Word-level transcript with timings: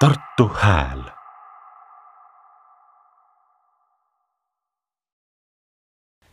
Tartu 0.00 0.48
Hääl 0.60 1.02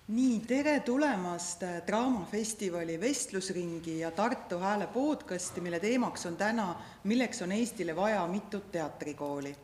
nii, 0.07 0.39
tere 0.47 0.79
tulemast 0.79 1.61
Draamafestivali 1.87 2.99
vestlusringi 2.99 3.99
ja 3.99 4.11
Tartu 4.11 4.59
Hääle 4.59 4.87
podcasti, 4.87 5.61
mille 5.61 5.79
teemaks 5.79 6.25
on 6.25 6.37
täna, 6.37 6.75
milleks 7.03 7.41
on 7.41 7.51
Eestile 7.51 7.95
vaja 7.95 8.27
mitut 8.27 8.71
teatrikooli. 8.71 9.55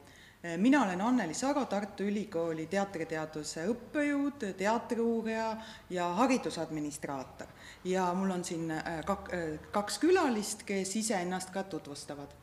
mina 0.58 0.84
olen 0.84 1.02
Anneli 1.02 1.34
Saro, 1.34 1.66
Tartu 1.66 2.04
Ülikooli 2.04 2.68
teatriteaduse 2.68 3.68
õppejõud, 3.68 4.52
teatriuurija 4.58 5.58
ja 5.90 6.10
haridusadministraator. 6.14 7.48
ja 7.84 8.14
mul 8.14 8.32
on 8.32 8.44
siin 8.44 8.74
kak-, 9.06 9.36
kaks 9.72 10.00
külalist, 10.00 10.64
kes 10.64 10.96
iseennast 10.96 11.50
ka 11.50 11.64
tutvustavad. 11.64 12.43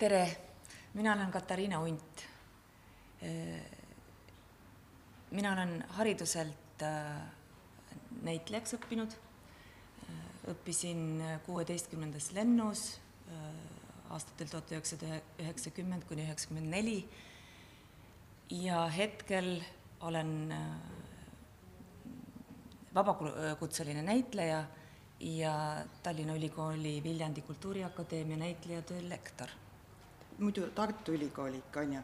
Tere, 0.00 0.36
mina 0.94 1.12
olen 1.12 1.30
Katariina 1.30 1.82
Unt. 1.84 2.22
Mina 5.30 5.52
olen 5.52 5.74
hariduselt 5.98 6.84
näitlejaks 8.24 8.78
õppinud, 8.78 9.12
õppisin 10.54 11.20
kuueteistkümnendas 11.44 12.30
lennus 12.32 12.86
aastatel 14.08 14.48
tuhat 14.48 14.72
üheksasada 14.72 15.20
üheksakümmend 15.44 16.08
kuni 16.08 16.24
üheksakümmend 16.24 16.72
neli. 16.72 16.98
Ja 18.56 18.86
hetkel 18.88 19.58
olen 20.00 20.36
vabakutseline 22.94 24.02
näitleja 24.08 24.64
ja 25.20 25.56
Tallinna 26.02 26.40
Ülikooli 26.40 27.02
Viljandi 27.04 27.44
Kultuuriakadeemia 27.44 28.46
näitlejatöö 28.48 29.08
lektor. 29.08 29.60
Muidu 30.40 30.66
Tartu 30.74 31.12
Ülikool 31.12 31.54
ikka, 31.60 31.80
on 31.80 31.92
ju? 31.94 32.00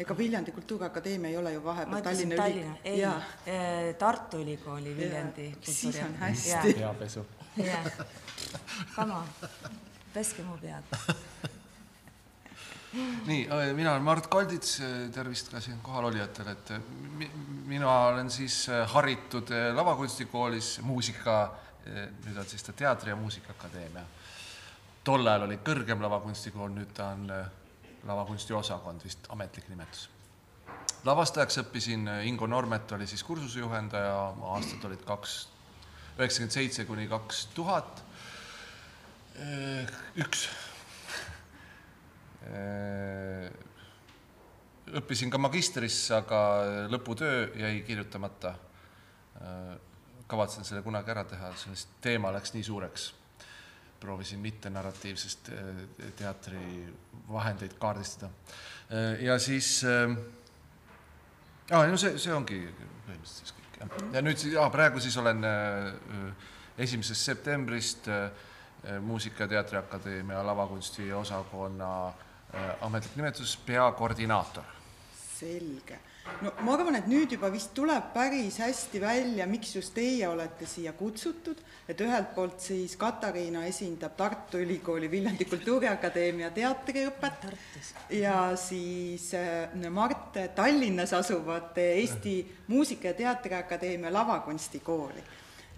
ega 0.00 0.14
Viljandi 0.16 0.52
Kultuuriakadeemia 0.56 1.30
ei 1.30 1.36
ole 1.36 1.52
ju 1.52 1.60
vahepeal 1.64 2.02
Tallinna 2.02 2.36
Tallinna, 2.36 2.76
ei, 2.84 3.94
Tartu 3.98 4.38
Ülikooli 4.40 4.94
Viljandi 4.96 5.48
siis 5.62 5.96
on 6.04 6.14
hästi. 6.22 6.74
peapesu. 6.78 7.26
jah, 7.56 7.84
come 8.94 9.12
on, 9.14 9.26
peske 10.14 10.42
mu 10.42 10.56
pead. 10.62 10.84
nii, 13.26 13.48
mina 13.74 13.92
olen 13.92 14.02
Mart 14.02 14.26
Koldits, 14.26 14.80
tervist 15.14 15.50
ka 15.52 15.60
siin 15.60 15.78
kohalolijatele, 15.82 16.50
et 16.50 16.72
mi- 17.18 17.30
mina 17.70 17.90
olen 18.06 18.30
siis 18.30 18.66
haritud 18.94 19.50
lavakunstikoolis 19.74 20.78
muusika, 20.82 21.36
nüüd 22.24 22.36
on 22.38 22.46
siis 22.46 22.62
ta 22.62 22.72
Teatri- 22.72 23.08
ja 23.12 23.16
Muusikaakadeemia. 23.16 24.02
tol 25.04 25.26
ajal 25.26 25.42
oli 25.46 25.56
kõrgem 25.64 26.02
lavakunstikool, 26.02 26.68
nüüd 26.74 26.90
ta 26.94 27.06
on 27.14 27.30
lavakunstiosakond 28.04 29.04
vist 29.04 29.26
ametlik 29.28 29.68
nimetus. 29.68 30.08
lavastajaks 31.04 31.58
õppisin, 31.64 32.08
Ingo 32.28 32.46
Normet 32.46 32.92
oli 32.92 33.06
siis 33.06 33.22
kursusejuhendaja, 33.24 34.16
aastad 34.54 34.84
olid 34.84 35.04
kaks, 35.04 35.48
üheksakümmend 36.18 36.52
seitse 36.52 36.84
kuni 36.84 37.08
kaks 37.08 37.46
tuhat, 37.54 38.02
üks 40.20 40.48
Äh, 42.40 43.50
õppisin 44.96 45.30
ka 45.30 45.38
magistrisse, 45.38 46.14
aga 46.16 46.40
lõputöö 46.90 47.50
jäi 47.60 47.82
kirjutamata. 47.86 48.54
kavatsen 50.30 50.64
selle 50.64 50.82
kunagi 50.82 51.10
ära 51.10 51.24
teha, 51.24 51.48
sest 51.56 51.88
teema 52.00 52.30
läks 52.30 52.52
nii 52.54 52.62
suureks. 52.62 53.06
Proovisin 54.00 54.38
mittenarratiivsest 54.38 55.48
äh, 55.48 56.10
teatri 56.16 56.60
vahendeid 57.30 57.78
kaardistada. 57.78 58.30
ja 59.20 59.38
siis 59.38 59.84
äh, 59.84 60.16
no 61.70 61.96
see, 61.96 62.18
see 62.18 62.34
ongi 62.34 62.60
põhimõtteliselt 63.06 63.44
siis 63.44 63.54
kõik 63.56 63.80
jah. 63.80 64.06
ja 64.16 64.22
nüüd 64.24 64.46
praegu 64.72 65.02
siis 65.02 65.16
olen 65.20 65.44
äh, 65.46 66.48
esimesest 66.78 67.30
septembrist 67.32 68.08
äh, 68.08 68.30
Muusika- 69.04 69.44
ja 69.44 69.48
Teatriakadeemia 69.48 70.40
lavakunsti 70.46 71.12
osakonna 71.12 72.08
äh, 72.08 72.70
ametlik 72.80 73.16
nimetus 73.16 73.56
peakoordinaator. 73.66 74.64
selge. 75.38 75.98
No 76.42 76.52
ma 76.64 76.74
arvan, 76.74 76.96
et 76.98 77.08
nüüd 77.10 77.32
juba 77.34 77.50
vist 77.52 77.72
tuleb 77.76 78.10
päris 78.14 78.58
hästi 78.62 79.00
välja, 79.02 79.46
miks 79.50 79.74
just 79.76 79.94
teie 79.96 80.28
olete 80.28 80.68
siia 80.68 80.92
kutsutud, 80.96 81.58
et 81.88 82.00
ühelt 82.00 82.32
poolt 82.34 82.60
siis 82.64 82.96
Katariina 83.00 83.64
esindab 83.68 84.16
Tartu 84.18 84.60
Ülikooli 84.62 85.10
Viljandi 85.10 85.46
Kultuuriakadeemia 85.50 86.52
teatriõpet 86.56 87.48
ja 88.16 88.38
siis 88.60 89.32
äh, 89.34 89.90
Mart 89.90 90.38
Tallinnas 90.54 91.12
asuvat 91.18 91.78
Eesti 91.78 92.38
Muusika- 92.68 93.12
ja 93.12 93.14
Teatriakadeemia 93.14 94.12
lavakunstikooli. 94.12 95.28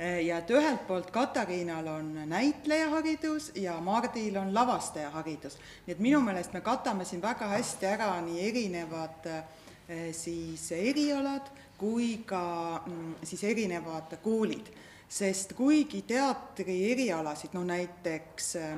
Ja 0.02 0.38
et 0.40 0.50
ühelt 0.50 0.86
poolt 0.88 1.10
Katariinal 1.12 1.86
on 1.86 2.14
näitlejaharidus 2.26 3.50
ja 3.60 3.76
Mardil 3.80 4.36
on 4.40 4.54
lavastajaharidus. 4.54 5.58
nii 5.86 5.92
et 5.92 6.00
minu 6.00 6.20
meelest 6.20 6.52
me 6.52 6.60
katame 6.60 7.04
siin 7.04 7.22
väga 7.22 7.46
hästi 7.52 7.86
ära 7.86 8.08
nii 8.24 8.48
erinevad 8.48 9.28
eh, 9.28 9.44
siis 10.12 10.70
erialad 10.72 11.50
kui 11.82 12.22
ka 12.26 12.42
mm, 12.86 13.14
siis 13.26 13.42
erinevad 13.44 14.14
koolid, 14.22 14.70
sest 15.08 15.56
kuigi 15.58 16.04
teatri 16.06 16.76
erialasid, 16.92 17.56
no 17.56 17.64
näiteks 17.66 18.54
eh, 18.60 18.76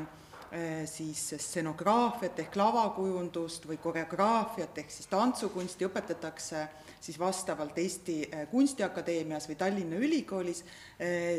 siis 0.87 1.21
stsenograafiat 1.43 2.39
ehk 2.45 2.57
lavakujundust 2.57 3.65
või 3.67 3.81
koreograafiat 3.83 4.79
ehk 4.79 4.93
siis 4.93 5.09
tantsukunsti 5.11 5.89
õpetatakse 5.89 6.61
siis 7.05 7.19
vastavalt 7.19 7.79
Eesti 7.79 8.17
Kunstiakadeemias 8.51 9.49
või 9.51 9.57
Tallinna 9.61 9.99
Ülikoolis, 10.01 10.63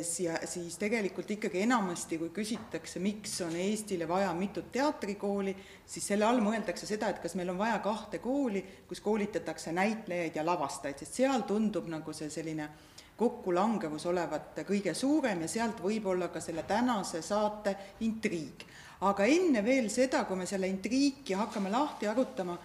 siia 0.05 0.35
siis 0.45 0.75
tegelikult 0.77 1.31
ikkagi 1.31 1.63
enamasti, 1.65 2.19
kui 2.21 2.29
küsitakse, 2.35 2.99
miks 3.01 3.39
on 3.41 3.55
Eestile 3.57 4.07
vaja 4.07 4.33
mitut 4.37 4.67
teatrikooli, 4.75 5.55
siis 5.87 6.05
selle 6.11 6.27
all 6.27 6.43
mõeldakse 6.45 6.85
seda, 6.85 7.09
et 7.09 7.21
kas 7.23 7.33
meil 7.39 7.49
on 7.55 7.57
vaja 7.57 7.79
kahte 7.85 8.19
kooli, 8.21 8.61
kus 8.89 9.01
koolitatakse 9.01 9.73
näitlejaid 9.73 10.37
ja 10.37 10.45
lavastajaid, 10.45 11.01
sest 11.01 11.23
seal 11.23 11.47
tundub 11.49 11.89
nagu 11.89 12.13
see 12.13 12.29
selline 12.29 12.69
kokkulangevus 13.17 14.05
olevat 14.11 14.59
kõige 14.67 14.93
suurem 14.93 15.45
ja 15.45 15.47
sealt 15.49 15.79
võib 15.83 16.07
olla 16.11 16.27
ka 16.29 16.41
selle 16.43 16.65
tänase 16.67 17.23
saate 17.25 17.75
intriig. 18.05 18.65
Aga 19.05 19.25
enne 19.29 19.61
veel 19.65 19.89
seda, 19.93 20.23
kui 20.25 20.39
me 20.39 20.47
selle 20.49 20.69
intriiki 20.71 21.35
hakkame 21.37 21.69
lahti 21.73 22.07
arutama, 22.09 22.57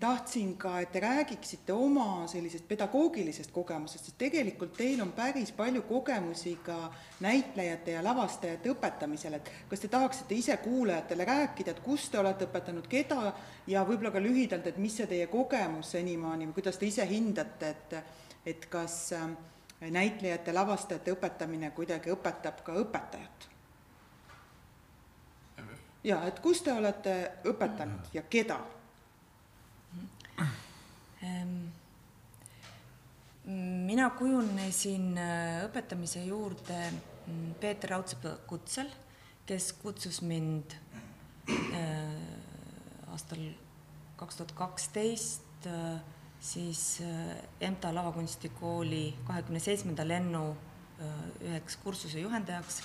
tahtsin 0.00 0.54
ka, 0.56 0.78
et 0.80 0.92
te 0.92 1.00
räägiksite 1.02 1.74
oma 1.74 2.26
sellisest 2.30 2.64
pedagoogilisest 2.68 3.50
kogemusest, 3.52 4.06
sest 4.06 4.16
tegelikult 4.20 4.72
teil 4.78 5.02
on 5.04 5.10
päris 5.12 5.50
palju 5.52 5.82
kogemusi 5.88 6.54
ka 6.64 6.76
näitlejate 7.20 7.96
ja 7.96 8.04
lavastajate 8.04 8.72
õpetamisel, 8.72 9.36
et 9.36 9.50
kas 9.68 9.82
te 9.82 9.90
tahaksite 9.92 10.38
ise 10.38 10.56
kuulajatele 10.62 11.26
rääkida, 11.28 11.74
et 11.74 11.82
kus 11.84 12.08
te 12.08 12.22
olete 12.22 12.48
õpetanud, 12.48 12.88
keda 12.88 13.34
ja 13.68 13.84
võib-olla 13.84 14.14
ka 14.14 14.22
lühidalt, 14.22 14.70
et 14.70 14.80
mis 14.80 14.96
see 14.96 15.10
teie 15.10 15.28
kogemus 15.28 15.92
senimaani 15.98 16.48
või 16.48 16.60
kuidas 16.62 16.80
te 16.80 16.88
ise 16.88 17.06
hindate, 17.10 17.74
et 17.74 18.00
et 18.48 18.64
kas 18.70 19.10
näitlejate, 19.82 20.54
lavastajate 20.56 21.12
õpetamine 21.12 21.74
kuidagi 21.76 22.14
õpetab 22.14 22.62
ka 22.64 22.80
õpetajat? 22.80 23.57
Jaa, 26.04 26.24
et 26.26 26.40
kus 26.40 26.62
te 26.62 26.72
olete 26.72 27.14
õpetanud 27.48 28.12
ja 28.14 28.22
keda? 28.30 28.60
mina 33.88 34.10
kujunesin 34.14 35.16
õpetamise 35.64 36.20
juurde 36.26 36.76
Peeter 37.60 37.90
Raudsepa 37.90 38.34
kutsel, 38.46 38.90
kes 39.48 39.72
kutsus 39.80 40.20
mind 40.22 40.76
aastal 43.08 43.40
kaks 44.20 44.36
tuhat 44.36 44.52
kaksteist 44.58 45.68
siis 46.40 47.02
EMTA 47.60 47.94
lavakunstikooli 47.94 49.16
kahekümne 49.26 49.60
seitsmenda 49.60 50.08
lennu 50.08 50.56
üheks 51.40 51.76
kursuse 51.82 52.20
juhendajaks. 52.20 52.82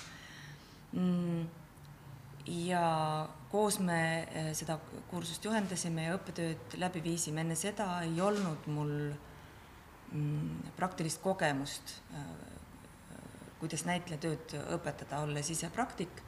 Ja 2.47 3.27
koos 3.51 3.79
me 3.79 4.27
seda 4.57 4.77
kursust 5.11 5.45
juhendasime 5.45 6.07
ja 6.07 6.17
õppetööd 6.17 6.75
läbi 6.81 7.03
viisime, 7.03 7.43
enne 7.43 7.55
seda 7.55 8.01
ei 8.03 8.19
olnud 8.21 8.67
mul 8.73 8.95
praktilist 10.77 11.21
kogemust, 11.23 11.95
kuidas 13.61 13.85
näitlejatööd 13.87 14.57
õpetada, 14.75 15.23
olles 15.23 15.49
ise 15.49 15.69
praktik. 15.73 16.21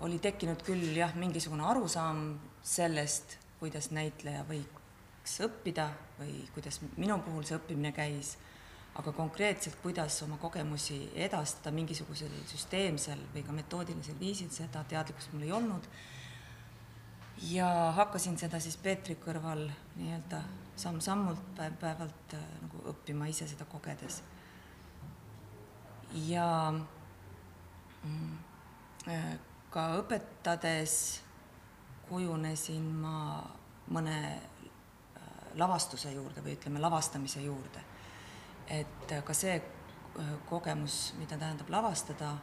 oli 0.00 0.18
tekkinud 0.18 0.62
küll 0.64 0.96
jah, 0.96 1.12
mingisugune 1.14 1.62
arusaam 1.62 2.38
sellest, 2.64 3.36
kuidas 3.60 3.90
näitleja 3.90 4.44
võiks 4.48 5.34
õppida 5.44 5.90
või 6.18 6.48
kuidas 6.54 6.80
minu 6.96 7.18
puhul 7.20 7.44
see 7.44 7.58
õppimine 7.58 7.92
käis, 7.92 8.38
aga 8.98 9.12
konkreetselt, 9.12 9.76
kuidas 9.82 10.22
oma 10.22 10.36
kogemusi 10.36 11.12
edastada 11.14 11.70
mingisugusel 11.74 12.32
süsteemsel 12.50 13.20
või 13.34 13.44
ka 13.46 13.54
metoodilisel 13.54 14.18
viisil, 14.20 14.50
seda 14.50 14.82
teadlikkust 14.88 15.32
mul 15.32 15.46
ei 15.46 15.52
olnud. 15.52 15.86
ja 17.50 17.92
hakkasin 17.96 18.38
seda 18.38 18.60
siis 18.60 18.76
Peetri 18.76 19.14
kõrval 19.16 19.70
nii-öelda 19.96 20.42
samm-sammult, 20.76 21.40
päev-päevalt 21.56 22.34
äh, 22.34 22.44
nagu 22.62 22.82
õppima 22.92 23.28
ise 23.30 23.48
seda 23.48 23.64
kogedes. 23.64 24.22
ja 26.26 26.72
mm, 28.02 28.38
äh, 29.08 29.32
ka 29.70 29.86
õpetades 30.00 31.20
kujunesin 32.08 32.88
ma 33.02 33.44
mõne 33.94 34.16
äh, 34.34 35.30
lavastuse 35.54 36.12
juurde 36.12 36.42
või 36.42 36.56
ütleme, 36.58 36.82
lavastamise 36.82 37.42
juurde. 37.44 37.84
Et 38.70 39.14
ka 39.26 39.34
see 39.34 39.58
kogemus, 40.48 41.14
mida 41.18 41.38
tähendab 41.38 41.70
lavastada, 41.70 42.34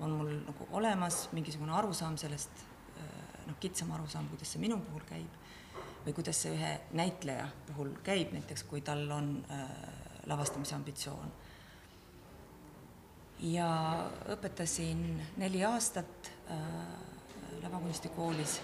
on 0.00 0.16
mul 0.16 0.32
nagu 0.46 0.66
olemas, 0.76 1.26
mingisugune 1.36 1.72
arusaam 1.76 2.16
sellest 2.20 2.64
noh, 3.50 3.58
kitsam 3.60 3.92
arusaam, 3.96 4.28
kuidas 4.30 4.54
see 4.54 4.62
minu 4.62 4.78
puhul 4.84 5.04
käib 5.08 5.36
või 6.04 6.14
kuidas 6.16 6.40
see 6.42 6.54
ühe 6.56 6.72
näitleja 6.96 7.46
puhul 7.68 7.92
käib, 8.06 8.32
näiteks 8.36 8.64
kui 8.68 8.80
tal 8.84 9.04
on 9.12 9.32
äh, 9.52 9.62
lavastamise 10.30 10.74
ambitsioon. 10.76 11.32
ja 13.40 13.68
õpetasin 14.28 15.00
neli 15.40 15.64
aastat 15.64 16.30
äh, 16.50 16.58
lavakunstikoolis 17.62 18.60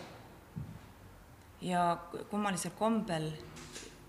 ja 1.61 1.96
kummalisel 2.31 2.75
kombel 2.78 3.31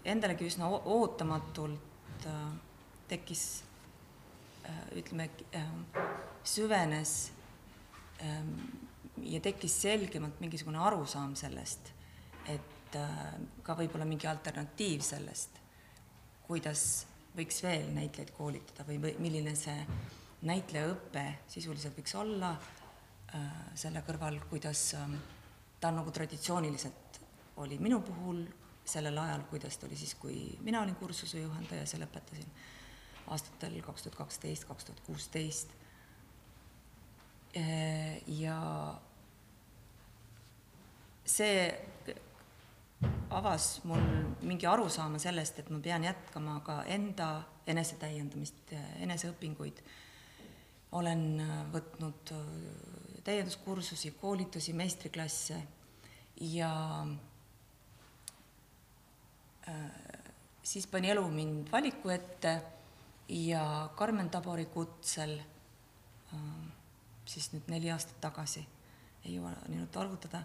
endalegi 0.08 0.48
üsna 0.48 0.70
ootamatult 0.70 2.28
äh, 2.28 2.40
tekkis 3.10 3.44
äh, 4.66 4.98
ütleme 5.00 5.30
äh,, 5.56 5.68
süvenes 6.44 7.32
äh, 8.22 8.42
ja 9.24 9.42
tekkis 9.44 9.82
selgemalt 9.82 10.40
mingisugune 10.44 10.80
arusaam 10.80 11.36
sellest, 11.36 11.92
et 12.48 12.74
ka 13.68 13.74
võib-olla 13.76 14.06
mingi 14.08 14.30
alternatiiv 14.30 15.02
sellest, 15.04 15.58
kuidas 16.46 16.84
võiks 17.36 17.58
veel 17.66 17.90
näitlejaid 17.92 18.32
koolitada 18.38 18.86
või, 18.88 19.02
või 19.04 19.12
milline 19.26 19.52
see 19.60 19.76
näitlejaõpe 20.48 21.26
sisuliselt 21.52 21.98
võiks 21.98 22.16
olla 22.16 22.54
selle 23.76 24.06
kõrval, 24.08 24.40
kuidas 24.48 24.86
ähm, 24.96 25.18
ta 25.82 25.92
nagu 25.92 26.14
traditsiooniliselt 26.16 27.20
oli 27.60 27.76
minu 27.82 28.00
puhul 28.06 28.46
sellel 28.88 29.18
ajal, 29.18 29.44
kuidas 29.52 29.78
ta 29.78 29.88
oli 29.88 29.96
siis, 30.00 30.16
kui 30.16 30.58
mina 30.64 30.82
olin 30.82 30.96
kursuse 30.96 31.42
juhendaja, 31.42 31.86
see 31.86 32.00
lõpetasin 32.02 32.48
aastatel 33.28 33.76
kaks 33.84 34.06
tuhat 34.06 34.16
kaksteist, 34.16 34.66
kaks 34.70 34.88
tuhat 34.88 35.04
kuusteist. 35.06 35.74
Äh, 37.58 38.22
ja 38.28 38.58
see 41.28 41.68
avas 43.30 43.84
mul 43.84 44.02
mingi 44.42 44.68
arusaama 44.68 45.20
sellest, 45.20 45.60
et 45.60 45.70
ma 45.70 45.80
pean 45.84 46.04
jätkama 46.08 46.60
ka 46.66 46.82
enda 46.88 47.30
enesetäiendamist, 47.68 48.74
eneseõpinguid. 49.04 49.84
olen 50.92 51.42
võtnud 51.74 52.32
täienduskursusi, 53.24 54.12
koolitusi, 54.22 54.74
meistriklasse 54.74 55.58
ja 56.40 56.72
äh, 57.04 57.27
siis 60.64 60.88
pani 60.88 61.12
elu 61.12 61.24
mind 61.30 61.72
valiku 61.72 62.10
ette 62.10 62.54
ja 63.30 63.90
Karmen 63.96 64.30
Tabori 64.30 64.66
kutsel 64.72 65.38
äh, 65.40 66.42
siis 67.26 67.52
nüüd 67.54 67.70
neli 67.72 67.92
aastat 67.92 68.20
tagasi 68.24 68.66
ei 69.28 69.36
jõua 69.36 69.54
nii 69.68 69.86
arvutada, 70.00 70.42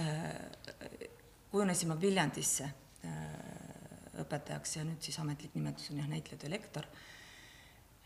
äh, 0.00 1.08
kujunesin 1.52 1.90
ma 1.92 1.96
Viljandisse 2.00 2.66
äh, 2.66 3.10
õpetajaks 4.24 4.78
ja 4.78 4.86
nüüd 4.86 5.02
siis 5.04 5.18
ametlik 5.22 5.54
nimetus 5.54 5.90
on 5.92 6.00
jah, 6.00 6.08
näitlejatöö 6.10 6.50
lektor. 6.50 6.88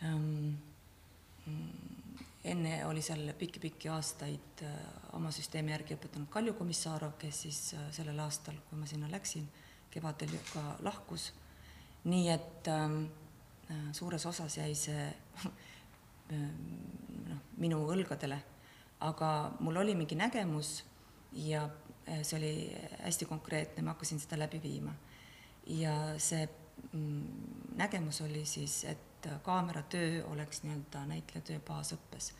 Ähm, 0.04 0.58
enne 2.48 2.74
oli 2.86 3.02
seal 3.04 3.24
pikki-pikki 3.38 3.90
aastaid 3.92 4.64
äh, 4.66 4.76
oma 5.16 5.32
süsteemi 5.34 5.72
järgi 5.72 5.96
õpetanud 5.96 6.30
Kalju 6.32 6.56
Komissarov, 6.58 7.16
kes 7.20 7.44
siis 7.46 7.62
sellel 7.96 8.20
aastal, 8.24 8.58
kui 8.68 8.80
ma 8.80 8.88
sinna 8.90 9.10
läksin, 9.12 9.48
kevadel 9.90 10.36
ka 10.52 10.76
lahkus. 10.80 11.32
nii 12.04 12.28
et 12.30 12.68
ähm, 12.68 13.04
suures 13.92 14.26
osas 14.26 14.56
jäi 14.56 14.74
see 14.74 15.14
noh, 17.28 17.42
minu 17.56 17.82
õlgadele 17.92 18.38
aga 19.00 19.52
mul 19.60 19.76
oli 19.76 19.94
mingi 19.94 20.14
nägemus 20.14 20.84
ja 21.32 21.68
eh, 22.06 22.22
see 22.22 22.38
oli 22.38 22.52
hästi 23.02 23.26
konkreetne, 23.26 23.82
ma 23.82 23.94
hakkasin 23.94 24.20
seda 24.20 24.38
läbi 24.38 24.62
viima. 24.62 24.94
ja 25.66 26.18
see 26.18 26.48
mm, 26.92 27.76
nägemus 27.76 28.20
oli 28.20 28.44
siis, 28.46 28.84
et 28.84 29.28
kaameratöö 29.42 30.24
oleks 30.26 30.62
nii-öelda 30.62 31.04
näitlejatöö 31.06 31.60
baasõppes. 31.60 32.32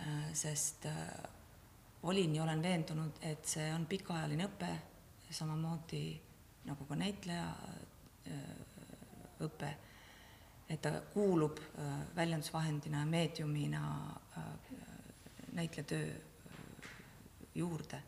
Eh, 0.00 0.32
sest 0.32 0.86
eh, 0.86 1.08
olin 2.02 2.34
ja 2.34 2.42
olen 2.42 2.62
veendunud, 2.62 3.22
et 3.22 3.44
see 3.44 3.72
on 3.74 3.86
pikaajaline 3.86 4.48
õpe, 4.48 4.72
samamoodi 5.30 6.20
nagu 6.66 6.84
ka 6.88 6.98
näitleja 6.98 7.46
õpe, 9.46 9.70
et 10.68 10.80
ta 10.82 10.90
kuulub 11.12 11.60
väljendusvahendina, 12.16 13.04
meediumina 13.06 13.82
näitlejatöö 15.52 16.14
juurde. 17.54 18.02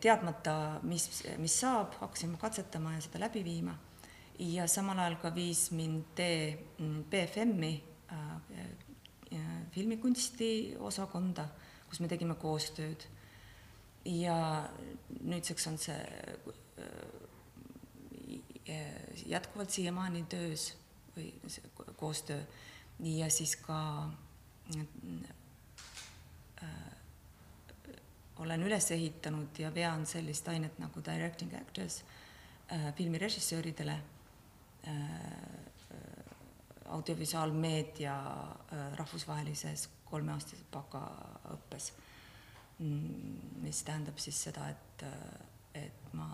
teadmata, 0.00 0.80
mis, 0.82 1.22
mis 1.38 1.60
saab, 1.60 1.94
hakkasime 2.00 2.36
katsetama 2.40 2.94
ja 2.94 3.00
seda 3.04 3.20
läbi 3.20 3.44
viima 3.44 3.74
ja 4.38 4.66
samal 4.68 4.98
ajal 4.98 5.16
ka 5.22 5.30
viis 5.34 5.68
mind 5.74 6.14
tee 6.18 6.54
BFM-i 7.10 7.74
äh, 8.12 8.36
äh, 9.32 9.50
filmikunsti 9.70 10.76
osakonda, 10.78 11.48
kus 11.88 12.00
me 12.00 12.08
tegime 12.10 12.34
koostööd. 12.34 13.06
Ja 14.04 14.68
nüüdseks 15.20 15.66
on 15.66 15.78
see 15.78 16.00
äh, 18.68 19.24
jätkuvalt 19.26 19.70
siiamaani 19.70 20.24
töös 20.28 20.74
või 21.16 21.34
koostöö 21.96 22.42
ja 23.00 23.30
siis 23.30 23.56
ka 23.56 24.10
äh, 24.76 24.86
olen 28.36 28.62
üles 28.62 28.90
ehitanud 28.90 29.58
ja 29.58 29.74
vean 29.74 30.06
sellist 30.06 30.48
ainet 30.48 30.78
nagu 30.78 31.00
directing 31.04 31.54
actors 31.54 32.02
äh, 32.72 32.94
filmirežissööridele 32.96 33.98
äh,, 34.88 35.64
audiovisuaalmeedia 36.94 38.16
äh, 38.16 38.96
rahvusvahelises 38.98 39.88
kolmeaastases 40.04 40.64
bakaõppes. 40.72 41.92
Mis 42.78 43.82
tähendab 43.86 44.18
siis 44.18 44.40
seda, 44.48 44.68
et, 44.70 45.02
äh, 45.06 45.84
et 45.84 46.14
ma 46.14 46.28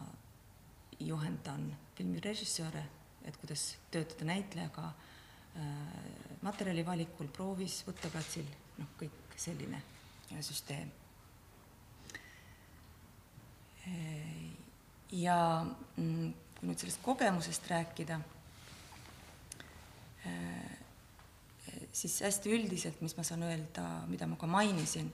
juhendan 1.00 1.66
filmirežissööre, 1.96 2.82
et 3.24 3.36
kuidas 3.40 3.76
töötada 3.92 4.28
näitlejaga 4.30 4.86
äh, 4.88 5.68
materjali 6.42 6.84
valikul, 6.86 7.28
proovis, 7.36 7.82
võtteplatsil, 7.88 8.48
noh, 8.78 8.92
kõik 9.00 9.36
selline 9.40 9.82
süsteem. 10.40 10.90
Äh, 13.88 14.50
ja 15.12 15.38
mm, 15.96 16.32
kui 16.56 16.68
nüüd 16.68 16.80
sellest 16.80 17.00
kogemusest 17.04 17.66
rääkida, 17.70 18.20
siis 21.96 22.18
hästi 22.20 22.52
üldiselt, 22.52 22.98
mis 23.00 23.14
ma 23.16 23.24
saan 23.24 23.46
öelda, 23.46 23.84
mida 24.10 24.26
ma 24.28 24.36
ka 24.36 24.46
mainisin, 24.46 25.08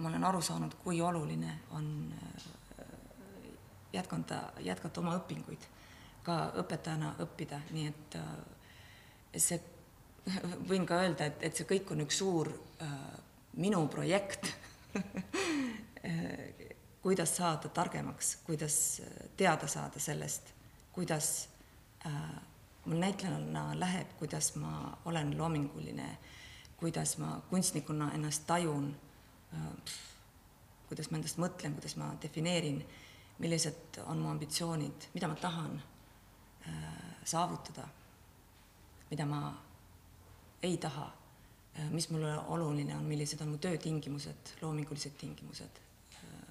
ma 0.00 0.08
olen 0.08 0.24
aru 0.24 0.40
saanud, 0.42 0.74
kui 0.84 1.00
oluline 1.02 1.58
on 1.76 1.86
jätkata, 3.92 4.40
jätkata 4.64 5.00
oma 5.00 5.16
õpinguid, 5.18 5.66
ka 6.24 6.36
õpetajana 6.62 7.14
õppida, 7.24 7.60
nii 7.74 7.90
et 7.90 8.16
see, 9.36 9.60
võin 10.68 10.86
ka 10.88 11.02
öelda, 11.04 11.28
et, 11.28 11.44
et 11.48 11.56
see 11.56 11.68
kõik 11.68 11.92
on 11.92 12.04
üks 12.06 12.20
suur 12.22 12.52
äh, 12.82 12.94
minu 13.60 13.82
projekt 13.92 14.48
kuidas 17.04 17.36
saada 17.36 17.68
targemaks, 17.68 18.38
kuidas 18.46 18.76
teada 19.36 19.68
saada 19.68 20.00
sellest, 20.00 20.54
kuidas 20.92 21.48
äh, 22.06 22.16
mul 22.86 23.04
näitlejana 23.04 23.74
läheb, 23.78 24.16
kuidas 24.18 24.54
ma 24.56 24.96
olen 25.04 25.36
loominguline, 25.38 26.08
kuidas 26.80 27.18
ma 27.20 27.36
kunstnikuna 27.50 28.12
ennast 28.16 28.48
tajun 28.48 28.92
äh,, 28.94 29.09
kuidas 30.88 31.10
ma 31.10 31.18
endast 31.18 31.38
mõtlen, 31.42 31.74
kuidas 31.78 31.96
ma 31.98 32.10
defineerin 32.22 32.82
millised 33.40 34.00
on 34.06 34.18
mu 34.18 34.28
ambitsioonid, 34.28 35.08
mida 35.14 35.28
ma 35.28 35.34
tahan 35.34 35.82
äh, 36.68 36.74
saavutada, 37.24 37.88
mida 39.10 39.26
ma 39.26 39.40
ei 40.62 40.76
taha, 40.76 41.06
mis 41.90 42.10
mulle 42.10 42.34
oluline 42.52 42.96
on, 42.96 43.04
millised 43.08 43.40
on 43.40 43.54
mu 43.54 43.58
töötingimused, 43.58 44.56
loomingulised 44.60 45.16
tingimused 45.16 45.80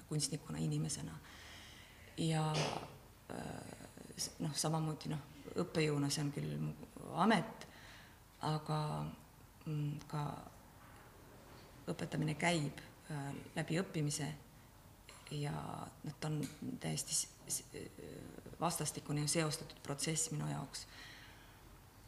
kunstnikuna, 0.08 0.58
inimesena. 0.58 1.14
ja 2.18 2.42
noh, 4.38 4.54
samamoodi 4.54 5.12
noh, 5.12 5.20
õppejõuna, 5.62 6.10
see 6.10 6.24
on 6.24 6.32
küll 6.34 6.56
mu 6.58 6.72
amet, 7.22 7.66
aga 8.48 8.80
mm, 9.66 10.08
ka 10.10 10.24
õpetamine 11.92 12.34
käib 12.40 12.82
äh, 12.82 12.89
läbi 13.56 13.78
õppimise 13.80 14.28
ja 15.30 15.52
ta 16.20 16.28
on 16.28 16.40
täiesti 16.80 17.28
vastastikune 18.60 19.28
seostatud 19.28 19.78
protsess 19.82 20.30
minu 20.30 20.48
jaoks. 20.50 20.86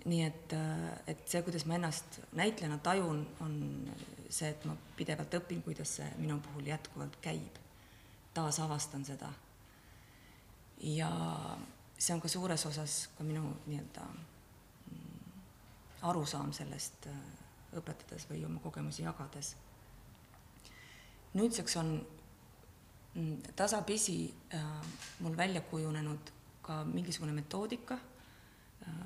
nii 0.04 0.23
et, 0.25 0.52
äh, 0.52 0.99
et 1.06 1.28
see, 1.28 1.42
kuidas 1.42 1.64
ma 1.64 1.75
ennast 1.75 2.18
näitlejana 2.32 2.78
tajun, 2.78 3.21
on 3.40 3.52
see, 4.30 4.49
et 4.50 4.64
ma 4.66 4.75
pidevalt 4.97 5.35
õpin, 5.38 5.61
kuidas 5.62 5.97
see 5.97 6.09
minu 6.18 6.40
puhul 6.40 6.66
jätkuvalt 6.66 7.16
käib. 7.23 7.61
taasavastan 8.35 9.04
seda. 9.04 9.32
ja 10.80 11.11
see 11.99 12.14
on 12.14 12.21
ka 12.21 12.28
suures 12.28 12.66
osas 12.66 13.09
ka 13.18 13.25
minu 13.25 13.56
nii-öelda 13.66 14.06
mm, 14.06 15.32
arusaam 16.02 16.52
sellest 16.52 17.06
äh, 17.06 17.21
õpetades 17.78 18.26
või 18.30 18.44
oma 18.44 18.61
kogemusi 18.61 19.02
jagades. 19.02 19.56
Nüüdseks 21.39 21.77
on 21.81 21.93
mm, 23.15 23.37
tasapisi 23.57 24.35
äh, 24.55 24.65
mul 25.21 25.37
välja 25.37 25.61
kujunenud 25.61 26.33
ka 26.62 26.85
mingisugune 26.85 27.33
metoodika. 27.33 27.99
Äh,, 28.87 28.97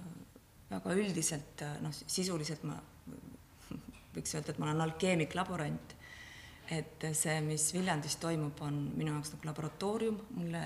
väga 0.71 0.95
üldiselt 0.95 1.63
äh, 1.63 1.77
noh, 1.83 1.95
sisuliselt 1.95 2.65
ma 2.67 2.79
võiks 4.17 4.35
öelda, 4.35 4.53
et 4.53 4.59
ma 4.59 4.71
olen 4.71 4.87
alkeemik, 4.87 5.35
laborant. 5.39 5.95
Et 6.71 7.05
see, 7.15 7.37
mis 7.47 7.69
Viljandis 7.75 8.17
toimub, 8.19 8.59
on 8.67 8.79
minu 8.99 9.13
jaoks 9.13 9.37
nagu 9.37 9.47
laboratoorium, 9.47 10.17
mulle 10.35 10.63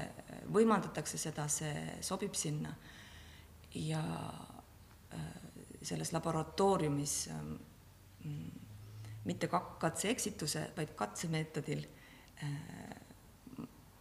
võimaldatakse 0.49 1.21
seda, 1.21 1.45
see 1.52 2.00
sobib 2.00 2.38
sinna. 2.38 2.73
ja 3.75 4.00
selles 5.83 6.12
laboratooriumis 6.12 7.29
mm, 7.33 7.57
mitte 9.25 9.49
katse-eksituse, 9.49 10.71
vaid 10.77 10.95
katsemeetodil 10.97 11.85
äh, 12.45 12.50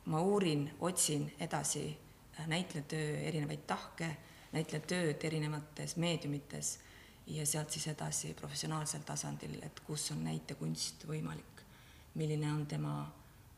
ma 0.06 0.22
uurin, 0.22 0.70
otsin 0.80 1.34
edasi 1.40 2.00
äh, 2.40 2.48
näitlejatöö 2.48 3.20
erinevaid 3.20 3.66
tahke, 3.68 4.16
näitlejatööd 4.52 5.24
erinevates 5.24 5.96
meediumites 5.98 6.80
ja 7.28 7.46
sealt 7.46 7.72
siis 7.72 7.88
edasi 7.88 8.34
professionaalsel 8.34 9.02
tasandil, 9.06 9.60
et 9.62 9.80
kus 9.86 10.12
on 10.12 10.24
näitekunst 10.24 11.06
võimalik 11.08 11.60
milline 12.20 12.54
on 12.54 12.66
tema 12.68 13.12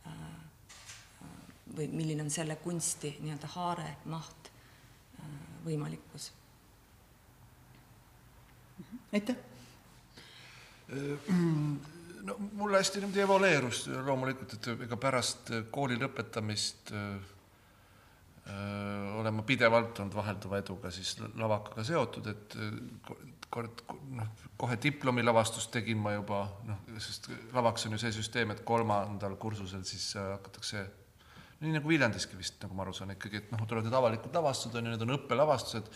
äh, 0.06 0.14
või 1.78 1.88
milline 1.88 2.24
on 2.24 2.34
selle 2.34 2.56
kunsti 2.62 3.16
nii-öelda 3.22 3.48
haare, 3.56 3.88
maht, 4.06 4.52
võimalikkus. 5.66 6.32
aitäh! 9.14 9.51
No 12.28 12.38
mul 12.60 12.78
hästi 12.78 13.02
niimoodi 13.02 13.24
evoleerus 13.24 13.84
loomulikult, 14.06 14.58
et 14.58 14.72
ega 14.88 14.98
pärast 15.02 15.54
kooli 15.74 15.98
lõpetamist 16.02 16.92
öö, 16.96 17.14
olen 19.22 19.36
ma 19.38 19.44
pidevalt 19.48 20.00
olnud 20.02 20.16
vahelduva 20.18 20.60
eduga 20.62 20.92
siis 20.92 21.16
lavakaga 21.40 21.86
seotud, 21.88 22.28
et 22.32 22.58
kord 23.52 23.84
noh, 24.16 24.32
kohe 24.60 24.78
diplomilavastust 24.82 25.74
tegin 25.74 26.00
ma 26.02 26.16
juba 26.16 26.46
noh, 26.68 26.82
sest 27.04 27.30
lavaks 27.54 27.86
on 27.88 27.98
ju 27.98 28.02
see 28.02 28.14
süsteem, 28.16 28.54
et 28.54 28.64
kolmandal 28.68 29.36
kursusel 29.42 29.84
siis 29.88 30.14
äh, 30.16 30.32
hakatakse 30.38 30.86
nii 31.62 31.76
nagu 31.76 31.92
Viljandiski 31.92 32.40
vist, 32.40 32.58
nagu 32.64 32.78
ma 32.78 32.86
aru 32.86 32.96
saan 32.98 33.14
ikkagi, 33.14 33.44
et 33.44 33.52
noh, 33.54 33.62
tulevad 33.70 33.86
need 33.86 33.98
avalikud 33.98 34.34
lavastused 34.34 34.78
on 34.78 34.88
ju, 34.88 34.94
need 34.96 35.06
on 35.06 35.16
õppelavastused. 35.20 35.92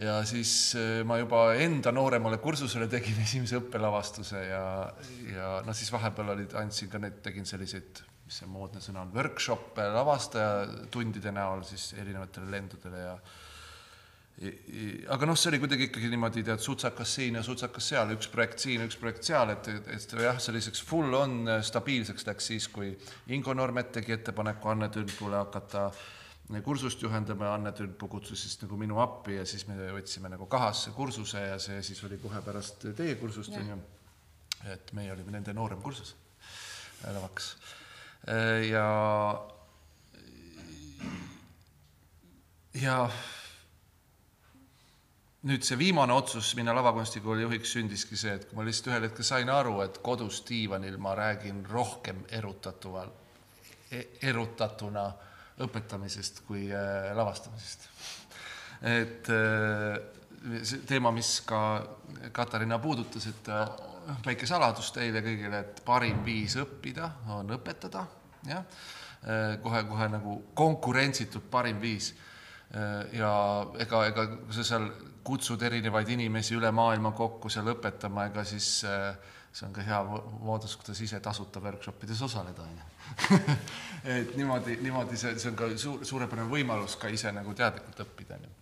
Ja 0.00 0.18
siis 0.28 0.50
äh, 0.76 1.00
ma 1.08 1.18
juba 1.20 1.46
enda 1.62 1.92
nooremale 1.94 2.38
kursusele 2.42 2.88
tegin 2.92 3.20
esimese 3.24 3.60
õppelavastuse 3.60 4.42
ja, 4.50 4.66
ja 5.32 5.56
noh, 5.64 5.76
siis 5.76 5.92
vahepeal 5.94 6.34
olid, 6.36 6.54
andsin 6.60 6.92
ka 6.92 7.00
need, 7.02 7.22
tegin 7.24 7.48
selliseid, 7.48 8.02
mis 8.26 8.42
see 8.42 8.50
moodne 8.50 8.82
sõna 8.84 9.06
on, 9.06 9.14
workshop'e 9.16 9.88
lavastaja 9.94 10.86
tundide 10.92 11.32
näol 11.34 11.64
siis 11.68 11.92
erinevatele 12.00 12.50
lendudele 12.58 13.04
ja 13.04 13.18
aga 15.14 15.24
noh, 15.24 15.36
see 15.40 15.48
oli 15.48 15.62
kuidagi 15.62 15.86
ikkagi 15.88 16.10
niimoodi, 16.12 16.42
tead, 16.44 16.60
sutsakas 16.60 17.14
siin 17.16 17.38
ja 17.38 17.42
sutsakas 17.44 17.86
seal, 17.88 18.10
üks 18.12 18.28
projekt 18.28 18.60
siin, 18.60 18.82
üks 18.84 18.98
projekt 19.00 19.24
seal, 19.24 19.54
et, 19.54 19.70
et 19.94 20.12
jah, 20.20 20.36
selliseks 20.42 20.82
full 20.84 21.16
on 21.16 21.48
stabiilseks 21.64 22.28
läks 22.28 22.50
siis, 22.52 22.66
kui 22.68 22.90
Ingo 23.32 23.56
Normet 23.56 23.94
tegi 23.96 24.12
ettepaneku 24.12 24.74
Anne 24.74 24.90
Tülpule 24.92 25.40
hakata 25.40 25.86
äh, 25.88 26.04
kursust 26.62 27.02
juhendama 27.02 27.54
Anne 27.54 27.72
Tülpu 27.72 28.08
kutsus 28.08 28.42
siis 28.42 28.60
nagu 28.62 28.76
minu 28.78 29.00
appi 29.02 29.34
ja 29.40 29.46
siis 29.46 29.66
me 29.66 29.74
võtsime 29.96 30.30
nagu 30.30 30.46
kahasse 30.46 30.92
kursuse 30.94 31.42
ja 31.42 31.58
see 31.58 31.82
siis 31.82 32.02
oli 32.06 32.18
kohe 32.22 32.42
pärast 32.42 32.86
teie 32.96 33.16
kursust, 33.18 33.56
on 33.58 33.72
ju. 33.72 33.78
et 34.72 34.92
meie 34.92 35.12
olime 35.12 35.34
nende 35.34 35.54
noorem 35.54 35.82
kursus 35.82 36.14
lavaks. 37.06 37.56
ja, 38.70 38.86
ja 42.74 42.96
nüüd 45.46 45.62
see 45.66 45.78
viimane 45.78 46.14
otsus 46.14 46.54
minna 46.58 46.74
lavakunstikooli 46.74 47.44
juhiks 47.44 47.76
sündiski 47.76 48.18
see, 48.18 48.34
et 48.38 48.48
kui 48.48 48.58
ma 48.58 48.64
lihtsalt 48.66 48.94
ühel 48.94 49.06
hetkel 49.08 49.26
sain 49.26 49.50
aru, 49.52 49.80
et 49.84 50.00
kodus 50.02 50.42
diivanil 50.48 50.98
ma 50.98 51.14
räägin 51.18 51.62
rohkem 51.70 52.24
erutatuval 52.38 53.12
e, 53.90 54.02
erutatuna 54.30 55.06
õpetamisest 55.64 56.42
kui 56.46 56.66
äh, 56.72 57.10
lavastamisest. 57.16 57.88
et 58.82 59.30
äh, 59.32 59.96
see 60.62 60.84
teema, 60.86 61.10
mis 61.14 61.40
ka 61.48 61.60
Katariina 62.32 62.78
puudutas, 62.78 63.26
et 63.30 63.48
äh, 63.48 63.64
väike 64.26 64.46
saladus 64.46 64.92
teile 64.94 65.22
kõigile, 65.24 65.64
et 65.64 65.82
parim 65.84 66.22
viis 66.24 66.56
õppida 66.60 67.10
on 67.34 67.50
õpetada, 67.56 68.06
jah, 68.46 68.62
kohe-kohe 69.62 70.06
nagu 70.12 70.36
konkurentsitult 70.54 71.48
parim 71.50 71.80
viis 71.82 72.12
ja 73.16 73.30
ega, 73.82 74.02
ega 74.06 74.26
kui 74.36 74.54
sa 74.54 74.62
seal 74.68 74.84
kutsud 75.26 75.62
erinevaid 75.66 76.12
inimesi 76.14 76.54
üle 76.54 76.70
maailma 76.74 77.10
kokku 77.16 77.50
seal 77.50 77.72
õpetama, 77.72 78.28
ega 78.30 78.44
siis 78.46 78.68
äh, 78.86 79.16
see 79.56 79.66
on 79.66 79.74
ka 79.74 79.84
hea 79.84 79.98
moodus, 80.44 80.76
kuidas 80.78 81.00
ise 81.02 81.20
tasuta 81.24 81.62
workshop 81.64 82.04
ides 82.06 82.22
osaleda, 82.22 82.66
on 82.66 82.76
ju. 82.76 82.90
et 84.16 84.36
niimoodi, 84.38 84.78
niimoodi 84.84 85.18
see, 85.18 85.34
see 85.40 85.50
on 85.50 85.58
ka 85.58 85.70
suur, 85.80 86.04
suurepärane 86.06 86.50
võimalus 86.50 86.98
ka 87.00 87.10
ise 87.12 87.32
nagu 87.34 87.54
teadlikult 87.56 88.02
õppida, 88.06 88.38
on 88.38 88.46
ju. 88.46 88.52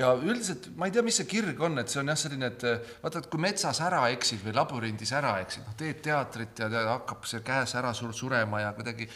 ja 0.00 0.10
üldiselt 0.14 0.68
ma 0.78 0.88
ei 0.88 0.94
tea, 0.94 1.04
mis 1.06 1.18
see 1.20 1.30
kirg 1.30 1.60
on, 1.66 1.80
et 1.82 1.90
see 1.90 2.02
on 2.02 2.12
jah, 2.12 2.18
selline, 2.18 2.50
et 2.52 2.66
vaata, 3.02 3.22
et 3.22 3.30
kui 3.32 3.42
metsas 3.42 3.80
ära 3.84 4.04
eksid 4.14 4.44
või 4.44 4.54
labürindis 4.58 5.14
ära 5.16 5.36
eksid, 5.42 5.66
noh, 5.66 5.78
teed 5.80 6.02
teatrit 6.04 6.62
ja 6.62 6.70
tead, 6.70 6.90
hakkab 6.90 7.26
see 7.30 7.42
käes 7.46 7.74
ära 7.80 7.94
sul 7.96 8.14
surema 8.14 8.62
ja 8.62 8.74
kuidagi 8.76 9.08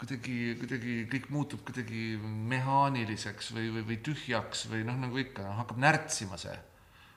kuidagi, 0.00 0.38
kuidagi 0.60 0.96
kõik 1.12 1.28
muutub 1.32 1.62
kuidagi 1.66 2.16
mehaaniliseks 2.52 3.52
või, 3.56 3.68
või, 3.74 3.84
või 3.90 4.00
tühjaks 4.04 4.66
või 4.72 4.84
noh, 4.88 4.98
nagu 5.06 5.20
ikka, 5.20 5.46
hakkab 5.62 5.80
närtsima 5.80 6.40
see 6.40 6.56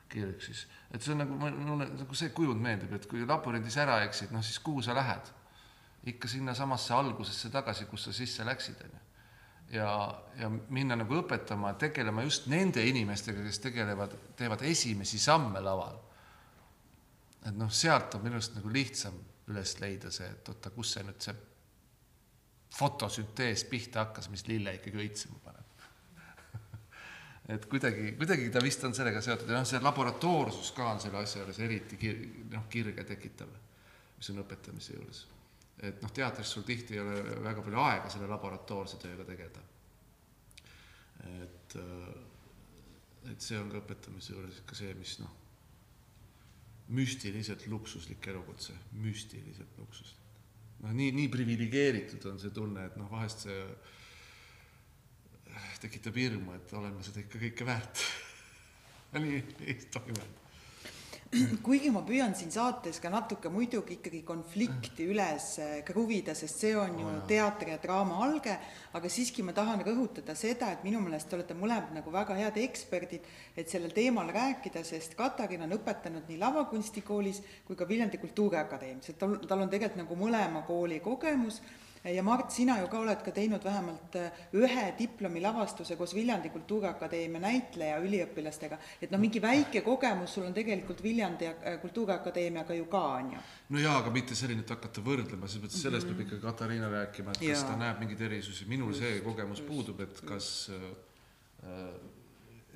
kirg 0.09 0.39
siis. 0.41 0.65
et 0.93 1.03
see 1.03 1.13
on 1.13 1.21
nagu, 1.23 1.35
mulle 1.37 1.89
nagu 1.91 2.15
see 2.17 2.31
kujund 2.35 2.61
meeldib, 2.63 2.95
et 2.95 3.05
kui 3.09 3.25
labürindis 3.27 3.77
ära 3.81 3.99
eksid, 4.07 4.31
noh 4.33 4.45
siis 4.45 4.61
kuhu 4.63 4.81
sa 4.85 4.95
lähed? 4.97 5.35
Ikka 6.07 6.27
sinnasamasse 6.27 6.93
algusesse 6.93 7.49
tagasi, 7.49 7.85
kus 7.85 8.07
sa 8.07 8.13
sisse 8.13 8.45
läksid, 8.45 8.83
on 8.85 8.93
ju. 8.93 9.01
ja, 9.77 9.89
ja 10.39 10.49
minna 10.49 10.95
nagu 10.95 11.19
õpetama, 11.19 11.73
tegelema 11.79 12.23
just 12.23 12.47
nende 12.47 12.83
inimestega, 12.87 13.43
kes 13.43 13.59
tegelevad, 13.59 14.15
teevad 14.39 14.63
esimesi 14.67 15.19
samme 15.19 15.61
laval. 15.61 15.99
et 17.45 17.55
noh, 17.55 17.71
sealt 17.71 18.15
on 18.15 18.23
minu 18.23 18.39
arust 18.39 18.55
nagu 18.55 18.71
lihtsam 18.71 19.15
üles 19.49 19.79
leida 19.79 20.11
see, 20.11 20.27
et 20.27 20.49
oota, 20.49 20.69
kus 20.69 20.93
see 20.93 21.03
nüüd 21.03 21.23
see 21.23 21.35
fotosüntees 22.79 23.63
pihta 23.65 24.05
hakkas, 24.05 24.29
mis 24.29 24.45
lille 24.47 24.75
ikkagi 24.77 24.99
õitsema 25.01 25.39
paneb 25.43 25.65
et 27.55 27.65
kuidagi, 27.65 28.13
kuidagi 28.19 28.51
ta 28.53 28.61
vist 28.63 28.83
on 28.85 28.93
sellega 28.95 29.23
seotud 29.25 29.49
ja 29.49 29.57
noh, 29.57 29.67
see 29.67 29.81
laboratoorsus 29.83 30.71
ka 30.77 30.91
on 30.93 31.01
selle 31.01 31.23
asja 31.23 31.41
juures 31.41 31.59
eriti 31.65 31.97
kir-, 31.99 32.21
noh, 32.53 32.69
kirge 32.69 33.03
tekitav, 33.09 33.51
mis 34.19 34.31
on 34.33 34.43
õpetamise 34.43 34.95
juures. 34.95 35.25
Et 35.83 36.01
noh, 36.03 36.11
teatris 36.11 36.53
sul 36.55 36.65
tihti 36.67 36.97
ei 36.97 37.03
ole 37.03 37.41
väga 37.45 37.63
palju 37.65 37.81
aega 37.83 38.09
selle 38.11 38.29
laboratoorse 38.31 38.99
tööga 39.01 39.25
tegeleda. 39.27 39.65
et, 41.29 41.75
et 43.31 43.43
see 43.43 43.59
on 43.59 43.69
ka 43.71 43.81
õpetamise 43.83 44.33
juures 44.33 44.63
ikka 44.63 44.77
see, 44.79 44.93
mis 44.99 45.17
noh, 45.23 45.35
müstiliselt 46.95 47.67
luksuslik 47.69 48.27
elukutse, 48.31 48.73
müstiliselt 49.03 49.77
luksuslik 49.77 50.19
noh, 50.83 50.91
nii, 50.95 51.11
nii 51.15 51.29
priviligeeritud 51.31 52.27
on 52.31 52.39
see 52.41 52.53
tunne, 52.55 52.85
et 52.89 52.99
noh, 52.99 53.09
vahest 53.11 53.47
see 53.47 53.63
tekitab 55.79 56.17
hirmu, 56.19 56.53
et 56.57 56.73
olen 56.75 56.95
ma 56.95 57.03
seda 57.05 57.23
ikka 57.23 57.39
kõike 57.41 57.67
väärt. 57.67 58.03
nii 59.23 59.39
ei 59.65 59.75
tohi 59.91 60.15
mõelda. 60.15 60.48
kuigi 61.65 61.91
ma 61.93 62.01
püüan 62.01 62.31
siin 62.33 62.49
saates 62.49 62.97
ka 63.03 63.09
natuke 63.13 63.51
muidugi 63.53 63.99
ikkagi 63.99 64.23
konflikti 64.25 65.05
üles 65.11 65.49
äh, 65.61 65.73
kruvida, 65.85 66.33
sest 66.33 66.63
see 66.63 66.71
on 66.73 66.95
ju 66.97 67.11
teatri 67.29 67.69
ja 67.69 67.77
draama 67.83 68.17
alge, 68.25 68.55
aga 68.97 69.11
siiski 69.13 69.45
ma 69.45 69.53
tahan 69.53 69.83
rõhutada 69.85 70.33
seda, 70.37 70.71
et 70.73 70.81
minu 70.87 71.01
meelest 71.03 71.29
te 71.29 71.37
olete 71.37 71.57
mõlemad 71.57 71.93
nagu 71.99 72.13
väga 72.13 72.37
head 72.39 72.57
eksperdid, 72.63 73.27
et 73.53 73.69
sellel 73.69 73.93
teemal 73.93 74.31
rääkida, 74.33 74.81
sest 74.87 75.13
Katariin 75.19 75.67
on 75.67 75.77
õpetanud 75.77 76.25
nii 76.31 76.39
lavakunstikoolis 76.41 77.43
kui 77.67 77.77
ka 77.77 77.85
Viljandi 77.85 78.17
Kultuuriakadeemias, 78.23 79.13
et 79.13 79.21
tal, 79.21 79.37
tal 79.45 79.67
on 79.67 79.69
tegelikult 79.69 80.01
nagu 80.01 80.17
mõlema 80.17 80.65
kooli 80.65 80.97
kogemus 81.05 81.61
ja 82.03 82.23
Mart, 82.23 82.51
sina 82.51 82.77
ju 82.79 82.87
ka 82.87 82.99
oled 82.99 83.21
ka 83.23 83.31
teinud 83.35 83.63
vähemalt 83.63 84.15
äh, 84.19 84.41
ühe 84.55 84.85
diplomi 84.97 85.41
lavastuse 85.43 85.97
koos 85.99 86.13
Viljandi 86.15 86.51
Kultuuriakadeemia 86.53 87.41
näitleja 87.43 87.99
üliõpilastega, 88.03 88.79
et 89.01 89.11
noh, 89.11 89.19
mingi 89.21 89.41
väike 89.43 89.81
kogemus 89.85 90.37
sul 90.37 90.47
on 90.47 90.55
tegelikult 90.55 91.03
Viljandi 91.03 91.49
äh, 91.49 91.79
Kultuuriakadeemiaga 91.81 92.77
ju 92.77 92.87
ka, 92.91 93.03
on 93.19 93.33
ju. 93.35 93.43
no 93.75 93.83
jaa, 93.83 93.97
aga 94.03 94.13
mitte 94.15 94.37
selline, 94.39 94.63
et 94.63 94.75
hakata 94.75 95.03
võrdlema, 95.03 95.47
selles 95.47 95.65
mõttes 95.65 95.83
sellest 95.83 96.07
peab 96.09 96.23
ikka 96.25 96.41
Katariina 96.47 96.91
rääkima, 96.93 97.35
et 97.35 97.43
kas 97.43 97.63
Jaa. 97.63 97.67
ta 97.71 97.77
näeb 97.83 97.99
mingeid 98.03 98.23
erisusi, 98.29 98.69
minul 98.71 98.95
see 98.97 99.19
kogemus 99.25 99.63
puudub, 99.67 99.99
et 100.05 100.23
kas 100.27 100.69
äh, 100.75 100.89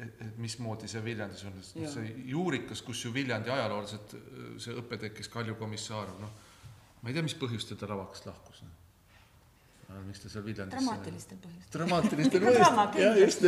et, 0.03 0.23
et 0.25 0.39
mismoodi 0.41 0.89
see 0.91 1.03
Viljandis 1.05 1.45
on, 1.47 1.59
sest 1.61 1.79
noh, 1.79 1.91
see 1.95 2.15
juurikas, 2.27 2.83
kus 2.83 3.05
ju 3.05 3.13
Viljandi 3.15 3.53
ajalooliselt 3.55 4.17
see 4.59 4.75
õpe 4.83 4.99
tekkis, 4.99 5.31
Kalju 5.31 5.55
Komissarov, 5.59 6.19
noh 6.19 6.41
ma 7.03 7.11
ei 7.11 7.17
tea, 7.17 7.25
mis 7.25 7.35
põhjustel 7.35 7.77
ta 7.79 7.89
lavakast 7.91 8.29
lahkus, 8.29 8.63
noh. 8.63 8.72
Miks 10.07 10.23
ta 10.23 10.31
seal 10.31 10.43
Viljandis 10.45 10.75
dramaatilistel 10.77 11.39
põhjustel. 11.43 11.73
dramaatilistel 11.75 12.43
põhjustel, 12.47 13.03
jah 13.03 13.19
just, 13.19 13.45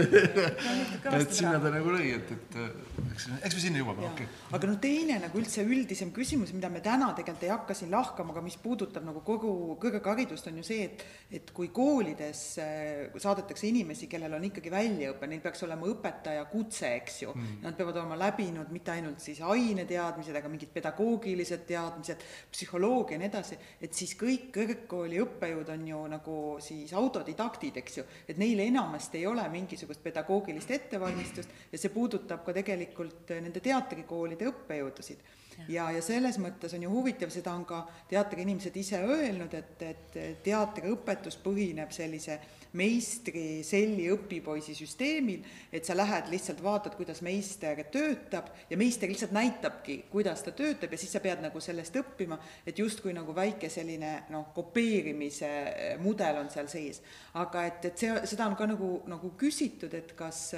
et 1.20 1.36
sinna 1.40 1.60
ta 1.64 1.72
nagu 1.74 1.94
lõi, 1.96 2.12
et, 2.18 2.32
et 2.36 2.58
äh, 2.62 2.70
eks, 3.14 3.28
eks 3.50 3.58
me 3.58 3.64
sinna 3.64 3.82
jõuame, 3.82 4.06
okei 4.10 4.28
okay.. 4.28 4.42
aga 4.58 4.70
no 4.70 4.78
teine 4.84 5.20
nagu 5.24 5.42
üldse 5.42 5.66
üldisem 5.66 6.14
küsimus, 6.16 6.54
mida 6.56 6.72
me 6.74 6.82
täna 6.86 7.12
tegelikult 7.18 7.46
ei 7.48 7.54
hakka 7.54 7.78
siin 7.78 7.94
lahkama, 7.94 8.36
aga 8.36 8.44
mis 8.46 8.58
puudutab 8.62 9.06
nagu 9.08 9.24
kogu 9.26 9.54
kõrgharidust, 9.82 10.50
on 10.52 10.62
ju 10.62 10.68
see, 10.68 10.90
et 10.90 11.06
et 11.36 11.50
kui 11.56 11.72
koolides 11.74 12.42
äh, 12.62 13.20
saadetakse 13.22 13.68
inimesi, 13.68 14.10
kellel 14.12 14.38
on 14.38 14.46
ikkagi 14.48 14.72
väljaõpe, 14.74 15.28
neil 15.30 15.42
peaks 15.44 15.66
olema 15.66 15.88
õpetaja 15.90 16.46
kutse, 16.52 16.92
eks 17.00 17.22
ju 17.24 17.34
mm., 17.34 17.60
nad 17.66 17.78
peavad 17.78 17.98
olema 18.02 18.20
läbinud 18.20 18.72
mitte 18.74 18.94
ainult 18.94 19.24
siis 19.24 19.42
aineteadmised, 19.44 20.36
aga 20.38 20.52
mingid 20.52 20.72
pedagoogilised 20.76 21.66
teadmised, 21.68 22.24
psühholoogia 22.54 23.18
ja 23.18 23.24
nii 23.24 23.32
edasi, 23.32 23.58
et 23.82 23.98
siis 23.98 24.16
kõik 24.20 24.52
kõrgkooli 24.56 25.22
õppejõud 25.26 25.72
on 25.76 25.88
ju 25.90 26.02
nagu 26.12 26.35
siis 26.64 26.94
autodidaktid, 26.94 27.78
eks 27.82 27.98
ju, 27.98 28.06
et 28.28 28.38
neil 28.42 28.60
enamasti 28.66 29.22
ei 29.22 29.28
ole 29.28 29.46
mingisugust 29.50 30.04
pedagoogilist 30.04 30.72
ettevalmistust 30.72 31.72
ja 31.72 31.80
see 31.80 31.94
puudutab 31.94 32.44
ka 32.46 32.54
tegelikult 32.56 33.36
nende 33.42 33.64
teatrikoolide 33.64 34.50
õppejõudusid. 34.52 35.26
Ja, 35.72 35.88
ja 35.92 36.02
selles 36.04 36.36
mõttes 36.42 36.74
on 36.76 36.84
ju 36.84 36.90
huvitav, 36.92 37.32
seda 37.32 37.54
on 37.56 37.64
ka 37.68 37.86
teatriinimesed 38.10 38.76
ise 38.76 39.00
öelnud, 39.00 39.54
et, 39.56 39.86
et 39.88 40.18
teatriõpetus 40.44 41.38
põhineb 41.44 41.94
sellise 41.96 42.36
meistri 42.36 42.65
selli 42.76 44.08
õpipoisi 44.12 44.76
süsteemil, 44.76 45.44
et 45.72 45.86
sa 45.86 45.96
lähed 45.96 46.30
lihtsalt 46.32 46.62
vaatad, 46.64 46.96
kuidas 46.98 47.22
meister 47.26 47.80
töötab 47.92 48.50
ja 48.70 48.78
meister 48.78 49.10
lihtsalt 49.10 49.32
näitabki, 49.36 50.06
kuidas 50.12 50.44
ta 50.44 50.52
töötab 50.52 50.92
ja 50.92 51.00
siis 51.00 51.14
sa 51.16 51.22
pead 51.24 51.42
nagu 51.44 51.62
sellest 51.64 51.96
õppima, 52.02 52.38
et 52.66 52.80
justkui 52.80 53.14
nagu 53.16 53.36
väike 53.36 53.70
selline 53.70 54.26
noh, 54.34 54.52
kopeerimise 54.56 55.52
eh, 55.70 55.96
mudel 56.02 56.42
on 56.44 56.50
seal 56.50 56.68
sees. 56.72 57.02
aga 57.34 57.66
et, 57.66 57.86
et 57.86 57.98
see, 57.98 58.12
seda 58.28 58.50
on 58.50 58.56
ka 58.56 58.68
nagu, 58.70 58.92
nagu 59.08 59.32
küsitud, 59.40 59.94
et 59.94 60.14
kas 60.18 60.56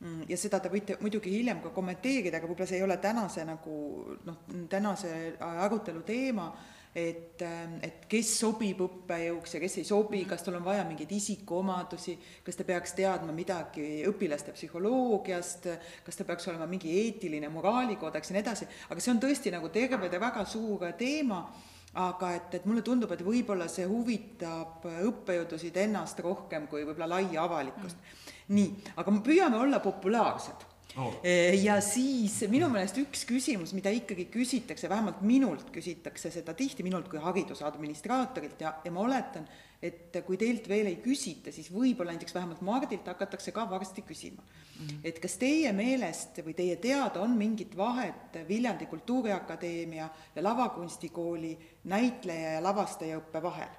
mm, 0.00 0.26
ja 0.28 0.38
seda 0.38 0.60
te 0.60 0.70
võite 0.72 0.98
muidugi 1.00 1.32
hiljem 1.36 1.62
ka 1.62 1.72
kommenteerida, 1.74 2.38
aga 2.38 2.50
võib-olla 2.50 2.68
see 2.68 2.80
ei 2.80 2.86
ole 2.86 2.98
tänase 3.02 3.46
nagu 3.48 3.78
noh, 4.26 4.44
tänase 4.70 5.36
arutelu 5.40 6.02
teema, 6.06 6.50
et, 6.94 7.42
et 7.82 8.04
kes 8.10 8.30
sobib 8.42 8.82
õppejõuks 8.84 9.56
ja 9.56 9.60
kes 9.62 9.78
ei 9.80 9.88
sobi, 9.88 10.22
kas 10.28 10.44
tal 10.44 10.58
on 10.58 10.64
vaja 10.66 10.84
mingeid 10.84 11.12
isikuomadusi, 11.16 12.18
kas 12.44 12.58
ta 12.58 12.66
peaks 12.68 12.92
teadma 12.98 13.32
midagi 13.32 14.04
õpilaste 14.10 14.52
psühholoogiast, 14.56 15.68
kas 16.04 16.18
ta 16.20 16.26
peaks 16.28 16.48
olema 16.52 16.68
mingi 16.68 16.92
eetiline 17.00 17.48
moraalikoodeks 17.52 18.30
ja 18.32 18.36
nii 18.36 18.44
edasi, 18.44 18.68
aga 18.90 19.04
see 19.04 19.14
on 19.14 19.22
tõesti 19.24 19.54
nagu 19.54 19.72
terve 19.72 20.10
ja 20.12 20.20
väga 20.20 20.44
suur 20.48 20.84
teema 20.98 21.46
aga 21.92 22.32
et, 22.32 22.54
et 22.56 22.66
mulle 22.68 22.80
tundub, 22.84 23.10
et 23.12 23.24
võib-olla 23.24 23.66
see 23.68 23.84
huvitab 23.88 24.86
õppejõudusid 24.88 25.76
ennast 25.84 26.20
rohkem 26.24 26.66
kui 26.70 26.86
võib-olla 26.86 27.18
laia 27.18 27.42
avalikkust 27.44 27.98
mm.. 27.98 28.54
nii, 28.56 28.68
aga 28.96 29.12
me 29.12 29.24
püüame 29.24 29.60
olla 29.60 29.80
populaarsed 29.84 30.71
Oh. 30.96 31.14
Eh, 31.24 31.56
ja 31.64 31.78
siis 31.80 32.34
minu 32.52 32.68
meelest 32.68 32.98
üks 33.00 33.22
küsimus, 33.24 33.72
mida 33.72 33.88
ikkagi 33.94 34.26
küsitakse, 34.32 34.90
vähemalt 34.92 35.22
minult 35.24 35.70
küsitakse 35.72 36.28
seda 36.34 36.52
tihti, 36.56 36.84
minult 36.84 37.08
kui 37.08 37.20
hariduse 37.22 37.64
administraatorilt 37.64 38.60
ja, 38.60 38.74
ja 38.84 38.92
ma 38.92 39.00
oletan, 39.06 39.46
et 39.82 40.18
kui 40.26 40.36
teilt 40.38 40.68
veel 40.68 40.90
ei 40.90 40.98
küsita, 41.02 41.52
siis 41.54 41.70
võib-olla 41.72 42.12
näiteks 42.12 42.34
vähemalt 42.36 42.60
Mardilt 42.66 43.08
hakatakse 43.08 43.54
ka 43.56 43.64
varsti 43.70 44.04
küsima 44.06 44.42
mm. 44.42 44.86
-hmm. 44.86 44.98
et 45.04 45.18
kas 45.18 45.38
teie 45.40 45.72
meelest 45.72 46.42
või 46.44 46.54
teie 46.54 46.76
teada 46.76 47.20
on 47.20 47.38
mingit 47.38 47.76
vahet 47.76 48.36
Viljandi 48.48 48.86
Kultuuriakadeemia 48.86 50.08
ja 50.36 50.42
Lavakunstikooli 50.42 51.58
näitleja 51.84 52.52
ja 52.52 52.62
lavastajaõppe 52.62 53.42
vahel? 53.42 53.72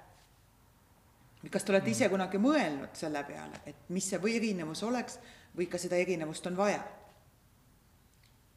kas 1.52 1.63
te 1.63 1.71
olete 1.71 1.91
ise 1.91 2.10
kunagi 2.10 2.38
mõelnud 2.38 2.95
selle 2.95 3.23
peale, 3.23 3.62
et 3.65 3.89
mis 3.89 4.10
see 4.10 4.17
või 4.17 4.36
erinevus 4.36 4.84
oleks 4.84 5.19
või 5.58 5.67
kas 5.69 5.82
seda 5.82 5.95
erinevust 5.95 6.47
on 6.47 6.58
vaja? 6.58 6.84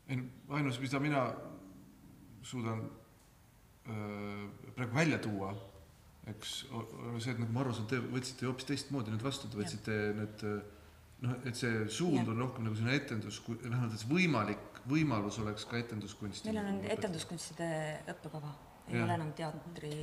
Ei 0.08 0.20
no 0.20 0.56
ainus, 0.58 0.78
mida 0.82 1.00
mina 1.02 1.22
suudan 2.46 2.84
öö, 3.90 4.46
praegu 4.76 4.94
välja 4.94 5.18
tuua, 5.18 5.50
eks, 6.30 6.56
on 6.72 7.20
see, 7.20 7.32
et 7.32 7.40
nagu 7.42 7.52
ma 7.54 7.64
aru 7.64 7.74
saan, 7.74 7.88
te 7.90 7.98
võtsite 8.02 8.46
hoopis 8.46 8.68
teistmoodi 8.68 9.14
nüüd 9.14 9.24
vastu, 9.26 9.50
te 9.50 9.58
võtsite 9.58 9.98
nüüd 10.18 10.46
öö, 10.46 10.58
noh, 11.24 11.36
et 11.48 11.56
see 11.58 11.86
suund 11.92 12.20
Jah. 12.20 12.32
on 12.32 12.42
rohkem 12.44 12.66
nagu 12.66 12.76
selline 12.78 12.98
etendus, 13.00 13.40
vähemalt 13.48 13.94
et 13.94 14.02
see 14.02 14.10
võimalik, 14.10 14.82
võimalus 14.90 15.40
oleks 15.42 15.64
ka 15.68 15.80
etenduskunsti. 15.80 16.50
meil 16.50 16.60
on 16.62 16.82
etenduskunstide 16.96 17.70
õppekava, 18.12 18.52
ei 18.92 19.00
ole 19.02 19.16
enam 19.16 19.32
teatri. 19.36 19.94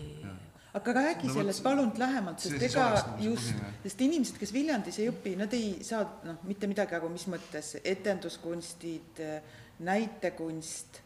aga 0.73 0.93
räägi 0.97 1.27
No 1.29 1.33
sellest 1.35 1.63
palun 1.63 1.91
lähemalt, 1.97 2.41
see 2.41 2.55
sest 2.55 2.65
ega 2.71 2.87
nagu 2.95 3.27
just 3.29 3.53
sest 3.83 4.01
inimesed, 4.01 4.39
kes 4.41 4.53
Viljandis 4.55 4.97
ei 4.99 5.11
õpi, 5.11 5.35
nad 5.37 5.53
ei 5.53 5.75
saa 5.85 6.01
noh, 6.25 6.39
mitte 6.49 6.67
midagi 6.67 6.97
aru, 6.97 7.11
mis 7.13 7.27
mõttes 7.29 7.75
etenduskunstid, 7.83 9.21
näitekunst, 9.83 11.01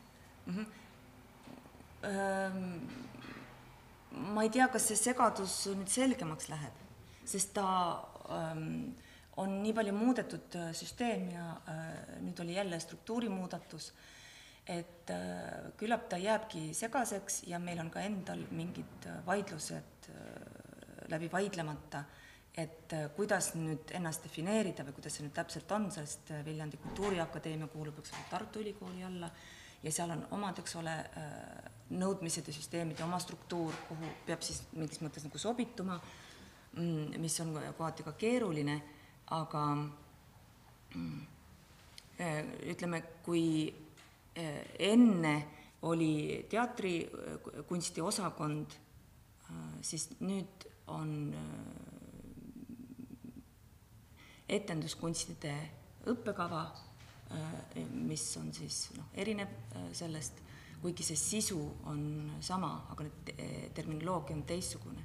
ma 4.18 4.44
ei 4.46 4.52
tea, 4.54 4.68
kas 4.74 4.88
see 4.90 5.00
segadus 5.00 5.56
nüüd 5.74 5.92
selgemaks 5.92 6.48
läheb, 6.52 6.86
sest 7.28 7.54
ta 7.58 7.68
ähm, 8.34 8.94
on 9.38 9.60
nii 9.62 9.74
palju 9.78 9.94
muudetud 9.94 10.56
äh, 10.58 10.70
süsteem 10.78 11.28
ja 11.34 11.50
äh, 11.70 11.82
nüüd 12.24 12.40
oli 12.42 12.56
jälle 12.58 12.80
struktuurimuudatus, 12.82 13.92
et 14.68 15.12
äh, 15.14 15.72
küllap 15.80 16.08
ta 16.10 16.18
jääbki 16.20 16.72
segaseks 16.76 17.44
ja 17.48 17.60
meil 17.62 17.80
on 17.84 17.92
ka 17.94 18.02
endal 18.04 18.42
mingid 18.52 19.06
äh, 19.08 19.20
vaidlused 19.26 20.10
äh, 20.10 20.16
läbi 21.14 21.30
vaidlemata, 21.32 22.04
et 22.58 22.94
äh, 22.94 23.06
kuidas 23.16 23.52
nüüd 23.54 23.92
ennast 23.98 24.24
defineerida 24.26 24.86
või 24.88 24.96
kuidas 24.98 25.18
see 25.18 25.26
nüüd 25.28 25.36
täpselt 25.38 25.72
on, 25.76 25.92
sest 25.94 26.32
äh, 26.34 26.42
Viljandi 26.46 26.80
Kultuuriakadeemia 26.82 27.70
kuulub, 27.70 28.00
eks 28.02 28.16
ole, 28.16 28.26
Tartu 28.32 28.64
Ülikooli 28.64 29.06
alla 29.06 29.30
ja 29.84 29.94
seal 29.94 30.12
on 30.16 30.24
omad, 30.34 30.58
eks 30.58 30.74
ole, 30.80 30.94
nõudmised 31.94 32.48
ja 32.50 32.54
süsteemid 32.56 32.98
ja 32.98 33.06
oma 33.06 33.20
struktuur, 33.22 33.76
kuhu 33.88 34.10
peab 34.26 34.42
siis 34.44 34.64
mingis 34.74 35.04
mõttes 35.06 35.28
nagu 35.28 35.38
sobituma, 35.40 36.00
mis 37.22 37.38
on 37.44 37.54
kohati 37.78 38.04
ka 38.04 38.16
keeruline, 38.18 38.80
aga 39.38 39.62
mm, 40.98 41.22
ütleme, 42.74 43.04
kui 43.24 43.46
enne 44.90 45.36
oli 45.86 46.42
teatrikunsti 46.50 48.02
osakond, 48.02 48.74
siis 49.86 50.10
nüüd 50.26 50.66
on 50.98 51.14
etenduskunstide 54.50 55.54
õppekava, 56.08 56.64
mis 57.92 58.24
on 58.40 58.52
siis 58.56 58.88
noh, 58.96 59.10
erinev 59.20 59.52
sellest, 59.96 60.40
kuigi 60.82 61.04
see 61.04 61.20
sisu 61.20 61.60
on 61.90 62.02
sama, 62.44 62.72
aga 62.94 63.08
terminoloogia 63.76 64.38
on 64.38 64.44
teistsugune. 64.48 65.04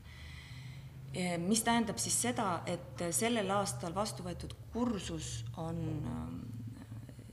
mis 1.43 1.63
tähendab 1.63 1.99
siis 1.99 2.21
seda, 2.23 2.63
et 2.67 3.03
sellel 3.13 3.51
aastal 3.51 3.95
vastu 3.95 4.23
võetud 4.23 4.55
kursus 4.73 5.45
on 5.57 5.83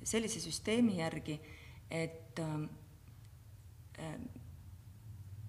sellise 0.03 0.39
süsteemi 0.39 0.97
järgi, 0.97 1.39
et 1.91 2.41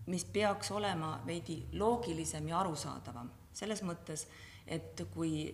mis 0.06 0.24
peaks 0.24 0.70
olema 0.70 1.20
veidi 1.26 1.62
loogilisem 1.72 2.48
ja 2.48 2.60
arusaadavam, 2.60 3.30
selles 3.52 3.82
mõttes, 3.86 4.26
et 4.66 5.02
kui 5.14 5.48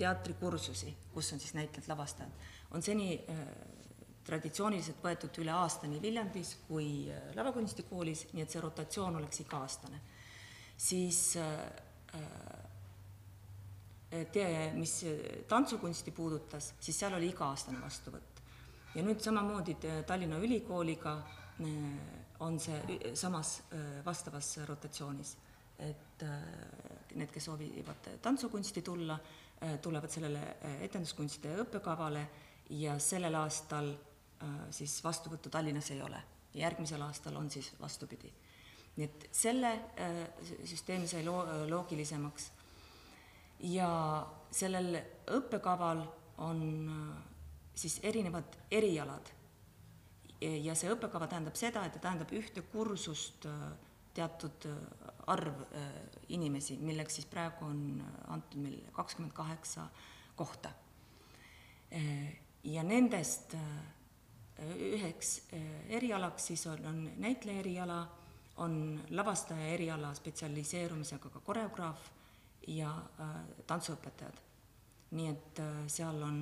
teatrikursusi, 0.00 0.94
kus 1.12 1.32
on 1.32 1.40
siis 1.40 1.54
näitlejad, 1.54 1.88
lavastajad, 1.88 2.48
on 2.70 2.82
seni 2.82 3.12
äh, 3.28 3.40
traditsiooniliselt 4.24 5.02
võetud 5.04 5.40
üle 5.42 5.52
aasta 5.52 5.88
nii 5.90 6.00
Viljandis 6.02 6.54
kui 6.68 6.88
äh, 7.10 7.30
lavakunstikoolis, 7.36 8.28
nii 8.32 8.44
et 8.44 8.54
see 8.54 8.62
rotatsioon 8.64 9.20
oleks 9.20 9.42
iga-aastane. 9.44 10.00
siis 10.80 11.36
äh, 11.36 11.58
te-, 14.32 14.72
mis 14.74 14.94
tantsukunsti 15.48 16.10
puudutas, 16.16 16.72
siis 16.80 16.98
seal 16.98 17.18
oli 17.18 17.28
iga-aastane 17.34 17.82
vastuvõtt. 17.82 18.40
ja 18.94 19.04
nüüd 19.04 19.20
samamoodi 19.20 19.76
Tallinna 20.06 20.38
Ülikooliga 20.38 21.20
on 22.40 22.58
see 22.58 23.12
samas 23.14 23.60
vastavas 24.04 24.56
rotatsioonis. 24.66 25.36
et 25.78 26.24
need, 27.14 27.30
kes 27.32 27.44
soovivad 27.44 28.08
tantsukunsti 28.22 28.82
tulla, 28.82 29.18
tulevad 29.82 30.10
sellele 30.10 30.40
äh, 30.40 30.82
etenduskunstide 30.82 31.56
õppekavale 31.64 32.26
ja 32.70 32.98
sellel 32.98 33.34
aastal 33.34 33.90
äh, 33.92 34.60
siis 34.70 35.00
vastuvõttu 35.04 35.50
Tallinnas 35.50 35.90
ei 35.90 36.02
ole. 36.02 36.22
järgmisel 36.54 37.02
aastal 37.02 37.36
on 37.36 37.50
siis 37.50 37.72
vastupidi. 37.80 38.32
nii 38.96 39.04
et 39.04 39.28
selle 39.32 39.72
äh, 39.72 40.22
sü- 40.42 40.66
süsteem 40.66 41.06
sai 41.06 41.24
loo-, 41.24 41.68
loogilisemaks 41.68 42.50
ja 43.60 43.90
sellel 44.50 44.96
õppekaval 45.26 46.02
on 46.38 46.88
äh, 46.88 47.22
siis 47.74 48.00
erinevad 48.02 48.56
erialad. 48.70 49.36
ja 50.40 50.74
see 50.74 50.88
õppekava 50.88 51.26
tähendab 51.28 51.56
seda, 51.56 51.84
et 51.84 51.92
ta 51.92 51.98
tähendab 51.98 52.30
ühte 52.32 52.62
kursust 52.72 53.44
äh, 53.44 53.72
teatud 54.20 54.66
äh, 54.68 54.76
arv 55.26 55.62
äh, 55.72 55.88
inimesi, 56.28 56.76
milleks 56.84 57.20
siis 57.20 57.28
praegu 57.30 57.66
on 57.68 57.82
äh, 58.00 58.14
antud 58.34 58.60
meil 58.60 58.80
kakskümmend 58.92 59.34
kaheksa 59.36 59.88
kohta. 60.36 60.72
Ja 62.64 62.84
nendest 62.86 63.56
üheks 64.62 65.30
erialaks 65.90 66.44
siis 66.52 66.62
on, 66.70 66.84
on 66.86 67.00
näitleja 67.18 67.64
eriala, 67.64 67.96
on 68.62 68.76
lavastaja 69.10 69.72
eriala 69.74 70.12
spetsialiseerumisega 70.14 71.32
ka 71.34 71.42
koreograaf 71.42 72.06
ja 72.68 72.92
tantsuõpetajad. 73.66 74.38
nii 75.18 75.26
et 75.32 75.62
seal 75.90 76.22
on 76.22 76.38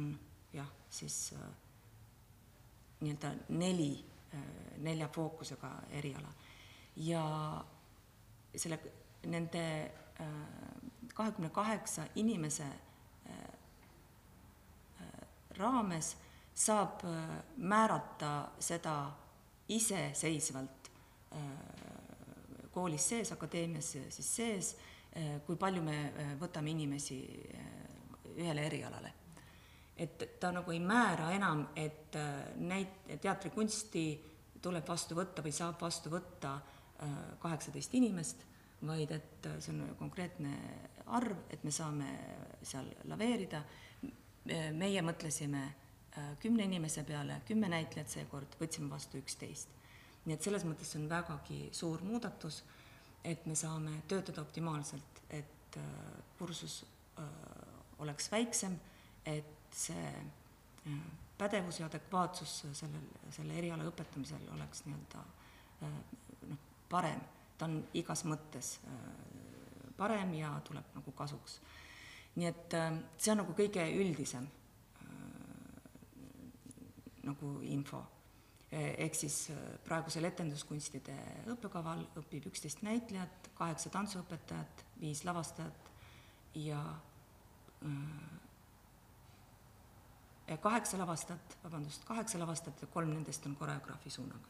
jah, 0.52 0.68
siis 0.90 1.32
nii-öelda 3.00 3.32
neli 3.48 3.90
nelja 4.84 5.08
fookusega 5.08 5.72
eriala. 5.96 6.28
Ja 6.98 7.24
selle, 8.56 8.78
nende 9.26 9.64
kahekümne 11.14 11.50
kaheksa 11.50 12.02
inimese 12.14 12.64
äh, 12.64 13.34
raames 15.58 16.16
saab 16.54 17.04
äh, 17.04 17.10
määrata 17.56 18.48
seda 18.60 19.10
iseseisvalt 19.68 20.90
äh, 21.32 21.40
koolis 22.70 23.08
sees, 23.08 23.32
akadeemias 23.32 23.92
siis 23.92 24.36
sees, 24.36 24.76
äh, 25.16 25.40
kui 25.46 25.56
palju 25.56 25.82
me 25.82 25.98
äh, 26.06 26.32
võtame 26.40 26.70
inimesi 26.70 27.18
äh, 27.54 27.66
ühele 28.36 28.66
erialale. 28.66 29.12
et 29.98 30.38
ta 30.40 30.52
nagu 30.54 30.70
ei 30.70 30.78
määra 30.80 31.32
enam, 31.34 31.68
et 31.76 32.14
äh, 32.16 32.54
näit-, 32.54 33.18
teatrikunsti 33.20 34.04
tuleb 34.62 34.86
vastu 34.88 35.14
võtta 35.18 35.42
või 35.42 35.52
saab 35.52 35.80
vastu 35.82 36.10
võtta 36.10 36.54
äh, 36.54 36.77
kaheksateist 37.38 37.94
inimest, 37.94 38.42
vaid 38.86 39.10
et 39.10 39.46
äh, 39.46 39.58
see 39.62 39.74
on 39.74 39.94
konkreetne 39.98 40.52
arv, 41.18 41.36
et 41.50 41.64
me 41.64 41.72
saame 41.74 42.08
seal 42.62 42.90
laveerida. 43.10 43.62
meie 44.72 45.02
mõtlesime 45.04 45.60
äh, 45.60 46.28
kümne 46.40 46.64
inimese 46.64 47.02
peale, 47.04 47.42
kümme 47.44 47.68
näitlejat 47.68 48.08
seekord, 48.08 48.54
võtsime 48.60 48.88
vastu 48.90 49.18
üksteist. 49.18 49.68
nii 50.24 50.34
et 50.34 50.42
selles 50.42 50.64
mõttes 50.64 50.94
on 50.96 51.08
vägagi 51.08 51.68
suur 51.72 52.02
muudatus, 52.02 52.62
et 53.24 53.44
me 53.46 53.54
saame 53.54 54.02
töötada 54.08 54.40
optimaalselt, 54.40 55.22
et 55.30 55.76
äh, 55.76 55.82
kursus 56.38 56.84
oleks 57.98 58.30
väiksem, 58.30 58.78
et 59.26 59.74
see 59.74 60.12
pädevus 61.38 61.80
ja 61.80 61.86
adekvaatsus 61.86 62.52
sellel, 62.72 63.08
selle 63.34 63.56
eriala 63.58 63.84
õpetamisel 63.90 64.44
oleks 64.54 64.84
nii-öelda 64.86 65.24
parem, 66.88 67.20
ta 67.58 67.68
on 67.68 67.82
igas 67.94 68.24
mõttes 68.24 68.78
äh, 68.86 68.92
parem 69.96 70.32
ja 70.38 70.54
tuleb 70.64 70.94
nagu 70.94 71.12
kasuks. 71.12 71.60
nii 72.36 72.46
et 72.46 72.74
äh, 72.74 73.02
see 73.16 73.32
on 73.32 73.42
nagu 73.42 73.56
kõige 73.58 73.82
üldisem 73.98 74.46
nagu 77.28 77.60
info. 77.62 78.02
ehk 78.70 79.14
siis 79.16 79.50
äh, 79.50 79.56
praegusel 79.86 80.24
etenduskunstide 80.28 81.14
õppekaval 81.54 82.02
õpib 82.20 82.46
üksteist 82.50 82.82
näitlejat, 82.84 83.48
kaheksa 83.56 83.88
tantsuõpetajat, 83.94 84.82
viis 85.00 85.22
lavastajat 85.24 85.88
ja 86.60 86.80
äh, 87.80 87.88
kaheksa 90.60 91.00
lavastajat, 91.00 91.56
vabandust, 91.64 92.04
kaheksa 92.04 92.36
lavastajat 92.42 92.82
ja 92.84 92.88
kolm 92.92 93.10
nendest 93.14 93.46
on 93.48 93.56
koreograafi 93.56 94.10
suunaga. 94.12 94.48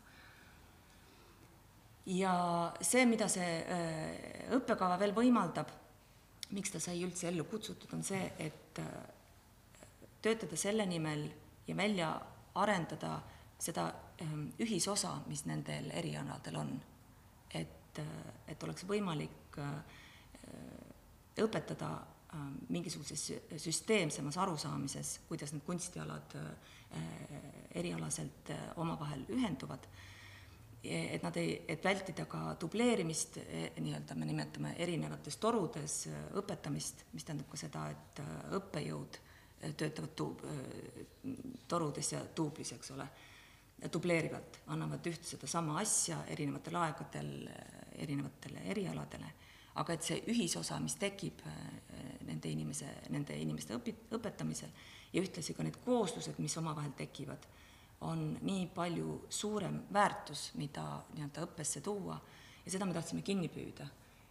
Ja 2.09 2.33
see, 2.81 3.05
mida 3.07 3.29
see 3.29 3.49
äh, 3.61 4.49
õppekava 4.57 4.99
veel 5.01 5.15
võimaldab, 5.17 5.71
miks 6.57 6.73
ta 6.73 6.81
sai 6.81 7.03
üldse 7.05 7.29
ellu 7.29 7.45
kutsutud, 7.45 7.93
on 7.97 8.05
see, 8.07 8.23
et 8.41 8.81
äh, 8.81 8.93
töötada 10.25 10.57
selle 10.57 10.87
nimel 10.89 11.27
ja 11.69 11.77
välja 11.77 12.13
arendada 12.59 13.19
seda 13.59 13.89
ähm, 14.23 14.49
ühisosa, 14.63 15.19
mis 15.29 15.45
nendel 15.47 15.91
erialadel 15.95 16.57
on. 16.57 16.79
et, 17.55 17.99
et 18.47 18.63
oleks 18.63 18.85
võimalik 18.87 19.57
äh, 19.59 19.99
õpetada 21.43 21.89
äh, 21.99 22.45
mingisuguses 22.69 23.25
sü- 23.31 23.59
süsteemsemas 23.59 24.39
arusaamises, 24.39 25.19
kuidas 25.29 25.53
need 25.53 25.65
kunstialad 25.67 26.37
äh, 26.39 26.47
erialaselt 27.81 28.53
äh, 28.55 28.69
omavahel 28.77 29.25
ühenduvad, 29.35 29.89
et 30.85 31.23
nad 31.23 31.37
ei, 31.37 31.57
et 31.69 31.85
vältida 31.85 32.25
ka 32.31 32.55
dubleerimist, 32.61 33.41
eh, 33.43 33.71
nii-öelda 33.83 34.15
me 34.15 34.29
nimetame 34.29 34.75
erinevates 34.79 35.37
torudes 35.43 36.05
äh, 36.07 36.21
õpetamist, 36.39 37.05
mis 37.13 37.27
tähendab 37.27 37.49
ka 37.51 37.59
seda, 37.59 37.89
et 37.91 38.23
õppejõud 38.59 39.19
töötavad 39.59 40.13
tuub-, 40.15 40.45
torudes 41.69 42.13
ja 42.13 42.21
tuublis, 42.35 42.71
eks 42.77 42.93
ole, 42.95 43.09
dubleerivalt, 43.93 44.61
annavad 44.75 45.07
üht 45.11 45.27
sedasama 45.27 45.81
asja 45.81 46.21
erinevatel 46.31 46.79
aegadel 46.79 47.33
erinevatele 47.99 48.63
erialadele, 48.71 49.33
aga 49.83 49.95
et 49.95 50.07
see 50.07 50.21
ühisosa, 50.31 50.79
mis 50.83 50.95
tekib 50.99 51.43
nende 52.27 52.51
inimese, 52.51 52.93
nende 53.11 53.35
inimeste 53.39 53.75
õpi-, 53.75 53.97
õpetamisel 54.15 54.71
ja 55.13 55.23
ühtlasi 55.23 55.55
ka 55.59 55.67
need 55.67 55.79
kooslused, 55.85 56.39
mis 56.43 56.57
omavahel 56.61 56.95
tekivad, 56.99 57.47
on 58.01 58.39
nii 58.43 58.67
palju 58.75 59.25
suurem 59.29 59.81
väärtus, 59.93 60.53
mida 60.55 60.85
nii-öelda 61.15 61.47
õppesse 61.49 61.81
tuua 61.83 62.19
ja 62.65 62.71
seda 62.71 62.87
me 62.87 62.95
tahtsime 62.95 63.23
kinni 63.23 63.49
püüda. 63.49 63.87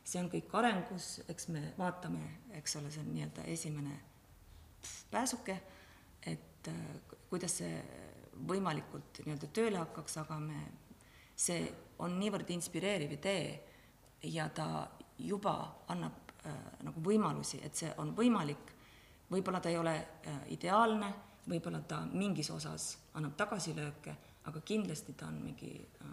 see 0.08 0.22
on 0.24 0.30
kõik 0.32 0.54
arengus, 0.56 1.18
eks 1.28 1.50
me 1.52 1.74
vaatame, 1.78 2.22
eks 2.56 2.78
ole, 2.80 2.92
see 2.92 3.02
on 3.04 3.10
nii-öelda 3.12 3.44
esimene 3.52 3.98
pääsuke, 5.12 5.58
et 6.24 6.68
äh, 6.68 7.18
kuidas 7.30 7.58
see 7.60 7.82
võimalikult 8.48 9.20
nii-öelda 9.26 9.50
tööle 9.52 9.82
hakkaks, 9.82 10.18
aga 10.24 10.40
me, 10.40 10.62
see 11.36 11.66
on 12.00 12.16
niivõrd 12.22 12.50
inspireeriv 12.56 13.18
idee 13.18 13.50
ja 14.32 14.48
ta 14.50 14.88
juba 15.20 15.58
annab 15.92 16.32
äh, 16.46 16.56
nagu 16.88 17.04
võimalusi, 17.04 17.60
et 17.66 17.76
see 17.76 17.92
on 17.98 18.16
võimalik, 18.16 18.74
võib-olla 19.32 19.60
ta 19.60 19.74
ei 19.74 19.82
ole 19.82 19.98
äh, 19.98 20.40
ideaalne, 20.56 21.12
võib-olla 21.48 21.82
ta 21.88 22.04
mingis 22.12 22.52
osas 22.52 22.94
annab 23.18 23.36
tagasilööke, 23.40 24.16
aga 24.48 24.62
kindlasti 24.62 25.16
ta 25.18 25.28
on 25.28 25.42
mingi 25.44 25.74
äh, 25.82 26.08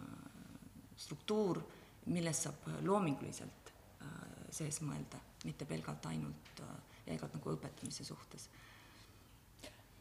struktuur, 0.96 1.60
milles 2.06 2.42
saab 2.46 2.68
loominguliselt 2.84 3.72
äh, 4.02 4.12
sees 4.50 4.80
mõelda, 4.84 5.20
mitte 5.44 5.68
pelgalt 5.68 6.06
ainult 6.10 6.64
äh, 6.64 6.76
jäigalt 7.06 7.36
nagu 7.36 7.56
õpetamise 7.56 8.06
suhtes 8.06 8.48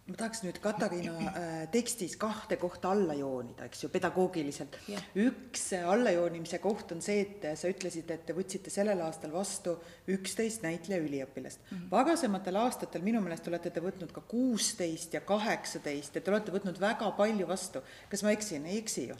ma 0.03 0.17
tahaks 0.19 0.41
nüüd 0.43 0.57
Katariina 0.59 1.13
äh, 1.29 1.51
tekstis 1.71 2.17
kahte 2.19 2.57
kohta 2.59 2.91
alla 2.91 3.15
joonida, 3.15 3.69
eks 3.69 3.85
ju, 3.85 3.89
pedagoogiliselt. 3.93 4.75
Jah. 4.91 5.05
üks 5.15 5.69
äh, 5.77 5.85
allajoonimise 5.87 6.59
koht 6.63 6.91
on 6.95 6.99
see, 7.03 7.21
et 7.23 7.45
sa 7.59 7.71
ütlesid, 7.71 8.11
et 8.11 8.25
te 8.27 8.35
võtsite 8.35 8.73
sellel 8.73 8.99
aastal 9.05 9.31
vastu 9.31 9.77
üksteist 10.11 10.65
näitleja 10.67 11.05
üliõpilast 11.05 11.63
mm. 11.63 11.77
-hmm. 11.77 11.91
varasematel 11.91 12.59
aastatel 12.65 13.05
minu 13.05 13.21
meelest 13.23 13.47
olete 13.47 13.71
te 13.71 13.83
võtnud 13.83 14.11
ka 14.11 14.25
kuusteist 14.27 15.15
ja 15.15 15.23
kaheksateist, 15.23 16.17
et 16.17 16.23
te 16.23 16.35
olete 16.35 16.51
võtnud 16.51 16.83
väga 16.83 17.11
palju 17.15 17.47
vastu. 17.47 17.79
kas 18.11 18.23
ma 18.27 18.35
eksin, 18.35 18.65
ei 18.65 18.83
eksi 18.83 19.07
ju? 19.07 19.15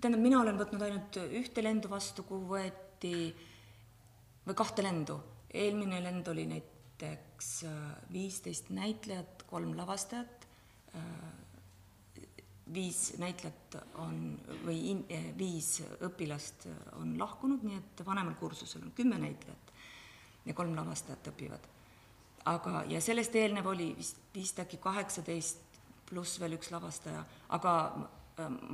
tähendab, 0.00 0.20
mina 0.20 0.40
olen 0.40 0.58
võtnud 0.58 0.82
ainult 0.82 1.16
ühte 1.30 1.62
lendu 1.62 1.88
vastu, 1.88 2.26
kuhu 2.26 2.56
võeti, 2.56 3.30
või 4.46 4.58
kahte 4.58 4.82
lendu. 4.82 5.20
eelmine 5.54 6.02
lend 6.02 6.26
oli 6.28 6.46
näiteks 6.50 7.64
viisteist 8.12 8.74
näitlejat, 8.74 9.43
kolm 9.54 9.76
lavastajat, 9.78 10.48
viis 12.74 13.12
näitlejat 13.22 13.76
on 14.02 14.16
või 14.64 14.78
in, 14.90 15.04
viis 15.38 15.76
õpilast 16.02 16.66
on 16.98 17.14
lahkunud, 17.20 17.62
nii 17.62 17.78
et 17.78 18.02
vanemal 18.06 18.34
kursusel 18.40 18.86
on 18.88 18.94
kümme 18.96 19.20
näitlejat 19.20 19.72
ja 20.48 20.56
kolm 20.58 20.74
lavastajat 20.76 21.30
õpivad. 21.30 21.70
aga, 22.50 22.82
ja 22.88 23.00
sellest 23.00 23.36
eelnev 23.40 23.66
oli 23.66 23.92
vist, 23.96 24.18
vist 24.34 24.58
äkki 24.60 24.76
kaheksateist 24.76 25.80
pluss 26.08 26.40
veel 26.40 26.58
üks 26.58 26.70
lavastaja, 26.74 27.24
aga 27.56 27.74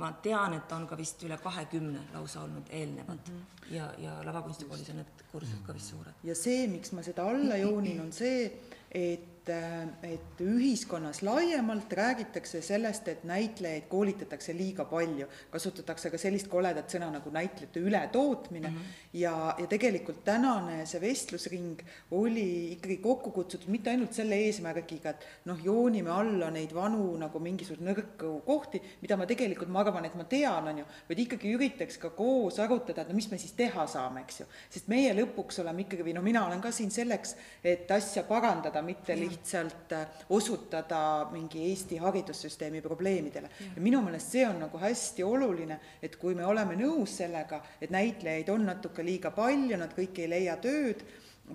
ma 0.01 0.09
tean, 0.23 0.55
et 0.57 0.71
on 0.73 0.87
ka 0.89 0.97
vist 0.97 1.21
üle 1.23 1.37
kahekümne 1.37 2.07
lausa 2.13 2.41
olnud 2.41 2.69
eelnevad 2.69 3.27
mm 3.27 3.35
-hmm. 3.35 3.73
ja, 3.75 3.91
ja 3.97 4.15
lavakunstikoolis 4.25 4.89
on 4.89 4.95
need 4.95 5.25
kursused 5.31 5.61
ka 5.65 5.73
vist 5.73 5.93
suured. 5.93 6.13
ja 6.23 6.35
see, 6.35 6.67
miks 6.67 6.91
ma 6.91 7.03
seda 7.03 7.29
alla 7.29 7.57
joonin, 7.57 8.01
on 8.01 8.11
see, 8.11 8.61
et 8.91 9.30
et 9.49 10.41
ühiskonnas 10.41 11.21
laiemalt 11.25 11.93
räägitakse 11.93 12.61
sellest, 12.61 13.07
et 13.07 13.23
näitlejaid 13.23 13.87
koolitatakse 13.89 14.53
liiga 14.53 14.85
palju, 14.85 15.25
kasutatakse 15.49 16.11
ka 16.13 16.19
sellist 16.21 16.47
koledat 16.51 16.93
sõna 16.93 17.09
nagu 17.11 17.31
näitlejate 17.33 17.79
ületootmine 17.79 18.69
mm 18.69 18.75
-hmm. 18.75 18.99
ja, 19.13 19.55
ja 19.57 19.67
tegelikult 19.67 20.23
tänane 20.23 20.85
see 20.85 21.01
vestlusring 21.01 21.81
oli 22.11 22.71
ikkagi 22.71 22.97
kokku 22.97 23.31
kutsutud 23.31 23.69
mitte 23.69 23.89
ainult 23.89 24.13
selle 24.13 24.35
eesmärgiga, 24.35 25.09
et 25.09 25.25
noh, 25.45 25.57
joonime 25.63 26.09
alla 26.09 26.51
neid 26.51 26.73
vanu 26.73 27.17
nagu 27.17 27.39
mingisuguseid 27.39 27.87
nõrku 27.87 28.41
kohti, 28.45 28.81
mida 29.01 29.17
ma 29.17 29.25
tegelikult, 29.25 29.69
ma 29.69 29.79
arvan, 29.79 30.05
et 30.05 30.15
ma 30.15 30.23
tean, 30.23 30.67
on 30.67 30.77
ju, 30.77 30.85
vaid 31.09 31.19
ikkagi 31.19 31.55
üritaks 31.55 31.97
ka 31.97 32.09
koos 32.09 32.59
arutada, 32.59 33.01
et 33.01 33.09
no 33.09 33.15
mis 33.15 33.31
me 33.31 33.37
siis 33.37 33.53
teha 33.53 33.87
saame, 33.87 34.21
eks 34.21 34.39
ju. 34.39 34.45
sest 34.69 34.87
meie 34.87 35.13
lõpuks 35.13 35.61
oleme 35.61 35.81
ikkagi, 35.81 36.03
või 36.03 36.13
no 36.13 36.21
mina 36.21 36.45
olen 36.45 36.61
ka 36.61 36.71
siin 36.71 36.91
selleks, 36.91 37.35
et 37.63 37.91
asja 37.91 38.23
parandada, 38.23 38.81
mitte 38.81 39.15
lihtsalt 39.15 39.30
lihtsalt 39.31 39.95
äh, 39.95 40.21
osutada 40.29 41.29
mingi 41.31 41.63
Eesti 41.69 41.97
haridussüsteemi 41.97 42.81
probleemidele. 42.81 43.49
ja 43.75 43.81
minu 43.81 44.01
meelest 44.01 44.35
see 44.35 44.45
on 44.47 44.59
nagu 44.65 44.77
hästi 44.77 45.23
oluline, 45.23 45.79
et 46.01 46.15
kui 46.15 46.35
me 46.35 46.45
oleme 46.45 46.75
nõus 46.79 47.17
sellega, 47.23 47.61
et 47.81 47.91
näitlejaid 47.93 48.49
on 48.49 48.65
natuke 48.65 49.05
liiga 49.05 49.31
palju, 49.31 49.77
nad 49.77 49.93
kõik 49.97 50.23
ei 50.23 50.29
leia 50.29 50.57
tööd, 50.61 51.05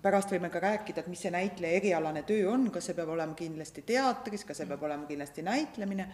pärast 0.02 0.32
võime 0.32 0.50
ka 0.52 0.60
rääkida, 0.60 1.02
et 1.02 1.10
mis 1.10 1.20
see 1.24 1.32
näitleja 1.32 1.80
erialane 1.80 2.22
töö 2.28 2.50
on, 2.52 2.68
kas 2.72 2.88
see 2.88 2.96
peab 2.96 3.12
olema 3.14 3.36
kindlasti 3.38 3.84
teatris, 3.86 4.44
kas 4.44 4.60
see 4.60 4.68
peab 4.68 4.82
olema 4.84 5.08
kindlasti 5.08 5.44
näitlemine, 5.46 6.08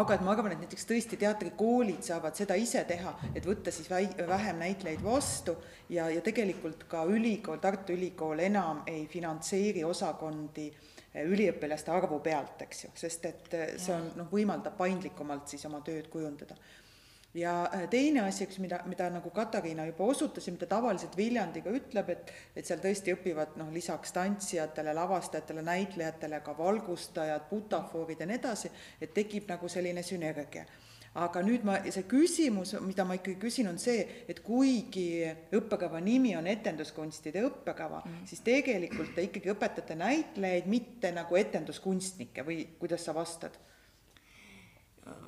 aga 0.00 0.16
et 0.16 0.24
ma 0.24 0.32
arvan, 0.32 0.54
et 0.54 0.62
näiteks 0.64 0.88
tõesti 0.88 1.18
teatrikoolid 1.20 2.04
saavad 2.06 2.36
seda 2.38 2.56
ise 2.58 2.84
teha, 2.88 3.14
et 3.34 3.46
võtta 3.46 3.74
siis 3.74 3.90
väi-, 3.90 4.12
vähem 4.28 4.62
näitlejaid 4.64 5.04
vastu 5.04 5.56
ja, 5.88 6.08
ja 6.12 6.22
tegelikult 6.24 6.86
ka 6.90 7.04
ülikool, 7.08 7.60
Tartu 7.62 7.96
Ülikool 7.96 8.44
enam 8.48 8.84
ei 8.88 9.06
finantseeri 9.10 9.84
osakondi 9.84 10.68
äh, 10.70 10.87
üliõpilaste 11.26 11.92
arvu 11.92 12.20
pealt, 12.24 12.62
eks 12.66 12.84
ju, 12.84 12.90
sest 12.98 13.24
et 13.30 13.54
äh, 13.56 13.70
see 13.80 13.94
on 13.94 14.10
noh, 14.18 14.28
võimaldab 14.32 14.76
paindlikumalt 14.78 15.48
siis 15.50 15.64
oma 15.68 15.80
tööd 15.86 16.08
kujundada. 16.12 16.56
ja 17.34 17.68
äh, 17.74 17.86
teine 17.90 18.22
asi, 18.26 18.46
üks, 18.48 18.58
mida, 18.58 18.80
mida 18.86 19.08
nagu 19.10 19.30
Katariina 19.30 19.86
juba 19.86 20.04
osutas 20.04 20.46
ja 20.46 20.52
mida 20.52 20.66
tavaliselt 20.66 21.16
Viljandi 21.16 21.62
ka 21.62 21.70
ütleb, 21.70 22.10
et 22.14 22.32
et 22.56 22.66
seal 22.66 22.82
tõesti 22.84 23.14
õpivad 23.14 23.56
noh, 23.56 23.72
lisaks 23.72 24.12
tantsijatele, 24.12 24.94
lavastajatele, 24.94 25.62
näitlejatele 25.62 26.40
ka 26.40 26.56
valgustajad, 26.58 27.48
butafoorid 27.50 28.20
ja 28.20 28.26
nii 28.26 28.40
edasi, 28.42 28.70
et 29.00 29.14
tekib 29.14 29.48
nagu 29.48 29.68
selline 29.68 30.02
sünergia 30.02 30.66
aga 31.24 31.42
nüüd 31.44 31.64
ma, 31.66 31.78
see 31.90 32.04
küsimus, 32.08 32.74
mida 32.84 33.04
ma 33.08 33.16
ikkagi 33.18 33.38
küsin, 33.42 33.68
on 33.70 33.78
see, 33.82 34.02
et 34.30 34.42
kuigi 34.44 35.24
õppekava 35.58 36.00
nimi 36.04 36.34
on 36.38 36.46
etenduskunstide 36.50 37.42
õppekava 37.48 38.02
mm., 38.04 38.24
siis 38.30 38.44
tegelikult 38.46 39.14
te 39.16 39.26
ikkagi 39.28 39.52
õpetate 39.54 39.98
näitlejaid, 39.98 40.70
mitte 40.70 41.12
nagu 41.16 41.38
etenduskunstnikke 41.40 42.46
või 42.46 42.62
kuidas 42.80 43.08
sa 43.08 43.16
vastad? 43.16 43.58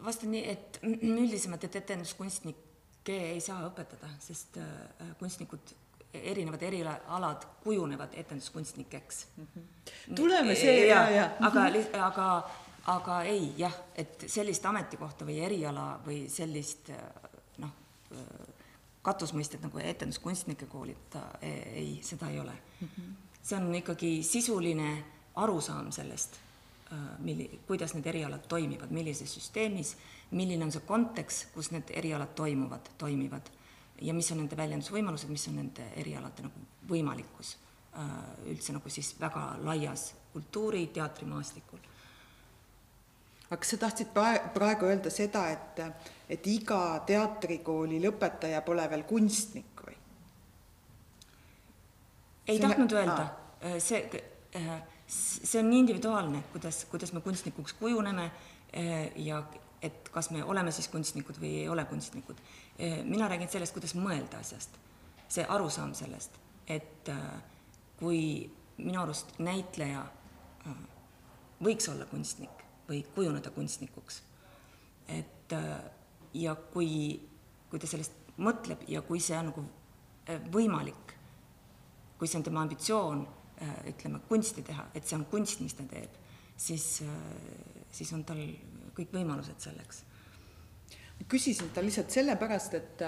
vastan 0.04 0.34
nii, 0.34 0.42
et 0.44 0.80
üldisemalt, 0.84 1.62
et 1.64 1.76
etenduskunstnikke 1.80 3.14
ei 3.30 3.40
saa 3.40 3.62
õpetada, 3.64 4.10
sest 4.20 4.58
äh, 4.60 5.14
kunstnikud 5.18 5.72
erinevad 6.14 6.62
erialad 6.62 7.44
kujunevad 7.64 8.08
etenduskunstnikeks 8.18 9.26
mm. 9.36 9.46
-hmm. 9.46 10.14
tuleme 10.14 10.54
see 10.54 10.86
ja, 10.86 11.10
ja, 11.10 11.16
ja. 11.16 11.30
aga, 11.40 11.60
aga 12.06 12.50
aga 12.86 13.22
ei 13.28 13.52
jah, 13.58 13.74
et 13.94 14.24
sellist 14.26 14.64
ametikohta 14.66 15.26
või 15.28 15.40
eriala 15.44 16.00
või 16.04 16.24
sellist 16.32 16.90
noh, 17.60 17.72
katusmõistet 19.02 19.62
nagu 19.64 19.78
etenduskunstnike 19.78 20.68
koolid, 20.70 21.16
ei, 21.42 22.00
seda 22.04 22.30
ei 22.30 22.40
ole 22.40 22.52
mm. 22.52 22.88
-hmm. 22.88 23.16
see 23.42 23.58
on 23.58 23.74
ikkagi 23.74 24.22
sisuline 24.22 25.04
arusaam 25.36 25.92
sellest, 25.92 26.40
milli-, 27.18 27.60
kuidas 27.66 27.94
need 27.94 28.06
erialad 28.06 28.48
toimivad, 28.48 28.90
millises 28.90 29.34
süsteemis, 29.34 29.96
milline 30.30 30.64
on 30.64 30.72
see 30.72 30.86
kontekst, 30.86 31.48
kus 31.54 31.70
need 31.70 31.90
erialad 31.90 32.34
toimuvad, 32.34 32.90
toimivad 32.98 33.50
ja 34.00 34.14
mis 34.14 34.32
on 34.32 34.38
nende 34.38 34.56
väljendusvõimalused, 34.56 35.28
mis 35.28 35.48
on 35.48 35.56
nende 35.56 35.92
erialade 35.96 36.42
nagu 36.42 36.66
võimalikkus 36.88 37.56
üldse 38.46 38.72
nagu 38.72 38.90
siis 38.90 39.14
väga 39.20 39.56
laias 39.66 40.14
kultuuri, 40.32 40.86
teatrimaastikul 40.94 41.78
aga 43.50 43.58
kas 43.58 43.72
sa 43.74 43.80
tahtsid 43.82 44.12
praegu 44.54 44.86
öelda 44.86 45.10
seda, 45.10 45.48
et, 45.50 45.80
et 46.30 46.44
iga 46.46 47.00
teatrikooli 47.06 47.98
lõpetaja 48.04 48.62
pole 48.66 48.84
veel 48.92 49.02
kunstnik 49.08 49.82
või? 49.86 49.96
ei 52.46 52.60
see 52.60 52.62
tahtnud 52.62 52.94
öelda, 52.94 53.24
äh, 53.66 53.74
see, 53.82 54.22
äh, 54.58 54.70
see 55.06 55.58
on 55.62 55.70
nii 55.70 55.82
individuaalne, 55.82 56.44
kuidas, 56.52 56.84
kuidas 56.92 57.10
me 57.16 57.24
kunstnikuks 57.26 57.74
kujuneme 57.80 58.28
äh, 58.30 59.10
ja 59.26 59.42
et 59.82 60.12
kas 60.14 60.30
me 60.30 60.44
oleme 60.44 60.70
siis 60.76 60.86
kunstnikud 60.92 61.40
või 61.40 61.54
ei 61.62 61.68
ole 61.72 61.86
kunstnikud. 61.88 62.36
mina 63.04 63.28
räägin 63.28 63.48
sellest, 63.48 63.72
kuidas 63.72 63.94
mõelda 63.96 64.42
asjast, 64.44 64.76
see 65.28 65.44
arusaam 65.48 65.94
sellest, 65.96 66.36
et 66.68 67.08
kui 67.96 68.20
minu 68.76 69.00
arust 69.00 69.38
näitleja 69.40 70.02
võiks 71.64 71.88
olla 71.88 72.04
kunstnik, 72.12 72.59
või 72.90 73.04
kujuneda 73.14 73.50
kunstnikuks. 73.54 74.22
et 75.08 75.52
äh, 75.52 75.78
ja 76.34 76.54
kui, 76.54 77.18
kui 77.70 77.78
ta 77.82 77.88
sellest 77.90 78.12
mõtleb 78.38 78.84
ja 78.88 79.02
kui 79.02 79.20
see 79.22 79.38
on 79.38 79.50
nagu 79.50 79.64
äh, 80.28 80.38
võimalik, 80.52 81.14
kui 82.18 82.30
see 82.30 82.38
on 82.38 82.46
tema 82.46 82.62
ambitsioon, 82.62 83.24
äh, 83.62 83.74
ütleme, 83.90 84.20
kunsti 84.28 84.62
teha, 84.66 84.88
et 84.94 85.06
see 85.06 85.18
on 85.18 85.26
kunst, 85.30 85.62
mis 85.64 85.74
ta 85.74 85.86
teeb, 85.90 86.14
siis, 86.56 87.02
siis 87.90 88.12
on 88.14 88.22
tal 88.28 88.42
kõik 88.94 89.14
võimalused 89.14 89.58
selleks. 89.58 90.04
küsisin 91.28 91.70
ta 91.74 91.82
lihtsalt 91.82 92.10
sellepärast, 92.10 92.74
et 92.74 93.02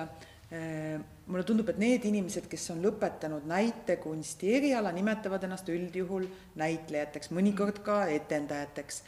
mulle 1.26 1.44
tundub, 1.48 1.68
et 1.68 1.78
need 1.80 2.04
inimesed, 2.04 2.44
kes 2.48 2.70
on 2.74 2.82
lõpetanud 2.84 3.46
näitekunsti 3.48 4.50
eriala, 4.56 4.92
nimetavad 4.92 5.44
ennast 5.46 5.68
üldjuhul 5.72 6.26
näitlejateks, 6.60 7.30
mõnikord 7.32 7.80
ka 7.84 8.02
etendajateks 8.12 9.02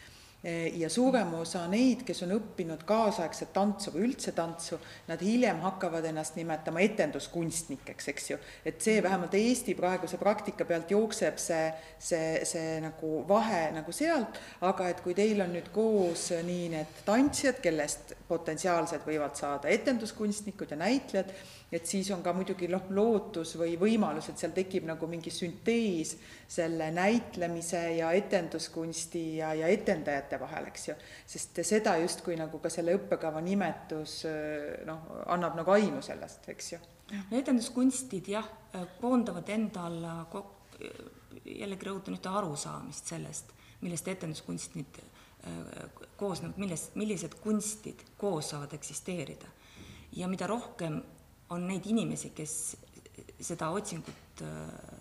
ja 0.75 0.91
suurem 0.93 1.31
osa 1.39 1.63
neid, 1.73 2.03
kes 2.05 2.23
on 2.27 2.35
õppinud 2.37 2.83
kaasaegset 2.85 3.53
tantsu 3.55 3.95
või 3.95 4.11
üldse 4.11 4.35
tantsu, 4.37 4.77
nad 5.09 5.23
hiljem 5.25 5.63
hakkavad 5.65 6.05
ennast 6.11 6.37
nimetama 6.37 6.83
etenduskunstnikeks, 6.85 8.09
eks 8.13 8.31
ju. 8.31 8.39
et 8.65 8.83
see 8.85 9.03
vähemalt 9.03 9.35
Eesti 9.39 9.75
praeguse 9.79 10.21
praktika 10.21 10.67
pealt 10.69 10.91
jookseb 10.93 11.41
see, 11.41 11.71
see, 11.99 12.45
see 12.45 12.77
nagu 12.85 13.23
vahe 13.29 13.71
nagu 13.73 13.93
sealt, 13.93 14.37
aga 14.69 14.91
et 14.93 15.01
kui 15.05 15.17
teil 15.17 15.41
on 15.41 15.55
nüüd 15.57 15.73
koos 15.73 16.29
nii 16.45 16.69
need 16.77 17.01
tantsijad, 17.09 17.63
kellest 17.65 18.13
potentsiaalselt 18.29 19.05
võivad 19.07 19.37
saada 19.37 19.69
etenduskunstnikud 19.69 20.71
ja 20.73 20.79
näitlejad, 20.81 21.33
et 21.75 21.87
siis 21.87 22.09
on 22.15 22.23
ka 22.25 22.33
muidugi 22.37 22.69
noh, 22.73 22.87
lootus 22.95 23.55
või 23.61 23.75
võimalus, 23.81 24.31
et 24.31 24.41
seal 24.41 24.55
tekib 24.57 24.87
nagu 24.89 25.09
mingi 25.11 25.33
süntees 25.35 26.15
selle 26.49 26.91
näitlemise 26.95 27.83
ja 27.99 28.13
etenduskunsti 28.17 29.25
ja, 29.41 29.53
ja 29.59 29.69
etendajate 29.73 30.41
vahel, 30.41 30.71
eks 30.71 30.89
ju. 30.89 30.97
sest 31.35 31.61
seda 31.67 31.97
justkui 32.01 32.39
nagu 32.41 32.61
ka 32.63 32.73
selle 32.73 32.97
õppekava 32.97 33.43
nimetus 33.45 34.23
noh, 34.89 35.09
annab 35.35 35.59
nagu 35.61 35.77
aimu 35.77 36.03
sellest, 36.05 36.49
eks 36.55 36.73
ju. 36.73 36.83
etenduskunstid 37.35 38.33
jah, 38.37 38.49
koondavad 39.01 39.49
enda 39.53 39.89
alla 39.91 40.17
jällegi 41.45 41.89
rõhutan 41.89 42.17
ühte 42.17 42.31
arusaamist 42.33 43.13
sellest, 43.13 43.53
millest 43.85 44.09
etenduskunst 44.09 44.79
nüüd 45.45 46.07
koosneb, 46.17 46.57
millest, 46.57 46.95
millised 46.97 47.35
kunstid 47.43 48.01
koos 48.17 48.51
saavad 48.55 48.73
eksisteerida. 48.73 49.47
ja 50.17 50.29
mida 50.29 50.47
rohkem 50.47 51.03
on 51.51 51.67
neid 51.69 51.87
inimesi, 51.87 52.31
kes 52.31 52.77
seda 53.41 53.71
otsingut 53.71 54.43
äh, 54.43 54.49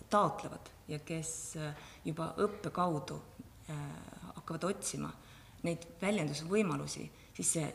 taotlevad 0.10 0.72
ja 0.88 1.00
kes 1.00 1.56
äh, 1.58 1.76
juba 2.06 2.34
õppe 2.38 2.72
kaudu 2.74 3.20
äh, 3.70 3.78
hakkavad 4.36 4.64
otsima 4.74 5.12
neid 5.64 5.86
väljendusvõimalusi, 6.02 7.06
siis 7.38 7.52
see 7.56 7.68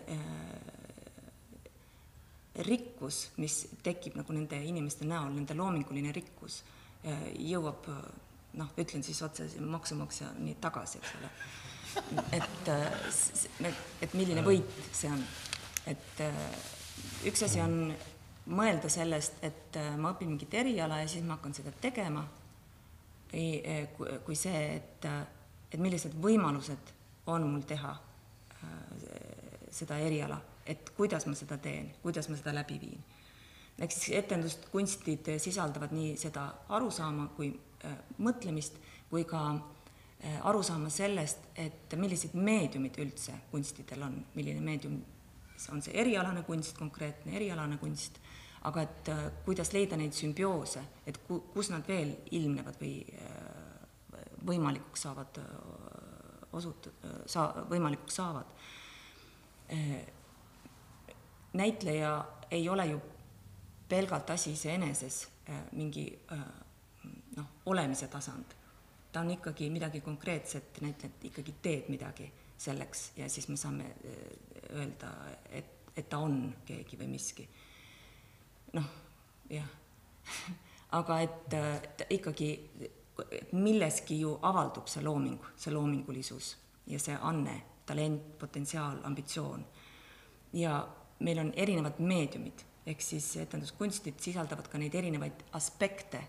rikkus, 2.66 3.30
mis 3.40 3.62
tekib 3.86 4.18
nagu 4.18 4.34
nende 4.36 4.58
inimeste 4.60 5.06
näol, 5.08 5.30
nende 5.32 5.56
loominguline 5.56 6.12
rikkus, 6.12 6.58
jõuab 7.38 7.88
noh, 8.60 8.74
ütlen 8.76 9.06
siis 9.06 9.22
otse 9.24 9.46
maksumaksjani 9.62 10.58
tagasi, 10.60 11.00
eks 11.00 11.14
ole. 11.16 11.30
Et, 12.32 12.70
et, 12.70 13.82
et 14.02 14.14
milline 14.14 14.44
võit 14.46 14.80
see 14.92 15.10
on. 15.12 15.22
et 15.88 16.22
üks 17.28 17.42
asi 17.46 17.62
on 17.64 17.94
mõelda 18.48 18.90
sellest, 18.92 19.40
et 19.44 19.78
ma 20.00 20.12
õpin 20.14 20.30
mingit 20.32 20.54
eriala 20.54 21.02
ja 21.02 21.08
siis 21.08 21.24
ma 21.24 21.36
hakkan 21.36 21.56
seda 21.56 21.72
tegema, 21.80 22.24
kui 23.28 24.36
see, 24.36 24.60
et, 24.78 25.08
et 25.68 25.80
millised 25.80 26.14
võimalused 26.16 26.94
on 27.28 27.44
mul 27.44 27.66
teha 27.68 27.92
seda 29.78 29.98
eriala, 30.02 30.38
et 30.66 30.90
kuidas 30.96 31.26
ma 31.28 31.36
seda 31.38 31.58
teen, 31.62 31.92
kuidas 32.02 32.28
ma 32.28 32.36
seda 32.38 32.54
läbi 32.56 32.78
viin. 32.80 33.04
ehk 33.78 33.92
siis 33.94 34.16
etendust, 34.18 34.64
kunstid 34.72 35.28
sisaldavad 35.38 35.92
nii 35.94 36.16
seda 36.18 36.48
arusaama 36.74 37.28
kui 37.36 37.52
äh, 37.86 37.92
mõtlemist, 38.18 38.80
kui 39.10 39.22
ka 39.24 39.42
äh, 39.54 39.60
arusaama 40.42 40.90
sellest, 40.90 41.44
et 41.56 41.94
millised 41.96 42.34
meediumid 42.34 42.96
üldse 42.98 43.36
kunstidel 43.52 44.02
on, 44.02 44.16
milline 44.34 44.60
meedium 44.64 44.98
on 45.72 45.82
see 45.82 45.94
erialane 45.98 46.42
kunst, 46.46 46.76
konkreetne 46.78 47.36
erialane 47.36 47.78
kunst, 47.78 48.18
aga 48.66 48.82
et 48.82 49.10
äh, 49.14 49.24
kuidas 49.44 49.72
leida 49.72 49.96
neid 49.98 50.14
sümbioose, 50.14 50.82
et 51.06 51.20
ku-, 51.26 51.44
kus 51.54 51.70
nad 51.70 51.86
veel 51.88 52.16
ilmnevad 52.34 52.78
või 52.80 52.94
äh, 53.14 54.20
võimalikuks 54.46 55.06
saavad 55.06 55.40
osut-, 56.58 56.90
saa-, 57.26 57.66
võimalikuks 57.70 58.18
saavad 58.18 58.56
näitleja 61.52 62.12
ei 62.50 62.68
ole 62.68 62.86
ju 62.86 63.00
pelgalt 63.88 64.30
asi 64.30 64.54
iseeneses 64.56 65.28
mingi 65.72 66.06
noh, 67.36 67.46
olemise 67.66 68.08
tasand. 68.08 68.54
Ta 69.18 69.24
on 69.24 69.30
ikkagi 69.34 69.66
midagi 69.74 70.00
konkreetset, 70.00 70.78
näitlejad 70.80 71.24
ikkagi 71.26 71.54
teeb 71.62 71.88
midagi 71.90 72.28
selleks 72.58 73.00
ja 73.16 73.26
siis 73.28 73.48
me 73.48 73.56
saame 73.58 73.88
öelda, 74.70 75.10
et, 75.50 75.90
et 75.96 76.06
ta 76.08 76.20
on 76.22 76.52
keegi 76.66 76.98
või 77.00 77.08
miski. 77.10 77.48
noh, 78.78 78.84
jah 79.50 79.66
aga 81.00 81.18
et, 81.24 81.56
et 81.58 82.04
ikkagi 82.14 82.52
milleski 83.58 84.20
ju 84.20 84.36
avaldub 84.42 84.86
see 84.86 85.02
looming, 85.02 85.50
see 85.56 85.74
loomingulisus 85.74 86.52
ja 86.86 87.00
see 87.02 87.16
anne 87.18 87.56
talent, 87.86 88.38
potentsiaal, 88.38 89.00
ambitsioon. 89.02 89.66
ja 90.52 90.78
meil 91.18 91.42
on 91.42 91.50
erinevad 91.56 91.98
meediumid, 91.98 92.62
ehk 92.86 93.02
siis 93.02 93.32
etenduskunstid 93.42 94.22
sisaldavad 94.22 94.70
ka 94.70 94.78
neid 94.78 94.94
erinevaid 94.94 95.42
aspekte, 95.58 96.22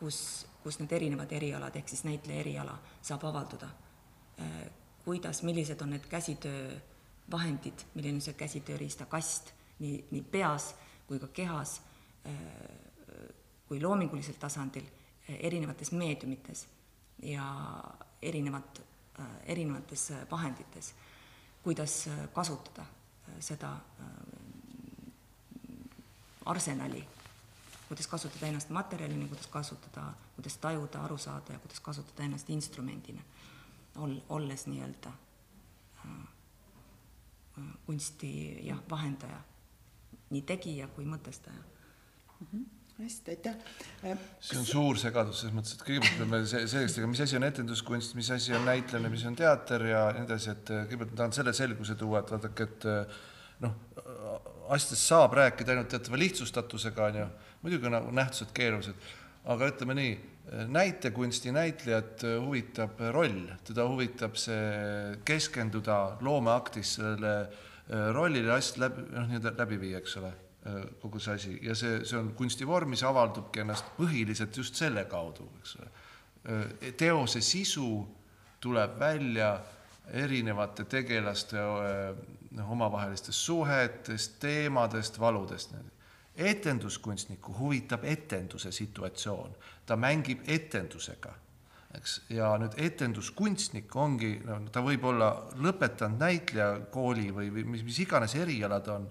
kus, 0.00 0.46
kus 0.62 0.78
need 0.78 0.92
erinevad 0.92 1.32
erialad, 1.32 1.76
ehk 1.76 1.88
siis 1.88 2.04
näitleja 2.04 2.40
eriala 2.40 2.76
saab 3.02 3.24
avalduda. 3.26 3.68
Äh, 4.40 4.70
kuidas, 5.04 5.42
millised 5.42 5.80
on 5.80 5.90
need 5.90 6.06
käsitöövahendid, 6.08 7.86
milline 7.94 8.20
on 8.20 8.24
see 8.24 8.38
käsitööriistakast 8.38 9.52
nii, 9.82 10.04
nii 10.10 10.22
peas 10.30 10.72
kui 11.06 11.18
ka 11.18 11.28
kehas, 11.34 11.80
äh, 12.26 12.36
kui 13.68 13.82
loomingulisel 13.82 14.38
tasandil, 14.40 14.86
äh, 14.86 15.36
erinevates 15.50 15.92
meediumites 15.92 16.66
ja 17.22 17.44
erinevad 18.22 18.82
erinevates 19.46 20.12
vahendites, 20.30 20.94
kuidas 21.62 22.08
kasutada 22.32 22.84
seda 23.40 23.74
arsenali, 26.46 27.04
kuidas 27.92 28.08
kasutada 28.08 28.48
ennast 28.48 28.72
materjalina, 28.72 29.28
kuidas 29.28 29.46
kasutada, 29.52 30.08
kuidas 30.36 30.56
tajuda, 30.62 31.04
aru 31.04 31.18
saada 31.20 31.56
ja 31.56 31.62
kuidas 31.62 31.80
kasutada 31.84 32.24
ennast 32.24 32.50
instrumendina, 32.50 33.22
ol-, 34.00 34.20
olles 34.32 34.66
nii-öelda 34.66 35.12
kunsti 37.86 38.30
jah, 38.66 38.78
vahendaja, 38.90 39.40
nii 40.32 40.42
tegija 40.48 40.88
kui 40.96 41.04
mõtestaja 41.04 41.58
mm. 41.58 42.46
-hmm 42.52 42.70
hästi, 43.02 43.30
aitäh. 43.30 43.54
Äh, 44.04 44.18
see 44.40 44.58
on 44.60 44.66
suur 44.66 44.98
segadus 45.00 45.40
selles 45.40 45.54
mõttes, 45.56 45.74
et 45.74 45.84
kõigepealt 45.86 46.18
peame 46.20 46.40
selgeks 46.46 46.96
tegema, 46.96 47.10
mis 47.14 47.22
asi 47.24 47.38
on 47.38 47.46
etenduskunst, 47.46 48.14
mis 48.18 48.30
asi 48.34 48.54
on 48.54 48.66
näitlemine, 48.68 49.10
mis 49.10 49.24
on 49.26 49.36
teater 49.38 49.86
ja 49.88 50.02
nii 50.12 50.26
edasi, 50.26 50.50
et 50.52 50.70
äh, 50.70 50.84
kõigepealt 50.90 51.14
ma 51.14 51.20
tahan 51.22 51.34
selle 51.38 51.54
selguse 51.56 51.96
tuua, 51.98 52.20
et 52.20 52.32
vaadake, 52.34 52.66
et 52.68 52.86
äh, 52.92 53.16
noh, 53.64 53.74
asjadest 54.76 55.08
saab 55.08 55.34
rääkida 55.38 55.74
ainult 55.74 55.90
teatava 55.94 56.20
lihtsustatusega, 56.20 57.08
on 57.08 57.18
ju, 57.22 57.26
muidugi 57.62 57.90
nagu 57.92 58.12
nähtused 58.14 58.52
keerulised, 58.54 59.10
aga 59.52 59.70
ütleme 59.72 59.96
nii, 59.98 60.12
näitekunsti 60.74 61.52
näitlejat 61.54 62.24
huvitab 62.42 63.00
roll, 63.14 63.44
teda 63.64 63.86
huvitab 63.88 64.34
see 64.40 65.18
keskenduda 65.26 66.18
loomeaktis 66.20 66.96
sellele 66.98 67.36
rollile 68.14 68.50
asjad 68.54 68.86
läbi, 68.86 69.04
noh, 69.14 69.28
nii-öelda 69.30 69.54
läbi 69.58 69.78
viia, 69.80 70.02
eks 70.02 70.18
ole 70.18 70.32
Äh, 70.66 70.82
kogu 71.02 71.18
see 71.18 71.34
asi 71.34 71.52
ja 71.66 71.74
see, 71.74 72.04
see 72.06 72.14
on 72.20 72.28
kunstivorm, 72.38 72.92
mis 72.94 73.02
avaldubki 73.02 73.64
ennast 73.64 73.88
põhiliselt 73.96 74.54
just 74.54 74.78
selle 74.78 75.02
kaudu, 75.10 75.48
eks 75.58 75.72
ole. 75.80 75.88
Äh, 76.46 76.92
teose 76.98 77.42
sisu 77.42 77.88
tuleb 78.62 78.94
välja 79.00 79.56
erinevate 80.22 80.84
tegelaste 80.86 81.58
noh, 81.58 82.70
omavahelistest 82.76 83.42
suhetest, 83.42 84.38
teemadest, 84.42 85.18
valudest. 85.18 85.74
Etenduskunstnikku 86.36 87.54
huvitab 87.58 88.04
etenduse 88.08 88.72
situatsioon, 88.72 89.56
ta 89.86 89.96
mängib 90.00 90.46
etendusega, 90.48 91.34
eks, 91.98 92.20
ja 92.32 92.54
nüüd 92.60 92.78
etenduskunstnik 92.80 93.92
ongi, 93.96 94.38
no 94.46 94.62
ta 94.72 94.80
võib 94.84 95.04
olla 95.10 95.34
lõpetanud 95.60 96.22
näitlejakooli 96.22 97.28
või, 97.36 97.50
või 97.52 97.66
mis, 97.74 97.84
mis 97.84 98.00
iganes 98.06 98.36
eriala 98.40 98.80
ta 98.80 98.96
on 99.00 99.10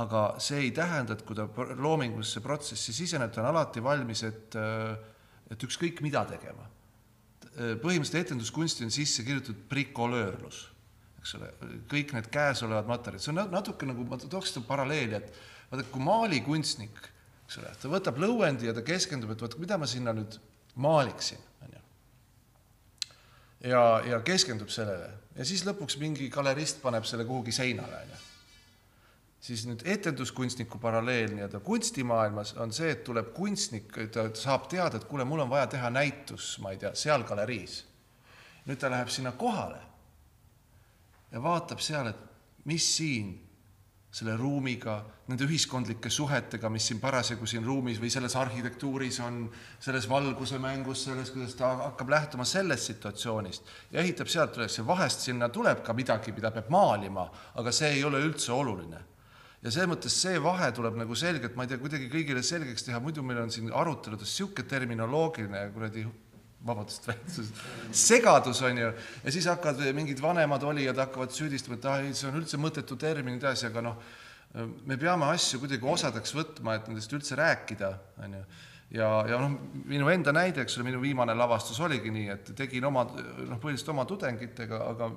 aga 0.00 0.22
see 0.40 0.60
ei 0.66 0.70
tähenda, 0.72 1.16
et 1.16 1.24
kui 1.26 1.36
ta 1.36 1.46
loomingulisse 1.76 2.40
protsessi 2.44 2.94
siseneb, 2.96 3.32
ta 3.32 3.42
on 3.42 3.50
alati 3.50 3.82
valmis, 3.84 4.22
et, 4.24 4.56
et 5.52 5.66
ükskõik 5.68 6.00
mida 6.04 6.24
tegema. 6.28 6.68
põhimõtteliselt 7.52 8.22
etenduskunsti 8.22 8.86
on 8.86 8.94
sisse 8.94 9.24
kirjutatud 9.26 9.66
brikolöörlus, 9.68 10.62
eks 11.20 11.34
ole, 11.36 11.50
kõik 11.90 12.14
need 12.16 12.30
käesolevad 12.32 12.88
materjalid, 12.88 13.24
see 13.24 13.34
on 13.34 13.42
natuke 13.52 13.88
nagu, 13.88 14.06
ma 14.08 14.16
tooks 14.22 14.54
seda 14.54 14.64
paralleeli, 14.66 15.18
et 15.20 15.34
vaata, 15.72 15.88
kui 15.92 16.04
maalikunstnik, 16.04 17.00
eks 17.46 17.58
ole, 17.60 17.72
ta 17.80 17.92
võtab 17.92 18.20
lõuendi 18.22 18.68
ja 18.68 18.76
ta 18.76 18.84
keskendub, 18.86 19.32
et 19.34 19.44
vot 19.44 19.58
mida 19.62 19.78
ma 19.80 19.88
sinna 19.90 20.14
nüüd 20.16 20.38
maaliksin, 20.82 21.40
on 21.64 21.76
ju. 21.76 21.82
ja, 23.72 23.84
ja 24.12 24.20
keskendub 24.26 24.72
sellele 24.72 25.10
ja 25.36 25.48
siis 25.48 25.64
lõpuks 25.66 25.98
mingi 26.00 26.28
galerist 26.32 26.82
paneb 26.84 27.08
selle 27.08 27.24
kuhugi 27.28 27.54
seinale, 27.56 28.04
on 28.04 28.12
ju 28.14 28.20
siis 29.42 29.64
nüüd 29.66 29.80
etenduskunstniku 29.90 30.78
paralleel 30.78 31.32
nii-öelda 31.34 31.60
kunstimaailmas 31.66 32.54
on 32.62 32.70
see, 32.72 32.92
et 32.94 33.00
tuleb 33.04 33.32
kunstnik, 33.34 33.96
ta 34.14 34.28
saab 34.38 34.68
teada, 34.70 35.00
et 35.00 35.06
kuule, 35.10 35.26
mul 35.26 35.42
on 35.42 35.50
vaja 35.50 35.66
teha 35.72 35.90
näitus, 35.90 36.54
ma 36.62 36.70
ei 36.70 36.78
tea, 36.78 36.92
seal 36.94 37.26
galeriis. 37.26 37.82
nüüd 38.62 38.78
ta 38.78 38.86
läheb 38.90 39.08
sinna 39.10 39.32
kohale 39.34 39.80
ja 41.32 41.42
vaatab 41.42 41.80
seal, 41.82 42.12
et 42.12 42.20
mis 42.70 42.86
siin 42.96 43.32
selle 44.12 44.34
ruumiga, 44.36 44.98
nende 45.30 45.46
ühiskondlike 45.48 46.10
suhetega, 46.12 46.68
mis 46.72 46.84
siin 46.90 46.98
parasjagu 47.00 47.46
siin 47.48 47.64
ruumis 47.64 48.00
või 48.00 48.10
selles 48.12 48.34
arhitektuuris 48.36 49.18
on, 49.24 49.46
selles 49.80 50.04
valguse 50.10 50.58
mängus, 50.60 51.06
selles, 51.06 51.30
kuidas 51.32 51.56
ta 51.56 51.70
hakkab 51.86 52.12
lähtuma 52.12 52.44
sellest 52.48 52.90
situatsioonist. 52.90 53.72
Ja 53.94 54.02
ehitab 54.04 54.28
sealt 54.28 54.58
üles 54.60 54.76
ja 54.76 54.84
vahest 54.84 55.24
sinna 55.24 55.48
tuleb 55.48 55.80
ka 55.86 55.96
midagi, 55.96 56.34
mida 56.36 56.52
peab 56.52 56.68
maalima, 56.72 57.24
aga 57.56 57.72
see 57.72 57.94
ei 57.96 58.04
ole 58.04 58.20
üldse 58.20 58.52
oluline. 58.52 59.00
Ja 59.62 59.70
selles 59.70 59.88
mõttes 59.88 60.18
see 60.18 60.36
vahe 60.42 60.68
tuleb 60.76 60.96
nagu 60.98 61.16
selgelt, 61.16 61.56
ma 61.56 61.64
ei 61.64 61.70
tea, 61.70 61.80
kuidagi 61.80 62.10
kõigile 62.12 62.42
selgeks 62.44 62.84
teha, 62.84 63.00
muidu 63.00 63.24
meil 63.24 63.44
on 63.44 63.54
siin 63.54 63.72
aruteludes 63.72 64.28
niisugune 64.28 64.68
terminoloogiline 64.68 65.68
kuradi 65.72 66.04
vabandust 66.66 67.06
väljendust, 67.08 67.62
segadus 67.96 68.62
on 68.66 68.78
ju, 68.78 68.90
ja 69.24 69.34
siis 69.34 69.46
hakkavad 69.50 69.82
mingid 69.96 70.20
vanemad 70.22 70.62
olijad 70.66 70.98
hakkavad 71.02 71.34
süüdistama, 71.34 71.78
et 71.78 71.88
ah 71.90 72.02
ei, 72.02 72.12
see 72.16 72.28
on 72.30 72.38
üldse 72.42 72.60
mõttetu 72.60 72.98
termin 73.00 73.34
ja 73.34 73.38
nii 73.38 73.42
edasi, 73.42 73.68
aga 73.70 73.82
noh, 73.88 73.96
me 74.86 74.98
peame 75.00 75.30
asju 75.32 75.62
kuidagi 75.62 75.88
osadeks 75.94 76.36
võtma, 76.36 76.76
et 76.78 76.90
nendest 76.90 77.12
üldse 77.16 77.38
rääkida, 77.38 77.90
on 78.22 78.38
ju. 78.38 78.44
ja, 79.00 79.10
ja 79.32 79.42
noh, 79.42 79.58
minu 79.90 80.10
enda 80.12 80.34
näide, 80.36 80.62
eks 80.62 80.78
ole, 80.78 80.86
minu 80.90 81.02
viimane 81.02 81.34
lavastus 81.34 81.80
oligi 81.82 82.14
nii, 82.14 82.30
et 82.36 82.54
tegin 82.58 82.86
oma, 82.86 83.06
noh, 83.10 83.58
põhiliselt 83.62 83.94
oma 83.94 84.06
tudengitega, 84.08 84.82
aga 84.92 85.12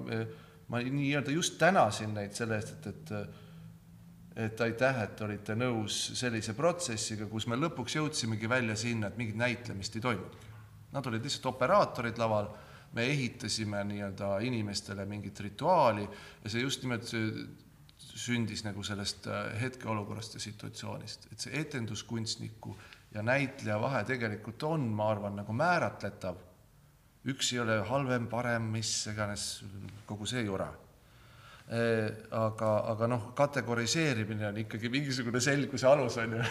ma 0.72 0.82
nii-öelda 0.82 1.34
just 1.36 1.60
tänasin 1.62 2.16
neid 2.18 2.34
selle 2.38 2.62
eest, 2.62 2.78
et, 2.80 2.94
et 2.96 3.42
et 4.36 4.62
aitäh, 4.62 4.98
et 5.00 5.22
olite 5.24 5.56
nõus 5.56 5.96
sellise 6.20 6.52
protsessiga, 6.58 7.24
kus 7.32 7.46
me 7.48 7.56
lõpuks 7.56 7.96
jõudsimegi 7.96 8.50
välja 8.52 8.76
sinna, 8.76 9.08
et 9.08 9.16
mingit 9.16 9.38
näitlemist 9.40 9.96
ei 9.96 10.04
toimunudki. 10.04 10.45
Nad 10.96 11.12
olid 11.12 11.28
lihtsalt 11.28 11.52
operaatorid 11.52 12.18
laval, 12.22 12.50
me 12.96 13.04
ehitasime 13.12 13.84
nii-öelda 13.90 14.38
inimestele 14.48 15.06
mingit 15.06 15.40
rituaali 15.44 16.06
ja 16.08 16.50
see 16.50 16.64
just 16.64 16.86
nimelt 16.86 17.12
sündis 18.16 18.64
nagu 18.64 18.84
sellest 18.84 19.28
äh, 19.28 19.50
hetkeolukorrast 19.62 20.38
ja 20.38 20.44
situatsioonist, 20.44 21.28
et 21.32 21.44
see 21.44 21.60
etenduskunstniku 21.60 22.76
ja 23.16 23.24
näitleja 23.24 23.78
vahe 23.82 24.04
tegelikult 24.08 24.64
on, 24.64 24.88
ma 24.96 25.10
arvan, 25.12 25.38
nagu 25.40 25.56
määratletav. 25.56 26.40
Üks 27.26 27.54
ei 27.56 27.62
ole 27.64 27.80
halvem, 27.90 28.28
parem, 28.30 28.68
mis 28.76 28.92
iganes, 29.10 29.46
kogu 30.06 30.28
see 30.30 30.44
jura. 30.46 30.68
Eh, 31.66 32.10
aga, 32.38 32.72
aga 32.92 33.08
noh, 33.10 33.32
kategoriseerimine 33.38 34.52
on 34.52 34.60
ikkagi 34.62 34.92
mingisugune 34.94 35.42
selguse 35.42 35.88
alus, 35.90 36.20
on 36.22 36.36
ju. 36.38 36.44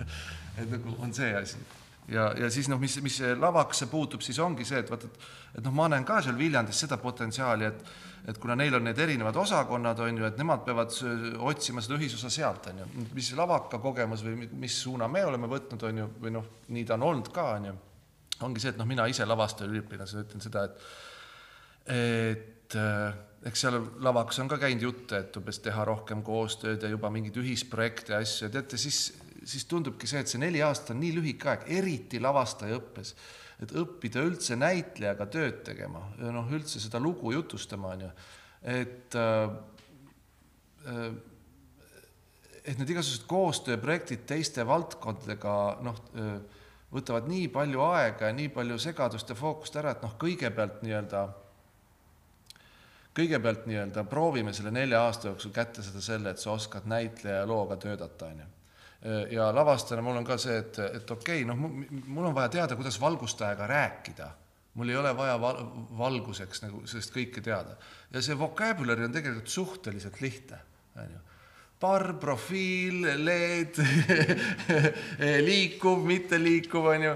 Et 0.62 0.70
nagu 0.70 0.94
on 1.04 1.12
see 1.12 1.34
asi. 1.36 1.60
Ja, 2.08 2.30
ja 2.38 2.50
siis 2.50 2.68
noh, 2.68 2.80
mis, 2.80 2.96
mis 3.04 3.20
lavakusse 3.40 3.88
puutub, 3.92 4.24
siis 4.24 4.38
ongi 4.42 4.66
see, 4.68 4.82
et 4.84 4.90
vaata, 4.90 5.10
et, 5.10 5.28
et 5.58 5.64
noh, 5.64 5.74
ma 5.74 5.88
näen 5.92 6.06
ka 6.08 6.20
seal 6.24 6.36
Viljandis 6.38 6.84
seda 6.84 7.00
potentsiaali, 7.02 7.70
et 7.70 7.86
et 8.24 8.38
kuna 8.40 8.54
neil 8.56 8.72
on 8.72 8.86
need 8.86 8.98
erinevad 9.04 9.36
osakonnad, 9.36 9.98
on 10.00 10.18
ju, 10.18 10.24
et 10.24 10.38
nemad 10.40 10.62
peavad 10.64 10.94
otsima 11.44 11.82
seda 11.84 11.98
ühisosa 11.98 12.30
sealt, 12.32 12.70
on 12.70 12.78
ju, 12.80 12.86
mis 13.12 13.28
lavaka 13.36 13.76
kogemus 13.82 14.22
või 14.24 14.48
mis 14.62 14.78
suuna 14.80 15.08
me 15.12 15.26
oleme 15.28 15.50
võtnud, 15.50 15.84
on 15.90 16.00
ju, 16.00 16.06
või 16.22 16.32
noh, 16.38 16.46
nii 16.72 16.86
ta 16.88 16.96
on 16.96 17.04
olnud 17.10 17.28
ka, 17.34 17.44
on 17.58 17.68
ju, 17.68 17.74
ongi 18.48 18.62
see, 18.64 18.72
et 18.72 18.80
noh, 18.80 18.88
mina 18.88 19.04
ise 19.12 19.26
lavastajaüliõpilasena 19.28 20.24
ütlen 20.24 20.44
seda, 20.44 20.64
et 20.64 20.80
et 21.84 22.74
eks 23.44 23.60
seal 23.60 23.76
lavakas 24.00 24.38
on 24.40 24.48
ka 24.48 24.56
käinud 24.62 24.86
jutte, 24.86 25.18
et 25.20 25.36
umbes 25.36 25.60
teha 25.60 25.84
rohkem 25.84 26.22
koostööd 26.24 26.82
ja 26.82 26.88
juba 26.88 27.10
mingeid 27.12 27.36
ühisprojekte 27.42 28.14
ja 28.14 28.22
asju. 28.24 28.48
Teate, 28.54 28.80
siis, 28.80 29.10
siis 29.44 29.66
tundubki 29.70 30.08
see, 30.10 30.22
et 30.24 30.30
see 30.30 30.40
neli 30.42 30.62
aastat 30.64 30.94
on 30.94 31.02
nii 31.02 31.12
lühike 31.18 31.50
aeg, 31.52 31.68
eriti 31.78 32.20
lavastajaõppes, 32.22 33.14
et 33.64 33.74
õppida 33.80 34.24
üldse 34.26 34.56
näitlejaga 34.58 35.28
tööd 35.32 35.62
tegema 35.66 36.02
noh, 36.18 36.50
üldse 36.52 36.82
seda 36.82 37.00
lugu 37.02 37.32
jutustama, 37.34 37.94
on 37.94 38.06
ju, 38.06 38.10
et 38.74 39.20
äh, 39.20 39.46
et 42.64 42.78
need 42.80 42.90
igasugused 42.94 43.26
koostööprojektid 43.28 44.24
teiste 44.28 44.64
valdkondadega 44.68 45.54
noh, 45.84 45.98
võtavad 46.94 47.28
nii 47.28 47.48
palju 47.52 47.82
aega 47.84 48.30
ja 48.30 48.36
nii 48.36 48.50
palju 48.54 48.78
segadust 48.80 49.30
ja 49.30 49.36
fookust 49.38 49.76
ära, 49.80 49.94
et 49.94 50.04
noh, 50.04 50.14
kõigepealt 50.20 50.84
nii-öelda 50.86 51.24
kõigepealt 53.14 53.68
nii-öelda 53.70 54.04
proovime 54.10 54.52
selle 54.56 54.72
nelja 54.74 55.04
aasta 55.06 55.30
jooksul 55.30 55.54
kätte 55.54 55.84
seda 55.86 56.02
selle, 56.02 56.32
et 56.34 56.42
sa 56.42 56.54
oskad 56.54 56.88
näitleja 56.90 57.42
ja 57.42 57.48
looga 57.48 57.78
töötada, 57.80 58.30
on 58.30 58.42
ju. 58.42 58.50
Ja 59.30 59.50
lavastajana 59.54 60.02
mul 60.02 60.16
on 60.16 60.24
ka 60.24 60.38
see, 60.40 60.56
et, 60.62 60.78
et 60.78 61.10
okei 61.10 61.42
okay,, 61.42 61.48
noh, 61.48 61.58
mul 62.06 62.30
on 62.30 62.34
vaja 62.36 62.48
teada, 62.48 62.76
kuidas 62.76 62.96
valgustajaga 63.00 63.66
rääkida. 63.66 64.30
mul 64.74 64.88
ei 64.88 64.96
ole 64.96 65.16
vaja 65.16 65.36
val 65.40 65.60
valguseks 65.98 66.62
nagu 66.64 66.86
sellest 66.86 67.12
kõike 67.14 67.42
teada. 67.44 67.76
ja 68.12 68.22
see 68.22 68.38
vocabulary 68.38 69.04
on 69.04 69.12
tegelikult 69.12 69.48
suhteliselt 69.48 70.20
lihtne, 70.20 70.58
on 70.96 71.12
ju 71.12 71.20
barr, 71.84 72.14
profiil, 72.20 73.04
LED 73.20 73.80
liikuv, 75.48 76.04
mitteliikuv, 76.08 76.88
on 76.94 77.06
ju, 77.06 77.14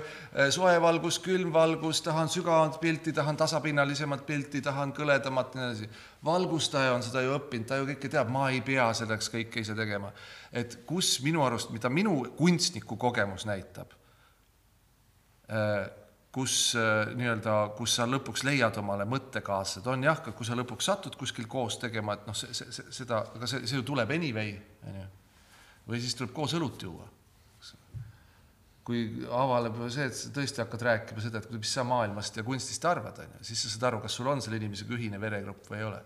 soe 0.55 0.75
valgus, 0.83 1.19
külm 1.25 1.53
valgus, 1.55 2.03
tahan 2.05 2.29
sügavamat 2.33 2.77
pilti, 2.83 3.15
tahan 3.17 3.39
tasapinnalisemat 3.41 4.27
pilti, 4.29 4.63
tahan 4.65 4.93
kõledamat, 4.97 5.55
nii 5.57 5.67
edasi. 5.69 5.89
valgustaja 6.25 6.93
on 6.97 7.07
seda 7.07 7.25
ju 7.25 7.37
õppinud, 7.39 7.69
ta 7.69 7.81
ju 7.81 7.89
kõike 7.93 8.13
teab, 8.13 8.33
ma 8.35 8.51
ei 8.53 8.61
pea 8.65 8.91
selleks 8.97 9.31
kõike 9.33 9.65
ise 9.65 9.77
tegema. 9.79 10.13
et 10.53 10.79
kus 10.89 11.19
minu 11.25 11.45
arust, 11.45 11.73
mida 11.73 11.89
minu 11.93 12.21
kunstniku 12.37 12.97
kogemus 12.97 13.47
näitab, 13.49 13.97
kus 16.39 16.55
äh, 16.79 17.11
nii-öelda, 17.19 17.55
kus 17.79 17.97
sa 17.99 18.07
lõpuks 18.07 18.45
leiad 18.47 18.77
omale 18.79 19.07
mõttekaaslased, 19.11 19.87
on 19.91 20.07
jah, 20.07 20.21
kui 20.23 20.47
sa 20.47 20.57
lõpuks 20.59 20.87
satud 20.87 21.17
kuskil 21.19 21.49
koos 21.51 21.81
tegema, 21.83 22.15
et 22.15 22.29
noh, 22.29 22.37
see, 22.39 22.55
see, 22.55 22.85
seda, 22.95 23.25
aga 23.35 23.49
see, 23.51 23.65
see 23.67 23.81
ju 23.81 23.87
tuleb 23.87 24.13
anyway, 24.15 24.53
on 24.87 25.01
ju. 25.01 25.07
või 25.89 26.03
siis 26.05 26.15
tuleb 26.19 26.35
koos 26.37 26.55
õlut 26.59 26.85
juua. 26.87 27.09
kui 28.89 29.03
avaleb 29.37 29.83
see, 29.93 30.07
et 30.09 30.17
sa 30.17 30.31
tõesti 30.33 30.63
hakkad 30.63 30.85
rääkima 30.87 31.21
seda, 31.21 31.43
et 31.43 31.51
mis 31.53 31.73
sa 31.75 31.83
maailmast 31.85 32.39
ja 32.39 32.45
kunstist 32.47 32.87
arvad, 32.89 33.19
on 33.25 33.35
ju, 33.39 33.49
siis 33.51 33.67
sa 33.67 33.75
saad 33.75 33.91
aru, 33.91 34.01
kas 34.07 34.15
sul 34.17 34.31
on 34.31 34.41
selle 34.45 34.57
inimesega 34.63 34.95
ühine 34.97 35.21
veregrupp 35.21 35.67
või 35.69 35.83
ei 35.83 35.89
ole. 35.91 35.99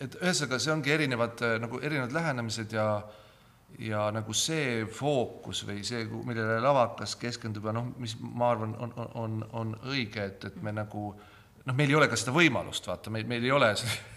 et 0.00 0.16
ühesõnaga, 0.22 0.58
see 0.64 0.72
ongi 0.72 0.96
erinevad 0.96 1.44
nagu 1.62 1.78
erinevad 1.84 2.16
lähenemised 2.16 2.72
ja 2.74 2.88
ja 3.78 4.06
nagu 4.14 4.34
see 4.36 4.84
fookus 4.88 5.62
või 5.68 5.82
see, 5.84 6.06
millele 6.08 6.58
lavakas 6.64 7.16
keskendub 7.20 7.66
ja 7.68 7.74
noh, 7.76 7.90
mis 8.00 8.16
ma 8.20 8.52
arvan, 8.54 8.74
on, 8.80 8.92
on, 9.14 9.40
on 9.52 9.74
õige, 9.84 10.24
et, 10.30 10.46
et 10.48 10.60
me 10.64 10.72
nagu 10.72 11.08
noh, 11.12 11.74
meil 11.74 11.90
ei 11.90 11.98
ole 11.98 12.08
ka 12.08 12.18
seda 12.18 12.34
võimalust, 12.36 12.86
vaata, 12.88 13.12
meil, 13.12 13.26
meil 13.28 13.44
ei 13.44 13.52
ole 13.52 13.72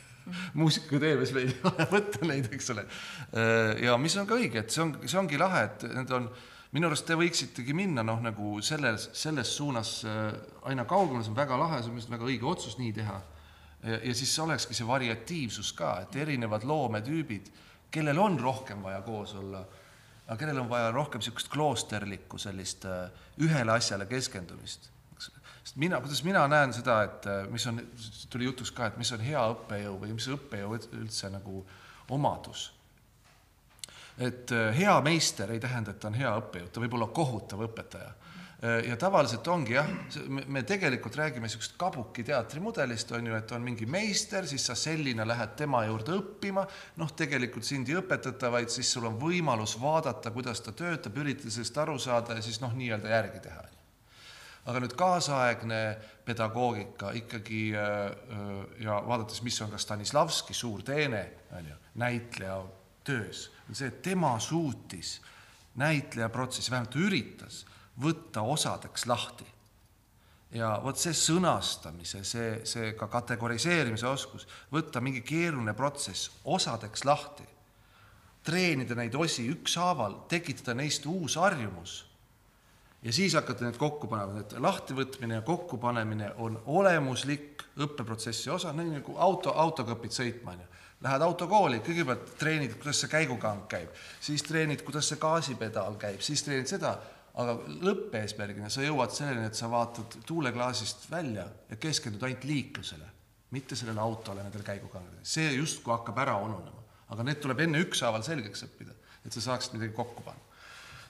muusikateemes 0.59 1.33
meil 1.35 1.51
ei 1.51 1.57
ole 1.71 1.89
võtta 1.95 2.29
neid, 2.29 2.47
eks 2.55 2.71
ole. 2.75 2.85
ja 3.83 3.97
mis 3.99 4.15
on 4.21 4.29
ka 4.29 4.39
õige, 4.39 4.63
et 4.63 4.71
see 4.73 4.85
on, 4.85 4.95
see 5.05 5.19
ongi 5.19 5.41
lahe, 5.41 5.65
et 5.67 5.87
need 5.91 6.15
on, 6.15 6.29
minu 6.75 6.87
arust 6.87 7.07
te 7.09 7.17
võiksitegi 7.19 7.75
minna 7.75 8.05
noh, 8.05 8.21
nagu 8.23 8.59
selles, 8.63 9.09
selles 9.17 9.55
suunas 9.57 9.97
aina 10.69 10.85
kaugemale, 10.87 11.25
see 11.25 11.33
on 11.33 11.41
väga 11.41 11.57
lahe, 11.59 11.81
see 11.81 11.91
on 11.91 11.97
minu 11.97 12.05
arust 12.05 12.15
väga 12.15 12.29
õige 12.29 12.47
otsus 12.47 12.77
nii 12.79 12.93
teha. 12.95 13.17
ja 13.89 14.13
siis 14.15 14.39
olekski 14.39 14.75
see 14.77 14.87
variatiivsus 14.87 15.73
ka, 15.73 15.97
et 16.05 16.15
erinevad 16.21 16.67
loometüübid 16.67 17.49
kellel 17.91 18.19
on 18.19 18.39
rohkem 18.39 18.83
vaja 18.83 19.01
koos 19.01 19.35
olla, 19.35 19.63
aga 20.27 20.37
kellel 20.37 20.61
on 20.61 20.69
vaja 20.69 20.91
rohkem 20.91 21.21
niisugust 21.21 21.49
kloosterlikku 21.49 22.37
sellist 22.37 22.85
äh, 22.85 23.09
ühele 23.41 23.71
asjale 23.71 24.05
keskendumist. 24.05 24.89
sest 25.63 25.75
mina, 25.75 26.01
kuidas 26.01 26.23
mina 26.23 26.47
näen 26.47 26.73
seda, 26.73 27.01
et 27.03 27.25
äh, 27.25 27.47
mis 27.49 27.67
on, 27.67 27.81
tuli 28.29 28.45
jutuks 28.45 28.71
ka, 28.71 28.89
et 28.89 28.97
mis 28.97 29.11
on 29.11 29.23
hea 29.25 29.45
õppejõu 29.55 29.97
või 30.03 30.13
mis 30.13 30.27
õppejõu 30.27 30.77
üldse 31.01 31.29
nagu 31.33 31.65
omadus. 32.09 32.71
et 34.17 34.51
äh, 34.51 34.75
hea 34.77 35.01
meister 35.01 35.51
ei 35.51 35.59
tähenda, 35.59 35.91
et 35.91 35.99
ta 35.99 36.07
on 36.07 36.19
hea 36.19 36.35
õppejõud, 36.43 36.71
ta 36.73 36.85
võib 36.85 36.99
olla 36.99 37.07
kohutav 37.07 37.65
õpetaja 37.69 38.13
ja 38.59 38.95
tavaliselt 38.99 39.47
ongi 39.47 39.73
jah, 39.77 39.87
me 40.51 40.65
tegelikult 40.67 41.15
räägime 41.15 41.47
niisugust 41.47 41.77
kabuki 41.79 42.25
teatrimudelist, 42.27 43.13
on 43.15 43.29
ju, 43.29 43.35
et 43.37 43.51
on 43.55 43.63
mingi 43.63 43.85
meister, 43.87 44.47
siis 44.47 44.65
sa 44.67 44.75
sellina 44.75 45.23
lähed 45.27 45.53
tema 45.61 45.85
juurde 45.87 46.17
õppima, 46.17 46.65
noh, 46.99 47.13
tegelikult 47.15 47.63
sind 47.67 47.87
ei 47.87 47.95
õpetata, 48.01 48.51
vaid 48.51 48.71
siis 48.73 48.91
sul 48.91 49.07
on 49.07 49.15
võimalus 49.21 49.77
vaadata, 49.79 50.33
kuidas 50.35 50.59
ta 50.65 50.75
töötab, 50.75 51.21
üritada 51.23 51.53
sellest 51.55 51.79
aru 51.85 51.95
saada 52.03 52.35
ja 52.35 52.43
siis 52.43 52.59
noh, 52.59 52.75
nii-öelda 52.75 53.15
järgi 53.15 53.43
teha. 53.47 53.67
aga 54.69 54.79
nüüd 54.83 54.93
kaasaegne 54.93 55.79
pedagoogika 56.27 57.13
ikkagi 57.15 57.61
äh, 57.73 57.95
äh, 58.11 58.51
ja 58.83 58.99
vaadates, 59.07 59.39
mis 59.41 59.61
on 59.61 59.71
ka 59.71 59.79
Stanislavski 59.79 60.53
suur 60.53 60.83
teene, 60.83 61.23
on 61.55 61.65
ju, 61.65 61.79
näitleja 61.95 62.59
töös, 63.07 63.47
on 63.69 63.75
see, 63.75 63.87
et 63.87 64.01
tema 64.03 64.35
suutis 64.39 65.21
näitleja 65.79 66.29
protsessi, 66.29 66.71
vähemalt 66.71 66.95
üritas 66.99 67.63
võtta 68.01 68.41
osadeks 68.41 69.05
lahti. 69.05 69.45
ja 70.51 70.79
vot 70.83 70.97
see 70.97 71.13
sõnastamise, 71.13 72.23
see, 72.25 72.61
see 72.65 72.93
ka 72.97 73.07
kategoriseerimise 73.07 74.07
oskus, 74.09 74.47
võtta 74.73 75.01
mingi 75.01 75.21
keeruline 75.21 75.75
protsess 75.77 76.31
osadeks 76.43 77.05
lahti, 77.05 77.45
treenida 78.43 78.95
neid 78.97 79.15
osi 79.15 79.45
ükshaaval, 79.51 80.23
tekitada 80.27 80.73
neist 80.73 81.05
uus 81.05 81.35
harjumus 81.37 82.09
ja 83.03 83.13
siis 83.13 83.33
hakata 83.33 83.65
need 83.65 83.77
kokku 83.79 84.07
panema, 84.07 84.41
et 84.41 84.55
lahtivõtmine 84.59 85.39
ja 85.39 85.45
kokkupanemine 85.45 86.33
on 86.43 86.57
olemuslik 86.65 87.63
õppeprotsessi 87.79 88.51
osa, 88.51 88.73
nii 88.75 88.97
nagu 88.97 89.15
auto, 89.17 89.53
autoga 89.55 89.95
õpid 89.95 90.15
sõitma, 90.15 90.55
on 90.55 90.65
ju. 90.65 90.67
Lähed 90.99 91.23
autokooli, 91.23 91.77
kõigepealt 91.79 92.33
treenid, 92.41 92.73
kuidas 92.75 92.99
see 92.99 93.11
käigukang 93.11 93.69
käib, 93.71 93.93
siis 94.19 94.43
treenid, 94.43 94.81
kuidas 94.83 95.07
see 95.07 95.21
gaasipedaal 95.21 95.95
käib, 96.01 96.19
siis 96.25 96.43
treenid 96.43 96.67
seda 96.67 96.97
aga 97.39 97.55
lõppeesmärgina 97.85 98.69
sa 98.73 98.83
jõuad 98.83 99.13
selleni, 99.13 99.47
et 99.47 99.57
sa 99.57 99.69
vaatad 99.71 100.19
tuuleklaasist 100.27 101.09
välja 101.11 101.45
ja 101.69 101.77
keskendud 101.79 102.23
ainult 102.25 102.45
liiklusele, 102.49 103.09
mitte 103.55 103.77
sellele 103.77 104.01
autole, 104.01 104.43
nendele 104.43 104.65
käigukangedele. 104.65 105.23
see 105.23 105.51
justkui 105.53 105.93
hakkab 105.93 106.17
ära 106.25 106.37
ununema, 106.41 106.83
aga 107.09 107.25
need 107.25 107.41
tuleb 107.41 107.65
enne 107.65 107.81
ükshaaval 107.85 108.25
selgeks 108.25 108.65
õppida, 108.67 108.95
et 109.25 109.33
sa 109.33 109.41
saaksid 109.41 109.77
midagi 109.77 109.93
kokku 109.95 110.23
panna. 110.25 110.41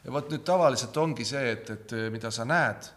ja 0.03 0.11
vot 0.11 0.30
nüüd 0.32 0.43
tavaliselt 0.47 0.97
ongi 0.97 1.26
see, 1.26 1.51
et, 1.51 1.70
et 1.70 1.95
mida 2.11 2.32
sa 2.32 2.45
näed, 2.45 2.91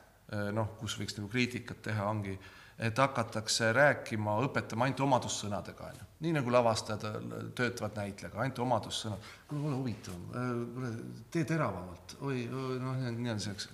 noh, 0.52 0.74
kus 0.80 0.96
võiks 0.98 1.16
nagu 1.18 1.28
kriitikat 1.28 1.82
teha, 1.82 2.08
ongi 2.08 2.38
et 2.82 2.98
hakatakse 2.98 3.70
rääkima, 3.72 4.34
õpetama 4.46 4.88
ainult 4.88 5.00
omadussõnadega, 5.04 5.90
on 5.92 6.00
ju. 6.00 6.06
nii 6.26 6.34
nagu 6.38 6.52
lavastajad 6.54 7.04
äh, 7.08 7.18
töötavad 7.58 7.98
näitlejaga, 8.00 8.40
ainult 8.42 8.58
omadussõnad. 8.64 9.28
kuule, 9.48 9.64
ole 9.68 9.78
huvitav, 9.78 10.16
äh, 10.38 10.96
tee 11.34 11.44
teravamalt, 11.48 12.16
oi, 12.20 12.46
noh, 12.50 13.04
nii 13.18 13.34
on 13.34 13.42
see, 13.42 13.54
eks. 13.54 13.68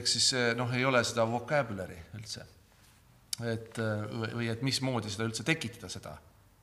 ehk 0.00 0.10
siis 0.10 0.30
noh, 0.56 0.72
ei 0.76 0.84
ole 0.88 1.04
seda 1.04 1.26
vocabulary 1.28 1.98
üldse. 2.16 2.46
et 3.44 3.76
või 3.76 4.48
et 4.48 4.62
mismoodi 4.64 5.10
seda 5.12 5.26
üldse 5.28 5.44
tekitada, 5.44 5.90
seda 5.92 6.14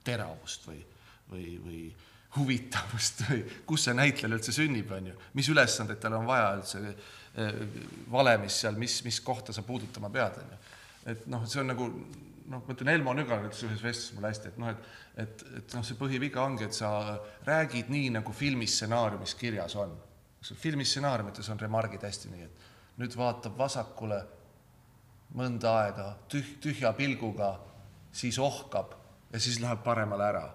teravust 0.04 0.66
või, 0.66 0.80
või, 1.30 1.46
või 1.62 1.82
huvitavust 2.34 3.28
või 3.30 3.44
kus 3.70 3.86
see 3.86 3.94
näitlejal 3.94 4.40
üldse 4.40 4.56
sünnib, 4.56 4.90
on 4.92 5.12
ju, 5.12 5.20
mis 5.38 5.50
ülesandeid 5.54 6.02
tal 6.02 6.18
on 6.18 6.26
vaja 6.26 6.56
üldse 6.58 6.82
valemis 8.14 8.58
seal, 8.64 8.76
mis, 8.78 9.04
mis 9.06 9.20
kohta 9.22 9.54
sa 9.54 9.62
puudutama 9.66 10.10
pead, 10.14 10.42
on 10.42 10.56
ju 10.56 10.64
et 11.10 11.26
noh, 11.32 11.46
see 11.50 11.62
on 11.62 11.72
nagu 11.74 11.88
noh, 11.90 12.60
ma 12.60 12.76
ütlen, 12.76 12.92
Elmo 12.94 13.14
Nüganen 13.16 13.50
ütles 13.50 13.64
ühes 13.68 13.84
vestluses 13.84 14.16
mulle 14.18 14.32
hästi, 14.34 14.54
et 14.54 14.62
noh, 14.62 14.72
et 14.74 15.02
et, 15.18 15.44
et 15.60 15.76
noh, 15.76 15.84
see 15.86 15.98
põhiviga 16.00 16.42
ongi, 16.44 16.68
et 16.68 16.76
sa 16.76 16.90
räägid 17.48 17.92
nii, 17.94 18.10
nagu 18.18 18.34
filmi 18.36 18.68
stsenaariumis 18.70 19.36
kirjas 19.38 19.76
on. 19.80 19.94
filmi 20.42 20.86
stsenaariumites 20.86 21.50
on 21.50 21.60
remargid 21.60 22.04
hästi 22.04 22.32
nii, 22.32 22.48
et 22.48 22.98
nüüd 23.02 23.16
vaatab 23.18 23.58
vasakule, 23.58 24.20
mõnda 25.38 25.78
aega 25.84 26.08
tüh-, 26.30 26.58
tühja 26.62 26.94
pilguga, 26.98 27.56
siis 28.12 28.38
ohkab 28.40 28.94
ja 29.32 29.40
siis 29.40 29.60
läheb 29.62 29.84
paremale 29.84 30.28
ära. 30.28 30.50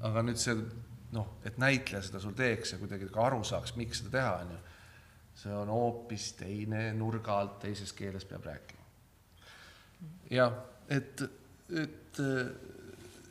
aga 0.00 0.22
nüüd 0.24 0.38
see 0.40 0.54
noh, 1.12 1.34
et 1.44 1.58
näitleja 1.58 2.02
seda 2.06 2.20
sul 2.22 2.32
teeks 2.32 2.72
ja 2.72 2.78
kuidagi 2.78 3.08
ka 3.12 3.26
aru 3.26 3.42
saaks, 3.44 3.74
miks 3.76 4.00
seda 4.00 4.10
teha, 4.14 4.34
on 4.44 4.52
ju, 4.54 4.60
see 5.42 5.54
on 5.54 5.68
hoopis 5.68 6.32
teine 6.38 6.92
nurga 6.96 7.40
alt, 7.40 7.58
teises 7.60 7.92
keeles 7.92 8.24
peab 8.24 8.46
rääkima. 8.46 8.79
Jah, 10.30 10.54
et, 10.88 11.22
et, 11.82 12.22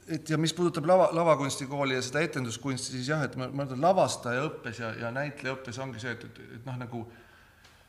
et 0.07 0.29
ja 0.29 0.37
mis 0.37 0.53
puudutab 0.53 0.87
lava, 0.89 1.09
lavakunstikooli 1.15 1.97
ja 1.97 2.03
seda 2.05 2.23
etenduskunsti, 2.25 2.97
siis 2.97 3.09
jah, 3.11 3.23
et 3.25 3.35
ma, 3.39 3.47
ma 3.53 3.65
ütlen, 3.67 3.81
lavastajaõppes 3.83 4.83
ja, 4.83 4.93
ja 5.05 5.11
näitlejaõppes 5.15 5.79
ongi 5.83 6.03
see, 6.03 6.15
et, 6.17 6.27
et, 6.27 6.39
et 6.59 6.67
noh, 6.67 6.77
nagu 6.79 7.03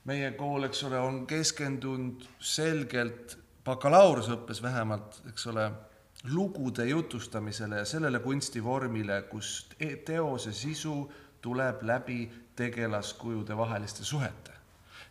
meie 0.09 0.33
kool, 0.39 0.65
eks 0.69 0.83
ole, 0.89 0.99
on 1.03 1.23
keskendunud 1.29 2.25
selgelt 2.39 3.37
bakalaureuseõppes 3.67 4.63
vähemalt, 4.65 5.21
eks 5.31 5.47
ole, 5.53 5.69
lugude 6.33 6.85
jutustamisele 6.85 7.81
ja 7.81 7.85
sellele 7.89 8.21
kunstivormile, 8.21 9.23
kus 9.31 9.69
teose 10.05 10.53
sisu 10.53 10.95
tuleb 11.41 11.83
läbi 11.83 12.25
tegelaskujude 12.57 13.57
vaheliste 13.57 14.05
suhete. 14.05 14.50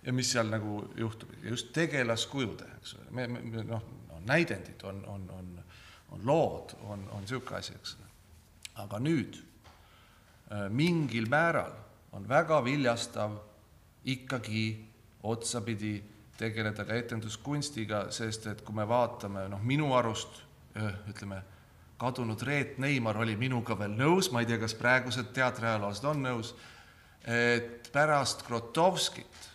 Ja 0.04 0.14
mis 0.14 0.32
seal 0.32 0.50
nagu 0.52 0.84
juhtub, 0.98 1.32
just 1.44 1.74
tegelaskujude, 1.76 2.68
eks 2.80 2.96
ole, 3.00 3.10
me, 3.12 3.28
me 3.28 3.64
noh, 3.64 3.84
no, 4.08 4.22
näidendid 4.26 4.84
on, 4.88 5.04
on, 5.08 5.28
on, 5.36 5.52
on 6.12 6.26
lood, 6.26 6.76
on, 6.88 7.04
on 7.12 7.26
niisugune 7.26 7.60
asi, 7.60 7.76
eks 7.76 7.98
ole. 8.00 8.10
aga 8.86 9.00
nüüd 9.04 9.42
mingil 10.74 11.28
määral 11.30 11.76
on 12.16 12.26
väga 12.30 12.64
viljastav 12.66 13.36
ikkagi 14.10 14.64
otsapidi 15.24 16.00
tegeleda 16.40 16.86
ka 16.88 16.96
etenduskunstiga, 16.96 18.06
sest 18.16 18.48
et 18.48 18.62
kui 18.64 18.76
me 18.76 18.88
vaatame, 18.88 19.44
noh, 19.52 19.62
minu 19.62 19.92
arust 19.98 20.42
ütleme, 21.12 21.42
kadunud 22.00 22.42
Reet 22.48 22.78
Neimar 22.80 23.20
oli 23.20 23.36
minuga 23.36 23.76
veel 23.78 23.98
nõus, 24.00 24.32
ma 24.32 24.40
ei 24.40 24.48
tea, 24.48 24.60
kas 24.62 24.76
praegused 24.80 25.34
teatriajaloolased 25.36 26.08
on 26.08 26.24
nõus, 26.24 26.54
et 27.28 27.90
pärast 27.92 28.46
Krotovskit 28.48 29.50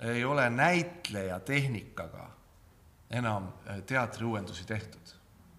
ei 0.00 0.24
ole 0.24 0.50
näitleja 0.50 1.40
tehnikaga 1.40 2.30
enam 3.10 3.50
teatriuuendusi 3.86 4.64
tehtud, 4.66 5.14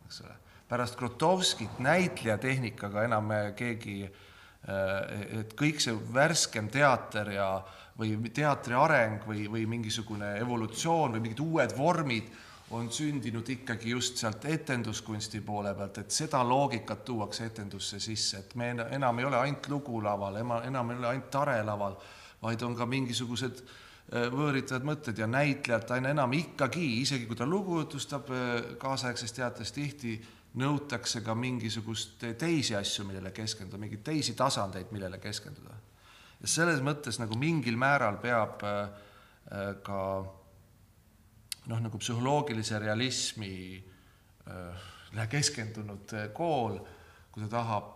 eks 0.06 0.22
ole. 0.22 0.36
pärast 0.70 0.96
Krotovskit 0.96 1.80
näitleja 1.80 2.38
tehnikaga 2.38 3.04
enam 3.04 3.30
keegi, 3.56 4.06
et 5.40 5.54
kõik 5.60 5.82
see 5.84 5.96
värskem 6.14 6.70
teater 6.72 7.32
ja 7.36 7.50
või 8.00 8.16
teatri 8.34 8.78
areng 8.78 9.28
või, 9.28 9.46
või 9.52 9.66
mingisugune 9.70 10.38
evolutsioon 10.40 11.18
või 11.18 11.26
mingid 11.28 11.44
uued 11.44 11.76
vormid 11.78 12.32
on 12.72 12.88
sündinud 12.92 13.50
ikkagi 13.50 13.92
just 13.92 14.22
sealt 14.22 14.46
etenduskunsti 14.48 15.42
poole 15.44 15.74
pealt, 15.76 15.98
et 15.98 16.12
seda 16.16 16.40
loogikat 16.48 17.04
tuuakse 17.06 17.50
etendusse 17.50 18.00
sisse, 18.00 18.40
et 18.40 18.56
me 18.56 18.72
enam 18.96 19.20
ei 19.20 19.28
ole 19.28 19.38
ainult 19.38 19.68
lugulaval, 19.68 20.40
enam 20.40 20.92
ei 20.94 21.02
ole 21.02 21.10
ainult 21.10 21.30
tarelaval, 21.34 21.98
vaid 22.42 22.64
on 22.64 22.76
ka 22.76 22.88
mingisugused 22.88 23.64
võõritavad 24.12 24.86
mõtted 24.86 25.20
ja 25.22 25.28
näitlejalt 25.28 25.92
aina 25.96 26.12
enam 26.12 26.34
ikkagi, 26.36 26.84
isegi 27.02 27.28
kui 27.30 27.38
ta 27.40 27.48
lugu 27.48 27.80
jutustab 27.80 28.28
kaasaegses 28.82 29.32
teatris 29.38 29.72
tihti, 29.72 30.18
nõutakse 30.60 31.22
ka 31.24 31.36
mingisugust 31.38 32.26
teisi 32.40 32.76
asju, 32.76 33.06
millele 33.08 33.32
keskenduda, 33.32 33.80
mingeid 33.80 34.04
teisi 34.04 34.36
tasandeid, 34.36 34.92
millele 34.92 35.22
keskenduda. 35.24 35.78
ja 36.42 36.48
selles 36.48 36.82
mõttes 36.84 37.20
nagu 37.22 37.38
mingil 37.40 37.78
määral 37.78 38.18
peab 38.20 38.60
ka 39.86 40.00
noh, 41.68 41.80
nagu 41.80 41.98
psühholoogilise 41.98 42.80
realismi 42.80 43.54
keskendunud 45.30 46.18
kool, 46.36 46.80
kui 47.32 47.44
ta 47.46 47.50
tahab 47.56 47.96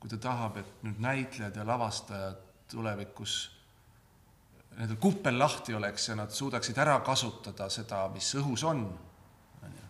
kui 0.00 0.08
ta 0.08 0.16
tahab, 0.16 0.56
et 0.56 0.84
nüüd 0.84 1.00
näitlejad 1.02 1.56
ja 1.60 1.64
lavastajad 1.68 2.38
tulevikus, 2.72 3.50
nendel 4.80 4.96
kuppel 4.96 5.38
lahti 5.38 5.74
oleks 5.76 6.08
ja 6.08 6.16
nad 6.16 6.32
suudaksid 6.32 6.78
ära 6.80 6.96
kasutada 7.04 7.68
seda, 7.72 8.06
mis 8.14 8.32
õhus 8.40 8.64
on, 8.64 8.82
on 9.60 9.76
ju, 9.76 9.88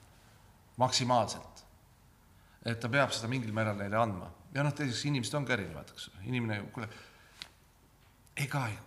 maksimaalselt. 0.83 1.65
et 2.67 2.81
ta 2.81 2.91
peab 2.93 3.15
seda 3.15 3.31
mingil 3.31 3.55
määral 3.55 3.79
neile 3.79 3.97
andma. 3.97 4.31
ja 4.55 4.67
noh, 4.67 4.75
teiseks 4.75 5.07
inimesed 5.07 5.39
on 5.39 5.47
ka 5.47 5.55
erinevad, 5.55 5.95
eks 5.95 6.11
ole, 6.11 6.25
inimene, 6.33 6.63
kuule, 6.75 6.89
ega 8.37 8.69
ju 8.75 8.87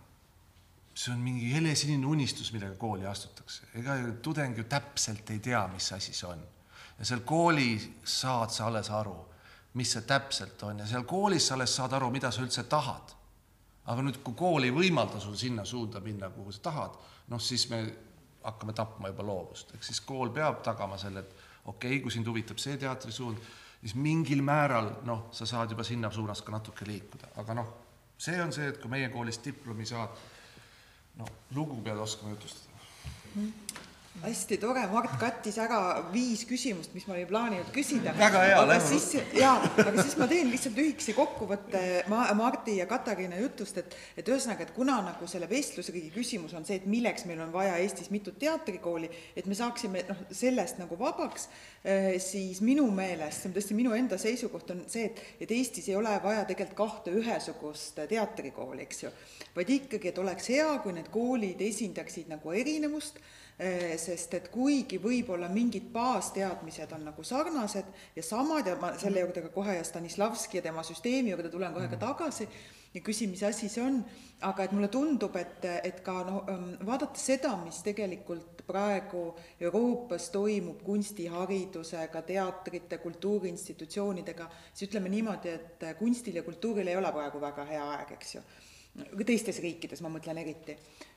see 0.93 1.13
on 1.13 1.21
mingi 1.25 1.49
helesinine 1.53 2.05
unistus, 2.05 2.51
millega 2.53 2.75
kooli 2.77 3.05
astutakse. 3.05 3.63
ega 3.75 3.95
tudeng 4.21 4.57
ju 4.57 4.63
täpselt 4.63 5.29
ei 5.29 5.39
tea, 5.39 5.67
mis 5.67 5.91
asi 5.93 6.13
see 6.13 6.29
on. 6.29 6.43
ja 6.99 7.05
seal 7.05 7.23
koolis 7.25 7.89
saad 8.03 8.53
sa 8.53 8.67
alles 8.67 8.89
aru, 8.93 9.17
mis 9.73 9.91
see 9.95 10.05
täpselt 10.05 10.63
on 10.63 10.79
ja 10.79 10.87
seal 10.87 11.03
koolis 11.09 11.47
sa 11.47 11.55
alles 11.55 11.75
saad 11.75 11.93
aru, 11.97 12.11
mida 12.11 12.31
sa 12.31 12.43
üldse 12.45 12.63
tahad. 12.69 13.15
Aga 13.85 14.05
nüüd, 14.05 14.19
kui 14.23 14.35
kool 14.37 14.67
ei 14.67 14.73
võimalda 14.75 15.19
sul 15.19 15.35
sinna 15.39 15.65
suunda 15.67 16.01
minna, 16.03 16.29
kuhu 16.33 16.53
sa 16.55 16.63
tahad, 16.69 16.97
noh, 17.31 17.41
siis 17.41 17.67
me 17.71 17.81
hakkame 18.43 18.75
tapma 18.75 19.11
juba 19.11 19.25
loovust, 19.27 19.73
ehk 19.75 19.83
siis 19.83 20.01
kool 20.03 20.31
peab 20.35 20.61
tagama 20.63 20.97
selle, 20.99 21.23
et 21.23 21.35
okei 21.65 21.95
okay,, 21.95 22.01
kui 22.03 22.11
sind 22.11 22.27
huvitab 22.27 22.59
see 22.59 22.77
teatrisuund, 22.79 23.39
siis 23.81 23.95
mingil 23.99 24.43
määral 24.43 24.89
noh, 25.07 25.27
sa 25.35 25.47
saad 25.49 25.71
juba 25.71 25.85
sinna 25.87 26.11
suunas 26.11 26.41
ka 26.43 26.55
natuke 26.55 26.87
liikuda, 26.87 27.33
aga 27.43 27.57
noh, 27.59 27.71
see 28.17 28.39
on 28.43 28.51
see, 28.55 28.67
et 28.71 28.81
kui 28.81 28.91
meie 28.91 29.09
koolist 29.11 29.43
diplomi 29.45 29.87
saad 29.87 30.19
no 31.19 31.27
lugu 31.55 31.79
pead 31.83 31.99
oskama 32.03 32.35
jutustada. 32.35 32.69
Mm 33.35 33.91
hästi 34.21 34.57
tore, 34.61 34.83
Mart 34.91 35.15
kattis 35.19 35.55
ära 35.61 35.79
viis 36.13 36.43
küsimust, 36.45 36.93
mis 36.93 37.05
ma 37.09 37.15
olin 37.15 37.27
plaaninud 37.27 37.71
küsida. 37.73 38.13
väga 38.17 38.43
hea, 38.45 38.59
lähme 38.69 38.85
siis, 38.85 39.07
jaa, 39.33 39.55
aga 39.81 39.93
siis 39.97 40.15
ma 40.19 40.27
teen 40.29 40.51
lihtsalt 40.51 40.77
lühikese 40.77 41.15
kokkuvõtte 41.17 41.81
Ma-, 42.11 42.27
Mardi 42.37 42.77
ja 42.77 42.85
Katariina 42.89 43.39
jutust, 43.41 43.81
et 43.81 43.97
et 44.17 44.29
ühesõnaga, 44.29 44.67
et 44.67 44.73
kuna 44.75 44.99
nagu 45.03 45.27
selle 45.27 45.49
vestlusriigi 45.49 46.13
küsimus 46.13 46.53
on 46.53 46.65
see, 46.65 46.77
et 46.81 46.87
milleks 46.89 47.25
meil 47.29 47.41
on 47.43 47.51
vaja 47.53 47.75
Eestis 47.81 48.11
mitut 48.13 48.37
teatrikooli, 48.39 49.09
et 49.35 49.49
me 49.49 49.57
saaksime 49.57 50.05
noh, 50.07 50.23
sellest 50.31 50.77
nagu 50.83 50.97
vabaks, 50.99 51.49
eh, 51.83 52.13
siis 52.21 52.61
minu 52.61 52.85
meelest, 52.93 53.41
see 53.41 53.49
on 53.49 53.57
tõesti 53.57 53.77
minu 53.77 53.97
enda 53.97 54.21
seisukoht, 54.21 54.75
on 54.75 54.85
see, 54.87 55.09
et 55.09 55.43
et 55.43 55.51
Eestis 55.57 55.89
ei 55.89 55.97
ole 55.97 56.13
vaja 56.23 56.45
tegelikult 56.45 56.77
kahte 56.77 57.11
ühesugust 57.17 57.97
teatrikooli, 58.09 58.85
eks 58.85 59.07
ju, 59.07 59.15
vaid 59.57 59.69
ikkagi, 59.73 60.13
et 60.13 60.19
oleks 60.21 60.53
hea, 60.53 60.69
kui 60.85 60.93
need 60.93 61.09
koolid 61.11 61.61
esindaksid 61.65 62.29
nagu 62.29 62.53
erinevust, 62.53 63.19
sest 64.01 64.33
et 64.33 64.47
kuigi 64.51 64.97
võib-olla 65.01 65.49
mingid 65.49 65.91
baasteadmised 65.93 66.91
on 66.95 67.03
nagu 67.09 67.23
sarnased 67.23 67.91
ja 68.15 68.23
samad 68.25 68.67
ja 68.67 68.77
ma 68.81 68.93
selle 68.97 69.21
juurde 69.21 69.43
ka 69.45 69.51
kohe 69.53 69.75
ja 69.77 69.83
Stanislavski 69.85 70.57
ja 70.57 70.63
tema 70.65 70.83
süsteemi 70.83 71.29
juurde 71.29 71.51
tulen 71.53 71.73
kohe 71.75 71.87
ka 71.91 72.01
tagasi 72.01 72.47
ja 72.93 73.01
küsin, 73.01 73.31
mis 73.33 73.43
asi 73.43 73.69
see 73.71 73.83
on, 73.83 73.99
aga 74.45 74.65
et 74.65 74.73
mulle 74.75 74.89
tundub, 74.93 75.35
et, 75.39 75.65
et 75.83 76.01
ka 76.05 76.19
noh, 76.27 76.43
ähm, 76.51 76.67
vaadates 76.85 77.25
seda, 77.31 77.53
mis 77.63 77.79
tegelikult 77.85 78.61
praegu 78.67 79.23
Euroopas 79.61 80.29
toimub 80.33 80.83
kunstiharidusega, 80.85 82.21
teatrite, 82.27 82.99
kultuuriinstitutsioonidega, 83.03 84.49
siis 84.73 84.89
ütleme 84.89 85.11
niimoodi, 85.13 85.55
et 85.57 85.87
kunstil 85.99 86.37
ja 86.39 86.45
kultuuril 86.45 86.87
ei 86.91 86.99
ole 86.99 87.11
praegu 87.15 87.41
väga 87.41 87.65
hea 87.71 87.89
aeg, 87.97 88.13
eks 88.17 88.37
ju. 88.37 88.45
Teistes 89.25 89.57
riikides 89.63 90.03
ma 90.05 90.09
mõtlen 90.13 90.37
eriti. 90.37 90.75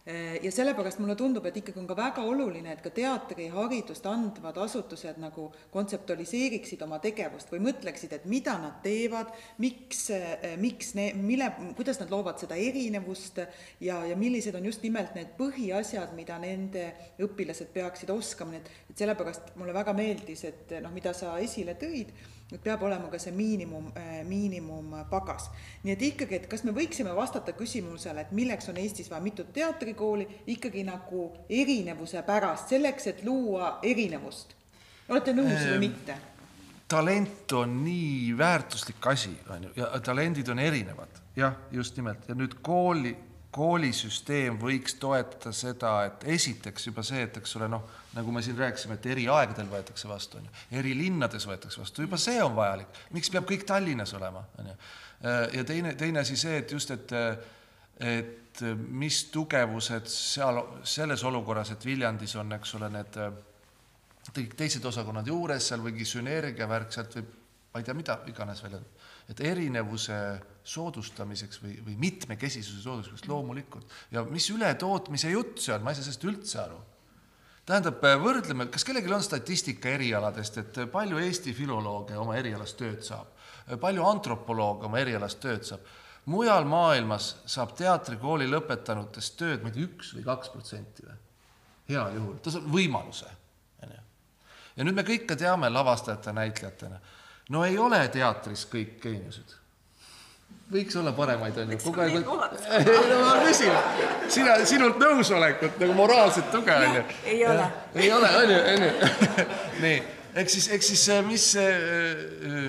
Äh, 0.09 0.39
ja 0.45 0.51
sellepärast 0.55 1.01
mulle 1.03 1.17
tundub, 1.19 1.45
et 1.49 1.59
ikkagi 1.61 1.81
on 1.81 1.89
ka 1.89 1.97
väga 1.99 2.23
oluline, 2.25 2.73
et 2.73 2.81
ka 2.81 2.93
teatriharidust 2.95 4.07
andvad 4.09 4.57
asutused 4.63 5.19
nagu 5.21 5.49
kontseptualiseeriksid 5.75 6.85
oma 6.87 7.01
tegevust 7.05 7.53
või 7.53 7.61
mõtleksid, 7.67 8.15
et 8.17 8.25
mida 8.31 8.55
nad 8.63 8.79
teevad, 8.85 9.35
miks, 9.61 10.07
äh, 10.17 10.55
miks 10.63 10.95
ne-, 10.97 11.11
mille, 11.21 11.51
kuidas 11.77 12.01
nad 12.01 12.13
loovad 12.13 12.41
seda 12.41 12.57
erinevust 12.57 13.43
ja, 13.85 13.99
ja 14.09 14.17
millised 14.17 14.57
on 14.57 14.71
just 14.71 14.87
nimelt 14.87 15.13
need 15.19 15.37
põhiasjad, 15.37 16.15
mida 16.17 16.39
nende 16.41 16.89
õpilased 17.27 17.75
peaksid 17.75 18.15
oskama, 18.15 18.55
nii 18.55 18.63
et, 18.63 18.73
et 18.95 19.05
sellepärast 19.05 19.53
mulle 19.61 19.77
väga 19.77 19.93
meeldis, 19.97 20.47
et 20.49 20.79
noh, 20.81 20.95
mida 20.97 21.13
sa 21.17 21.37
esile 21.45 21.77
tõid 21.77 22.15
et 22.53 22.63
peab 22.63 22.83
olema 22.87 23.09
ka 23.11 23.19
see 23.19 23.33
miinimum, 23.35 23.89
äh, 23.99 24.21
miinimumpagas. 24.27 25.51
nii 25.83 25.93
et 25.93 26.03
ikkagi, 26.03 26.35
et 26.35 26.47
kas 26.47 26.63
me 26.65 26.75
võiksime 26.77 27.15
vastata 27.17 27.53
küsimusele, 27.53 28.27
et 28.27 28.33
milleks 28.33 28.69
on 28.71 28.79
Eestis 28.79 29.11
vaja 29.11 29.23
mitut 29.23 29.53
teatrikooli, 29.53 30.29
ikkagi 30.55 30.85
nagu 30.87 31.33
erinevuse 31.49 32.23
pärast, 32.23 32.69
selleks, 32.69 33.07
et 33.07 33.25
luua 33.25 33.79
erinevust. 33.83 34.55
olete 35.09 35.33
nõus 35.33 35.59
või 35.59 35.75
ehm, 35.75 35.81
mitte? 35.81 36.19
talent 36.89 37.53
on 37.53 37.85
nii 37.85 38.39
väärtuslik 38.39 39.07
asi, 39.07 39.33
on 39.51 39.65
ju, 39.65 39.71
ja 39.77 39.91
talendid 40.01 40.49
on 40.49 40.59
erinevad, 40.59 41.19
jah, 41.37 41.57
just 41.71 41.97
nimelt, 41.97 42.29
ja 42.29 42.35
nüüd 42.35 42.61
kooli, 42.63 43.17
koolisüsteem 43.57 44.59
võiks 44.61 44.99
toetada 45.01 45.53
seda, 45.57 45.93
et 46.11 46.27
esiteks 46.37 46.91
juba 46.91 47.05
see, 47.07 47.25
et 47.27 47.41
eks 47.41 47.57
ole, 47.59 47.71
noh, 47.73 47.87
nagu 48.17 48.35
me 48.35 48.43
siin 48.45 48.59
rääkisime, 48.59 48.99
et 48.99 49.09
eri 49.15 49.27
aegadel 49.33 49.69
võetakse 49.71 50.09
vastu, 50.11 50.41
on 50.41 50.49
ju, 50.49 50.55
eri 50.81 50.95
linnades 50.99 51.49
võetakse 51.49 51.81
vastu, 51.81 52.05
juba 52.05 52.21
see 52.21 52.39
on 52.45 52.55
vajalik, 52.57 53.03
miks 53.17 53.33
peab 53.33 53.49
kõik 53.49 53.67
Tallinnas 53.69 54.15
olema, 54.19 54.45
on 54.61 54.71
ju. 54.71 54.79
ja 55.57 55.65
teine, 55.69 55.95
teine 55.97 56.23
asi 56.23 56.37
see, 56.41 56.61
et 56.63 56.77
just, 56.77 56.93
et 56.95 57.17
et 57.97 58.61
mis 58.93 59.23
tugevused 59.33 60.09
seal 60.13 60.59
selles 60.85 61.23
olukorras, 61.25 61.71
et 61.73 61.85
Viljandis 61.85 62.35
on, 62.37 62.53
eks 62.57 62.75
ole, 62.77 62.91
need 62.93 63.17
kõik 64.37 64.57
teised 64.59 64.85
osakonnad 64.85 65.29
juures, 65.29 65.65
seal 65.71 65.81
mingi 65.85 66.05
sünergia 66.09 66.69
värk, 66.69 66.93
sealt 66.93 67.17
võib, 67.17 67.31
ma 67.73 67.81
ei 67.81 67.87
tea, 67.87 67.97
mida 67.97 68.19
iganes 68.33 68.63
välja, 68.65 68.81
et 69.31 69.41
erinevuse 69.41 70.19
soodustamiseks 70.67 71.63
või, 71.63 71.77
või 71.87 71.97
mitmekesisuse 71.99 72.83
soodustamiseks 72.83 73.31
loomulikult 73.31 73.97
ja 74.15 74.25
mis 74.27 74.49
ületootmise 74.51 75.31
jutt 75.31 75.63
see 75.63 75.75
on, 75.75 75.85
ma 75.85 75.93
ei 75.93 75.99
saa 75.99 76.09
sellest 76.09 76.29
üldse 76.29 76.61
aru 76.63 76.79
tähendab, 77.67 78.03
võrdleme, 78.23 78.69
kas 78.71 78.85
kellelgi 78.87 79.13
on 79.13 79.25
statistika 79.25 79.91
erialadest, 79.97 80.59
et 80.63 80.81
palju 80.93 81.19
Eesti 81.23 81.55
filolooge 81.57 82.19
oma 82.19 82.37
erialast 82.39 82.79
tööd 82.79 83.03
saab, 83.07 83.33
palju 83.83 84.05
antropolooge 84.07 84.87
oma 84.91 85.03
erialast 85.03 85.43
tööd 85.43 85.67
saab? 85.67 85.95
mujal 86.27 86.65
maailmas 86.67 87.37
saab 87.47 87.77
teatrikooli 87.79 88.49
lõpetanutest 88.51 89.37
tööd, 89.39 89.61
ma 89.63 89.71
ei 89.71 89.77
tea, 89.77 89.85
üks 89.87 90.09
või 90.17 90.25
kaks 90.27 90.51
protsenti 90.51 91.07
või? 91.07 91.19
heal 91.91 92.17
juhul, 92.19 92.39
ta 92.43 92.51
saab 92.55 92.67
võimaluse, 92.71 93.29
onju. 93.87 94.01
ja 94.79 94.87
nüüd 94.87 94.97
me 94.99 95.07
kõik 95.07 95.29
ka 95.31 95.37
teame 95.39 95.71
lavastajate, 95.71 96.35
näitlejatena, 96.35 96.99
no 97.55 97.65
ei 97.65 97.79
ole 97.79 98.01
teatris 98.13 98.67
kõik 98.71 98.99
geeniused 99.03 99.57
võiks 100.73 100.97
olla 100.99 101.13
paremaid, 101.15 101.59
on 101.63 101.73
ju, 101.75 101.79
kogu 101.85 102.03
aeg. 102.03 102.17
no 103.11 103.21
ma 103.23 103.37
küsin, 103.45 103.73
sina, 104.33 104.57
sinult 104.67 104.99
nõusolekut 104.99 105.79
nagu 105.83 105.95
moraalset 105.99 106.51
tuge, 106.55 106.75
on 106.75 106.99
ju. 106.99 107.07
ei 107.31 107.47
ole. 107.47 107.71
ei 107.95 108.11
ole, 108.13 108.33
on 108.41 108.53
ju, 108.53 108.59
on 108.73 108.87
ju. 108.87 108.93
nii, 109.85 109.97
ehk 110.43 110.53
siis, 110.53 110.69
ehk 110.75 110.87
siis 110.87 111.07
mis 111.29 111.49
äh, 111.63 112.69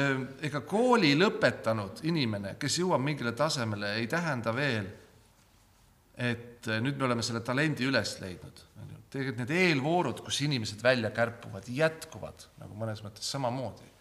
äh, 0.00 0.26
ega 0.48 0.64
kooli 0.66 1.12
lõpetanud 1.20 2.04
inimene, 2.08 2.56
kes 2.60 2.80
jõuab 2.80 3.04
mingile 3.04 3.34
tasemele, 3.36 3.94
ei 4.00 4.08
tähenda 4.10 4.54
veel, 4.56 4.88
et 6.16 6.70
nüüd 6.80 6.96
me 6.96 7.10
oleme 7.10 7.24
selle 7.26 7.42
talendi 7.44 7.84
üles 7.84 8.16
leidnud. 8.22 8.68
tegelikult 9.14 9.44
need 9.44 9.52
eelvoorud, 9.54 10.24
kus 10.26 10.40
inimesed 10.46 10.80
välja 10.82 11.12
kärpuvad, 11.14 11.68
jätkuvad 11.70 12.48
nagu 12.62 12.78
mõnes 12.78 13.04
mõttes 13.04 13.28
samamoodi. 13.30 13.93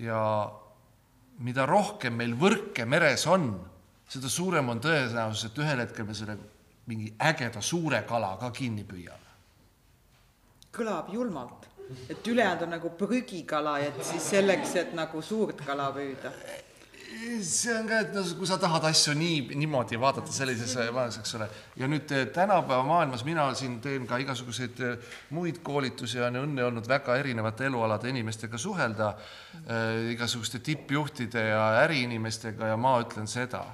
Ja 0.00 0.20
mida 1.44 1.66
rohkem 1.68 2.16
meil 2.16 2.34
võrke 2.38 2.86
meres 2.88 3.26
on, 3.28 3.52
seda 4.10 4.28
suurem 4.28 4.68
on 4.72 4.80
tõenäosus, 4.82 5.50
et 5.50 5.60
ühel 5.60 5.84
hetkel 5.84 6.08
me 6.08 6.16
selle 6.16 6.36
mingi 6.90 7.12
ägeda 7.22 7.62
suure 7.62 8.02
kala 8.08 8.34
ka 8.40 8.50
kinni 8.50 8.84
püüame. 8.84 9.28
kõlab 10.72 11.12
julmalt, 11.12 11.66
et 12.08 12.26
ülejäänud 12.26 12.62
on 12.62 12.74
nagu 12.76 12.90
prügikala, 12.98 13.78
et 13.82 14.02
siis 14.04 14.30
selleks, 14.30 14.74
et 14.76 14.92
nagu 14.94 15.22
suurt 15.22 15.64
kala 15.66 15.90
püüda 15.94 16.32
see 17.42 17.72
on 17.74 17.88
ka, 17.88 18.00
et 18.04 18.12
no 18.14 18.22
kui 18.38 18.48
sa 18.48 18.56
tahad 18.60 18.84
asju 18.90 19.14
nii, 19.18 19.56
niimoodi 19.58 19.98
vaadata 20.00 20.32
sellises 20.34 20.76
maailmas, 20.78 21.18
eks 21.20 21.34
ole, 21.38 21.48
ja 21.80 21.88
nüüd 21.90 22.12
eh, 22.14 22.26
tänapäeva 22.34 22.84
maailmas 22.86 23.24
mina 23.26 23.48
siin 23.58 23.78
teen 23.82 24.06
ka 24.08 24.20
igasuguseid 24.22 24.82
eh, 24.86 25.10
muid 25.36 25.60
koolitusi, 25.66 26.20
on 26.24 26.40
õnne 26.44 26.64
olnud 26.68 26.88
väga 26.88 27.16
erinevate 27.20 27.66
elualade 27.66 28.12
inimestega 28.12 28.60
suhelda 28.60 29.10
äh,, 29.10 30.12
igasuguste 30.14 30.62
tippjuhtide 30.64 31.44
ja 31.50 31.64
äriinimestega 31.82 32.72
ja 32.72 32.78
ma 32.80 32.94
ütlen 33.02 33.28
seda, 33.30 33.64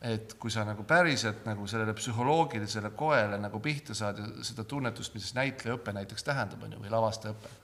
et 0.00 0.34
kui 0.40 0.52
sa 0.52 0.64
nagu 0.64 0.86
päriselt 0.88 1.44
nagu 1.48 1.68
sellele 1.68 1.94
psühholoogilisele 1.98 2.94
koele 2.96 3.38
nagu 3.40 3.60
pihta 3.60 3.96
saad 3.96 4.22
ja 4.22 4.28
seda 4.46 4.64
tunnetust, 4.64 5.14
mis 5.14 5.34
näitlejaõpe 5.36 5.94
näiteks 5.96 6.24
tähendab, 6.26 6.64
on 6.64 6.78
ju, 6.78 6.82
või 6.82 6.96
lavastajaõpe, 6.96 7.56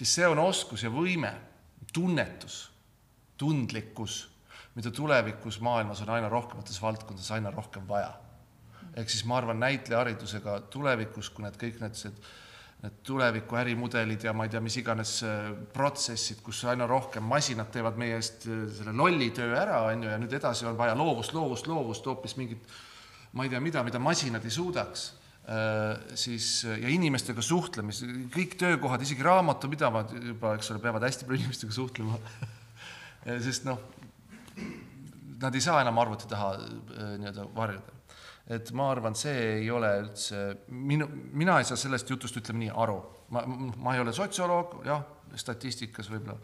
siis 0.00 0.18
see 0.20 0.28
on 0.28 0.40
oskus 0.40 0.88
ja 0.88 0.92
võime, 0.92 1.36
tunnetus 1.92 2.71
tundlikkus, 3.42 4.20
mida 4.76 4.92
tulevikus 4.94 5.58
maailmas 5.64 6.02
on 6.04 6.14
aina 6.14 6.30
rohkemates 6.32 6.78
valdkondades 6.82 7.30
aina 7.34 7.50
rohkem 7.50 7.88
vaja. 7.88 8.12
ehk 8.96 9.08
siis 9.08 9.24
ma 9.24 9.38
arvan, 9.40 9.60
näitlejaharidusega 9.60 10.58
tulevikus, 10.72 11.30
kui 11.32 11.46
need 11.46 11.56
kõik 11.60 11.78
need, 11.80 12.18
need 12.82 12.96
tuleviku 13.06 13.56
ärimudelid 13.56 14.26
ja 14.26 14.34
ma 14.36 14.44
ei 14.44 14.52
tea, 14.52 14.60
mis 14.60 14.76
iganes 14.76 15.14
äh, 15.24 15.48
protsessid, 15.72 16.42
kus 16.44 16.60
aina 16.68 16.86
rohkem 16.90 17.24
masinad 17.24 17.70
teevad 17.72 17.96
meie 18.00 18.18
eest 18.18 18.44
äh, 18.50 18.66
selle 18.76 18.92
lolli 18.96 19.30
töö 19.32 19.54
ära, 19.56 19.80
on 19.88 20.04
ju, 20.04 20.12
ja 20.12 20.20
nüüd 20.20 20.36
edasi 20.36 20.68
on 20.68 20.76
vaja 20.76 20.96
loovust, 20.98 21.32
loovust, 21.36 21.70
loovust, 21.70 22.08
hoopis 22.10 22.36
mingit 22.40 22.72
ma 23.32 23.46
ei 23.46 23.52
tea, 23.52 23.60
mida, 23.64 23.84
mida 23.86 24.02
masinad 24.02 24.44
ei 24.44 24.52
suudaks 24.52 25.06
äh, 25.48 26.16
siis 26.18 26.50
ja 26.68 26.92
inimestega 26.92 27.44
suhtlemist, 27.44 28.04
kõik 28.34 28.58
töökohad, 28.60 29.04
isegi 29.08 29.24
raamatupidavad 29.24 30.12
juba, 30.18 30.56
eks 30.58 30.74
ole, 30.74 30.82
peavad 30.84 31.08
hästi 31.08 31.28
palju 31.28 31.46
inimestega 31.46 31.80
suhtlema 31.80 32.20
sest 33.24 33.66
noh, 33.68 33.78
nad 35.42 35.54
ei 35.54 35.60
saa 35.60 35.80
enam 35.82 35.98
arvuti 35.98 36.28
taha 36.30 36.52
äh, 36.54 37.14
nii-öelda 37.18 37.46
varjuda. 37.56 37.98
et 38.52 38.72
ma 38.74 38.90
arvan, 38.90 39.14
see 39.16 39.38
ei 39.58 39.70
ole 39.70 39.90
üldse, 40.02 40.42
minu, 40.68 41.06
mina 41.32 41.58
ei 41.58 41.64
saa 41.64 41.78
sellest 41.78 42.10
jutust, 42.10 42.36
ütleme 42.40 42.64
nii, 42.64 42.72
aru. 42.84 42.98
ma, 43.34 43.44
ma 43.76 43.94
ei 43.94 44.02
ole 44.02 44.12
sotsioloog, 44.12 44.80
jah, 44.86 45.04
statistikas 45.38 46.10
võib-olla, 46.12 46.38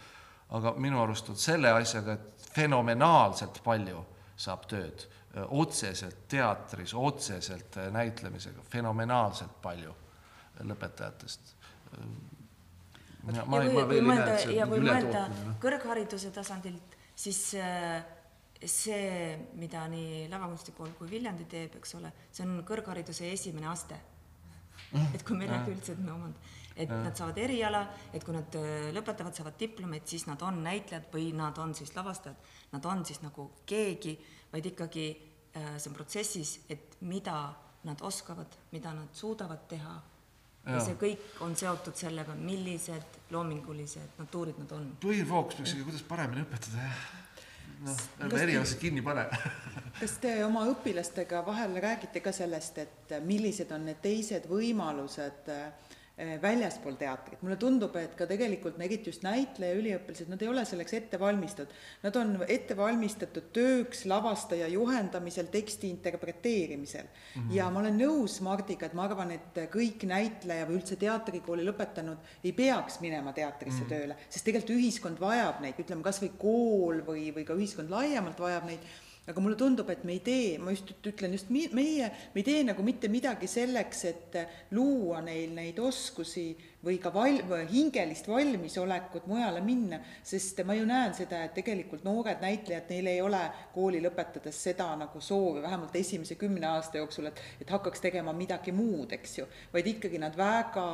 aga 0.56 0.74
minu 0.80 1.02
arust 1.02 1.28
on 1.32 1.38
selle 1.38 1.72
asjaga, 1.74 2.14
et 2.14 2.50
fenomenaalselt 2.54 3.60
palju 3.64 4.04
saab 4.38 4.66
tööd 4.70 5.04
äh, 5.04 5.44
otseselt 5.50 6.26
teatris, 6.30 6.94
otseselt 6.94 7.80
näitlemisega, 7.94 8.64
fenomenaalselt 8.70 9.58
palju 9.62 9.94
lõpetajatest 10.58 11.54
ja 13.34 13.44
kui, 13.48 13.72
kui 13.72 14.04
mõelda 14.04 14.36
ja 14.54 14.68
kui 14.68 14.84
mõelda 14.84 15.24
kõrghariduse 15.62 16.30
tasandilt, 16.34 16.96
siis 17.18 17.40
äh, 17.58 17.98
see, 18.58 19.34
mida 19.58 19.84
nii 19.90 20.26
Lavakunstikool 20.32 20.94
kui 20.98 21.10
Viljandi 21.10 21.46
teeb, 21.50 21.76
eks 21.78 21.94
ole, 21.98 22.12
see 22.32 22.46
on 22.46 22.62
kõrghariduse 22.66 23.28
esimene 23.32 23.70
aste. 23.70 23.98
et 25.14 25.22
kui 25.26 25.36
me 25.36 25.44
ei 25.44 25.50
räägi 25.50 25.72
üldse, 25.74 25.92
et 25.92 26.00
me 26.00 26.12
omand-, 26.14 26.50
et 26.78 26.88
ja. 26.88 26.98
nad 27.02 27.16
saavad 27.18 27.38
eriala, 27.42 27.82
et 28.14 28.24
kui 28.24 28.34
nad 28.34 28.58
äh, 28.58 28.88
lõpetavad, 28.94 29.36
saavad 29.36 29.58
diplomeid, 29.60 30.06
siis 30.08 30.26
nad 30.30 30.42
on 30.46 30.62
näitlejad 30.64 31.08
või 31.12 31.32
nad 31.36 31.58
on 31.60 31.74
siis 31.76 31.92
lavastajad, 31.96 32.52
nad 32.72 32.86
on 32.86 33.04
siis 33.06 33.20
nagu 33.24 33.50
keegi, 33.68 34.14
vaid 34.52 34.70
ikkagi 34.72 35.08
äh, 35.10 35.74
see 35.76 35.90
on 35.90 35.98
protsessis, 35.98 36.60
et 36.70 36.96
mida 37.04 37.40
nad 37.88 38.00
oskavad, 38.02 38.54
mida 38.72 38.94
nad 38.94 39.12
suudavad 39.14 39.66
teha 39.70 39.98
ja 40.66 40.80
see 40.84 40.98
kõik 41.00 41.42
on 41.44 41.54
seotud 41.56 41.96
sellega, 41.96 42.34
millised 42.38 43.20
loomingulised 43.32 44.18
natuurid 44.18 44.58
nad 44.62 44.74
on. 44.76 44.90
põhifookus 45.02 45.60
peaks 45.60 45.74
ikka, 45.76 45.88
kuidas 45.90 46.04
paremini 46.08 46.44
õpetada, 46.44 46.88
jah. 46.88 47.04
noh, 47.86 48.02
ärme 48.26 48.42
erialasid 48.46 48.82
kinni 48.82 49.04
pane 49.06 49.28
kas 50.00 50.18
te 50.22 50.34
oma 50.44 50.64
õpilastega 50.72 51.44
vahel 51.46 51.78
räägite 51.82 52.22
ka 52.24 52.32
sellest, 52.36 52.82
et 52.84 53.16
millised 53.24 53.72
on 53.74 53.86
need 53.88 54.02
teised 54.04 54.48
võimalused 54.50 55.52
äh, 55.54 55.94
väljaspool 56.42 56.96
teatrit, 56.98 57.42
mulle 57.42 57.56
tundub, 57.60 57.94
et 57.96 58.14
ka 58.18 58.26
tegelikult 58.26 58.78
eriti 58.82 59.12
just 59.12 59.22
näitlejaüliõpilased, 59.22 60.30
nad 60.32 60.42
ei 60.42 60.50
ole 60.50 60.64
selleks 60.66 60.96
ette 60.98 61.20
valmistatud. 61.20 61.74
Nad 62.02 62.18
on 62.18 62.32
ette 62.48 62.76
valmistatud 62.76 63.50
tööks 63.54 64.04
lavastaja 64.10 64.66
juhendamisel, 64.72 65.46
teksti 65.52 65.90
interpreteerimisel 65.94 67.06
mm. 67.06 67.42
-hmm. 67.42 67.54
ja 67.54 67.68
ma 67.70 67.80
olen 67.84 67.98
nõus 68.00 68.40
Mardiga, 68.42 68.86
et 68.86 68.96
ma 68.98 69.06
arvan, 69.06 69.30
et 69.36 69.62
kõik 69.72 70.06
näitleja 70.10 70.66
või 70.66 70.80
üldse 70.80 70.96
teatrikooli 70.98 71.66
lõpetanud 71.68 72.42
ei 72.44 72.52
peaks 72.52 73.00
minema 73.00 73.32
teatrisse 73.32 73.84
mm 73.84 73.86
-hmm. 73.86 73.94
tööle, 73.94 74.16
sest 74.28 74.44
tegelikult 74.44 74.76
ühiskond 74.76 75.20
vajab 75.20 75.60
neid, 75.62 75.78
ütleme 75.78 76.02
kas 76.02 76.22
või 76.22 76.32
kool 76.38 77.04
või, 77.06 77.28
või 77.34 77.44
ka 77.44 77.54
ühiskond 77.54 77.90
laiemalt 77.90 78.40
vajab 78.40 78.66
neid 78.66 78.90
aga 79.28 79.42
mulle 79.44 79.58
tundub, 79.60 79.88
et 79.92 80.04
me 80.08 80.14
ei 80.16 80.22
tee, 80.24 80.56
ma 80.62 80.72
just 80.72 80.90
ütlen 81.06 81.34
just 81.36 81.50
meie, 81.52 81.74
me 81.74 82.40
ei 82.40 82.46
tee 82.46 82.64
nagu 82.64 82.84
mitte 82.86 83.10
midagi 83.12 83.48
selleks, 83.50 84.04
et 84.08 84.38
luua 84.76 85.20
neil 85.24 85.52
neid 85.56 85.78
oskusi 85.84 86.46
või 86.84 86.96
ka 87.02 87.12
val-, 87.12 87.42
hingelist 87.68 88.28
valmisolekut 88.30 89.26
mujale 89.28 89.60
minna, 89.64 90.00
sest 90.24 90.62
ma 90.64 90.76
ju 90.78 90.86
näen 90.88 91.16
seda, 91.16 91.42
et 91.44 91.56
tegelikult 91.58 92.06
noored 92.06 92.40
näitlejad, 92.44 92.88
neil 92.92 93.12
ei 93.12 93.22
ole 93.24 93.42
kooli 93.74 94.00
lõpetades 94.04 94.62
seda 94.68 94.90
nagu 94.98 95.20
soovi, 95.20 95.62
vähemalt 95.64 95.96
esimese 96.00 96.38
kümne 96.40 96.70
aasta 96.70 97.02
jooksul, 97.02 97.28
et, 97.28 97.42
et 97.60 97.74
hakkaks 97.74 98.04
tegema 98.08 98.32
midagi 98.36 98.72
muud, 98.72 99.12
eks 99.18 99.40
ju, 99.42 99.48
vaid 99.74 99.92
ikkagi 99.96 100.22
nad 100.22 100.38
väga 100.38 100.86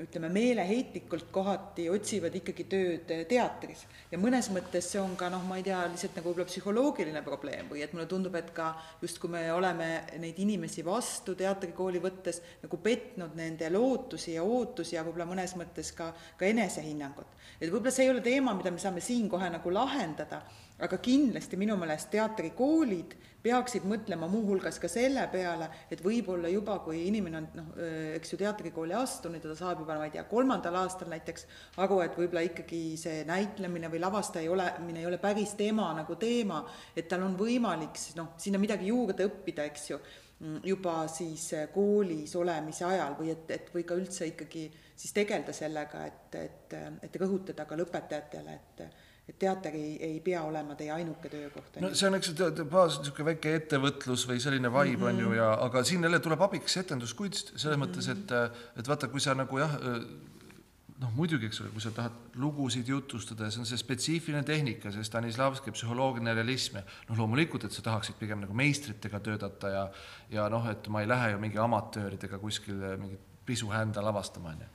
ütleme, 0.00 0.28
meeleheitlikult 0.32 1.26
kohati 1.32 1.84
otsivad 1.92 2.32
ikkagi 2.38 2.64
tööd 2.64 3.10
teatris. 3.28 3.84
ja 4.10 4.18
mõnes 4.18 4.48
mõttes 4.48 4.88
see 4.88 5.00
on 5.00 5.16
ka 5.20 5.28
noh, 5.28 5.42
ma 5.44 5.58
ei 5.60 5.66
tea, 5.66 5.82
lihtsalt 5.92 6.16
nagu 6.16 6.30
võib-olla 6.30 6.48
psühholoogiline 6.48 7.22
probleem 7.26 7.68
või 7.68 7.82
et 7.84 7.92
mulle 7.92 8.06
tundub, 8.08 8.34
et 8.40 8.48
ka 8.56 8.70
justkui 9.02 9.30
me 9.34 9.42
oleme 9.52 9.90
neid 10.22 10.38
inimesi 10.40 10.84
vastu 10.84 11.34
teatrikooli 11.36 12.00
võttes 12.00 12.40
nagu 12.62 12.80
petnud 12.80 13.36
nende 13.36 13.68
lootusi 13.70 14.38
ja 14.38 14.44
ootusi 14.44 14.96
ja 14.96 15.04
võib-olla 15.04 15.28
mõnes 15.28 15.52
mõttes 15.60 15.92
ka, 15.96 16.08
ka 16.40 16.48
enesehinnangut. 16.48 17.28
et 17.60 17.68
võib-olla 17.68 17.92
see 17.92 18.08
ei 18.08 18.14
ole 18.14 18.24
teema, 18.24 18.56
mida 18.56 18.72
me 18.72 18.80
saame 18.80 19.04
siin 19.04 19.28
kohe 19.28 19.50
nagu 19.52 19.70
lahendada, 19.76 20.40
aga 20.82 20.98
kindlasti 20.98 21.58
minu 21.60 21.76
meelest 21.78 22.10
teatrikoolid 22.10 23.14
peaksid 23.42 23.84
mõtlema 23.88 24.28
muuhulgas 24.30 24.78
ka 24.82 24.88
selle 24.90 25.24
peale, 25.32 25.66
et 25.90 26.02
võib-olla 26.02 26.50
juba, 26.52 26.78
kui 26.84 27.02
inimene 27.08 27.40
on 27.40 27.48
noh, 27.58 27.70
eks 28.16 28.34
ju 28.34 28.38
teatrikooli 28.40 28.94
astunud 28.94 29.42
ja 29.42 29.50
ta 29.50 29.58
saab 29.58 29.82
juba, 29.82 29.96
ma 29.98 30.06
ei 30.06 30.14
tea, 30.14 30.24
kolmandal 30.30 30.78
aastal 30.82 31.10
näiteks 31.10 31.46
aru, 31.82 32.00
et 32.04 32.18
võib-olla 32.18 32.44
ikkagi 32.46 32.82
see 33.00 33.24
näitlemine 33.28 33.90
või 33.92 34.02
lavastaja 34.02 34.50
olemine 34.52 35.02
ei 35.02 35.08
ole 35.10 35.18
päris 35.22 35.56
tema 35.58 35.90
nagu 35.98 36.16
teema, 36.20 36.62
et 36.94 37.10
tal 37.10 37.26
on 37.26 37.34
võimalik 37.38 37.98
siis 37.98 38.18
noh, 38.18 38.34
sinna 38.42 38.62
midagi 38.62 38.92
juurde 38.92 39.26
õppida, 39.26 39.66
eks 39.70 39.90
ju, 39.90 39.98
juba 40.66 41.04
siis 41.10 41.50
koolis 41.74 42.34
olemise 42.38 42.86
ajal 42.86 43.14
või 43.18 43.30
et, 43.34 43.50
et 43.54 43.70
või 43.74 43.86
ka 43.86 43.98
üldse 43.98 44.26
ikkagi 44.30 44.68
siis 44.96 45.14
tegeleda 45.14 45.54
sellega, 45.54 46.06
et, 46.06 46.36
et, 46.38 46.76
et 47.06 47.18
rõhutada 47.22 47.66
ka 47.66 47.78
lõpetajatele, 47.78 48.58
et 48.58 49.10
et 49.32 49.38
teater 49.40 49.76
ei, 49.76 49.92
ei 50.04 50.18
pea 50.24 50.42
olema 50.46 50.76
teie 50.78 50.92
ainuke 50.94 51.30
töökoht. 51.32 51.78
no 51.82 51.92
see 51.94 52.08
on, 52.08 52.18
eks 52.18 52.32
ju, 52.32 52.66
baas 52.70 52.98
niisugune 53.00 53.32
väike 53.32 53.54
ettevõtlus 53.60 54.26
või 54.28 54.42
selline 54.44 54.72
vibe 54.72 54.98
mm 54.98 55.06
-hmm. 55.06 55.08
on 55.08 55.24
ju 55.24 55.38
ja, 55.38 55.52
aga 55.66 55.84
siin 55.84 56.04
jälle 56.04 56.20
tuleb 56.20 56.42
abiks 56.48 56.76
etenduskunst 56.76 57.54
selles 57.56 57.78
mm 57.78 57.82
-hmm. 57.82 57.86
mõttes, 57.86 58.08
et, 58.12 58.78
et 58.78 58.88
vaata, 58.88 59.08
kui 59.08 59.20
sa 59.20 59.34
nagu 59.34 59.58
jah, 59.58 59.78
noh, 61.02 61.14
muidugi, 61.16 61.46
eks 61.46 61.60
ole, 61.60 61.70
kui 61.74 61.80
sa 61.80 61.90
tahad 61.90 62.36
lugusid 62.38 62.88
jutustada 62.88 63.44
ja 63.44 63.50
see 63.50 63.60
on 63.60 63.66
see 63.66 63.78
spetsiifiline 63.78 64.44
tehnika, 64.46 64.92
see 64.92 65.04
Stanislavski 65.04 65.72
psühholoogiline 65.74 66.34
realism 66.34 66.76
ja 66.76 66.84
noh, 67.08 67.18
loomulikult, 67.18 67.64
et 67.64 67.72
sa 67.72 67.82
tahaksid 67.82 68.20
pigem 68.20 68.40
nagu 68.44 68.54
meistritega 68.54 69.20
töötada 69.20 69.68
ja 69.68 69.88
ja 70.30 70.48
noh, 70.48 70.68
et 70.70 70.88
ma 70.88 71.00
ei 71.00 71.08
lähe 71.08 71.32
ju 71.32 71.38
mingi 71.38 71.58
amatööridega 71.58 72.38
kuskil 72.38 72.78
mingit 72.98 73.20
pisuhända 73.46 74.04
lavastama, 74.04 74.54
on 74.54 74.60
ju 74.60 74.70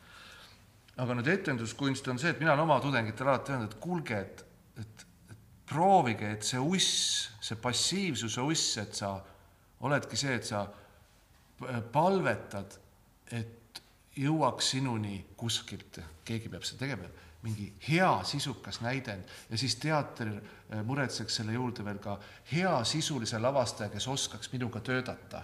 aga 0.98 1.18
nüüd 1.18 1.30
etenduskunst 1.30 2.08
on 2.10 2.20
see, 2.22 2.34
et 2.34 2.40
mina 2.42 2.54
olen 2.56 2.66
oma 2.66 2.80
tudengitele 2.82 3.34
alati 3.34 3.54
öelnud, 3.54 3.74
et 3.74 3.82
kuulge, 3.82 4.18
et, 4.18 4.44
et, 4.82 5.06
et 5.32 5.38
proovige, 5.70 6.32
et 6.38 6.44
see 6.44 6.60
uss, 6.60 7.30
see 7.42 7.60
passiivsuse 7.62 8.42
uss, 8.42 8.78
et 8.82 8.96
sa 8.96 9.16
oledki 9.86 10.18
see, 10.20 10.36
et 10.36 10.46
sa 10.46 10.66
palvetad, 11.94 12.78
et 13.34 13.82
jõuaks 14.18 14.74
sinuni 14.74 15.20
kuskilt, 15.38 16.00
keegi 16.26 16.50
peab 16.50 16.66
seda 16.66 16.86
tegema, 16.86 17.10
mingi 17.46 17.68
hea 17.88 18.10
sisukas 18.26 18.82
näidend. 18.82 19.28
Ja 19.50 19.58
siis 19.58 19.76
teater 19.82 20.32
eh, 20.34 20.82
muretseks 20.84 21.40
selle 21.40 21.54
juurde 21.54 21.86
veel 21.86 22.00
ka. 22.04 22.18
Hea 22.52 22.74
sisulise 22.88 23.40
lavastaja, 23.40 23.92
kes 23.94 24.08
oskaks 24.08 24.52
minuga 24.52 24.82
töötada. 24.82 25.44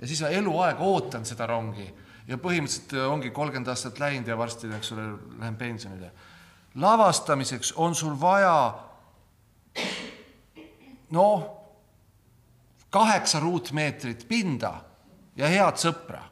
ja 0.00 0.08
siis 0.08 0.22
eluaeg 0.22 0.80
ootan 0.80 1.24
seda 1.24 1.46
rongi. 1.46 1.88
Ja 2.26 2.38
põhimõtteliselt 2.38 2.94
ongi 3.08 3.30
kolmkümmend 3.30 3.68
aastat 3.68 3.98
läinud 3.98 4.28
ja 4.28 4.36
varsti, 4.38 4.68
eks 4.76 4.92
ole, 4.92 5.06
lähen 5.38 5.56
pensionile. 5.56 6.12
Lavastamiseks 6.74 7.72
on 7.76 7.94
sul 7.94 8.14
vaja 8.20 8.74
noh, 11.10 11.42
kaheksa 12.90 13.40
ruutmeetrit 13.40 14.24
pinda 14.28 14.74
ja 15.36 15.48
head 15.48 15.80
sõpra. 15.80 16.22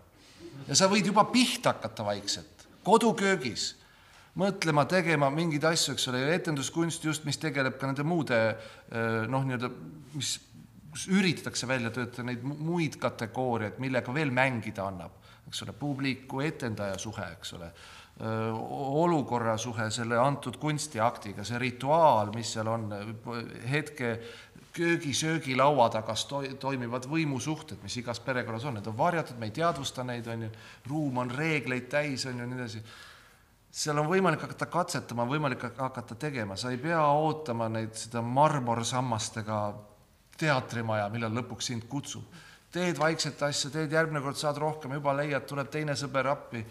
ja 0.68 0.76
sa 0.76 0.88
võid 0.88 1.06
juba 1.10 1.24
pihta 1.32 1.74
hakata 1.74 2.04
vaikselt, 2.04 2.66
koduköögis, 2.84 3.74
mõtlema, 4.40 4.84
tegema 4.88 5.30
mingeid 5.30 5.64
asju, 5.64 5.94
eks 5.94 6.08
ole, 6.08 6.20
ja 6.20 6.34
etenduskunst 6.36 7.04
just, 7.04 7.24
mis 7.24 7.40
tegeleb 7.40 7.78
ka 7.80 7.88
nende 7.90 8.04
muude 8.06 8.38
äh, 8.46 9.26
noh, 9.28 9.44
nii-öelda, 9.44 9.72
mis 10.14 10.38
kus 10.90 11.06
üritatakse 11.06 11.68
välja 11.70 11.90
töötada 11.94 12.26
neid 12.26 12.42
muid 12.42 12.96
kategooriaid, 12.98 13.76
millega 13.78 14.14
veel 14.14 14.32
mängida 14.34 14.88
annab 14.90 15.20
eks 15.50 15.64
ole, 15.66 15.74
publiku 15.74 16.40
etendaja 16.46 16.98
suhe, 16.98 17.26
eks 17.34 17.56
ole, 17.58 17.70
olukorra 18.20 19.56
suhe 19.56 19.86
selle 19.90 20.18
antud 20.20 20.58
kunstiaktiga, 20.60 21.44
see 21.44 21.58
rituaal, 21.58 22.32
mis 22.34 22.52
seal 22.52 22.68
on, 22.68 22.88
hetke 23.70 24.18
köögi-söögilaua 24.76 25.88
taga 25.90 26.14
toimivad 26.60 27.08
võimusuhted, 27.10 27.80
mis 27.82 27.96
igas 28.02 28.20
perekonnas 28.22 28.66
on, 28.68 28.76
need 28.78 28.90
on 28.90 28.98
varjatud, 28.98 29.38
me 29.40 29.48
ei 29.48 29.54
teadvusta 29.56 30.04
neid, 30.06 30.28
on 30.30 30.44
ju, 30.46 30.50
ruum 30.90 31.22
on 31.24 31.32
reegleid 31.32 31.88
täis, 31.90 32.26
on 32.28 32.38
ju, 32.38 32.50
nii 32.50 32.60
edasi. 32.60 32.82
seal 33.70 33.98
on 33.98 34.10
võimalik 34.10 34.44
hakata 34.44 34.66
katsetama, 34.66 35.26
võimalik 35.26 35.64
hakata 35.78 36.14
tegema, 36.14 36.56
sa 36.56 36.70
ei 36.70 36.78
pea 36.78 37.00
ootama 37.00 37.68
neid, 37.68 37.96
seda 37.98 38.22
marmorsammastega 38.22 39.62
teatrimaja, 40.38 41.08
millal 41.08 41.34
lõpuks 41.40 41.72
sind 41.72 41.88
kutsub 41.88 42.40
teed 42.70 42.98
vaikselt 42.98 43.42
asja, 43.42 43.70
teed 43.70 43.92
järgmine 43.92 44.22
kord 44.22 44.38
saad 44.38 44.58
rohkem, 44.62 44.94
juba 44.94 45.14
leiad, 45.18 45.46
tuleb 45.48 45.70
teine 45.72 45.96
sõber 45.98 46.28
appi. 46.30 46.62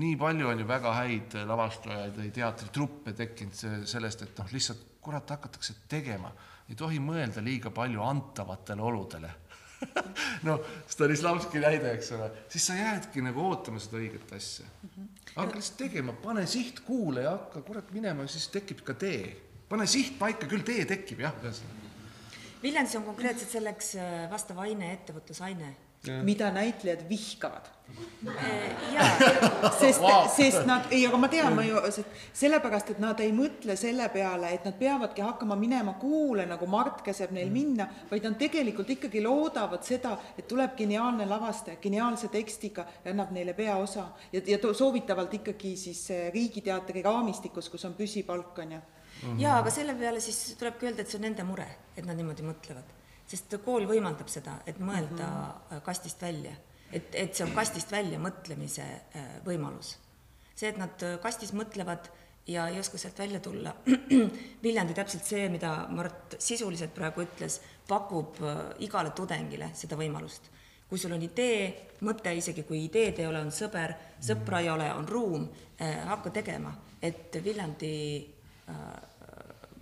Nii 0.00 0.16
palju 0.18 0.48
on 0.50 0.58
ju 0.58 0.66
väga 0.66 0.92
häid 0.96 1.36
lavastajaid 1.46 2.18
või 2.18 2.32
teatritruppe 2.34 3.14
tekkinud 3.14 3.86
sellest, 3.86 4.24
et 4.26 4.42
noh, 4.42 4.50
lihtsalt 4.52 4.82
kurat, 5.04 5.30
hakatakse 5.30 5.74
tegema. 5.88 6.32
ei 6.68 6.74
tohi 6.74 6.98
mõelda 6.98 7.42
liiga 7.44 7.70
palju 7.70 8.02
antavatele 8.02 8.82
oludele 8.82 9.30
no 10.48 10.58
Stanislavski 10.88 11.60
näide, 11.60 11.92
eks 11.98 12.12
ole, 12.16 12.30
siis 12.48 12.66
sa 12.66 12.76
jäädki 12.78 13.22
nagu 13.24 13.42
ootama 13.50 13.82
seda 13.82 14.00
õiget 14.00 14.32
asja. 14.36 14.66
hakka 15.34 15.58
lihtsalt 15.58 15.78
tegema, 15.78 16.14
pane 16.24 16.46
siht 16.50 16.80
kuule 16.86 17.26
ja 17.26 17.34
hakka 17.36 17.62
kurat 17.66 17.90
minema, 17.94 18.26
siis 18.30 18.48
tekib 18.54 18.84
ka 18.86 18.96
tee. 18.98 19.34
pane 19.68 19.86
siht 19.90 20.18
paika, 20.18 20.48
küll 20.50 20.64
tee 20.66 20.84
tekib 20.88 21.24
jah, 21.26 21.36
ühesõnaga 21.42 21.84
Viljandis 22.64 22.94
on 22.96 23.04
konkreetselt 23.04 23.50
selleks 23.52 23.90
äh, 24.00 24.12
vastav 24.30 24.62
aine, 24.64 24.94
ettevõtlusaine. 24.94 25.74
mida 26.24 26.50
näitlejad 26.52 27.06
vihkavad. 27.08 27.68
Jaa. 28.94 29.70
sest 29.80 30.00
wow., 30.00 30.28
sest 30.36 30.64
nad, 30.66 30.86
ei, 30.90 31.02
aga 31.06 31.18
ma 31.20 31.28
tean, 31.28 31.52
ma 31.54 31.64
ju, 31.66 31.80
sellepärast, 32.32 32.94
et 32.94 33.02
nad 33.02 33.20
ei 33.20 33.34
mõtle 33.36 33.76
selle 33.76 34.06
peale, 34.14 34.54
et 34.56 34.64
nad 34.64 34.78
peavadki 34.78 35.22
hakkama 35.22 35.56
minema 35.60 35.92
kuule, 36.00 36.46
nagu 36.48 36.66
Mart 36.70 37.02
käseb 37.04 37.34
neil 37.36 37.50
mm. 37.50 37.58
minna, 37.58 37.88
vaid 38.10 38.24
nad 38.24 38.38
tegelikult 38.40 38.94
ikkagi 38.96 39.22
loodavad 39.24 39.84
seda, 39.84 40.16
et 40.38 40.48
tuleb 40.48 40.72
geniaalne 40.78 41.28
lavastaja, 41.28 41.76
geniaalse 41.82 42.32
tekstiga 42.32 42.86
ja 43.04 43.12
annab 43.12 43.34
neile 43.36 43.52
peaosa. 43.52 44.08
ja, 44.32 44.40
ja 44.46 44.58
soovitavalt 44.72 45.34
ikkagi 45.42 45.76
siis 45.76 46.08
Riigiteatri 46.32 47.02
raamistikus, 47.04 47.68
kus 47.68 47.84
on 47.84 47.94
püsipalk, 48.00 48.58
on 48.64 48.72
ju 48.72 48.80
-hmm. 49.24 49.40
jaa, 49.40 49.58
aga 49.58 49.70
selle 49.70 49.94
peale 49.98 50.20
siis 50.20 50.54
tulebki 50.58 50.88
öelda, 50.88 51.02
et 51.02 51.10
see 51.10 51.20
on 51.20 51.26
nende 51.28 51.46
mure, 51.46 51.66
et 51.96 52.06
nad 52.06 52.16
niimoodi 52.18 52.46
mõtlevad. 52.46 52.92
sest 53.24 53.54
kool 53.64 53.86
võimaldab 53.88 54.28
seda, 54.28 54.58
et 54.66 54.78
mõelda 54.78 55.26
mm 55.26 55.52
-hmm. 55.70 55.80
kastist 55.84 56.22
välja. 56.22 56.52
Et, 56.94 57.14
et 57.18 57.34
see 57.34 57.46
on 57.46 57.54
kastist 57.56 57.92
välja 57.92 58.20
mõtlemise 58.22 58.84
äh, 58.84 59.38
võimalus. 59.46 59.96
see, 60.54 60.70
et 60.70 60.78
nad 60.78 61.02
äh, 61.02 61.16
kastis 61.22 61.52
mõtlevad 61.56 62.10
ja 62.46 62.68
ei 62.68 62.78
oska 62.78 62.98
sealt 63.00 63.18
välja 63.18 63.40
tulla. 63.40 63.72
Viljandi 64.64 64.94
täpselt 64.94 65.24
see, 65.26 65.48
mida 65.52 65.86
Mart 65.90 66.36
sisuliselt 66.38 66.92
praegu 66.94 67.24
ütles, 67.24 67.60
pakub 67.88 68.36
igale 68.84 69.14
tudengile 69.16 69.70
seda 69.74 69.96
võimalust. 69.96 70.50
kui 70.88 71.00
sul 71.00 71.14
on 71.16 71.22
idee, 71.24 71.88
mõte, 72.04 72.30
isegi 72.36 72.62
kui 72.68 72.84
ideed 72.84 73.18
ei 73.18 73.26
ole, 73.26 73.40
on 73.40 73.50
sõber, 73.50 73.94
sõpra 74.22 74.60
ei 74.60 74.68
ole, 74.70 74.90
on 74.94 75.08
ruum 75.08 75.46
eh,, 75.80 76.04
hakka 76.06 76.30
tegema, 76.30 76.74
et 77.02 77.38
Viljandi 77.42 77.94
eh, 78.20 79.14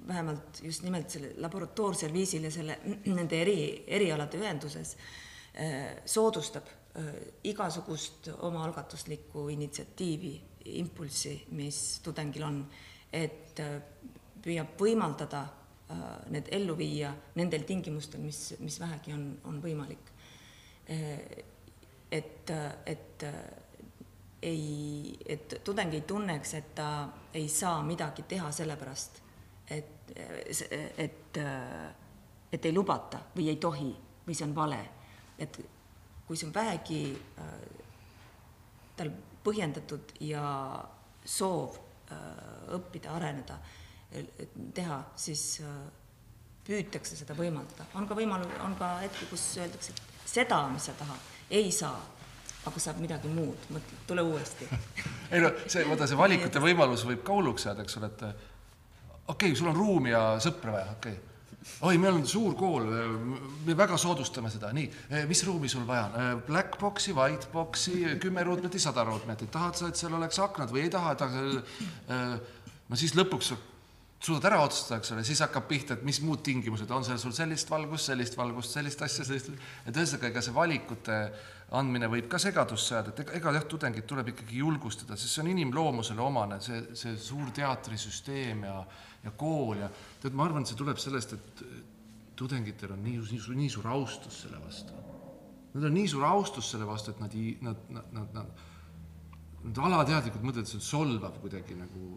vähemalt 0.06 0.62
just 0.62 0.82
nimelt 0.82 1.10
selle 1.10 1.32
laboratoorsel 1.42 2.12
viisil 2.12 2.46
ja 2.46 2.50
selle, 2.54 2.78
nende 3.18 3.40
eri, 3.42 3.58
erialade 3.86 4.38
ühenduses 4.40 4.94
äh, 4.96 5.98
soodustab 6.06 6.70
äh, 6.70 6.81
igasugust 7.44 8.28
omaalgatuslikku 8.44 9.46
initsiatiivi, 9.48 10.32
impulssi, 10.76 11.46
mis 11.56 12.00
tudengil 12.04 12.44
on, 12.44 12.58
et 13.12 13.60
äh, 13.60 13.78
püüab 14.42 14.76
võimaldada 14.80 15.46
need 16.32 16.48
ellu 16.56 16.76
viia 16.78 17.10
nendel 17.36 17.66
tingimustel, 17.68 18.22
mis, 18.24 18.54
mis 18.64 18.78
vähegi 18.80 19.12
on, 19.12 19.26
on 19.44 19.58
võimalik. 19.62 20.10
et, 22.10 22.50
et 22.86 23.24
ei, 24.42 25.18
et 25.26 25.54
tudeng 25.64 25.94
ei 25.94 26.00
tunneks, 26.00 26.54
et 26.54 26.74
ta 26.74 26.86
ei 27.34 27.48
saa 27.48 27.82
midagi 27.86 28.24
teha 28.28 28.50
sellepärast, 28.52 29.20
et, 29.70 30.16
et, 30.98 31.38
et 32.52 32.66
ei 32.66 32.74
lubata 32.74 33.22
või 33.36 33.48
ei 33.52 33.60
tohi 33.62 33.92
või 34.26 34.34
see 34.34 34.48
on 34.48 34.56
vale. 34.56 34.80
et 35.38 35.58
kui 36.32 36.38
see 36.40 36.48
on 36.48 36.54
vähegi 36.54 36.98
äh, 37.38 37.48
tal 38.96 39.10
põhjendatud 39.44 40.14
ja 40.24 40.44
soov 41.28 41.74
äh, 41.76 42.20
õppida, 42.72 43.10
areneda, 43.18 43.58
teha, 44.72 44.96
siis 45.20 45.42
äh, 45.60 45.74
püütakse 46.64 47.18
seda 47.18 47.36
võimaldada. 47.36 47.84
on 48.00 48.08
ka 48.08 48.16
võimalus, 48.16 48.54
on 48.64 48.78
ka 48.80 48.94
hetki, 49.02 49.28
kus 49.28 49.44
öeldakse, 49.60 49.92
et 49.92 50.30
seda, 50.32 50.62
mis 50.72 50.88
sa 50.88 50.94
tahad, 50.96 51.28
ei 51.52 51.68
saa, 51.68 51.98
aga 52.64 52.80
saab 52.80 53.02
midagi 53.04 53.28
muud, 53.28 53.68
mõtle, 53.74 53.98
tule 54.08 54.24
uuesti. 54.24 54.70
Ei 55.32 55.42
no 55.42 55.50
see, 55.66 55.84
vaata 55.88 56.08
see 56.08 56.16
valikute 56.16 56.64
võimalus 56.64 57.04
võib 57.08 57.20
ka 57.26 57.36
hulluks 57.36 57.68
jääda, 57.68 57.84
eks 57.84 58.00
ole, 58.00 58.08
et 58.08 58.24
okei 58.24 59.34
okay,, 59.34 59.52
sul 59.58 59.68
on 59.68 59.76
ruumi 59.76 60.14
ja 60.14 60.24
sõpra 60.40 60.78
vaja, 60.78 60.96
okei. 60.96 61.12
okay 61.18 61.31
oi, 61.88 61.98
meil 62.00 62.18
on 62.18 62.26
suur 62.28 62.54
kool, 62.58 62.86
me 63.66 63.76
väga 63.78 63.98
soodustame 64.00 64.50
seda, 64.52 64.72
nii, 64.76 64.86
mis 65.30 65.44
ruumi 65.46 65.70
sul 65.70 65.84
vaja 65.88 66.06
on? 66.08 66.44
Black 66.46 66.78
box'i, 66.80 67.14
white 67.16 67.50
box'i, 67.52 67.98
kümme 68.22 68.44
ruutmeetrit, 68.46 68.82
sada 68.82 69.04
ruutmeetrit, 69.08 69.52
tahad 69.52 69.78
sa, 69.78 69.90
et 69.90 70.00
seal 70.00 70.16
oleks 70.18 70.40
aknad 70.42 70.72
või 70.74 70.86
ei 70.86 70.92
taha, 70.92 71.14
taha, 71.22 71.44
no 72.88 72.98
siis 72.98 73.14
lõpuks 73.18 73.54
suudad 74.22 74.52
ära 74.52 74.60
otsustada, 74.62 75.00
eks 75.00 75.12
ole, 75.14 75.24
siis 75.26 75.40
hakkab 75.42 75.66
pihta, 75.66 75.96
et 75.96 76.04
mis 76.06 76.20
muud 76.22 76.44
tingimused 76.46 76.90
on 76.94 77.02
seal 77.06 77.18
sul. 77.18 77.34
Sellist 77.34 77.70
valgust, 77.70 78.06
sellist 78.10 78.36
valgust, 78.38 78.76
sellist 78.76 79.02
asja, 79.02 79.26
sellist, 79.26 79.50
et 79.82 79.96
ühesõnaga, 79.96 80.30
ega 80.30 80.44
see 80.44 80.54
valikute 80.54 81.18
andmine 81.78 82.06
võib 82.12 82.28
ka 82.30 82.38
segadust 82.42 82.90
seada, 82.90 83.10
et 83.10 83.22
ega, 83.24 83.34
ega 83.40 83.54
jah, 83.56 83.64
tudengit 83.66 84.06
tuleb 84.06 84.30
ikkagi 84.34 84.60
julgustada, 84.60 85.16
sest 85.18 85.34
see 85.34 85.42
on 85.42 85.50
inimloomusele 85.54 86.22
omane, 86.22 86.60
see, 86.62 86.84
see 86.98 87.16
suur 87.18 87.50
teatrisüsteem 87.56 88.62
ja, 88.68 88.76
ja 89.24 89.32
kool 89.38 89.78
ja 89.80 89.88
tead, 90.22 90.34
ma 90.34 90.46
arvan, 90.46 90.64
et 90.64 90.72
see 90.72 90.78
tuleb 90.78 91.00
sellest, 91.00 91.36
et 91.36 91.64
tudengitel 92.38 92.94
on 92.94 93.02
nii, 93.04 93.20
nii, 93.30 93.56
nii 93.60 93.70
suur 93.70 93.88
austus 93.92 94.42
selle 94.44 94.60
vastu. 94.62 94.98
Nad 95.72 95.88
on 95.88 95.94
nii 95.96 96.08
suur 96.10 96.26
austus 96.28 96.70
selle 96.72 96.88
vastu, 96.88 97.12
et 97.12 97.22
nad 97.22 97.34
ei, 97.38 97.56
nad, 97.64 97.86
nad, 97.92 98.08
nad, 98.16 98.34
nad, 98.36 98.66
nad 99.68 99.82
alateadlikult 99.88 100.44
mõtlevad, 100.44 100.66
et 100.66 100.72
see 100.72 100.80
on 100.80 100.88
solvav 100.88 101.38
kuidagi 101.42 101.78
nagu 101.78 102.16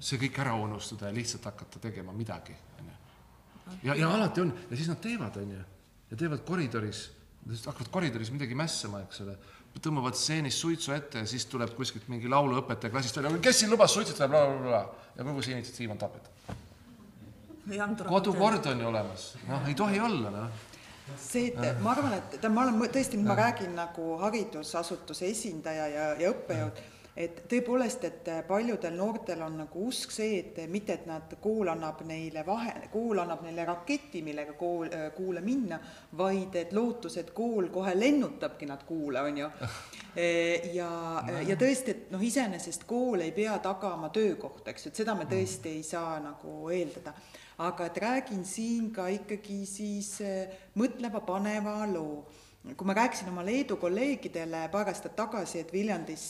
see 0.00 0.18
kõik 0.20 0.40
ära 0.42 0.56
unustada 0.56 1.10
ja 1.10 1.16
lihtsalt 1.16 1.46
hakata 1.50 1.80
tegema 1.82 2.12
midagi, 2.16 2.56
onju. 2.80 2.94
ja, 3.84 3.94
ja 3.94 4.08
alati 4.08 4.42
on 4.42 4.52
ja 4.70 4.76
siis 4.76 4.88
nad 4.88 5.00
teevad, 5.04 5.36
onju, 5.42 5.64
ja 6.10 6.18
teevad 6.18 6.44
koridoris 6.48 7.08
hakkavad 7.48 7.88
koridoris 7.90 8.30
midagi 8.34 8.56
mässama, 8.58 9.00
eks 9.06 9.22
ole, 9.24 9.36
tõmbavad 9.80 10.16
stseenis 10.18 10.58
suitsu 10.60 10.92
ette 10.92 11.22
ja 11.22 11.28
siis 11.28 11.46
tuleb 11.48 11.72
kuskilt 11.76 12.08
mingi 12.12 12.28
lauluõpetaja 12.28 12.92
klassist 12.92 13.16
välja, 13.16 13.32
kes 13.42 13.62
siin 13.62 13.72
lubas 13.72 13.94
suitsetada 13.94 14.28
bla,, 14.28 14.42
blablabla 14.48 14.82
ja 15.16 15.26
kogu 15.26 15.44
see 15.44 15.56
initsiatiiv 15.56 15.94
on 15.94 16.00
tapetud. 16.00 16.39
Kodukord 18.08 18.66
on 18.72 18.80
ju 18.80 18.88
olemas, 18.88 19.34
noh, 19.48 19.68
ei 19.68 19.74
tohi 19.74 20.00
olla, 20.00 20.30
noh. 20.34 20.66
See, 21.18 21.50
et 21.50 21.80
ma 21.82 21.90
arvan, 21.90 22.14
et 22.14 22.44
ma 22.54 22.62
olen 22.68 22.78
tõesti, 22.86 23.18
nüüd 23.18 23.32
ma 23.32 23.34
räägin 23.34 23.72
nagu 23.74 24.12
haridusasutuse 24.20 25.26
esindaja 25.26 25.88
ja, 25.90 26.08
ja 26.20 26.30
õppejõud 26.30 26.82
et 27.20 27.42
tõepoolest, 27.50 28.04
et 28.06 28.28
paljudel 28.48 28.94
noortel 28.96 29.42
on 29.44 29.58
nagu 29.62 29.84
usk 29.88 30.12
see, 30.14 30.38
et 30.40 30.60
mitte, 30.70 30.94
et 30.94 31.08
nad, 31.08 31.34
kool 31.42 31.68
annab 31.72 32.02
neile 32.08 32.44
vahe, 32.46 32.72
kool 32.92 33.18
annab 33.22 33.42
neile 33.44 33.66
raketi, 33.68 34.22
millega 34.24 34.54
kool, 34.58 34.88
kuule 35.16 35.42
minna, 35.44 35.80
vaid 36.16 36.56
et 36.60 36.72
lootus, 36.76 37.18
et 37.20 37.32
kool 37.36 37.68
kohe 37.74 37.94
lennutabki 37.98 38.68
nad 38.70 38.86
kuule, 38.88 39.20
on 39.26 39.42
ju. 39.42 39.50
ja, 40.76 40.90
ja 41.48 41.58
tõesti, 41.60 41.96
et 41.96 42.14
noh, 42.14 42.22
iseenesest 42.24 42.86
kool 42.88 43.26
ei 43.26 43.34
pea 43.36 43.58
tagama 43.62 44.12
töökohta, 44.14 44.70
eks 44.72 44.86
ju, 44.86 44.94
et 44.94 45.04
seda 45.04 45.16
me 45.18 45.28
tõesti 45.30 45.76
ei 45.76 45.84
saa 45.86 46.18
nagu 46.22 46.70
eeldada 46.72 47.14
aga 47.60 47.86
et 47.90 47.98
räägin 48.00 48.44
siin 48.48 48.88
ka 48.94 49.08
ikkagi 49.12 49.64
siis 49.68 50.14
mõtlema 50.80 51.20
paneva 51.26 51.82
loo. 51.90 52.22
Kui 52.60 52.84
ma 52.84 52.92
rääkisin 52.92 53.30
oma 53.30 53.40
Leedu 53.40 53.78
kolleegidele 53.80 54.66
paar 54.68 54.88
aastat 54.90 55.14
tagasi, 55.16 55.62
et 55.62 55.70
Viljandis 55.72 56.26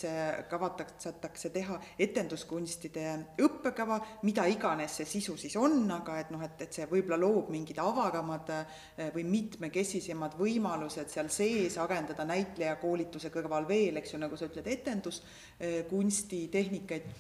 kavatsetakse 0.51 1.51
teha 1.51 1.75
etenduskunstide 1.99 3.07
õppekava, 3.43 3.97
mida 4.23 4.45
iganes 4.47 4.95
see 5.01 5.09
sisu 5.11 5.35
siis 5.39 5.57
on, 5.59 5.83
aga 5.91 6.21
et 6.21 6.31
noh, 6.31 6.45
et, 6.47 6.55
et 6.63 6.79
see 6.79 6.87
võib-olla 6.87 7.19
loob 7.19 7.51
mingid 7.51 7.83
avaramad 7.83 8.55
eh, 8.55 9.11
või 9.17 9.27
mitmekesisemad 9.27 10.39
võimalused 10.39 11.11
seal 11.11 11.33
sees 11.35 11.81
arendada 11.83 12.23
näitlejakoolituse 12.31 13.35
kõrval 13.35 13.67
veel, 13.67 13.99
eks 13.99 14.15
ju, 14.15 14.23
nagu 14.23 14.39
sa 14.39 14.47
ütled, 14.47 14.71
etenduskunsti 14.71 16.45
tehnikaid, 16.55 17.11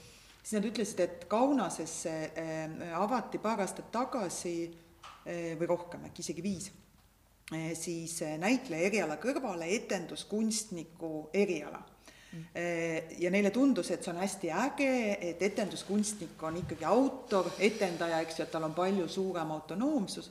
siis 0.42 0.56
nad 0.58 0.68
ütlesid, 0.68 1.00
et 1.04 1.24
Kaunasesse 1.30 2.14
eh, 2.34 2.92
avati 2.96 3.38
paar 3.38 3.60
aastat 3.64 3.92
tagasi 3.92 4.54
eh, 4.66 5.56
või 5.60 5.70
rohkem, 5.70 6.08
äkki 6.10 6.24
isegi 6.24 6.44
viis 6.44 6.70
Eh, 7.50 7.72
siis 7.74 8.20
näitleja 8.38 8.86
eriala 8.86 9.16
kõrvale 9.18 9.66
etenduskunstniku 9.74 11.32
eriala 11.34 11.80
mm. 11.82 12.44
Ja 13.18 13.32
neile 13.34 13.50
tundus, 13.50 13.90
et 13.90 14.06
see 14.06 14.12
on 14.12 14.20
hästi 14.22 14.52
äge, 14.54 14.92
et 15.32 15.42
etenduskunstnik 15.42 16.38
on 16.46 16.60
ikkagi 16.60 16.86
autor, 16.86 17.50
etendaja, 17.58 18.20
eks 18.22 18.38
ju, 18.38 18.46
et 18.46 18.54
tal 18.54 18.68
on 18.68 18.76
palju 18.76 19.08
suurem 19.10 19.50
autonoomsus 19.50 20.30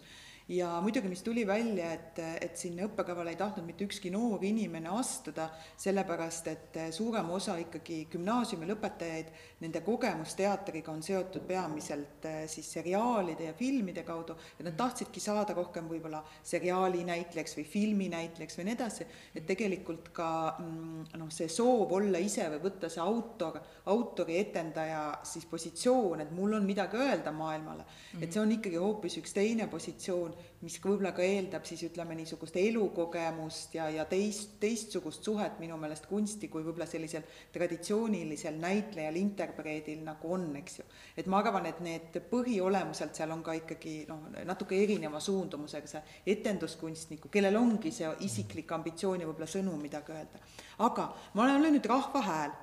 ja 0.49 0.69
muidugi, 0.81 1.11
mis 1.11 1.25
tuli 1.27 1.43
välja, 1.47 1.91
et, 1.93 2.23
et 2.39 2.55
sinna 2.57 2.87
õppekavale 2.87 3.35
ei 3.35 3.41
tahtnud 3.41 3.67
mitte 3.67 3.83
ükski 3.85 4.13
noor 4.15 4.47
inimene 4.47 4.89
astuda, 4.95 5.49
sellepärast 5.77 6.47
et 6.53 6.79
suurem 6.95 7.35
osa 7.35 7.57
ikkagi 7.59 8.05
gümnaasiumi 8.15 8.71
lõpetajaid, 8.71 9.35
nende 9.59 9.81
kogemus 9.83 10.35
teatriga 10.39 10.91
on 10.91 11.01
seotud 11.03 11.43
peamiselt 11.47 12.25
eh, 12.29 12.43
siis 12.47 12.67
seriaalide 12.77 13.49
ja 13.49 13.53
filmide 13.57 14.03
kaudu, 14.07 14.35
et 14.55 14.63
nad 14.65 14.77
tahtsidki 14.79 15.19
saada 15.23 15.55
rohkem 15.57 15.89
võib-olla 15.89 16.21
seriaali 16.43 17.03
näitlejaks 17.07 17.57
või 17.59 17.65
filmi 17.67 18.09
näitlejaks 18.13 18.59
või 18.59 18.69
nii 18.69 18.75
edasi, 18.77 19.07
et 19.35 19.47
tegelikult 19.49 20.11
ka 20.15 20.29
mm, 20.59 21.09
noh, 21.19 21.31
see 21.33 21.49
soov 21.51 21.91
olla 21.99 22.21
ise 22.23 22.47
või 22.55 22.61
võtta 22.69 22.91
see 22.91 23.03
autor, 23.03 23.59
autori 23.91 24.39
etendaja 24.39 25.03
siis 25.27 25.47
positsioon, 25.49 26.23
et 26.23 26.31
mul 26.35 26.55
on 26.59 26.67
midagi 26.67 26.99
öelda 26.99 27.33
maailmale 27.35 27.83
mm, 27.83 27.89
-hmm. 27.89 28.23
et 28.23 28.33
see 28.33 28.43
on 28.43 28.55
ikkagi 28.55 28.79
hoopis 28.79 29.19
üks 29.19 29.35
teine 29.35 29.67
positsioon, 29.67 30.35
mis 30.63 30.79
võib-olla 30.79 31.11
ka 31.15 31.23
eeldab 31.23 31.67
siis 31.67 31.83
ütleme 31.87 32.15
niisugust 32.15 32.55
elukogemust 32.59 33.75
ja, 33.75 33.89
ja 33.91 34.05
teist, 34.05 34.55
teistsugust 34.59 35.23
suhet 35.23 35.59
minu 35.59 35.77
meelest 35.77 36.07
kunsti 36.07 36.47
kui 36.47 36.63
võib-olla 36.63 36.87
sellisel 36.87 37.27
traditsioonilisel 37.51 38.55
näitlejal, 38.59 39.19
interpreedil 39.49 40.03
nagu 40.05 40.33
on, 40.33 40.55
eks 40.59 40.79
ju. 40.79 40.85
et 41.17 41.27
ma 41.27 41.41
arvan, 41.41 41.65
et 41.69 41.81
need 41.81 42.21
põhiolemuselt 42.29 43.17
seal 43.17 43.31
on 43.33 43.43
ka 43.43 43.55
ikkagi 43.57 44.05
noh, 44.09 44.29
natuke 44.45 44.77
erineva 44.77 45.19
suundumusega 45.19 45.87
see 45.89 46.01
etenduskunstniku, 46.35 47.29
kellel 47.33 47.57
ongi 47.57 47.91
see 47.91 48.09
isiklik 48.25 48.71
ambitsioon 48.71 49.21
ja 49.21 49.29
võib-olla 49.29 49.49
sõnum 49.49 49.81
midagi 49.81 50.13
öelda. 50.15 50.41
aga 50.85 51.09
ma 51.33 51.45
olen 51.45 51.71
nüüd 51.73 51.89
rahva 51.89 52.21
hääl 52.21 52.55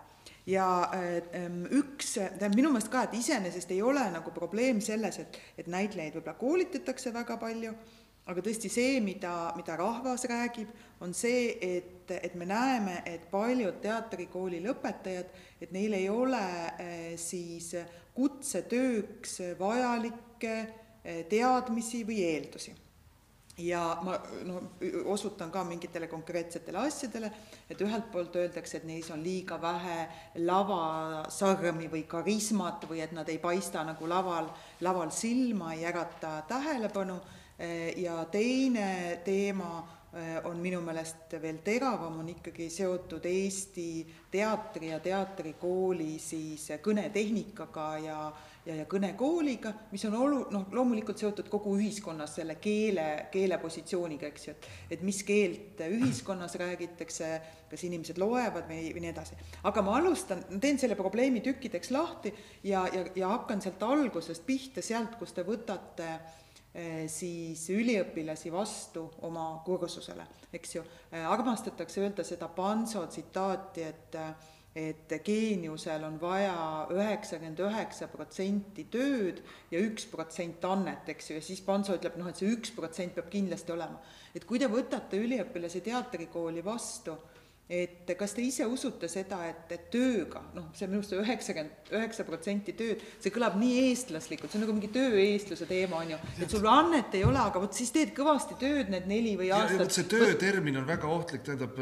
ja 0.47 0.67
ähm, 0.95 1.65
üks, 1.75 2.15
tähendab 2.15 2.57
minu 2.57 2.71
meelest 2.71 2.91
ka, 2.93 3.07
et 3.07 3.19
iseenesest 3.19 3.71
ei 3.75 3.83
ole 3.83 4.05
nagu 4.15 4.31
probleem 4.35 4.81
selles, 4.81 5.19
et, 5.23 5.39
et 5.59 5.71
näitlejaid 5.71 6.19
võib-olla 6.19 6.39
koolitatakse 6.39 7.13
väga 7.15 7.39
palju, 7.43 7.75
aga 8.27 8.43
tõesti 8.43 8.71
see, 8.73 9.01
mida, 9.05 9.33
mida 9.57 9.77
rahvas 9.79 10.27
räägib, 10.27 10.71
on 11.05 11.13
see, 11.15 11.53
et, 11.63 12.11
et 12.11 12.35
me 12.35 12.49
näeme, 12.49 13.01
et 13.07 13.29
paljud 13.31 13.79
teatrikooli 13.83 14.63
lõpetajad, 14.65 15.31
et 15.63 15.75
neil 15.75 15.95
ei 15.95 16.09
ole 16.11 16.43
äh, 16.43 17.13
siis 17.21 17.71
kutsetööks 18.17 19.39
vajalikke 19.61 20.57
äh, 20.57 21.23
teadmisi 21.31 22.03
või 22.09 22.25
eeldusi. 22.27 22.75
Ja 23.57 23.81
ma 24.05 24.19
no 24.45 24.59
osutan 25.09 25.49
ka 25.49 25.63
mingitele 25.65 26.11
konkreetsetele 26.13 26.77
asjadele, 26.77 27.31
et 27.71 27.81
ühelt 27.81 28.11
poolt 28.13 28.35
öeldakse, 28.37 28.77
et 28.77 28.85
neis 28.85 29.09
on 29.15 29.23
liiga 29.25 29.57
vähe 29.63 30.03
lavasarmi 30.45 31.89
või 31.89 32.03
karismat 32.11 32.85
või 32.91 33.01
et 33.01 33.15
nad 33.17 33.31
ei 33.33 33.39
paista 33.41 33.87
nagu 33.87 34.11
laval, 34.11 34.51
laval 34.85 35.15
silma, 35.15 35.73
ei 35.73 35.87
ärata 35.89 36.43
tähelepanu 36.51 37.17
ja 37.97 38.25
teine 38.29 39.21
teema 39.25 39.85
Äh, 40.17 40.39
on 40.49 40.57
minu 40.65 40.79
meelest 40.81 41.35
veel 41.43 41.59
teravam, 41.61 42.15
on 42.23 42.29
ikkagi 42.31 42.71
seotud 42.73 43.25
Eesti 43.29 44.07
teatri 44.33 44.89
ja 44.89 44.97
teatrikooli 45.05 46.15
siis 46.23 46.63
kõnetehnikaga 46.81 47.89
ja, 48.01 48.21
ja, 48.65 48.77
ja 48.79 48.87
kõnekooliga, 48.89 49.75
mis 49.91 50.07
on 50.09 50.17
olu-, 50.17 50.47
noh, 50.55 50.65
loomulikult 50.73 51.21
seotud 51.21 51.51
kogu 51.53 51.75
ühiskonnas 51.77 52.39
selle 52.39 52.57
keele, 52.63 53.27
keelepositsiooniga, 53.35 54.31
eks 54.31 54.49
ju, 54.49 54.57
et 54.57 54.97
et 54.97 55.05
mis 55.05 55.21
keelt 55.27 55.85
ühiskonnas 55.85 56.57
räägitakse, 56.65 57.31
kas 57.69 57.85
inimesed 57.85 58.17
loevad 58.23 58.71
või, 58.71 58.95
või 58.97 59.05
nii 59.05 59.13
edasi. 59.13 59.37
aga 59.69 59.85
ma 59.85 59.99
alustan, 59.99 60.47
teen 60.63 60.81
selle 60.81 60.97
probleemi 60.97 61.45
tükkideks 61.45 61.93
lahti 61.93 62.33
ja, 62.63 62.87
ja, 62.89 63.05
ja 63.21 63.37
hakkan 63.37 63.61
sealt 63.61 63.85
algusest 63.85 64.49
pihta, 64.49 64.81
sealt, 64.81 65.21
kus 65.21 65.37
te 65.37 65.45
võtate 65.45 66.09
äh, 66.15 66.35
siis 67.09 67.63
üliõpilasi 67.73 68.51
vastu 68.53 69.07
oma 69.25 69.63
kursusele, 69.65 70.27
eks 70.53 70.75
ju. 70.77 70.83
Eh, 71.11 71.25
armastatakse 71.25 72.03
öelda 72.03 72.25
seda 72.27 72.49
Panso 72.53 73.07
tsitaati, 73.07 73.83
et 73.83 74.21
et 74.77 75.09
geeniusel 75.25 76.03
on 76.05 76.19
vaja 76.21 76.85
üheksakümmend 76.93 77.63
üheksa 77.65 78.11
protsenti 78.13 78.85
tööd 78.93 79.39
ja 79.73 79.81
üks 79.81 80.05
protsent 80.11 80.65
annet, 80.69 81.09
eks 81.09 81.31
ju, 81.31 81.37
ja 81.39 81.45
siis 81.47 81.63
Panso 81.65 81.97
ütleb, 81.97 82.19
noh, 82.21 82.29
et 82.29 82.37
see 82.37 82.51
üks 82.53 82.75
protsent 82.77 83.17
peab 83.17 83.31
kindlasti 83.33 83.73
olema. 83.73 84.03
et 84.35 84.45
kui 84.45 84.61
te 84.61 84.69
võtate 84.69 85.17
üliõpilase 85.17 85.81
teatrikooli 85.81 86.65
vastu 86.65 87.17
et 87.67 88.13
kas 88.15 88.31
te 88.37 88.45
ise 88.47 88.67
usute 88.71 89.09
seda, 89.11 89.41
et, 89.49 89.65
et 89.75 89.87
tööga, 89.91 90.45
noh, 90.55 90.69
see 90.77 90.87
minu 90.87 91.01
arust 91.01 91.15
üheksakümmend 91.17 91.89
üheksa 91.99 92.27
protsenti 92.29 92.75
tööd, 92.79 93.01
see 93.23 93.33
kõlab 93.35 93.57
nii 93.59 93.89
eestlaslikult, 93.89 94.53
see 94.53 94.61
on 94.61 94.63
nagu 94.67 94.77
mingi 94.77 94.91
tööeestluse 94.95 95.67
teema, 95.67 95.99
on 96.05 96.13
ju, 96.15 96.19
et 96.47 96.55
sul 96.55 96.69
annet 96.71 97.17
ei 97.19 97.25
ole, 97.27 97.41
aga 97.43 97.63
vot 97.63 97.75
siis 97.75 97.91
teed 97.95 98.13
kõvasti 98.15 98.59
tööd 98.61 98.93
need 98.95 99.09
neli 99.11 99.35
või 99.41 99.51
aastat. 99.57 99.91
see 99.97 100.07
töötermin 100.13 100.79
on 100.79 100.87
väga 100.87 101.11
ohtlik, 101.11 101.43
tähendab 101.47 101.75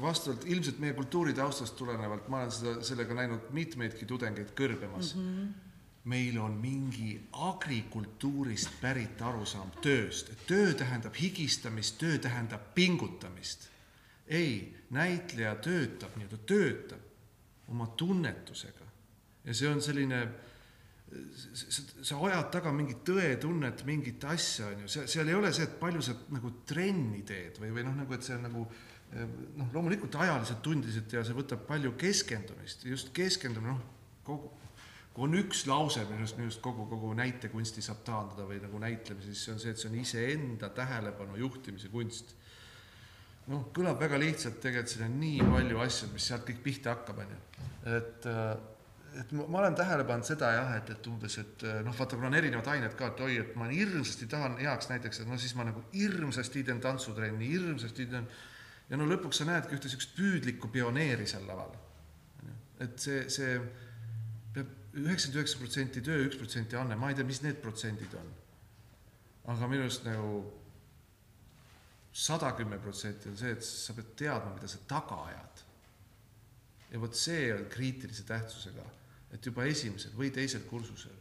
vastavalt 0.00 0.46
ilmselt 0.48 0.80
meie 0.80 0.96
kultuuritaustast 0.96 1.76
tulenevalt, 1.76 2.32
ma 2.32 2.46
olen 2.46 2.56
seda, 2.56 2.78
sellega 2.86 3.18
näinud 3.20 3.52
mitmeidki 3.52 4.08
tudengeid 4.08 4.56
kõrbemas. 4.56 5.12
Mm. 5.18 5.28
-hmm 5.28 5.68
meil 6.02 6.34
on 6.42 6.56
mingi 6.58 7.12
agrikultuurist 7.46 8.72
pärit 8.80 9.20
arusaam 9.22 9.68
tööst, 9.84 10.32
et 10.32 10.40
töö 10.48 10.72
tähendab 10.74 11.14
higistamist, 11.14 11.94
töö 12.00 12.16
tähendab 12.18 12.72
pingutamist 12.74 13.68
ei, 14.32 14.56
näitleja 14.92 15.54
töötab 15.64 16.16
nii-öelda, 16.16 16.40
töötab 16.48 17.72
oma 17.72 17.88
tunnetusega. 17.96 18.88
Ja 19.46 19.54
see 19.56 19.68
on 19.70 19.82
selline, 19.82 20.22
sa 22.02 22.18
ajad 22.28 22.48
taga 22.54 22.72
mingit 22.74 23.02
tõetunnet, 23.06 23.84
mingit 23.88 24.24
asja, 24.30 24.70
on 24.72 24.84
ju, 24.84 24.92
see, 24.92 25.08
seal 25.10 25.28
ei 25.28 25.36
ole 25.38 25.52
see, 25.54 25.66
et 25.68 25.76
palju 25.80 26.02
sa 26.04 26.14
nagu 26.32 26.52
trenni 26.68 27.22
teed 27.26 27.58
või, 27.62 27.72
või 27.76 27.86
noh, 27.88 27.96
nagu 28.04 28.16
et 28.16 28.26
see 28.26 28.36
on 28.38 28.46
nagu 28.48 28.66
noh, 29.12 29.68
loomulikult 29.74 30.16
ajaliselt 30.22 30.62
tundliselt 30.64 31.12
ja 31.12 31.24
see 31.26 31.36
võtab 31.36 31.66
palju 31.68 31.94
keskendumist, 32.00 32.86
just 32.88 33.12
keskendumine, 33.16 33.74
noh, 33.74 34.20
kogu, 34.26 34.52
kui 35.12 35.26
on 35.26 35.36
üks 35.36 35.66
lause, 35.68 36.04
millest 36.08 36.38
minu 36.38 36.48
arust 36.48 36.62
kogu, 36.64 36.86
kogu 36.88 37.12
näitekunsti 37.18 37.84
saab 37.84 38.00
taandada 38.06 38.46
või 38.48 38.62
nagu 38.62 38.80
näitlemise, 38.80 39.32
siis 39.32 39.44
see 39.44 39.54
on 39.54 39.60
see, 39.60 39.74
et 39.74 39.82
see 39.82 39.90
on 39.90 39.98
iseenda 40.00 40.72
tähelepanu 40.72 41.36
juhtimise 41.42 41.92
kunst. 41.92 42.32
Noh, 43.50 43.64
kõlab 43.74 43.98
väga 44.02 44.20
lihtsalt, 44.22 44.60
tegelikult 44.62 44.92
siin 44.92 45.08
on 45.08 45.16
nii 45.22 45.40
palju 45.54 45.80
asju, 45.86 46.12
mis 46.12 46.28
sealt 46.30 46.46
kõik 46.46 46.62
pihta 46.62 46.94
hakkab, 46.94 47.24
on 47.24 47.32
ju. 47.34 47.40
et, 47.96 48.28
et 49.22 49.34
ma, 49.38 49.48
ma 49.48 49.60
olen 49.64 49.76
tähele 49.78 50.06
pannud 50.08 50.28
seda 50.28 50.52
jah, 50.54 50.70
et, 50.78 50.94
et 50.94 51.10
umbes, 51.10 51.38
et 51.42 51.66
noh, 51.86 51.96
vaata, 51.98 52.18
kuna 52.18 52.30
on 52.30 52.38
erinevad 52.38 52.70
ained 52.74 52.96
ka, 52.98 53.10
et 53.12 53.24
oi, 53.26 53.34
et 53.42 53.58
ma 53.58 53.68
hirmsasti 53.72 54.30
tahan 54.30 54.56
heaks 54.62 54.92
näiteks, 54.92 55.22
et 55.24 55.30
no 55.30 55.40
siis 55.40 55.56
ma 55.58 55.66
nagu 55.68 55.84
hirmsasti 55.94 56.64
teen 56.68 56.80
tantsutrenni, 56.84 57.50
hirmsasti 57.56 58.08
teen 58.14 58.30
ja 58.92 58.98
no 59.00 59.06
lõpuks 59.08 59.40
sa 59.40 59.48
näedki 59.48 59.76
ühte 59.76 59.88
niisugust 59.88 60.14
püüdlikku 60.18 60.68
pioneeri 60.72 61.26
seal 61.28 61.46
laval. 61.48 61.72
et 62.82 62.98
see, 62.98 63.24
see 63.30 63.58
peab 64.52 64.70
üheksakümmend 64.98 65.38
üheksa 65.38 65.60
protsenti 65.60 66.02
töö, 66.04 66.24
üks 66.26 66.38
protsenti 66.40 66.76
anne, 66.76 66.96
ma 66.98 67.10
ei 67.10 67.16
tea, 67.16 67.26
mis 67.26 67.40
need 67.44 67.60
protsendid 67.62 68.14
on. 68.18 68.32
aga 69.54 69.68
minu 69.70 69.86
arust 69.86 70.04
nagu 70.06 70.42
sada 72.12 72.52
kümme 72.56 72.78
protsenti 72.78 73.30
on 73.30 73.36
see, 73.36 73.52
et 73.56 73.64
sa 73.64 73.94
pead 73.96 74.12
teadma, 74.16 74.52
mida 74.54 74.68
sa 74.68 74.78
taga 74.88 75.22
ajad. 75.30 75.62
ja 76.92 77.00
vot 77.00 77.14
see 77.16 77.46
on 77.54 77.64
kriitilise 77.72 78.26
tähtsusega, 78.28 78.84
et 79.32 79.46
juba 79.46 79.64
esimesel 79.64 80.12
või 80.16 80.28
teisel 80.30 80.66
kursusel 80.68 81.16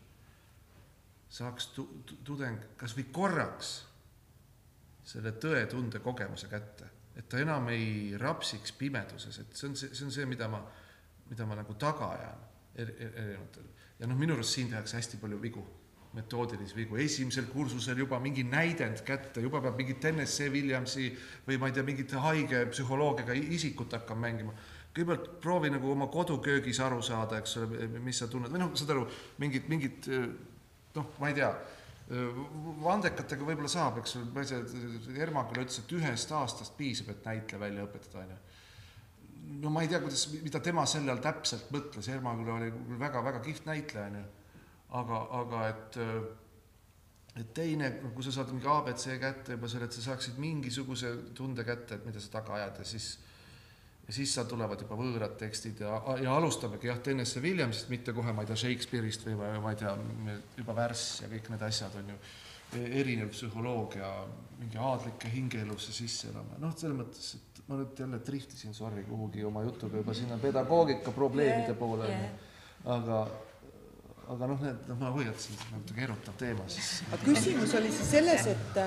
saaks 1.32 1.70
tu-, 1.76 1.88
tudeng 2.28 2.60
kas 2.78 2.96
või 2.98 3.08
korraks 3.14 3.72
selle 5.08 5.32
tõetunde 5.42 6.02
kogemuse 6.04 6.50
kätte, 6.52 6.90
et 7.16 7.28
ta 7.32 7.40
enam 7.42 7.70
ei 7.72 8.18
rapsiks 8.20 8.76
pimeduses, 8.78 9.40
et 9.42 9.56
see 9.56 9.70
on 9.70 9.78
see, 9.80 9.96
see 9.96 10.06
on 10.08 10.14
see, 10.14 10.28
mida 10.30 10.48
ma, 10.52 10.60
mida 11.32 11.48
ma 11.48 11.58
nagu 11.60 11.76
taga 11.80 12.12
ajan 12.18 12.44
erinevatel. 12.84 13.72
ja 14.00 14.08
noh, 14.08 14.20
minu 14.20 14.36
arust 14.36 14.58
siin 14.58 14.70
tehakse 14.72 15.00
hästi 15.00 15.20
palju 15.24 15.40
vigu, 15.42 15.64
metoodilisi 16.14 16.76
vigu, 16.76 16.98
esimesel 17.00 17.48
kursusel 17.52 18.02
juba 18.04 18.20
mingi 18.20 18.44
näidend 18.44 19.00
kätte, 19.08 19.42
juba 19.44 19.62
peab 19.64 19.80
mingit 19.80 20.04
NSC 20.12 20.50
Williamsi 20.52 21.08
või 21.48 21.60
ma 21.60 21.70
ei 21.70 21.76
tea, 21.78 21.86
mingit 21.88 22.16
haige 22.20 22.66
psühholoogiaga 22.74 23.36
isikut 23.58 23.96
hakkama 23.96 24.28
mängima. 24.28 24.56
kõigepealt 24.92 25.28
proovi 25.40 25.70
nagu 25.72 25.92
oma 25.92 26.08
koduköögis 26.12 26.80
aru 26.84 27.02
saada, 27.02 27.38
eks 27.40 27.58
ole, 27.58 27.88
mis 28.04 28.18
sa 28.20 28.28
tunned 28.28 28.52
või 28.52 28.60
noh, 28.60 28.74
saad 28.76 28.92
aru, 28.92 29.06
mingit, 29.40 29.70
mingit 29.72 30.10
noh, 30.96 31.14
ma 31.20 31.32
ei 31.32 31.38
tea 31.40 31.52
vandekatega 32.84 33.46
võib-olla 33.48 33.72
saab, 33.72 34.02
eks 34.02 34.18
ole, 34.20 34.28
ma 34.36 34.44
tea, 34.44 34.60
Ermakule 35.24 35.64
ütles, 35.64 35.80
et 35.80 35.94
ühest 35.96 36.34
aastast 36.36 36.76
piisab, 36.76 37.14
et 37.14 37.24
näitleja 37.30 37.62
välja 37.62 37.86
õpetada, 37.88 38.26
onju 38.26 38.40
no 39.62 39.70
ma 39.70 39.82
ei 39.82 39.88
tea, 39.88 40.00
kuidas, 40.02 40.28
mida 40.44 40.60
tema 40.64 40.86
selle 40.90 41.12
all 41.14 41.24
täpselt 41.24 41.72
mõtles, 41.74 42.08
Ermaküla 42.12 42.58
oli 42.60 42.72
väga-väga 43.02 43.42
kihvt 43.46 43.68
näitleja, 43.70 44.08
onju. 44.12 44.24
Aga, 45.00 45.24
aga 45.40 45.66
et, 45.70 46.00
et 47.42 47.52
teine, 47.56 47.92
kui 48.12 48.26
sa 48.26 48.34
saad 48.36 48.52
mingi 48.54 48.70
abc 48.70 49.08
kätte 49.22 49.58
juba 49.58 49.70
selle, 49.72 49.88
et 49.88 49.98
sa 49.98 50.06
saaksid 50.10 50.40
mingisuguse 50.42 51.14
tunde 51.38 51.66
kätte, 51.68 51.98
et 51.98 52.08
mida 52.08 52.24
sa 52.24 52.40
taga 52.40 52.58
ajad 52.60 52.82
ja 52.84 52.88
siis 52.94 53.12
ja 54.08 54.16
siis 54.16 54.34
seal 54.36 54.48
tulevad 54.50 54.82
juba 54.82 54.98
võõrad 55.00 55.36
tekstid 55.40 55.84
ja, 55.86 55.96
ja 56.20 56.34
alustamegi 56.36 56.90
jah, 56.90 57.00
Tennessee 57.04 57.44
Williamsist, 57.44 57.88
mitte 57.94 58.12
kohe, 58.18 58.34
ma 58.36 58.44
ei 58.44 58.50
tea, 58.50 58.58
Shakespeare'ist 58.60 59.28
või 59.28 59.38
ma 59.40 59.72
ei 59.72 59.80
tea, 59.80 59.94
juba 60.58 60.76
värss 60.76 61.22
ja 61.24 61.30
kõik 61.32 61.52
need 61.54 61.64
asjad 61.68 61.96
on 62.02 62.10
ju, 62.12 62.18
erinev 62.82 63.32
psühholoogia, 63.32 64.10
mingi 64.60 64.80
aadlike 64.80 65.32
hingeelusse 65.32 65.94
sisse 65.96 66.30
elama, 66.32 66.60
noh, 66.60 66.74
selles 66.80 66.98
mõttes, 66.98 67.32
et 67.38 67.64
ma 67.68 67.80
nüüd 67.80 68.04
jälle 68.04 68.20
driftisin, 68.26 68.76
sorry, 68.76 69.06
kuhugi 69.08 69.46
oma 69.48 69.64
jutuga 69.68 70.02
juba 70.02 70.16
sinna 70.18 70.40
pedagoogika 70.42 71.14
probleemide 71.16 71.76
poole 71.80 72.10
yeah., 72.10 72.50
aga 72.92 73.24
aga 74.32 74.48
noh, 74.48 74.60
need, 74.64 74.84
noh, 74.88 75.00
ma 75.02 75.12
hoiatasin, 75.16 75.58
et 75.58 75.72
natuke 75.76 76.04
erutav 76.06 76.36
teema 76.40 76.66
siis. 76.72 76.92
aga 77.10 77.20
küsimus 77.26 77.74
oli 77.80 77.92
siis 77.92 78.12
selles, 78.14 78.48
et, 78.52 78.80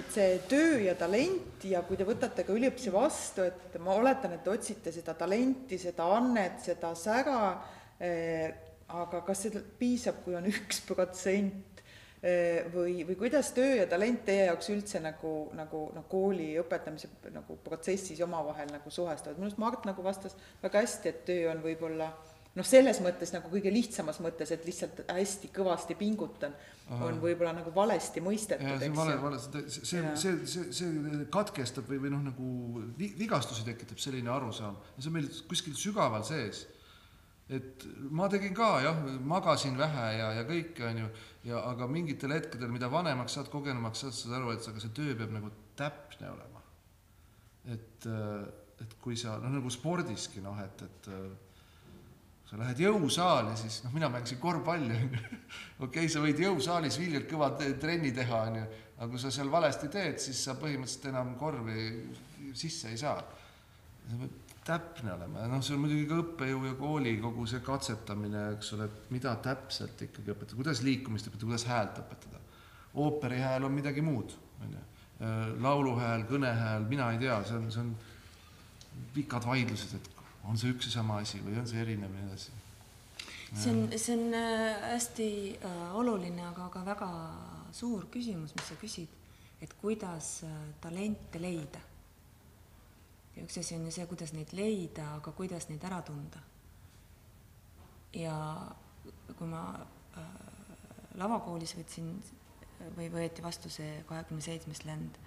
et 0.00 0.10
see 0.12 0.34
töö 0.50 0.80
ja 0.84 0.94
talent 1.00 1.64
ja 1.68 1.82
kui 1.88 1.96
te 1.96 2.06
võtate 2.08 2.44
ka 2.44 2.56
üliõpilasi 2.56 2.92
vastu, 2.94 3.46
et 3.48 3.78
ma 3.82 3.96
oletan, 3.96 4.36
et 4.36 4.44
te 4.44 4.52
otsite 4.52 4.92
seda 4.94 5.16
talenti, 5.18 5.80
seda 5.80 6.10
annet, 6.18 6.60
seda 6.66 6.92
sära 6.98 7.40
eh,, 7.96 8.50
aga 8.90 9.22
kas 9.24 9.46
see 9.46 9.64
piisab, 9.78 10.24
kui 10.24 10.34
on 10.36 10.48
üks 10.50 10.82
protsent 10.88 11.70
või, 12.74 13.00
või 13.08 13.16
kuidas 13.16 13.52
töö 13.56 13.78
ja 13.78 13.86
talent 13.88 14.26
teie 14.26 14.44
jaoks 14.50 14.68
üldse 14.74 15.00
nagu, 15.00 15.32
nagu 15.56 15.86
noh, 15.94 16.04
kooli 16.10 16.52
õpetamise 16.60 17.08
nagu 17.32 17.56
protsessis 17.64 18.20
omavahel 18.26 18.68
nagu 18.74 18.92
suhestuvad, 18.92 19.38
minu 19.38 19.48
arust 19.48 19.62
Mart 19.62 19.88
nagu 19.88 20.04
vastas 20.04 20.36
väga 20.60 20.84
hästi, 20.84 21.08
et 21.08 21.24
töö 21.30 21.48
on 21.54 21.64
võib-olla 21.64 22.10
noh, 22.58 22.66
selles 22.66 22.98
mõttes 23.04 23.32
nagu 23.34 23.50
kõige 23.52 23.70
lihtsamas 23.72 24.18
mõttes, 24.24 24.50
et 24.54 24.64
lihtsalt 24.66 25.04
hästi 25.08 25.50
kõvasti 25.54 25.96
pingutan, 25.98 26.54
on 26.90 27.20
võib-olla 27.22 27.52
nagu 27.54 27.70
valesti 27.74 28.22
mõistetud, 28.24 28.66
eks 28.82 28.88
ju. 28.88 28.96
vale, 28.96 29.14
vale, 29.22 29.38
see, 29.38 29.62
see, 29.86 30.02
see, 30.18 30.34
see, 30.50 30.66
see 30.74 31.22
katkestab 31.30 31.86
või, 31.90 32.00
või 32.02 32.12
noh, 32.16 32.24
nagu 32.26 32.82
vigastusi 32.98 33.62
tekitab 33.68 34.02
selline 34.02 34.32
arusaam. 34.34 34.78
Ja 34.96 35.04
see 35.04 35.12
on 35.12 35.18
meil 35.20 35.28
kuskil 35.50 35.76
sügaval 35.78 36.26
sees. 36.26 36.64
Et 37.50 37.84
ma 38.14 38.28
tegin 38.30 38.52
ka 38.54 38.68
jah, 38.82 38.98
magasin 39.26 39.78
vähe 39.78 40.06
ja, 40.18 40.28
ja 40.38 40.42
kõike, 40.46 40.84
on 40.86 41.00
ju, 41.02 41.08
ja 41.50 41.62
aga 41.72 41.88
mingitel 41.90 42.34
hetkedel, 42.34 42.70
mida 42.70 42.90
vanemaks 42.90 43.34
saad, 43.38 43.50
kogenumaks 43.50 44.04
saad, 44.04 44.14
saad 44.14 44.36
aru, 44.38 44.52
et 44.54 44.68
aga 44.70 44.82
see 44.82 44.94
töö 44.94 45.16
peab 45.18 45.34
nagu 45.34 45.50
täpne 45.78 46.30
olema. 46.30 46.62
et, 47.74 48.06
et 48.82 48.94
kui 49.02 49.18
sa, 49.18 49.34
noh 49.42 49.50
nagu 49.58 49.70
spordiski 49.70 50.42
noh, 50.42 50.62
et, 50.62 50.86
et 50.86 51.10
sa 52.50 52.58
lähed 52.58 52.80
jõusaali, 52.82 53.54
siis 53.58 53.78
noh, 53.84 53.92
mina 53.94 54.08
mängisin 54.10 54.40
korvpalli, 54.42 54.96
on 54.96 55.12
ju. 55.14 55.20
okei 55.86 55.86
okay,, 55.86 56.10
sa 56.10 56.22
võid 56.24 56.40
jõusaalis 56.42 56.98
viljalt 56.98 57.28
kõva 57.30 57.52
trenni 57.54 58.10
teha, 58.16 58.42
on 58.50 58.58
ju, 58.58 58.64
aga 58.96 59.08
kui 59.12 59.22
sa 59.22 59.30
seal 59.34 59.52
valesti 59.52 59.90
teed, 59.92 60.18
siis 60.18 60.40
sa 60.48 60.56
põhimõtteliselt 60.58 61.10
enam 61.12 61.36
korvi 61.38 61.86
sisse 62.58 62.90
ei 62.90 62.98
saa. 62.98 63.22
sa 64.10 64.18
pead 64.18 64.38
täpne 64.66 65.14
olema 65.14 65.46
noh, 65.48 65.62
see 65.64 65.74
on 65.76 65.84
muidugi 65.84 66.04
ka 66.10 66.18
õppejõu 66.20 66.66
ja 66.68 66.74
kooli 66.78 67.14
kogu 67.22 67.46
see 67.48 67.62
katsetamine, 67.64 68.42
eks 68.56 68.74
ole, 68.76 68.90
et 68.90 69.10
mida 69.14 69.32
täpselt 69.42 70.02
ikkagi 70.04 70.34
õpetada, 70.34 70.58
kuidas 70.58 70.82
liikumist 70.84 71.30
õpetada, 71.30 71.48
kuidas 71.48 71.66
häält 71.70 72.00
õpetada. 72.02 72.42
ooperi 73.00 73.40
hääl 73.40 73.64
on 73.64 73.76
midagi 73.78 74.04
muud, 74.04 74.34
on 74.60 74.74
ju. 74.74 74.86
lauluhääl, 75.64 76.26
kõnehääl, 76.28 76.86
mina 76.88 77.12
ei 77.14 77.22
tea, 77.22 77.42
see 77.46 77.56
on, 77.56 77.70
see 77.72 77.82
on 77.84 77.94
pikad 79.14 79.46
vaidlused, 79.46 79.96
et 79.96 80.19
on 80.44 80.58
see 80.58 80.72
üks 80.74 80.88
ja 80.88 80.96
sama 80.98 81.20
asi 81.24 81.42
või 81.44 81.58
on 81.60 81.68
see 81.68 81.82
erinev 81.82 82.10
ja 82.14 82.22
nii 82.22 82.30
edasi. 82.30 82.56
see 83.52 83.70
on, 83.74 83.86
see 83.96 84.16
on 84.16 84.34
äh, 84.34 84.88
hästi 84.94 85.30
äh, 85.58 85.96
oluline, 86.00 86.42
aga 86.48 86.68
ka 86.72 86.84
väga 86.86 87.10
suur 87.76 88.08
küsimus, 88.12 88.54
mis 88.56 88.68
sa 88.68 88.78
küsid, 88.80 89.14
et 89.60 89.74
kuidas 89.82 90.40
äh, 90.48 90.58
talente 90.80 91.42
leida 91.42 91.82
ja 93.36 93.46
üks 93.46 93.58
asi 93.60 93.76
on 93.76 93.86
ju 93.88 93.94
see, 93.94 94.06
kuidas 94.10 94.34
neid 94.36 94.52
leida, 94.56 95.06
aga 95.16 95.32
kuidas 95.36 95.68
neid 95.70 95.84
ära 95.86 96.02
tunda. 96.06 96.42
ja 98.12 98.34
kui 99.38 99.46
ma 99.46 99.62
äh, 100.18 100.30
lavakoolis 101.20 101.76
võtsin 101.78 102.10
või 102.96 103.06
võeti 103.12 103.42
vastu 103.44 103.70
see 103.70 104.00
kahekümne 104.08 104.42
seitsmes 104.42 104.82
lend 104.84 105.18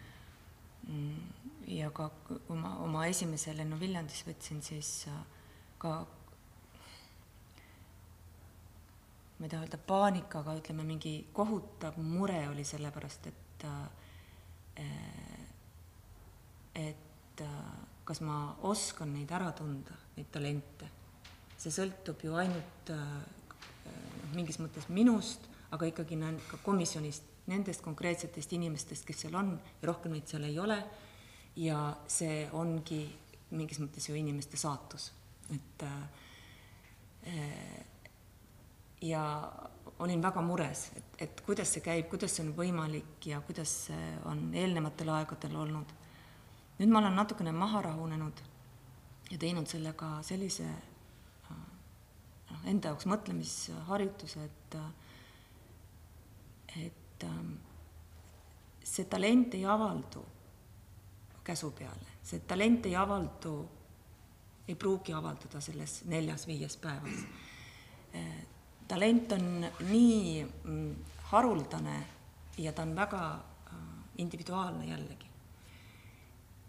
mm, 0.87 1.52
ja 1.67 1.91
ka 1.91 2.09
kui 2.29 2.57
ma 2.57 2.77
oma 2.83 3.05
esimese 3.07 3.53
lennu 3.57 3.79
Viljandis 3.79 4.23
võtsin, 4.27 4.61
siis 4.65 5.07
äh, 5.11 5.23
ka 5.81 5.93
ma 9.37 9.45
ei 9.45 9.51
taha 9.51 9.65
öelda 9.65 9.79
paanika, 9.87 10.39
aga 10.39 10.57
ütleme, 10.59 10.85
mingi 10.87 11.15
kohutav 11.33 11.97
mure 11.99 12.47
oli 12.49 12.63
sellepärast, 12.67 13.27
et 13.31 13.67
äh, 13.69 14.83
et 16.73 17.41
kas 18.03 18.19
ma 18.21 18.55
oskan 18.67 19.13
neid 19.15 19.31
ära 19.31 19.51
tunda, 19.55 19.95
neid 20.17 20.29
talente. 20.31 20.89
see 21.57 21.71
sõltub 21.71 22.19
ju 22.25 22.33
ainult 22.35 22.89
äh, 22.91 23.03
mingis 24.35 24.59
mõttes 24.59 24.89
minust, 24.91 25.45
aga 25.71 25.87
ikkagi 25.87 26.17
ka 26.49 26.59
komisjonist, 26.65 27.23
nendest 27.47 27.83
konkreetsetest 27.83 28.51
inimestest, 28.53 29.05
kes 29.07 29.23
seal 29.23 29.35
on 29.35 29.53
ja 29.81 29.87
rohkem 29.87 30.11
neid 30.11 30.27
seal 30.27 30.43
ei 30.43 30.59
ole. 30.59 30.77
Ja 31.55 31.95
see 32.07 32.47
ongi 32.51 33.03
mingis 33.53 33.79
mõttes 33.81 34.09
ju 34.09 34.15
inimeste 34.17 34.57
saatus, 34.57 35.11
et 35.53 35.83
äh, 35.85 37.83
ja 39.01 39.23
olin 39.99 40.21
väga 40.21 40.41
mures, 40.41 40.87
et, 40.97 41.19
et 41.19 41.41
kuidas 41.45 41.73
see 41.73 41.83
käib, 41.85 42.07
kuidas 42.11 42.35
see 42.35 42.45
on 42.45 42.53
võimalik 42.57 43.27
ja 43.29 43.41
kuidas 43.45 43.75
see 43.87 44.07
on 44.29 44.47
eelnevatel 44.57 45.11
aegadel 45.13 45.55
olnud. 45.65 45.93
Nüüd 46.79 46.89
ma 46.89 46.99
olen 47.03 47.15
natukene 47.15 47.53
maha 47.55 47.83
rahunenud 47.85 48.41
ja 49.31 49.37
teinud 49.39 49.69
sellega 49.69 50.15
sellise 50.25 50.65
noh, 51.49 52.63
enda 52.69 52.91
jaoks 52.91 53.07
mõtlemisharjutuse, 53.11 54.49
et 54.49 54.77
et 56.73 57.23
ähm, 57.27 57.53
see 58.83 59.05
talent 59.05 59.53
ei 59.53 59.65
avaldu 59.69 60.23
käsu 61.43 61.71
peale, 61.71 62.17
see 62.23 62.39
talent 62.47 62.85
ei 62.85 62.95
avaldu, 62.95 63.53
ei 64.67 64.75
pruugi 64.75 65.13
avalduda 65.13 65.61
selles 65.61 66.03
neljas-viies 66.05 66.77
päevas. 66.77 67.25
talent 68.87 69.31
on 69.31 69.65
nii 69.89 70.45
mm, 70.45 70.95
haruldane 71.31 72.05
ja 72.57 72.73
ta 72.73 72.81
on 72.81 72.95
väga 72.95 73.35
äh, 73.35 73.77
individuaalne 74.17 74.85
jällegi. 74.85 75.25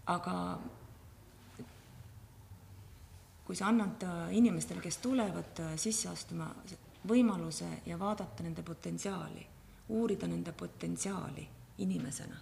aga 0.06 0.58
kui 3.44 3.56
sa 3.56 3.68
annad 3.68 4.02
äh, 4.02 4.36
inimestele, 4.36 4.80
kes 4.80 4.98
tulevad 4.98 5.60
äh, 5.60 5.76
sisse 5.76 6.08
astuma, 6.08 6.48
võimaluse 7.08 7.68
ja 7.86 7.98
vaadata 7.98 8.42
nende 8.42 8.62
potentsiaali, 8.62 9.46
uurida 9.88 10.26
nende 10.26 10.52
potentsiaali 10.52 11.48
inimesena 11.78 12.36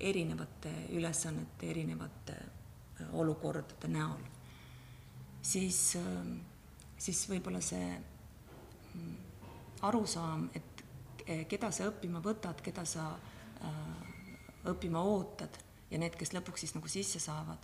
erinevate 0.00 0.72
ülesannete, 0.92 1.70
erinevate 1.70 2.36
olukordade 3.12 3.88
näol, 3.92 4.20
siis, 5.42 5.96
siis 6.98 7.22
võib-olla 7.30 7.60
see 7.64 7.88
mm, 7.92 9.14
arusaam, 9.88 10.48
et 10.54 10.84
keda 11.48 11.70
sa 11.74 11.88
õppima 11.90 12.22
võtad, 12.24 12.60
keda 12.64 12.84
sa 12.86 13.08
õppima 14.66 15.02
ootad 15.02 15.58
ja 15.90 15.98
need, 16.00 16.16
kes 16.18 16.32
lõpuks 16.34 16.64
siis 16.64 16.74
nagu 16.76 16.90
sisse 16.90 17.20
saavad, 17.22 17.62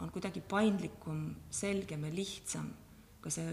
on 0.00 0.10
kuidagi 0.12 0.42
paindlikum, 0.48 1.26
selgem 1.54 2.04
ja 2.08 2.12
lihtsam 2.12 2.70
ka 3.24 3.32
see 3.32 3.48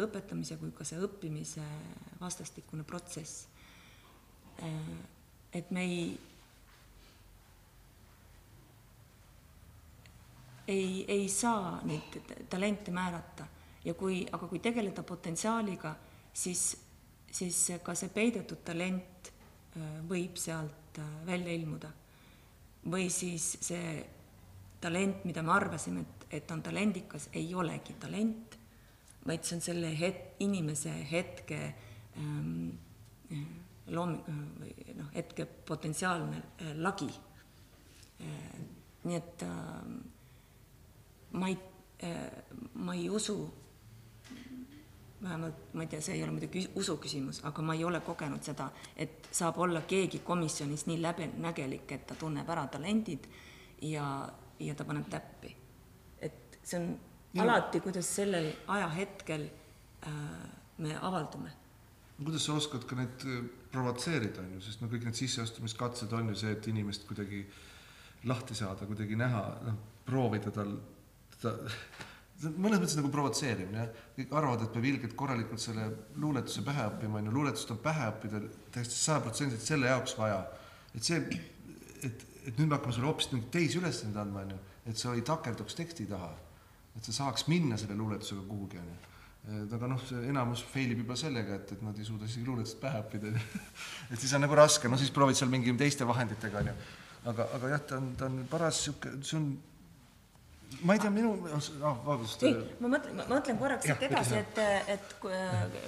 õpetamise 0.00 0.56
kui 0.60 0.72
ka 0.76 0.86
see 0.86 1.00
õppimise 1.02 1.64
vastastikune 2.20 2.84
protsess. 2.88 3.48
et 5.52 5.70
me 5.70 5.84
ei, 5.84 6.18
ei, 10.70 11.04
ei 11.08 11.28
saa 11.28 11.80
neid 11.84 12.20
talente 12.50 12.94
määrata 12.94 13.46
ja 13.84 13.94
kui, 13.94 14.22
aga 14.32 14.48
kui 14.48 14.60
tegeleda 14.62 15.02
potentsiaaliga, 15.06 15.94
siis, 16.32 16.76
siis 17.32 17.58
ka 17.82 17.94
see 17.98 18.12
peidetud 18.14 18.62
talent 18.64 19.32
võib 20.10 20.38
sealt 20.40 21.00
välja 21.26 21.52
ilmuda. 21.54 21.90
või 22.90 23.10
siis 23.12 23.58
see 23.60 24.06
talent, 24.80 25.24
mida 25.28 25.42
me 25.44 25.52
arvasime, 25.52 26.00
et, 26.00 26.26
et 26.38 26.50
on 26.50 26.62
talendikas, 26.64 27.28
ei 27.36 27.54
olegi 27.54 27.94
talent, 28.00 28.56
vaid 29.26 29.44
see 29.44 29.58
on 29.58 29.64
selle 29.64 29.90
het-, 29.98 30.38
inimese 30.40 30.92
hetke 31.10 31.58
ähm, 32.16 32.70
loom-, 33.92 34.16
või 34.60 34.72
noh, 34.96 35.10
hetke 35.14 35.44
potentsiaalne 35.46 36.40
äh, 36.40 36.72
lagi 36.80 37.10
äh,. 38.20 38.56
nii 39.04 39.16
et 39.16 39.44
äh, 39.44 39.84
ma 41.32 41.48
ei 41.48 41.58
äh,, 42.02 42.30
ma 42.74 42.94
ei 42.94 43.10
usu, 43.10 43.38
vähemalt 45.22 45.74
ma 45.74 45.82
ei 45.82 45.88
tea, 45.88 46.00
see 46.00 46.14
ei 46.14 46.22
ole 46.24 46.32
muidugi 46.32 46.64
usu 46.80 46.96
küsimus, 46.96 47.42
aga 47.44 47.62
ma 47.62 47.74
ei 47.74 47.84
ole 47.84 48.00
kogenud 48.00 48.42
seda, 48.42 48.70
et 48.96 49.28
saab 49.32 49.58
olla 49.58 49.82
keegi 49.82 50.22
komisjonis 50.24 50.86
nii 50.88 51.02
läbinägelik, 51.02 51.92
et 51.92 52.06
ta 52.06 52.14
tunneb 52.14 52.48
ära 52.48 52.66
talendid 52.72 53.28
ja 53.82 54.06
ja 54.60 54.74
ta 54.74 54.84
paneb 54.84 55.08
täppi. 55.10 55.56
et 56.20 56.58
see 56.62 56.78
on 56.78 56.90
ja. 57.34 57.42
alati, 57.42 57.80
kuidas 57.80 58.14
sellel 58.16 58.50
ajahetkel 58.68 59.46
äh, 60.06 60.12
me 60.78 60.96
avaldume. 61.00 61.52
kuidas 62.24 62.44
sa 62.44 62.54
oskad 62.54 62.84
ka 62.84 62.96
neid 62.96 63.24
äh, 63.26 63.42
provotseerida, 63.72 64.42
on 64.44 64.54
ju, 64.56 64.62
sest 64.66 64.82
no 64.82 64.88
kõik 64.92 65.06
need 65.08 65.16
sisseastumiskatsed 65.16 66.12
on 66.16 66.32
ju 66.32 66.40
see, 66.42 66.52
et 66.56 66.66
inimest 66.72 67.06
kuidagi 67.08 67.44
lahti 68.28 68.54
saada, 68.54 68.86
kuidagi 68.88 69.16
näha, 69.16 69.44
noh, 69.64 69.78
proovida 70.04 70.52
tal, 70.52 70.74
ta 71.42 71.54
mõnes 72.40 72.80
mõttes 72.80 72.96
nagu 72.96 73.10
provotseerimine, 73.12 73.84
kõik 74.16 74.32
arvavad, 74.32 74.64
et 74.64 74.72
peab 74.72 74.86
ilgelt 74.88 75.14
korralikult 75.18 75.60
selle 75.60 75.90
luuletuse 76.16 76.64
pähe 76.64 76.86
õppima, 76.88 77.20
on 77.20 77.28
ju, 77.28 77.36
luuletust 77.36 77.72
on 77.74 77.80
pähe 77.84 78.08
õppida 78.14 78.40
täiesti 78.72 78.96
sajaprotsendiliselt 78.96 79.74
selle 79.74 79.90
jaoks 79.92 80.16
vaja. 80.18 80.44
et 80.94 81.04
see, 81.04 81.20
et 82.02 82.26
et 82.46 82.56
nüüd 82.58 82.70
me 82.70 82.76
hakkame 82.76 82.96
sulle 82.96 83.08
hoopis 83.10 83.30
mingeid 83.34 83.52
teisi 83.54 83.78
ülesandeid 83.80 84.22
andma, 84.22 84.44
onju, 84.46 84.58
et 84.90 85.00
sa 85.00 85.12
ei 85.16 85.24
takerduks 85.26 85.76
teksti 85.78 86.06
taha. 86.10 86.30
et 86.96 87.06
sa 87.06 87.12
saaks 87.14 87.46
minna 87.46 87.76
selle 87.78 87.94
luuletusega 87.94 88.42
kuhugi, 88.48 88.80
onju. 88.80 88.96
et 89.62 89.74
aga 89.76 89.90
noh, 89.92 90.06
enamus 90.26 90.64
fail 90.72 90.94
ib 90.94 91.04
juba 91.04 91.16
sellega, 91.16 91.60
et, 91.60 91.72
et 91.76 91.82
nad 91.86 91.98
ei 91.98 92.06
suuda 92.06 92.26
isegi 92.28 92.46
luuletust 92.46 92.80
pähe 92.80 93.02
õppida, 93.04 93.34
et 94.12 94.18
siis 94.18 94.32
on 94.36 94.44
nagu 94.44 94.56
raske, 94.58 94.88
no 94.88 94.98
siis 95.00 95.12
proovid 95.14 95.38
seal 95.38 95.52
mingi 95.52 95.74
teiste 95.78 96.08
vahenditega, 96.08 96.64
onju. 96.64 96.76
aga, 97.32 97.48
aga 97.58 97.74
jah, 97.74 97.84
ta 97.92 98.00
on, 98.00 98.12
ta 98.18 98.30
on 98.30 98.40
paras 98.50 98.84
sihuke, 98.86 99.14
see 99.22 99.38
on 99.38 99.50
ma 100.82 100.94
ei 100.94 101.02
tea, 101.02 101.10
minu 101.10 101.34
ah,, 101.50 101.68
vabandust. 101.82 102.42
ei, 102.46 102.56
ma 102.80 102.92
mõtlen, 102.94 103.18
ma 103.18 103.28
mõtlen 103.34 103.60
korraks 103.60 103.88
siit 103.88 104.02
edasi, 104.06 104.40
et, 104.40 104.60
et 104.94 105.14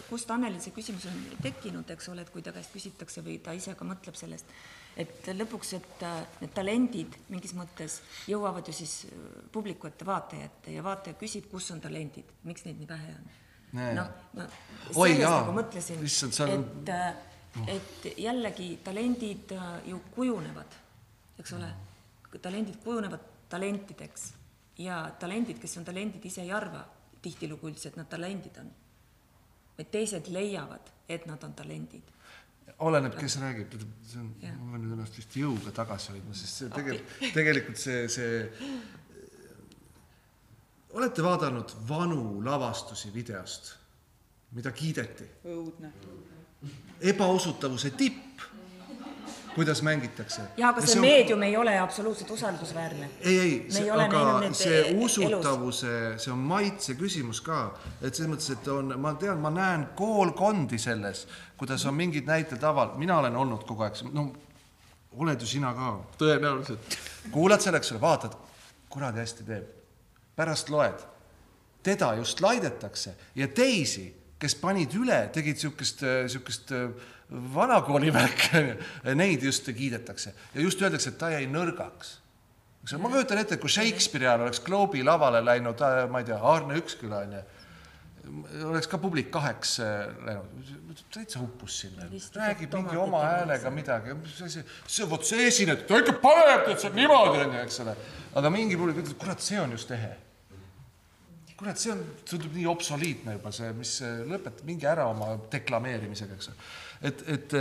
kust 0.09 0.31
Annelil 0.35 0.61
see 0.63 0.75
küsimus 0.75 1.07
on 1.11 1.19
tekkinud, 1.43 1.91
eks 1.95 2.11
ole, 2.13 2.27
et 2.27 2.33
kui 2.35 2.45
ta 2.45 2.55
käest 2.55 2.75
küsitakse 2.75 3.25
või 3.25 3.39
ta 3.45 3.55
ise 3.57 3.77
ka 3.79 3.87
mõtleb 3.89 4.19
sellest 4.19 4.51
et 4.97 5.29
lõpuks, 5.33 5.73
et 5.79 6.03
äh, 6.05 6.19
need 6.43 6.53
talendid 6.57 7.15
mingis 7.33 7.55
mõttes 7.57 8.01
jõuavad 8.29 8.67
ju 8.69 8.75
siis 8.77 9.07
äh, 9.09 9.23
publiku 9.53 9.89
ette, 9.89 10.07
vaataja 10.09 10.49
ette 10.51 10.75
ja 10.75 10.85
vaataja 10.85 11.17
küsib, 11.21 11.49
kus 11.51 11.71
on 11.73 11.81
talendid, 11.81 12.29
miks 12.49 12.67
neid 12.67 12.81
nii 12.81 12.91
vähe 12.91 13.15
on. 13.15 13.31
noh, 13.97 14.11
ma 14.37 14.49
sellest 14.91 15.25
nagu 15.25 15.57
mõtlesin, 15.57 16.05
et, 16.59 16.93
äh, 16.93 17.09
et 17.79 18.13
jällegi 18.21 18.69
talendid 18.85 19.57
ju 19.89 20.03
kujunevad, 20.15 20.79
eks 21.41 21.57
ole, 21.57 21.73
talendid 22.37 22.79
kujunevad 22.85 23.31
talentideks 23.53 24.31
ja 24.79 25.03
talendid, 25.21 25.59
kes 25.61 25.77
on 25.79 25.85
talendid, 25.85 26.25
ise 26.25 26.43
ei 26.43 26.53
arva 26.53 26.85
tihtilugu 27.23 27.69
üldse, 27.71 27.91
et 27.91 27.97
nad 27.97 28.09
talendid 28.11 28.57
on. 28.59 28.73
vaid 29.77 29.91
teised 29.91 30.29
leiavad, 30.29 30.91
et 31.09 31.27
nad 31.27 31.45
on 31.45 31.55
talendid 31.55 32.13
oleneb, 32.83 33.15
kes 33.19 33.37
räägib, 33.41 33.77
see 34.07 34.21
on, 34.21 34.31
ma 34.41 34.73
pean 34.73 34.83
nüüd 34.83 34.95
ennast 34.97 35.19
vist 35.19 35.37
jõuga 35.39 35.73
tagasi 35.75 36.13
hoidma, 36.15 36.35
sest 36.37 36.63
see 36.63 36.73
tegelikult, 36.73 37.15
tegelikult 37.37 37.81
see, 37.83 38.01
see. 38.13 38.73
olete 40.99 41.25
vaadanud 41.25 41.77
vanu 41.89 42.25
lavastusi 42.45 43.13
videost, 43.15 43.75
mida 44.57 44.73
kiideti? 44.77 45.29
õudne. 45.53 45.93
ebausutavuse 47.13 47.95
tipp 47.99 48.47
kuidas 49.55 49.83
mängitakse. 49.83 50.43
jaa, 50.57 50.71
aga 50.71 50.81
see, 50.81 50.93
see 50.95 51.01
meedium 51.01 51.43
ei 51.43 51.57
ole 51.57 51.79
absoluutselt 51.79 52.31
usaldusväärne. 52.31 53.09
ei, 53.21 53.67
ei, 53.79 53.91
aga 53.91 54.53
see 54.57 54.79
e- 54.81 54.95
usutavuse, 55.05 55.93
see 56.23 56.33
on 56.33 56.39
maitse 56.39 56.97
küsimus 56.99 57.43
ka, 57.45 57.65
et 58.01 58.15
selles 58.15 58.31
mõttes, 58.33 58.53
et 58.55 58.71
on, 58.73 58.95
ma 59.01 59.15
tean, 59.21 59.41
ma 59.43 59.53
näen 59.53 59.89
koolkondi 59.99 60.79
selles, 60.83 61.27
kuidas 61.61 61.85
on 61.87 61.97
mingid 61.99 62.29
näited 62.29 62.65
aval-, 62.65 62.97
mina 63.01 63.19
olen 63.21 63.37
olnud 63.37 63.67
kogu 63.69 63.87
aeg, 63.87 64.01
no 64.13 64.31
oled 65.21 65.45
ju 65.45 65.49
sina 65.49 65.75
ka, 65.77 65.93
tõenäoliselt. 66.21 66.99
kuulad 67.31 67.61
selle, 67.61 67.83
eks 67.83 67.93
ole, 67.93 68.01
vaatad, 68.01 68.37
kuradi 68.93 69.25
hästi 69.25 69.49
teeb. 69.49 69.79
pärast 70.37 70.71
loed, 70.73 71.01
teda 71.85 72.15
just 72.17 72.41
laidetakse 72.41 73.13
ja 73.37 73.49
teisi, 73.49 74.07
kes 74.41 74.55
panid 74.59 74.95
üle, 74.97 75.29
tegid 75.33 75.59
niisugust, 75.59 76.01
niisugust 76.03 76.73
vanakooli 77.55 78.13
värk, 78.15 78.49
neid 79.21 79.43
just 79.43 79.69
kiidetakse. 79.77 80.35
Ja 80.55 80.61
just 80.61 80.83
öeldakse, 80.83 81.13
et 81.13 81.19
ta 81.21 81.33
jäi 81.33 81.47
nõrgaks. 81.51 82.19
ma 82.99 83.09
kujutan 83.09 83.39
ette, 83.39 83.57
kui 83.63 83.71
Shakespeare'i 83.71 84.29
ajal 84.29 84.47
oleks 84.47 84.61
Globe'i 84.61 85.05
lavale 85.07 85.45
läinud, 85.45 85.83
ma 86.11 86.23
ei 86.23 86.29
tea, 86.29 86.39
Aarne 86.39 86.79
Üksküla 86.81 87.23
onju, 87.27 87.43
oleks 88.71 88.89
ka 88.91 88.99
publik 89.03 89.31
kaheks 89.35 89.77
äh, 89.83 90.09
läinud, 90.27 91.05
täitsa 91.15 91.41
uppus 91.43 91.81
sinna, 91.85 92.09
räägib 92.37 92.75
mingi 92.75 92.99
oma 92.99 93.23
häälega 93.25 93.71
midagi, 93.75 94.17
see, 94.35 94.65
see, 94.87 95.07
vot 95.11 95.25
see 95.27 95.47
esinejad, 95.47 95.87
ta 95.89 96.03
ikka 96.03 96.19
paneb, 96.23 96.67
tead, 96.67 96.83
see 96.83 96.93
niimoodi 96.99 97.47
onju, 97.47 97.63
eks 97.63 97.81
ole. 97.87 97.97
aga 98.39 98.53
mingi 98.55 98.79
publik 98.79 99.03
ütleb, 99.03 99.19
kurat, 99.21 99.43
see 99.43 99.61
on 99.63 99.75
just 99.79 99.91
ehe 99.95 100.13
kurat, 101.63 101.79
see 101.79 101.93
on, 101.95 102.01
tundub 102.27 102.55
nii 102.57 102.65
obsoliitne 102.67 103.37
juba 103.37 103.53
see, 103.55 103.69
mis 103.79 103.93
lõpetab, 104.27 104.65
minge 104.67 104.89
ära 104.91 105.07
oma 105.07 105.37
deklameerimisega, 105.53 106.35
eks 106.35 106.49
et, 107.07 107.23
et, 107.31 107.55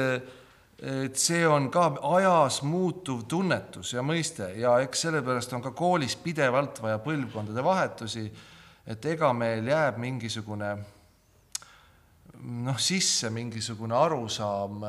et 1.05 1.19
see 1.21 1.43
on 1.45 1.69
ka 1.73 1.85
ajas 2.09 2.61
muutuv 2.65 3.27
tunnetus 3.29 3.93
ja 3.93 4.01
mõiste 4.05 4.49
ja 4.57 4.79
eks 4.81 5.05
sellepärast 5.05 5.53
on 5.53 5.61
ka 5.67 5.73
koolis 5.77 6.17
pidevalt 6.17 6.81
vaja 6.81 6.97
põlvkondade 7.03 7.65
vahetusi, 7.65 8.25
et 8.89 9.05
ega 9.13 9.29
meil 9.37 9.69
jääb 9.69 10.01
mingisugune 10.01 10.73
noh, 12.41 12.81
sisse 12.81 13.29
mingisugune 13.29 13.93
arusaam 14.01 14.81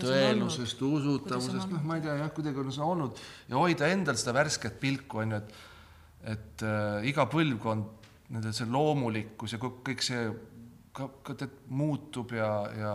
tõelusest, 0.00 0.80
usutavusest, 0.80 1.68
noh, 1.76 1.84
ma 1.84 2.00
ei 2.00 2.08
tea 2.08 2.16
jah, 2.24 2.32
kuidagi 2.34 2.64
on 2.64 2.72
see 2.74 2.88
olnud 2.88 3.24
ja 3.52 3.60
hoida 3.60 3.92
endal 3.92 4.16
seda 4.16 4.32
värsket 4.40 4.80
pilku 4.80 5.20
on 5.20 5.36
ju, 5.36 5.44
et 5.44 5.75
et 6.24 6.62
äh, 6.66 7.06
iga 7.10 7.26
põlvkond, 7.30 8.10
nende 8.34 8.52
see 8.56 8.66
loomulikkus 8.70 9.54
ja 9.54 9.60
kõik 9.62 10.02
see 10.02 10.26
ka, 10.96 11.08
ka 11.22 11.36
tead 11.38 11.56
muutub 11.76 12.32
ja, 12.34 12.50
ja 12.74 12.92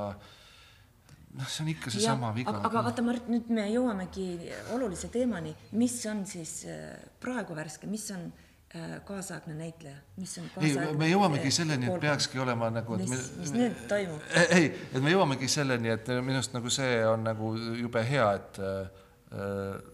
noh, 1.37 1.47
see 1.47 1.65
on 1.65 1.71
ikka 1.71 1.93
seesama 1.93 2.31
viga. 2.35 2.53
aga 2.59 2.85
vaata, 2.87 3.03
Mart, 3.05 3.27
nüüd 3.31 3.51
me 3.53 3.67
jõuamegi 3.71 4.27
olulise 4.75 5.11
teemani, 5.13 5.53
mis 5.79 5.97
on 6.11 6.25
siis 6.29 6.61
äh, 6.69 6.95
praegu 7.23 7.55
värske, 7.57 7.89
mis 7.91 8.07
on 8.15 8.25
äh, 8.27 8.97
kaasaegne 9.07 9.55
näitleja, 9.59 10.01
mis 10.19 10.35
on 10.41 10.49
ei, 10.65 10.75
me 10.99 11.07
jõuamegi 11.11 11.53
selleni, 11.55 11.91
et 11.91 12.03
peakski 12.03 12.41
olema 12.43 12.71
nagu, 12.73 12.99
et 12.99 13.07
mis, 13.11 13.31
mis 13.39 13.55
nüüd 13.55 13.87
toimub? 13.91 14.27
ei, 14.49 14.67
et 14.91 14.99
me 14.99 15.15
jõuamegi 15.15 15.51
selleni, 15.51 15.93
et 15.95 16.11
minu 16.19 16.41
arust 16.41 16.57
nagu 16.57 16.73
see 16.73 16.99
on 17.07 17.25
nagu 17.29 17.55
jube 17.79 18.05
hea, 18.11 18.27
et 18.41 18.61
äh, 18.65 19.89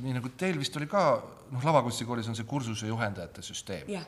nii 0.00 0.16
nagu 0.16 0.32
teil 0.40 0.58
vist 0.60 0.76
oli 0.80 0.88
ka, 0.90 1.04
noh, 1.52 1.64
lavakunstikoolis 1.64 2.30
on 2.30 2.38
see 2.38 2.48
kursuse 2.48 2.88
juhendajate 2.88 3.44
süsteem 3.44 3.90
yeah.. 3.92 4.06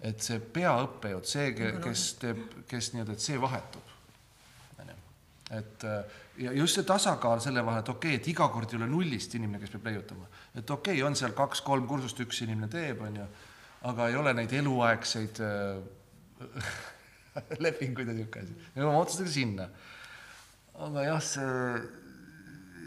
et 0.00 0.22
see 0.22 0.38
peaõppejõud, 0.38 1.26
see, 1.28 1.50
kes 1.54 2.04
teeb, 2.22 2.44
kes 2.70 2.92
nii-öelda, 2.94 3.16
et 3.16 3.24
see 3.24 3.40
vahetub. 3.40 3.90
et 5.54 5.88
ja 6.38 6.52
just 6.52 6.78
see 6.78 6.86
tasakaal 6.86 7.42
selle 7.42 7.64
vahel, 7.66 7.82
et 7.82 7.90
okei 7.92 8.14
okay,, 8.14 8.22
et 8.22 8.30
iga 8.32 8.48
kord 8.52 8.72
ei 8.72 8.78
ole 8.80 8.88
nullist 8.90 9.34
inimene, 9.38 9.60
kes 9.62 9.74
peab 9.74 9.90
leiutama, 9.90 10.30
et 10.54 10.70
okei 10.70 10.98
okay,, 10.98 11.02
on 11.06 11.18
seal 11.18 11.34
kaks-kolm 11.36 11.86
kursust, 11.90 12.22
üks 12.24 12.42
inimene 12.46 12.70
teeb, 12.72 13.02
on 13.06 13.20
ju, 13.20 13.26
aga 13.90 14.08
ei 14.10 14.18
ole 14.18 14.34
neid 14.38 14.54
eluaegseid 14.60 15.42
äh, 15.44 16.70
lepinguid 17.64 18.08
ja 18.08 18.16
niisugune 18.16 18.46
asi. 18.46 18.56
me 18.74 18.82
jõuame 18.82 19.02
otsustada 19.02 19.34
sinna. 19.34 19.68
aga 20.86 21.06
jah, 21.10 21.22
see 21.22 22.03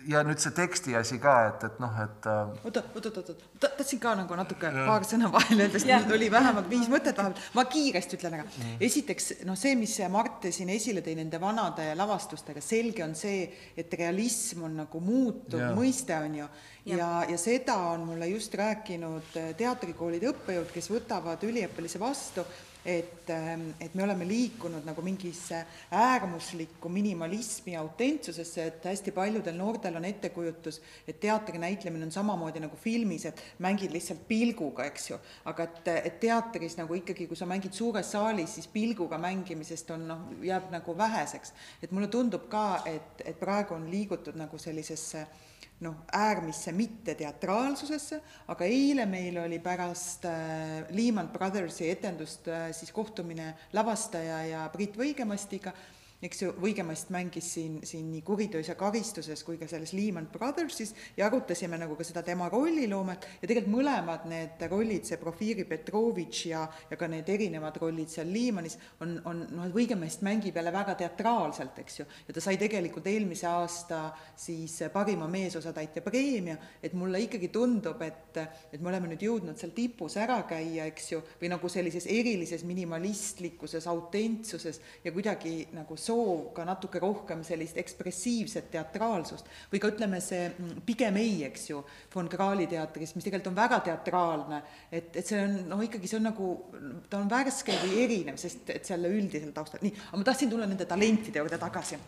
ja 0.08 0.22
nüüd 0.26 0.40
see 0.42 0.54
teksti 0.56 0.96
asi 0.98 1.18
ka, 1.22 1.34
et, 1.50 1.64
et 1.68 1.80
noh, 1.84 1.96
et 2.04 2.28
äh, 2.30 2.52
oota, 2.68 2.84
oot, 2.96 3.08
oot, 3.10 3.18
oot, 3.22 3.32
oot, 3.34 3.42
tahtsin 3.64 4.00
ka 4.02 4.14
nagu 4.20 4.38
natuke 4.40 4.70
ja. 4.72 4.86
paar 4.88 5.06
sõna 5.08 5.30
vahele 5.34 5.66
öelda, 5.66 5.82
sest 5.82 5.92
mul 5.92 6.08
tuli 6.12 6.30
vähemalt 6.32 6.70
viis 6.72 6.88
mõtet 6.92 7.18
vahepeal, 7.18 7.50
ma 7.58 7.66
kiiresti 7.72 8.20
ütlen 8.20 8.38
ära 8.40 8.46
mm.. 8.48 8.78
esiteks 8.88 9.30
noh, 9.50 9.58
see, 9.60 9.76
mis 9.80 9.98
Mart 10.14 10.48
siin 10.54 10.72
esile 10.72 11.04
tõi 11.06 11.18
nende 11.20 11.42
vanade 11.42 11.90
lavastustega, 11.98 12.64
selge 12.64 13.04
on 13.06 13.16
see, 13.18 13.48
et 13.78 13.94
realism 14.00 14.68
on 14.70 14.80
nagu 14.84 15.02
muutuv 15.04 15.62
ja. 15.62 15.74
mõiste, 15.76 16.16
on 16.16 16.40
ju, 16.42 16.48
ja, 16.94 17.02
ja, 17.02 17.12
ja 17.34 17.42
seda 17.42 17.76
on 17.92 18.08
mulle 18.12 18.30
just 18.32 18.56
rääkinud 18.58 19.36
teatrikoolide 19.60 20.32
õppejõud, 20.32 20.72
kes 20.74 20.92
võtavad 20.94 21.44
üliõpilasi 21.48 22.02
vastu 22.02 22.48
et, 22.88 23.30
ähm, 23.30 23.70
et 23.82 23.96
me 23.96 24.04
oleme 24.04 24.28
liikunud 24.28 24.86
nagu 24.88 25.02
mingisse 25.04 25.60
äärmuslikku 25.92 26.90
minimalismi 26.90 27.76
autentsusesse, 27.76 28.64
et 28.64 28.86
hästi 28.88 29.12
paljudel 29.12 29.58
noortel 29.60 29.98
on 30.00 30.06
ettekujutus, 30.08 30.80
et 31.08 31.20
teatri 31.20 31.60
näitlemine 31.60 32.08
on 32.08 32.12
samamoodi 32.16 32.62
nagu 32.64 32.80
filmis, 32.80 33.26
et 33.28 33.42
mängid 33.60 33.92
lihtsalt 33.92 34.24
pilguga, 34.28 34.86
eks 34.88 35.10
ju. 35.10 35.20
aga 35.52 35.68
et, 35.68 35.92
et 36.08 36.20
teatris 36.24 36.78
nagu 36.80 36.96
ikkagi, 36.96 37.28
kui 37.28 37.36
sa 37.36 37.50
mängid 37.50 37.76
suures 37.76 38.12
saalis, 38.16 38.56
siis 38.56 38.72
pilguga 38.72 39.20
mängimisest 39.20 39.92
on 39.92 40.08
noh, 40.08 40.24
jääb 40.48 40.72
nagu 40.72 40.98
väheseks. 40.98 41.54
et 41.84 41.92
mulle 41.92 42.08
tundub 42.08 42.48
ka, 42.48 42.84
et, 42.86 43.26
et 43.26 43.40
praegu 43.40 43.76
on 43.76 43.92
liigutud 43.92 44.40
nagu 44.40 44.58
sellisesse 44.58 45.28
noh, 45.86 45.96
äärmisse 46.14 46.72
mitteteatraalsusesse, 46.74 48.22
aga 48.50 48.66
eile 48.66 49.06
meil 49.10 49.38
oli 49.44 49.60
pärast 49.62 50.26
äh, 50.26 50.88
Lehman 50.90 51.30
Brothersi 51.34 51.90
etendust 51.92 52.48
äh, 52.50 52.72
siis 52.74 52.92
kohtumine 52.92 53.54
lavastaja 53.78 54.42
ja 54.48 54.66
Priit 54.74 54.98
Võigemastiga 54.98 55.74
eks 56.22 56.42
ju, 56.42 56.52
Võigemast 56.58 57.12
mängis 57.14 57.46
siin, 57.54 57.78
siin 57.86 58.08
nii 58.10 58.24
Kuritöös 58.26 58.72
ja 58.72 58.76
karistuses 58.78 59.44
kui 59.46 59.60
ka 59.60 59.68
selles 59.70 59.94
Lehman 59.94 60.28
Brothersis. 60.32 60.94
Ja 61.18 61.28
arutasime 61.28 61.78
nagu 61.78 61.96
ka 61.98 62.06
seda 62.08 62.24
tema 62.26 62.48
rolliloomet 62.50 63.28
ja 63.42 63.46
tegelikult 63.46 63.76
mõlemad 63.76 64.26
need 64.30 64.64
rollid, 64.72 65.06
see 65.06 65.20
Profiri 65.22 65.68
Petrovitš 65.70 66.46
ja, 66.50 66.64
ja 66.90 66.98
ka 66.98 67.10
need 67.12 67.30
erinevad 67.30 67.78
rollid 67.82 68.10
seal 68.10 68.32
Lehmanis 68.34 68.80
on, 69.06 69.18
on 69.30 69.44
noh, 69.52 69.68
et 69.68 69.76
Võigemast 69.76 70.26
mängib 70.26 70.58
jälle 70.58 70.74
väga 70.74 70.96
teatraalselt, 71.04 71.78
eks 71.84 72.00
ju, 72.02 72.08
ja 72.28 72.34
ta 72.34 72.44
sai 72.44 72.58
tegelikult 72.58 73.06
eelmise 73.12 73.46
aasta 73.52 74.02
siis 74.38 74.80
parima 74.94 75.28
meesosatäitja 75.30 76.02
preemia, 76.06 76.58
et 76.82 76.98
mulle 76.98 77.22
ikkagi 77.28 77.52
tundub, 77.54 78.02
et, 78.02 78.42
et 78.74 78.82
me 78.82 78.90
oleme 78.90 79.12
nüüd 79.12 79.28
jõudnud 79.28 79.60
seal 79.60 79.76
tipus 79.78 80.18
ära 80.18 80.40
käia, 80.50 80.88
eks 80.90 81.12
ju, 81.14 81.22
või 81.42 81.54
nagu 81.54 81.70
sellises 81.70 82.10
erilises 82.10 82.66
minimalistlikkuses, 82.66 83.86
autentsuses 83.92 84.82
ja 85.06 85.14
kuidagi 85.14 85.60
nagu 85.78 85.98
soov 86.08 86.52
ka 86.56 86.66
natuke 86.68 87.02
rohkem 87.04 87.44
sellist 87.48 87.78
ekspressiivset 87.82 88.70
teatraalsust. 88.74 89.50
Või 89.72 89.82
ka 89.84 89.92
ütleme, 89.94 90.22
see 90.24 90.48
mm, 90.50 90.84
Pigem 90.88 91.20
ei, 91.22 91.40
eks 91.48 91.70
ju, 91.72 91.82
von 92.14 92.30
Krahli 92.32 92.68
teatris, 92.72 93.16
mis 93.16 93.28
tegelikult 93.28 93.52
on 93.54 93.60
väga 93.62 93.82
teatraalne, 93.92 94.62
et, 94.92 95.12
et 95.16 95.24
see 95.26 95.42
on 95.44 95.58
noh, 95.72 95.84
ikkagi 95.86 96.10
see 96.10 96.20
on 96.22 96.30
nagu, 96.32 96.52
ta 97.12 97.22
on 97.22 97.32
värske 97.32 97.76
või 97.86 98.04
erinev, 98.06 98.40
sest 98.42 98.72
et 98.76 98.88
selle 98.88 99.12
üldisel 99.14 99.54
taustal, 99.56 99.84
nii, 99.84 99.96
aga 100.10 100.22
ma 100.22 100.32
tahtsin 100.32 100.54
tulla 100.54 100.70
nende 100.70 100.88
talentide 100.90 101.44
juurde 101.44 101.60
tagasi 101.62 102.00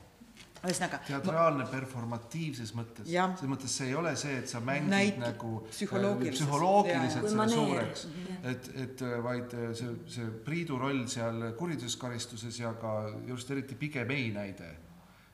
ühesõnaga. 0.68 1.00
teatraalne 1.08 1.64
ma... 1.64 1.70
performatiivses 1.72 2.74
mõttes, 2.76 3.08
selles 3.08 3.52
mõttes 3.52 3.76
see 3.80 3.90
ei 3.92 3.96
ole 4.00 4.14
see, 4.20 4.36
et 4.42 4.52
sa 4.52 4.62
mängid 4.64 4.92
Näit, 4.92 5.18
nagu 5.22 5.52
psühholoogiliselt, 5.70 6.36
psühholoogiliselt 6.40 7.30
selle 7.32 7.48
suureks 7.54 8.06
mm, 8.10 8.20
-hmm. 8.26 8.52
et, 8.52 8.70
et 8.84 9.04
äh, 9.08 9.16
vaid 9.24 9.56
äh, 9.56 9.72
see, 9.80 9.96
see 10.12 10.30
Priidu 10.46 10.80
roll 10.82 11.06
seal 11.08 11.52
kuriteoskaristuses 11.60 12.60
ja 12.60 12.74
ka 12.82 12.96
just 13.28 13.52
eriti 13.52 13.76
Pigem 13.80 14.12
ei 14.16 14.32
näide, 14.36 14.72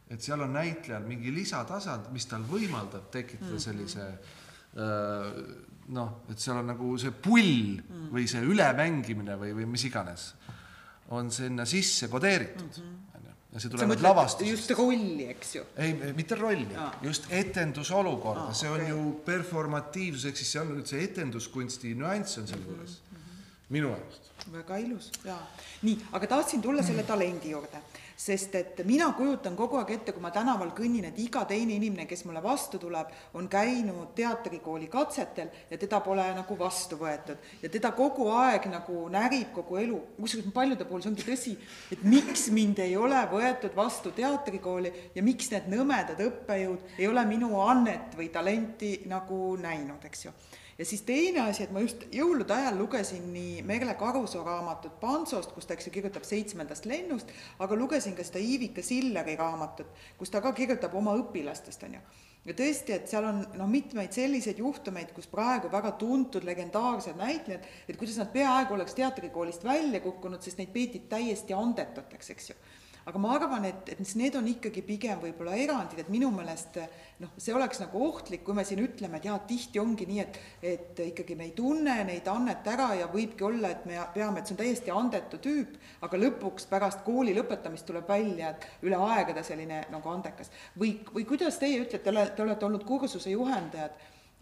et 0.09 0.21
seal 0.21 0.41
on 0.45 0.53
näitlejal 0.53 1.07
mingi 1.07 1.33
lisatasand, 1.33 2.11
mis 2.13 2.29
tal 2.29 2.45
võimaldab 2.49 3.09
tekitada 3.11 3.51
mm 3.51 3.57
-hmm. 3.57 3.65
sellise 3.69 4.01
äh, 4.05 5.41
noh, 5.87 6.21
et 6.29 6.39
seal 6.39 6.57
on 6.57 6.67
nagu 6.73 6.97
see 6.97 7.11
pull 7.11 7.79
mm. 7.81 8.11
või 8.13 8.27
see 8.27 8.41
ülemängimine 8.41 9.37
või, 9.41 9.55
või 9.57 9.65
mis 9.65 9.85
iganes 9.85 10.33
on 11.09 11.31
sinna 11.31 11.65
sisse 11.65 12.07
kodeeritud 12.07 12.77
mm. 12.77 12.83
-hmm 12.83 13.04
ja 13.55 13.61
see 13.63 13.71
tuleb 13.71 13.93
lavastusest. 14.03 14.51
just 14.51 14.71
rolli, 14.75 15.29
eks 15.31 15.55
ju. 15.55 15.63
ei, 15.79 15.95
mitte 16.17 16.35
rolli, 16.35 16.67
just 17.05 17.29
etendusolukorda, 17.31 18.49
see 18.53 18.69
on 18.69 18.81
okay. 18.81 18.91
ju 18.91 19.03
performatiivsus, 19.25 20.27
ehk 20.29 20.41
siis 20.41 20.51
see 20.51 20.61
on 20.61 20.73
nüüd 20.75 20.91
see 20.91 21.03
etenduskunsti 21.07 21.93
nüanss 21.95 22.41
on 22.41 22.49
seal 22.51 22.65
juures 22.67 22.97
mm 22.99 23.17
-hmm. 23.17 23.45
minu 23.77 23.93
arust. 23.95 24.31
väga 24.51 24.77
ilus 24.83 25.11
ja 25.23 25.37
nii, 25.87 25.95
aga 26.11 26.27
tahtsin 26.35 26.61
tulla 26.61 26.83
selle 26.83 27.03
talendi 27.03 27.55
juurde 27.55 27.81
sest 28.17 28.55
et 28.55 28.81
mina 28.87 29.09
kujutan 29.17 29.55
kogu 29.55 29.77
aeg 29.79 29.91
ette, 29.97 30.13
kui 30.15 30.23
ma 30.23 30.31
tänaval 30.33 30.71
kõnnin, 30.77 31.09
et 31.09 31.19
iga 31.19 31.43
teine 31.49 31.75
inimene, 31.75 32.07
kes 32.07 32.25
mulle 32.25 32.41
vastu 32.43 32.79
tuleb, 32.81 33.11
on 33.35 33.49
käinud 33.51 34.13
teatrikooli 34.15 34.87
katsetel 34.91 35.51
ja 35.69 35.79
teda 35.81 35.99
pole 36.05 36.25
nagu 36.35 36.57
vastu 36.59 36.99
võetud. 36.99 37.41
Ja 37.61 37.71
teda 37.71 37.91
kogu 37.97 38.29
aeg 38.35 38.69
nagu 38.71 39.05
närib 39.11 39.51
kogu 39.55 39.79
elu, 39.81 40.01
kusjuures 40.19 40.53
paljude 40.55 40.87
puhul 40.87 41.03
see 41.03 41.13
ongi 41.13 41.27
tõsi, 41.27 41.55
et 41.91 42.03
miks 42.07 42.47
mind 42.55 42.79
ei 42.85 42.95
ole 42.97 43.21
võetud 43.31 43.75
vastu 43.75 44.13
teatrikooli 44.15 44.93
ja 45.15 45.23
miks 45.25 45.51
need 45.51 45.71
nõmedad 45.71 46.21
õppejõud 46.29 46.99
ei 46.99 47.09
ole 47.11 47.25
minu 47.29 47.51
annet 47.61 48.15
või 48.17 48.31
talenti 48.33 48.97
nagu 49.11 49.55
näinud, 49.59 50.03
eks 50.07 50.29
ju 50.29 50.35
ja 50.77 50.85
siis 50.85 51.01
teine 51.01 51.41
asi, 51.41 51.63
et 51.63 51.71
ma 51.71 51.81
just 51.83 52.03
jõulude 52.13 52.53
ajal 52.53 52.77
lugesin 52.79 53.25
nii 53.33 53.63
Merle 53.67 53.95
Karusoo 53.99 54.43
raamatut 54.43 54.99
Pansost, 54.99 55.53
kus 55.55 55.67
ta, 55.67 55.75
eks 55.75 55.87
ju, 55.87 55.93
kirjutab 55.95 56.27
seitsmendast 56.27 56.87
lennust, 56.89 57.31
aga 57.63 57.77
lugesin 57.79 58.15
ka 58.17 58.25
seda 58.27 58.43
Iivika 58.43 58.83
Silleri 58.83 59.37
raamatut, 59.39 59.91
kus 60.19 60.33
ta 60.33 60.43
ka 60.43 60.51
kirjutab 60.57 60.95
oma 60.99 61.15
õpilastest, 61.21 61.87
on 61.87 61.99
ju. 61.99 62.05
Ja 62.45 62.53
tõesti, 62.53 62.93
et 62.93 63.09
seal 63.09 63.25
on 63.25 63.39
noh, 63.57 63.69
mitmeid 63.69 64.13
selliseid 64.13 64.59
juhtumeid, 64.61 65.15
kus 65.15 65.25
praegu 65.31 65.71
väga 65.73 65.95
tuntud 65.97 66.45
legendaarsed 66.45 67.17
näitlejad, 67.17 67.65
et 67.87 67.97
kuidas 67.97 68.19
nad 68.21 68.29
peaaegu 68.35 68.75
oleks 68.75 68.93
teatrikoolist 68.99 69.65
välja 69.65 70.03
kukkunud, 70.03 70.43
sest 70.45 70.61
neid 70.61 70.69
peeti 70.75 71.01
täiesti 71.09 71.57
andetuteks, 71.57 72.29
eks 72.35 72.51
ju 72.51 72.59
aga 73.05 73.19
ma 73.21 73.33
arvan, 73.35 73.65
et, 73.69 73.89
et 73.93 73.99
need 74.17 74.35
on 74.37 74.47
ikkagi 74.49 74.81
pigem 74.85 75.19
võib-olla 75.21 75.53
erandid, 75.61 75.99
et 76.01 76.09
minu 76.09 76.31
meelest 76.33 76.79
noh, 77.21 77.33
see 77.37 77.53
oleks 77.53 77.79
nagu 77.83 78.01
ohtlik, 78.07 78.41
kui 78.45 78.57
me 78.57 78.65
siin 78.65 78.81
ütleme, 78.81 79.19
et 79.19 79.27
jaa, 79.29 79.37
tihti 79.45 79.81
ongi 79.81 80.07
nii, 80.09 80.23
et, 80.23 80.39
et 80.73 81.01
ikkagi 81.05 81.37
me 81.37 81.45
ei 81.49 81.53
tunne 81.57 81.99
neid 82.07 82.25
Annet 82.31 82.65
ära 82.71 82.89
ja 82.97 83.09
võibki 83.11 83.45
olla, 83.45 83.71
et 83.75 83.85
me 83.85 83.99
peame, 84.15 84.41
et 84.41 84.49
see 84.49 84.57
on 84.57 84.61
täiesti 84.63 84.93
andetu 84.93 85.39
tüüp, 85.43 85.77
aga 86.07 86.21
lõpuks 86.23 86.65
pärast 86.71 87.05
kooli 87.05 87.35
lõpetamist 87.37 87.85
tuleb 87.85 88.09
välja, 88.09 88.55
et 88.55 88.89
üle 88.89 88.97
aegade 89.11 89.45
selline 89.45 89.83
nagu 89.93 90.11
andekas. 90.11 90.49
või, 90.79 90.97
või 91.13 91.29
kuidas 91.29 91.61
teie 91.61 91.83
ütlete, 91.85 92.09
te 92.09 92.43
olete 92.43 92.65
olnud 92.65 92.89
kursuse 92.89 93.37
juhendajad 93.37 93.93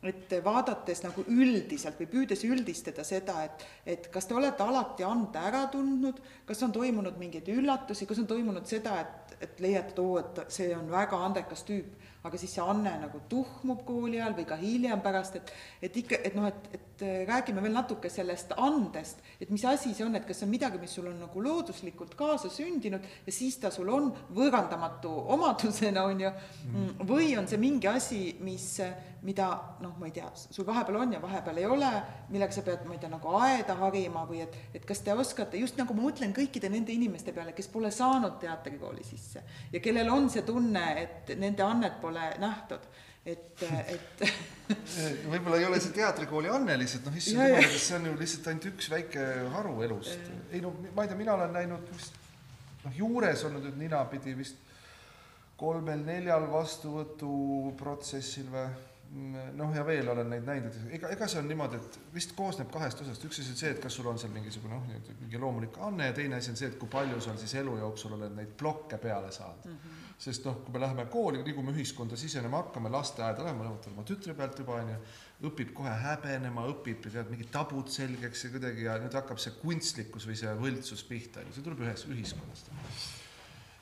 et 0.04 0.34
vaadates 0.44 1.04
nagu 1.06 1.24
üldiselt 1.32 2.00
või 2.02 2.10
püüdes 2.12 2.44
üldistada 2.48 3.06
seda, 3.08 3.38
et, 3.48 3.66
et 3.96 4.08
kas 4.12 4.28
te 4.28 4.36
olete 4.36 4.64
alati 4.66 5.06
ande 5.08 5.40
ära 5.40 5.66
tundnud, 5.72 6.20
kas 6.48 6.64
on 6.66 6.74
toimunud 6.76 7.20
mingeid 7.20 7.48
üllatusi, 7.54 8.08
kas 8.10 8.20
on 8.24 8.28
toimunud 8.28 8.68
seda, 8.68 9.00
et, 9.04 9.38
et 9.48 9.64
leiate, 9.64 9.94
et 9.94 10.02
oo, 10.04 10.18
et 10.20 10.44
see 10.52 10.72
on 10.76 10.90
väga 10.92 11.20
andekas 11.28 11.64
tüüp, 11.68 11.96
aga 12.24 12.40
siis 12.40 12.54
see 12.56 12.64
anne 12.64 12.92
nagu 13.02 13.20
tuhmub 13.30 13.82
kooli 13.88 14.20
ajal 14.20 14.36
või 14.38 14.46
ka 14.48 14.58
hiljem 14.60 15.02
pärast, 15.04 15.40
et 15.40 15.52
et 15.84 15.98
ikka, 16.00 16.20
et 16.24 16.36
noh, 16.38 16.48
et, 16.48 16.70
et 16.78 17.04
räägime 17.28 17.64
veel 17.64 17.76
natuke 17.76 18.12
sellest 18.12 18.54
andest, 18.56 19.20
et 19.42 19.52
mis 19.52 19.64
asi 19.68 19.92
see 19.92 20.06
on, 20.06 20.16
et 20.16 20.28
kas 20.28 20.40
see 20.40 20.48
on 20.48 20.54
midagi, 20.54 20.80
mis 20.80 20.94
sul 20.96 21.10
on 21.12 21.18
nagu 21.20 21.44
looduslikult 21.44 22.16
kaasa 22.20 22.52
sündinud 22.54 23.04
ja 23.26 23.36
siis 23.36 23.60
ta 23.60 23.72
sul 23.76 23.92
on 23.92 24.12
võõrandamatu 24.36 25.12
omadusena, 25.36 26.06
on 26.08 26.24
ju, 26.24 26.32
või 27.10 27.34
on 27.40 27.50
see 27.50 27.60
mingi 27.60 27.92
asi, 27.92 28.22
mis 28.40 28.70
mida 29.24 29.48
noh, 29.80 29.94
ma 30.00 30.08
ei 30.10 30.14
tea, 30.16 30.28
sul 30.36 30.66
vahepeal 30.68 30.98
on 31.00 31.14
ja 31.16 31.22
vahepeal 31.24 31.62
ei 31.62 31.68
ole, 31.70 31.90
millega 32.34 32.56
sa 32.56 32.64
pead, 32.66 32.84
ma 32.88 32.98
ei 32.98 33.00
tea, 33.00 33.12
nagu 33.12 33.36
aeda 33.40 33.76
harima 33.80 34.26
või 34.28 34.41
et, 34.44 34.58
et 34.76 34.86
kas 34.88 35.04
te 35.06 35.16
oskate, 35.16 35.60
just 35.62 35.80
nagu 35.80 35.95
ma 35.95 36.06
mõtlen 36.08 36.36
kõikide 36.36 36.72
nende 36.72 36.91
inimeste 36.95 37.32
peale, 37.36 37.56
kes 37.56 37.70
pole 37.72 37.91
saanud 37.94 38.36
teatrikooli 38.41 39.06
sisse 39.08 39.44
ja 39.72 39.82
kellel 39.84 40.12
on 40.12 40.30
see 40.34 40.44
tunne, 40.48 40.84
et 41.06 41.34
nende 41.40 41.64
annet 41.64 42.02
pole 42.04 42.26
nähtud, 42.44 42.90
et, 43.24 43.64
et 43.64 44.26
võib-olla 45.32 45.62
ei 45.62 45.70
ole 45.70 45.80
see 45.80 45.95
teatrikooli 45.95 46.52
anne 46.52 46.76
lihtsalt, 46.84 47.08
noh 47.08 47.16
issand 47.22 47.48
jumal, 47.48 47.80
see 47.88 48.00
on 48.00 48.12
ju 48.12 48.18
lihtsalt 48.20 48.52
ainult 48.52 48.70
üks 48.74 48.91
väike 48.91 49.30
haru 49.56 49.78
elust. 49.88 50.32
ei 50.52 50.60
no 50.64 50.76
ma 50.91 51.06
ei 51.06 51.14
tea, 51.14 51.20
mina 51.24 51.38
olen 51.40 51.56
näinud 51.62 51.88
vist 51.95 52.20
noh, 52.84 52.94
juures 52.98 53.48
olnud 53.48 53.64
nüüd 53.70 53.86
ninapidi 53.86 54.36
vist 54.36 54.60
kolmel-neljal 55.64 56.50
vastuvõtuprotsessil 56.52 58.50
või 58.52 58.68
noh, 59.14 59.73
ja 59.76 59.84
veel 59.85 60.07
olen 60.10 60.30
neid 60.31 60.45
näinud, 60.48 60.73
et 60.73 60.94
ega, 60.98 61.10
ega 61.14 61.27
see 61.30 61.41
on 61.41 61.49
niimoodi, 61.49 61.77
et 61.77 61.98
vist 62.15 62.34
koosneb 62.38 62.72
kahest 62.73 63.03
osast, 63.03 63.26
üks 63.27 63.41
asi 63.44 63.53
on 63.53 63.60
see, 63.60 63.72
et 63.76 63.81
kas 63.84 63.98
sul 63.99 64.10
on 64.10 64.18
seal 64.22 64.34
mingisugune 64.34 64.80
noh, 64.80 65.14
mingi 65.22 65.41
loomulik 65.41 65.77
anne 65.85 66.10
ja 66.10 66.15
teine 66.18 66.40
asi 66.40 66.49
on 66.53 66.57
see, 66.57 66.72
et 66.72 66.80
kui 66.81 66.90
palju 66.91 67.19
sa 67.22 67.35
siis 67.38 67.53
elu 67.61 67.76
jooksul 67.84 68.18
oled 68.18 68.34
neid 68.38 68.56
plokke 68.57 68.98
peale 69.03 69.31
saanud 69.31 69.69
mm. 69.69 69.77
-hmm. 69.77 70.03
sest 70.26 70.49
noh, 70.49 70.60
kui 70.65 70.73
me 70.73 70.81
läheme 70.81 71.06
kooli, 71.14 71.44
liigume 71.45 71.76
ühiskonda 71.76 72.18
sisenema 72.18 72.64
hakkame, 72.64 72.90
lasteaeda 72.90 73.45
läheme, 73.45 73.68
lõpetame 73.69 73.99
oma 73.99 74.07
tütre 74.10 74.34
pealt 74.34 74.60
juba 74.60 74.80
onju, 74.81 74.99
õpib 75.49 75.73
kohe 75.77 75.94
häbenema, 76.06 76.68
õpib, 76.73 77.10
tead 77.10 77.30
mingid 77.30 77.52
tabud 77.52 77.91
selgeks 77.94 78.48
ja 78.48 78.53
kuidagi 78.56 78.88
ja 78.90 78.98
nüüd 79.03 79.14
hakkab 79.14 79.38
see 79.38 79.53
kunstlikkus 79.61 80.26
või 80.30 80.40
see 80.41 80.56
võltsus 80.65 81.06
pihta, 81.06 81.45
see 81.52 81.65
tuleb 81.65 81.85
ühest 81.85 82.10
ühiskonnast 82.10 82.73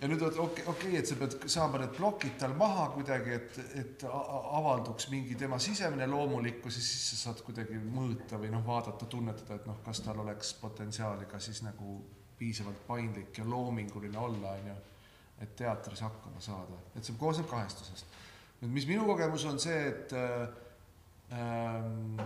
ja 0.02 0.07
nüüd 0.10 0.23
okei 0.26 0.65
okay,, 0.65 0.95
et 0.98 1.06
sa 1.06 1.15
pead 1.19 1.36
saama 1.52 1.80
need 1.84 1.91
plokid 1.94 2.34
tal 2.41 2.56
maha 2.57 2.88
kuidagi, 2.95 3.36
et, 3.38 3.60
et 3.78 4.06
avalduks 4.10 5.11
mingi 5.14 5.36
tema 5.38 5.60
sisemine 5.61 6.07
loomulikkus 6.10 6.80
ja 6.80 6.86
siis 6.86 7.03
sa 7.11 7.19
saad 7.28 7.44
kuidagi 7.45 7.78
mõõta 7.84 8.40
või 8.41 8.49
noh, 8.53 8.64
vaadata, 8.65 9.06
tunnetada, 9.06 9.60
et 9.60 9.68
noh, 9.69 9.78
kas 9.86 10.02
tal 10.02 10.23
oleks 10.23 10.56
potentsiaali 10.61 11.30
ka 11.30 11.41
siis 11.44 11.61
nagu 11.68 11.99
piisavalt 12.40 12.82
paindlik 12.88 13.38
ja 13.38 13.45
loominguline 13.45 14.18
olla, 14.18 14.56
on 14.57 14.72
ju, 14.72 14.80
et 15.45 15.53
teatris 15.60 16.02
hakkama 16.02 16.41
saada, 16.41 16.82
et 16.95 17.06
see 17.06 17.19
koosneb 17.22 17.49
kahest 17.52 17.86
osast. 17.86 18.18
nüüd, 18.64 18.73
mis 18.73 18.90
minu 18.90 19.06
kogemus 19.06 19.45
on 19.52 19.61
see, 19.61 19.86
et 19.91 20.18
ähm, 21.38 22.18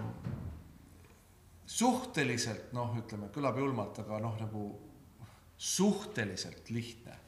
suhteliselt 1.67 2.71
noh, 2.77 2.95
ütleme, 3.03 3.27
kõlab 3.35 3.59
julmalt, 3.59 3.99
aga 4.05 4.23
noh, 4.23 4.39
nagu 4.39 4.65
suhteliselt 5.59 6.71
lihtne 6.71 7.24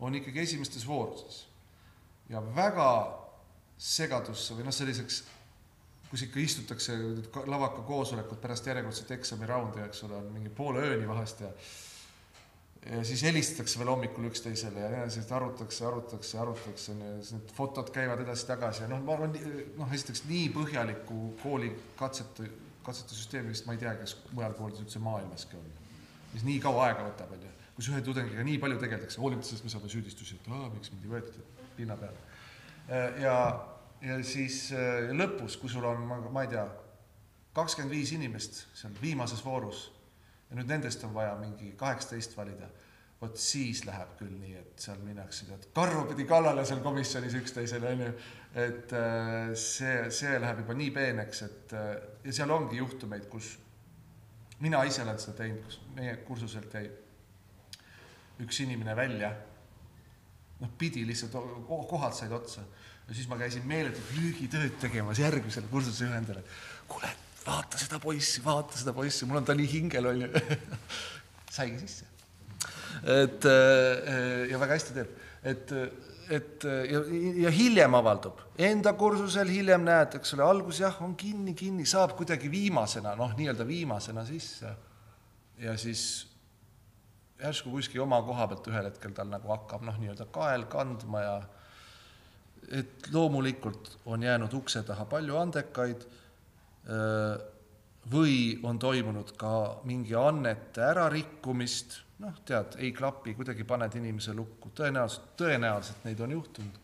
on 0.00 0.14
ikkagi 0.14 0.40
esimestes 0.40 0.86
voorudes. 0.86 1.46
ja 2.28 2.40
väga 2.56 2.90
segadusse 3.78 4.54
või 4.54 4.64
noh, 4.68 4.74
selliseks, 4.74 5.22
kus 6.10 6.22
ikka 6.26 6.40
istutakse 6.42 6.96
lavaka 7.46 7.82
koosolekut 7.86 8.40
pärast 8.40 8.66
järjekordset 8.66 9.10
eksamiraundi, 9.16 9.82
eks 9.86 10.04
ole, 10.06 10.18
on 10.20 10.32
mingi 10.34 10.52
poole 10.54 10.82
ööni 10.86 11.08
vahest 11.08 11.40
ja 11.46 11.50
ja 12.86 13.02
siis 13.04 13.22
helistatakse 13.22 13.78
veel 13.78 13.90
hommikul 13.92 14.24
üksteisele 14.30 14.80
ja 14.80 15.02
siis 15.10 15.32
arutatakse, 15.32 15.84
arutatakse, 15.86 16.38
arutatakse, 16.38 16.94
siis 16.94 17.32
need 17.36 17.52
fotod 17.56 17.90
käivad 17.92 18.22
edasi-tagasi 18.24 18.86
ja 18.86 18.88
noh, 18.88 19.02
ma 19.04 19.18
arvan, 19.18 19.36
noh, 19.76 19.92
esiteks 19.92 20.24
nii 20.30 20.46
põhjalikku 20.54 21.20
kooli 21.42 21.74
katsete, 21.98 22.48
katsetesüsteemi 22.86 23.52
vist 23.52 23.68
ma 23.68 23.76
ei 23.76 23.82
tea, 23.82 23.92
kas 24.00 24.16
mujal 24.32 24.56
koolides 24.56 24.86
üldse 24.86 25.02
maailmaski 25.04 25.60
on, 25.60 25.68
mis 26.32 26.46
nii 26.46 26.60
kaua 26.64 26.88
aega 26.88 27.04
võtab, 27.10 27.36
on 27.36 27.44
ju 27.44 27.49
kus 27.80 27.88
ühe 27.94 28.02
tudengiga 28.04 28.44
nii 28.44 28.58
palju 28.60 28.76
tegeldakse, 28.82 29.16
hoolimata 29.22 29.48
sellest 29.48 29.64
me 29.64 29.72
saame 29.72 29.88
süüdistusi, 29.88 30.36
et 30.36 30.48
aa, 30.52 30.66
miks 30.74 30.92
mind 30.92 31.06
ei 31.06 31.12
võetud 31.14 31.62
pinna 31.78 31.96
peale. 31.96 32.20
ja, 33.22 33.36
ja 34.04 34.18
siis 34.26 34.66
lõpus, 35.16 35.56
kui 35.62 35.72
sul 35.72 35.86
on, 35.88 36.04
ma 36.04 36.44
ei 36.44 36.52
tea, 36.52 36.66
kakskümmend 37.56 37.96
viis 37.96 38.12
inimest 38.12 38.66
seal 38.76 38.92
viimases 39.00 39.40
voorus 39.46 39.86
ja 40.50 40.60
nüüd 40.60 40.68
nendest 40.68 41.08
on 41.08 41.16
vaja 41.16 41.32
mingi 41.40 41.72
kaheksateist 41.80 42.36
valida, 42.36 42.68
vot 43.22 43.40
siis 43.40 43.86
läheb 43.88 44.12
küll 44.20 44.36
nii, 44.36 44.60
et 44.60 44.84
seal 44.84 45.00
minnakse 45.04 45.48
tead 45.48 45.64
karvapidi 45.76 46.28
kallale 46.28 46.66
seal 46.68 46.84
komisjonis 46.84 47.40
üksteisele 47.40 47.94
onju, 47.96 48.14
et 48.60 48.96
see, 49.56 49.98
see 50.20 50.36
läheb 50.36 50.66
juba 50.66 50.76
nii 50.76 50.92
peeneks, 51.00 51.46
et 51.48 51.78
ja 52.28 52.40
seal 52.42 52.52
ongi 52.52 52.80
juhtumeid, 52.84 53.24
kus 53.32 53.54
mina 54.60 54.84
ise 54.84 55.06
olen 55.06 55.20
seda 55.22 55.46
teinud, 55.46 55.64
kus 55.64 55.80
meie 55.96 56.18
kursuselt 56.28 56.76
jäi 56.76 56.90
üks 58.40 58.60
inimene 58.64 58.96
välja. 58.96 59.32
noh, 60.60 60.68
pidi 60.78 61.06
lihtsalt, 61.08 61.32
kohad 61.88 62.12
said 62.12 62.32
otsa 62.36 62.60
ja 63.10 63.14
siis 63.14 63.26
ma 63.28 63.38
käisin 63.40 63.64
meeletult 63.66 64.12
lüügitööd 64.14 64.76
tegemas 64.78 65.18
järgmisele 65.18 65.66
kursuse 65.70 66.06
juhendajale. 66.06 66.44
kuule, 66.88 67.08
vaata 67.42 67.80
seda 67.80 67.98
poissi, 68.02 68.42
vaata 68.44 68.78
seda 68.78 68.94
poissi, 68.94 69.26
mul 69.26 69.40
on 69.40 69.48
ta 69.48 69.56
nii 69.58 69.66
hingel 69.72 70.06
onju 70.12 70.28
saigi 71.56 71.80
sisse. 71.82 72.06
et 73.02 73.48
ja 74.50 74.60
väga 74.62 74.78
hästi 74.78 74.94
teeb, 74.94 75.18
et, 75.42 75.74
et 76.38 76.68
ja, 76.92 77.02
ja 77.48 77.52
hiljem 77.54 77.98
avaldub, 77.98 78.38
enda 78.70 78.94
kursusel 78.94 79.50
hiljem 79.50 79.82
näed, 79.88 80.14
eks 80.20 80.36
ole, 80.38 80.46
algus 80.46 80.78
jah, 80.84 81.02
on 81.02 81.18
kinni, 81.18 81.56
kinni, 81.58 81.88
saab 81.90 82.14
kuidagi 82.18 82.50
viimasena, 82.52 83.16
noh, 83.18 83.34
nii-öelda 83.38 83.66
viimasena 83.66 84.22
sisse. 84.28 84.70
ja 85.58 85.74
siis 85.78 86.29
järsku 87.42 87.70
kuskil 87.70 88.04
oma 88.04 88.20
koha 88.22 88.46
pealt 88.50 88.68
ühel 88.70 88.88
hetkel 88.90 89.14
tal 89.16 89.30
nagu 89.32 89.50
hakkab 89.52 89.84
noh, 89.86 89.96
nii-öelda 90.00 90.26
kael 90.34 90.66
kandma 90.72 91.22
ja 91.24 91.36
et 92.80 93.08
loomulikult 93.12 93.96
on 94.06 94.22
jäänud 94.22 94.52
ukse 94.54 94.82
taha 94.86 95.06
palju 95.10 95.38
andekaid 95.40 96.04
või 98.10 98.36
on 98.64 98.78
toimunud 98.78 99.34
ka 99.38 99.52
mingi 99.84 100.14
annete 100.16 100.82
ärarikkumist, 100.88 101.98
noh, 102.24 102.40
tead, 102.46 102.78
ei 102.80 102.92
klapi, 102.96 103.34
kuidagi 103.38 103.64
paned 103.68 103.94
inimese 104.00 104.34
lukku, 104.36 104.72
tõenäoliselt, 104.76 105.34
tõenäoliselt 105.40 106.06
neid 106.08 106.20
on 106.20 106.36
juhtunud. 106.38 106.78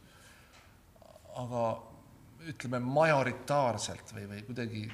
aga 1.37 1.63
ütleme 2.49 2.79
majoritaarselt 2.81 4.15
või, 4.15 4.29
või 4.29 4.43
kuidagi 4.47 4.87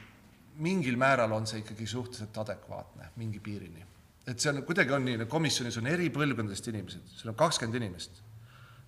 mingil 0.58 0.96
määral 0.98 1.32
on 1.32 1.46
see 1.46 1.60
ikkagi 1.62 1.86
suhteliselt 1.86 2.38
adekvaatne 2.38 3.10
mingi 3.16 3.40
piirini 3.40 3.84
et 4.26 4.38
see 4.38 4.52
on, 4.52 4.62
kuidagi 4.66 4.94
on 4.94 5.04
nii, 5.06 5.26
komisjonis 5.30 5.78
on 5.80 5.88
eri 5.90 6.08
põlvkondadest 6.14 6.68
inimesed, 6.70 7.14
seal 7.18 7.32
on 7.32 7.38
kakskümmend 7.38 7.80
inimest. 7.80 8.22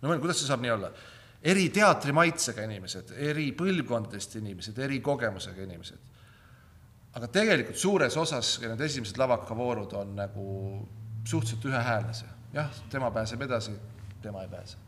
no 0.03 0.13
ei, 0.13 0.23
kuidas 0.23 0.41
see 0.41 0.51
saab 0.51 0.63
nii 0.65 0.75
olla? 0.75 0.93
eri 1.45 1.69
teatrimaitsega 1.75 2.65
inimesed, 2.65 3.15
eri 3.31 3.51
põlvkondadest 3.57 4.39
inimesed, 4.41 4.79
eri 4.87 5.01
kogemusega 5.05 5.67
inimesed. 5.67 6.13
aga 7.15 7.33
tegelikult 7.35 7.81
suures 7.81 8.17
osas 8.17 8.57
need 8.63 8.87
esimesed 8.87 9.19
lavakavoorud 9.21 9.93
on 9.99 10.17
nagu 10.23 10.47
suhteliselt 11.25 11.69
ühehäälese. 11.73 12.31
jah, 12.55 12.81
tema 12.91 13.11
pääseb 13.11 13.43
edasi, 13.43 13.77
tema 14.23 14.43
ei 14.43 14.49
pääse 14.49 14.84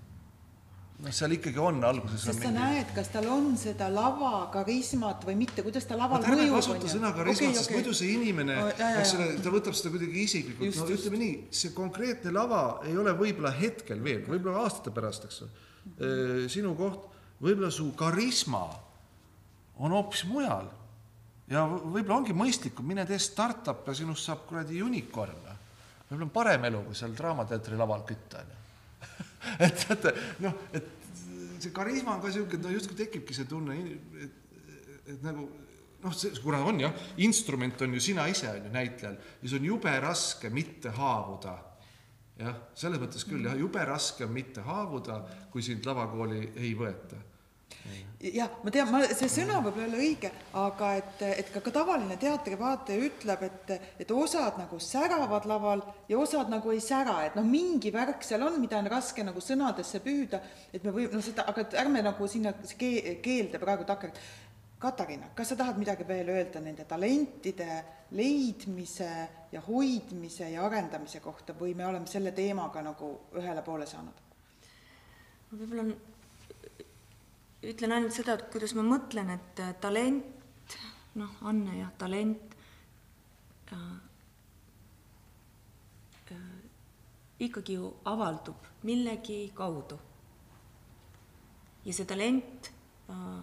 noh, 1.03 1.13
seal 1.13 1.35
ikkagi 1.37 1.61
on 1.61 1.83
alguses. 1.85 2.23
sest 2.25 2.41
sa 2.41 2.51
mingi... 2.51 2.61
näed, 2.61 2.93
kas 2.97 3.11
tal 3.13 3.27
on 3.33 3.51
seda 3.61 3.89
lava 3.93 4.47
karismat 4.53 5.27
või 5.29 5.37
mitte, 5.43 5.65
kuidas 5.67 5.85
ta 5.89 5.99
laval 5.99 6.23
mõjub. 6.25 6.39
ärme 6.47 6.47
kasuta 6.55 6.93
sõna 6.93 7.13
karismat 7.17 7.51
okay,, 7.51 7.59
sest 7.59 7.71
okay. 7.71 7.81
muidu 7.81 7.97
see 7.99 8.15
inimene 8.15 8.57
oh,, 8.63 8.71
eks 9.03 9.13
ole, 9.19 9.29
ta 9.45 9.53
võtab 9.53 9.77
seda 9.77 9.93
kuidagi 9.97 10.25
isiklikult, 10.25 10.81
no 10.81 10.89
ütleme 10.97 11.21
nii, 11.23 11.37
see 11.61 11.75
konkreetne 11.77 12.33
lava 12.35 12.63
ei 12.89 12.97
ole 12.97 13.15
võib-olla 13.19 13.53
hetkel 13.59 14.01
veel, 14.05 14.25
võib-olla 14.25 14.65
aastate 14.65 14.95
pärast, 14.97 15.29
eks 15.29 15.45
ole, 15.45 15.63
sinu 16.53 16.73
koht, 16.79 17.07
võib-olla 17.45 17.71
su 17.75 17.91
karisma 17.99 18.65
on 19.85 19.93
hoopis 19.93 20.25
mujal 20.31 20.71
ja 21.53 21.67
võib-olla 21.69 22.23
ongi 22.23 22.37
mõistlikum, 22.37 22.89
mine 22.89 23.05
tee 23.09 23.21
startup 23.23 23.85
ja 23.87 23.95
sinust 23.95 24.25
saab 24.27 24.49
kuradi 24.49 24.81
unicorn. 24.83 25.45
võib-olla 26.09 26.31
on 26.31 26.39
parem 26.41 26.71
elu, 26.71 26.87
kui 26.89 26.97
seal 26.97 27.13
Draamateatri 27.19 27.77
laval 27.77 28.09
kütta, 28.09 28.41
onju 28.41 28.56
et 29.67 29.79
teate, 29.83 30.13
noh, 30.45 30.57
et 30.77 30.89
see 31.59 31.73
karisma 31.75 32.17
on 32.17 32.25
ka 32.25 32.33
sihuke, 32.35 32.59
et 32.59 32.65
no 32.65 32.73
justkui 32.75 32.99
tekibki 32.99 33.37
see 33.37 33.49
tunne, 33.51 33.77
et, 33.77 34.27
et 35.15 35.23
nagu 35.27 35.47
noh, 36.03 36.17
see, 36.17 36.35
kuna 36.43 36.63
on 36.67 36.83
jah, 36.87 37.07
instrument 37.25 37.87
on 37.87 37.97
ju 37.97 38.03
sina 38.09 38.27
ise, 38.31 38.51
on 38.53 38.69
ju, 38.69 38.75
näitlejal, 38.75 39.17
ja 39.43 39.49
see 39.53 39.61
on 39.61 39.71
jube 39.71 39.95
raske 40.03 40.51
mitte 40.55 40.93
haavuda. 40.97 41.57
jah, 42.41 42.59
selles 42.77 43.01
mõttes 43.01 43.25
küll 43.29 43.49
jah, 43.49 43.57
jube 43.59 43.85
raske 43.89 44.27
on 44.27 44.35
mitte 44.35 44.65
haavuda, 44.67 45.23
kui 45.53 45.65
sind 45.65 45.87
lavakooli 45.89 46.53
ei 46.57 46.75
võeta 46.79 47.23
jah, 48.21 48.51
ma 48.65 48.73
tean, 48.73 48.89
ma, 48.91 49.03
see 49.13 49.29
sõna 49.31 49.59
võib 49.65 49.79
olla 49.85 49.99
õige, 50.01 50.31
aga 50.57 50.93
et, 50.99 51.23
et 51.43 51.51
ka, 51.53 51.61
ka 51.65 51.73
tavaline 51.75 52.17
teatrivaataja 52.21 53.09
ütleb, 53.09 53.45
et, 53.47 53.75
et 54.03 54.15
osad 54.15 54.57
nagu 54.61 54.79
säravad 54.83 55.47
laval 55.49 55.85
ja 56.09 56.19
osad 56.19 56.51
nagu 56.53 56.73
ei 56.73 56.81
sära, 56.85 57.19
et 57.27 57.37
noh, 57.39 57.47
mingi 57.47 57.93
värk 57.95 58.25
seal 58.27 58.47
on, 58.47 58.59
mida 58.63 58.81
on 58.81 58.89
raske 58.91 59.25
nagu 59.27 59.43
sõnadesse 59.45 60.01
püüda, 60.05 60.41
et 60.73 60.87
me 60.87 60.95
või, 60.97 61.11
no 61.13 61.21
seda, 61.25 61.47
aga 61.51 61.67
ärme 61.83 62.03
nagu 62.07 62.29
sinna 62.31 62.55
kee, 62.79 63.19
keelde 63.25 63.63
praegu 63.63 63.87
takerda. 63.89 64.27
Katariina, 64.77 65.31
kas 65.33 65.49
sa 65.49 65.57
tahad 65.57 65.79
midagi 65.81 66.05
veel 66.05 66.29
öelda 66.29 66.61
nende 66.61 66.85
talentide 66.85 67.79
leidmise 68.13 69.09
ja 69.49 69.63
hoidmise 69.65 70.51
ja 70.53 70.67
arendamise 70.67 71.23
kohta 71.25 71.57
või 71.57 71.73
me 71.75 71.87
oleme 71.89 72.07
selle 72.11 72.35
teemaga 72.37 72.83
nagu 72.85 73.09
ühele 73.41 73.65
poole 73.65 73.89
saanud? 73.89 74.21
võib-olla 75.57 75.87
on 75.87 75.95
ütlen 77.65 77.95
ainult 77.97 78.15
seda, 78.17 78.37
et 78.37 78.49
kuidas 78.53 78.75
ma 78.77 78.85
mõtlen, 78.85 79.31
et 79.33 79.63
äh, 79.63 79.73
talent, 79.81 80.77
noh, 81.17 81.39
Anne 81.49 81.79
jah, 81.79 81.93
talent 81.99 82.57
äh, 83.73 83.85
äh, 86.35 86.43
ikkagi 87.49 87.79
ju 87.79 87.93
avaldub 88.05 88.69
millegi 88.85 89.51
kaudu. 89.55 89.99
ja 91.87 91.93
see 91.95 92.05
talent 92.05 92.73
äh,, 93.11 93.41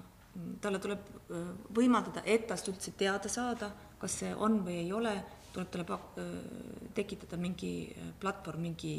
talle 0.62 0.80
tuleb 0.84 1.10
äh, 1.32 1.50
võimaldada, 1.76 2.24
et 2.26 2.48
tast 2.48 2.68
üldse 2.68 2.92
teada 3.00 3.30
saada, 3.30 3.72
kas 4.00 4.20
see 4.20 4.34
on 4.36 4.60
või 4.66 4.82
ei 4.84 4.92
ole, 4.94 5.16
tuleb 5.54 5.72
talle 5.72 6.00
äh, 6.22 6.38
tekitada 6.94 7.38
mingi 7.38 7.94
platvorm, 8.20 8.70
mingi 8.70 8.96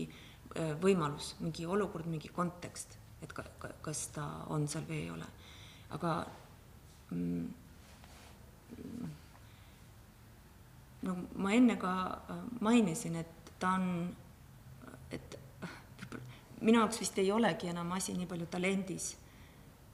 võimalus, 0.54 1.32
mingi 1.42 1.64
olukord, 1.66 2.06
mingi 2.06 2.28
kontekst 2.30 2.92
et 3.24 3.32
ka, 3.32 3.44
ka, 3.58 3.72
kas 3.84 4.06
ta 4.14 4.24
on 4.52 4.66
seal 4.68 4.84
või 4.88 5.02
ei 5.02 5.10
ole. 5.14 5.28
aga 5.94 6.14
mm, 7.10 7.44
no 11.04 11.16
ma 11.40 11.54
enne 11.56 11.76
ka 11.80 11.94
äh, 12.14 12.44
mainisin, 12.64 13.16
et 13.20 13.52
ta 13.60 13.74
on, 13.78 14.08
et 15.12 15.38
minu 16.66 16.80
jaoks 16.80 17.00
vist 17.02 17.18
ei 17.22 17.32
olegi 17.32 17.70
enam 17.72 17.92
asi 17.96 18.16
nii 18.16 18.28
palju 18.30 18.48
talendis, 18.52 19.12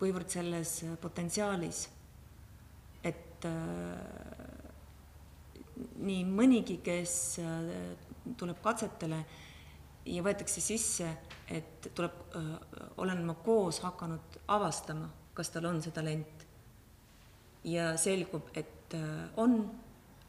kuivõrd 0.01 0.31
selles 0.33 0.77
potentsiaalis, 1.03 1.83
et 3.05 3.49
äh, 3.49 4.41
nii 6.01 6.25
mõnigi, 6.29 6.81
kes 6.85 7.15
äh, 7.43 7.71
tuleb 8.41 8.61
katsetele 8.65 9.21
ja 10.09 10.23
võetakse 10.25 10.63
sisse 10.65 11.11
et 11.51 11.91
tuleb, 11.95 12.13
olen 12.97 13.25
ma 13.27 13.35
koos 13.35 13.81
hakanud 13.83 14.41
avastama, 14.49 15.09
kas 15.35 15.51
tal 15.51 15.67
on 15.71 15.83
see 15.83 15.93
talent. 15.93 16.47
ja 17.65 17.97
selgub, 17.97 18.49
et 18.57 18.95
on, 19.37 19.61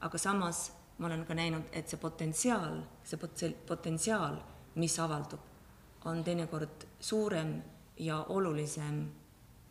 aga 0.01 0.17
samas 0.17 0.71
ma 0.97 1.07
olen 1.07 1.23
ka 1.25 1.33
näinud, 1.33 1.69
et 1.71 1.89
see 1.89 1.97
potentsiaal, 1.97 2.81
see 3.03 3.17
pot-, 3.17 3.37
see 3.37 3.53
potentsiaal, 3.67 4.35
mis 4.75 4.97
avaldub, 4.99 5.39
on 6.05 6.23
teinekord 6.23 6.85
suurem 6.99 7.55
ja 7.97 8.19
olulisem 8.29 9.01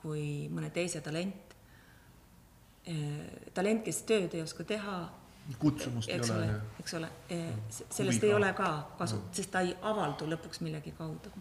kui 0.00 0.48
mõne 0.50 0.70
teise 0.74 1.02
talent. 1.04 1.56
talent, 3.54 3.84
kes 3.84 4.02
tööd 4.08 4.34
ei 4.34 4.42
oska 4.42 4.64
teha 4.64 4.96
kutsumust 5.58 6.08
ei 6.08 6.18
eks 6.18 6.30
ole, 6.30 6.44
ole, 6.44 6.60
eks 6.80 6.94
ole, 6.94 7.08
sellest 7.90 8.24
ei 8.24 8.34
ole 8.34 8.52
ka 8.56 8.70
kasu, 8.98 9.22
sest 9.32 9.50
ta 9.50 9.64
ei 9.66 9.74
avaldu 9.82 10.28
lõpuks 10.30 10.62
millegi 10.64 10.92
kaudu. 10.98 11.32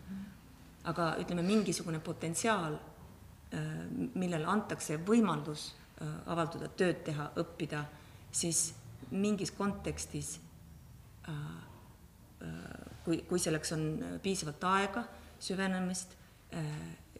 aga 0.90 1.16
ütleme, 1.22 1.44
mingisugune 1.44 2.00
potentsiaal, 2.00 2.78
millele 4.16 4.46
antakse 4.48 4.98
võimaldus 5.06 5.74
avalduda, 6.26 6.70
tööd 6.80 7.04
teha, 7.04 7.32
õppida, 7.38 7.84
siis 8.32 8.74
mingis 9.12 9.52
kontekstis 9.52 10.40
kui, 13.04 13.22
kui 13.28 13.40
selleks 13.40 13.74
on 13.76 13.84
piisavalt 14.24 14.64
aega, 14.70 15.04
süvenemist, 15.40 16.16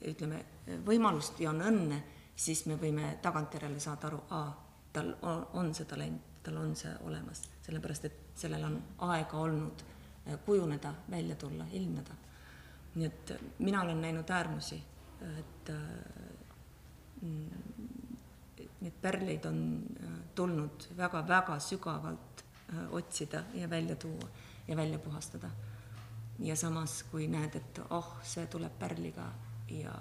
ütleme, 0.08 0.44
võimalust 0.88 1.40
ja 1.44 1.52
on 1.52 1.62
õnne, 1.66 2.00
siis 2.40 2.66
me 2.70 2.78
võime 2.80 3.18
tagantjärele 3.24 3.80
saada 3.84 4.08
aru, 4.08 4.22
aa, 4.36 4.50
tal 4.94 5.14
on, 5.22 5.46
on 5.60 5.74
see 5.76 5.88
talent 5.90 6.29
tal 6.44 6.58
on 6.58 6.76
see 6.76 6.92
olemas, 7.06 7.44
sellepärast 7.66 8.06
et 8.06 8.20
sellel 8.40 8.64
on 8.64 8.78
aega 9.10 9.38
olnud 9.38 9.84
äh, 9.84 10.40
kujuneda, 10.46 10.94
välja 11.12 11.36
tulla, 11.36 11.66
ilmneda. 11.72 12.14
nii 12.96 13.06
et 13.06 13.32
mina 13.60 13.82
olen 13.82 14.02
näinud 14.02 14.30
äärmusi, 14.30 14.80
et 15.40 15.70
mm, 17.22 17.50
neid 18.82 18.96
pärleid 19.02 19.46
on 19.46 19.60
tulnud 20.36 20.88
väga-väga 20.98 21.60
sügavalt 21.60 22.44
otsida 22.92 23.44
ja 23.54 23.70
välja 23.70 23.96
tuua 23.96 24.30
ja 24.68 24.78
välja 24.78 25.00
puhastada. 25.00 25.50
ja 26.40 26.56
samas, 26.56 27.04
kui 27.12 27.28
näed, 27.28 27.56
et 27.56 27.82
oh, 27.90 28.14
see 28.24 28.48
tuleb 28.48 28.80
pärliga 28.80 29.26
ja 29.70 29.94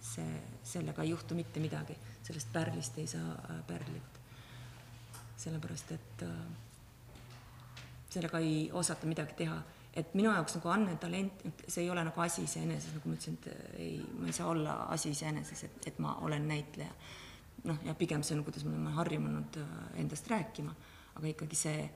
see, 0.00 0.42
sellega 0.62 1.02
ei 1.02 1.10
juhtu 1.10 1.34
mitte 1.34 1.60
midagi, 1.60 1.98
sellest 2.22 2.52
pärlist 2.52 2.98
ei 2.98 3.06
saa 3.06 3.60
pärlit 3.66 4.17
sellepärast 5.38 5.92
et 5.94 6.22
äh, 6.22 6.38
sellega 8.10 8.40
ei 8.42 8.70
osata 8.72 9.06
midagi 9.06 9.36
teha. 9.44 9.58
et 9.98 10.12
minu 10.14 10.30
jaoks 10.30 10.54
nagu 10.54 10.68
Anne 10.70 10.92
talent, 11.00 11.40
see 11.66 11.82
ei 11.82 11.90
ole 11.90 12.04
nagu 12.06 12.20
asi 12.22 12.44
iseeneses, 12.46 12.92
nagu 12.94 13.08
ma 13.08 13.16
ütlesin, 13.16 13.38
et 13.40 13.46
äh, 13.50 13.80
ei, 13.84 13.94
ma 14.18 14.28
ei 14.28 14.36
saa 14.36 14.50
olla 14.50 14.74
asi 14.94 15.10
iseeneses, 15.10 15.64
et, 15.66 15.88
et 15.90 15.98
ma 15.98 16.14
olen 16.26 16.46
näitleja. 16.48 16.92
noh, 17.64 17.78
ja 17.84 17.94
pigem 17.98 18.22
see 18.22 18.36
on, 18.36 18.44
kuidas 18.46 18.64
me 18.64 18.74
oleme 18.74 18.94
harjunud 18.94 19.58
äh, 19.62 19.72
endast 20.02 20.30
rääkima, 20.30 20.74
aga 21.18 21.32
ikkagi 21.32 21.58
see, 21.58 21.88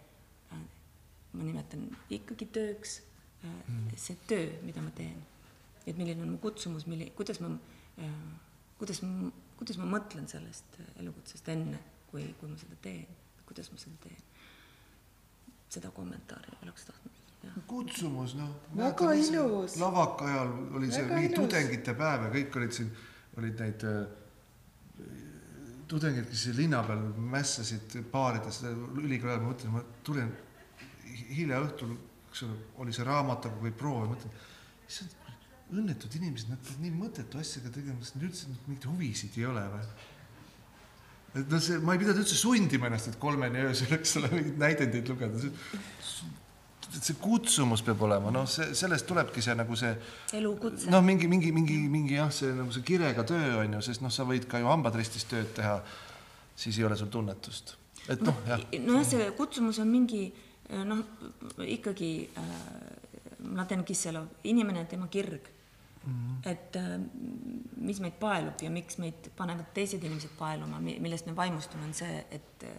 ma 1.32 1.46
nimetan 1.46 1.86
ikkagi 2.12 2.48
tööks, 2.52 2.98
see 3.96 4.18
töö, 4.28 4.50
mida 4.66 4.82
ma 4.82 4.90
teen. 4.94 5.22
et 5.86 5.96
milline 5.96 6.22
on 6.22 6.34
mu 6.34 6.38
kutsumus, 6.42 6.86
milli-, 6.90 7.10
kuidas 7.16 7.40
ma, 7.42 7.54
kuidas 8.78 9.00
kuidas 9.62 9.78
ma 9.78 9.86
mõtlen 9.86 10.26
sellest 10.30 10.78
elukutsest 11.00 11.48
enne, 11.54 11.78
kui, 12.10 12.26
kui 12.38 12.50
ma 12.50 12.58
seda 12.58 12.76
teen 12.82 13.21
kuidas 13.46 13.70
ma 13.72 13.80
seda 13.80 13.96
teen. 14.04 14.22
seda 15.72 15.90
kommentaari 15.90 16.56
oleks 16.62 16.84
tahtnud. 16.84 17.20
kutsumus, 17.66 18.34
noh. 18.38 18.50
väga 18.76 19.12
ilus. 19.18 19.76
lavaka 19.80 20.28
ajal 20.30 20.52
oli 20.78 20.90
see 20.92 21.04
Väga 21.04 21.14
mingi 21.14 21.34
ilus. 21.34 21.40
tudengite 21.40 21.94
päev 21.94 22.26
ja 22.28 22.32
kõik 22.36 22.58
olid 22.60 22.76
siin, 22.76 22.92
olid 23.40 23.64
neid 23.64 23.86
äh, 23.88 24.02
tudengid, 25.88 26.28
kes 26.30 26.46
linna 26.56 26.82
peal 26.86 27.02
mässasid 27.34 27.98
baarides 28.12 28.62
ülikooli 28.64 29.32
ajal, 29.32 29.42
ma 29.42 29.52
mõtlesin, 29.52 29.74
ma 29.74 29.82
tulin 30.06 30.30
hilja 31.32 31.60
õhtul, 31.64 31.96
eks 32.30 32.46
ole, 32.46 32.60
oli 32.84 32.94
see 32.96 33.08
raamatukogu 33.08 33.68
või 33.68 33.74
proov 33.82 34.06
ja 34.06 34.12
mõtlen, 34.14 34.38
issand, 34.88 35.18
õnnetud 35.72 36.16
inimesed, 36.18 36.50
nad 36.52 36.60
peavad 36.60 36.84
nii 36.84 36.94
mõttetu 36.96 37.40
asjaga 37.40 37.72
tegema, 37.72 38.00
sest 38.04 38.18
neil 38.18 38.28
üldse 38.28 38.50
mingeid 38.66 38.88
huvisid 38.90 39.38
ei 39.40 39.46
ole 39.48 39.62
või 39.72 39.84
et 41.32 41.48
noh, 41.48 41.62
see, 41.62 41.80
ma 41.80 41.96
ei 41.96 42.02
pidanud 42.02 42.22
üldse 42.22 42.36
sundima 42.36 42.88
ennast, 42.88 43.12
et 43.12 43.18
kolmeni 43.20 43.64
öösel, 43.64 43.92
eks 43.96 44.18
ole, 44.20 44.30
mingeid 44.34 44.60
näidendeid 44.60 45.08
lugeda. 45.08 45.52
see 46.92 47.16
kutsumus 47.16 47.80
peab 47.86 48.02
olema, 48.04 48.30
noh, 48.34 48.44
see, 48.50 48.74
sellest 48.76 49.06
tulebki 49.08 49.44
see 49.44 49.54
nagu 49.56 49.76
see 49.78 49.92
elukutse. 50.36 50.90
noh, 50.92 51.04
mingi, 51.04 51.28
mingi, 51.30 51.52
mingi, 51.56 51.78
mingi 51.92 52.18
jah, 52.18 52.32
see 52.34 52.52
nagu 52.56 52.74
see 52.74 52.84
kirega 52.84 53.24
töö 53.28 53.62
on 53.62 53.78
ju, 53.78 53.84
sest 53.88 54.04
noh, 54.04 54.12
sa 54.12 54.26
võid 54.28 54.44
ka 54.50 54.60
ju 54.60 54.68
hambad 54.68 54.98
ristis 55.00 55.24
tööd 55.30 55.54
teha, 55.56 55.78
siis 56.52 56.76
ei 56.78 56.84
ole 56.88 56.98
sul 57.00 57.08
tunnetust. 57.12 57.76
et 58.12 58.20
noh, 58.20 58.44
jah. 58.50 58.66
nojah, 58.84 59.08
see 59.08 59.30
kutsumus 59.38 59.80
on 59.80 59.88
mingi 59.88 60.26
noh, 60.84 61.00
ikkagi 61.64 62.12
äh, 62.28 62.52
Mladen 63.42 63.82
Kisselov, 63.88 64.28
inimene, 64.48 64.84
tema 64.90 65.08
kirg 65.10 65.48
Mm 66.06 66.12
-hmm. 66.12 66.50
et 66.50 66.76
äh, 66.76 67.00
mis 67.76 68.00
meid 68.00 68.12
paelub 68.20 68.62
ja 68.62 68.70
miks 68.70 68.98
meid 68.98 69.30
panevad 69.36 69.64
teised 69.74 70.02
inimesed 70.02 70.30
paeluma, 70.38 70.80
millest 70.80 71.26
me 71.26 71.36
vaimustume, 71.36 71.84
on 71.84 71.94
see, 71.94 72.26
et 72.30 72.62
äh, 72.62 72.70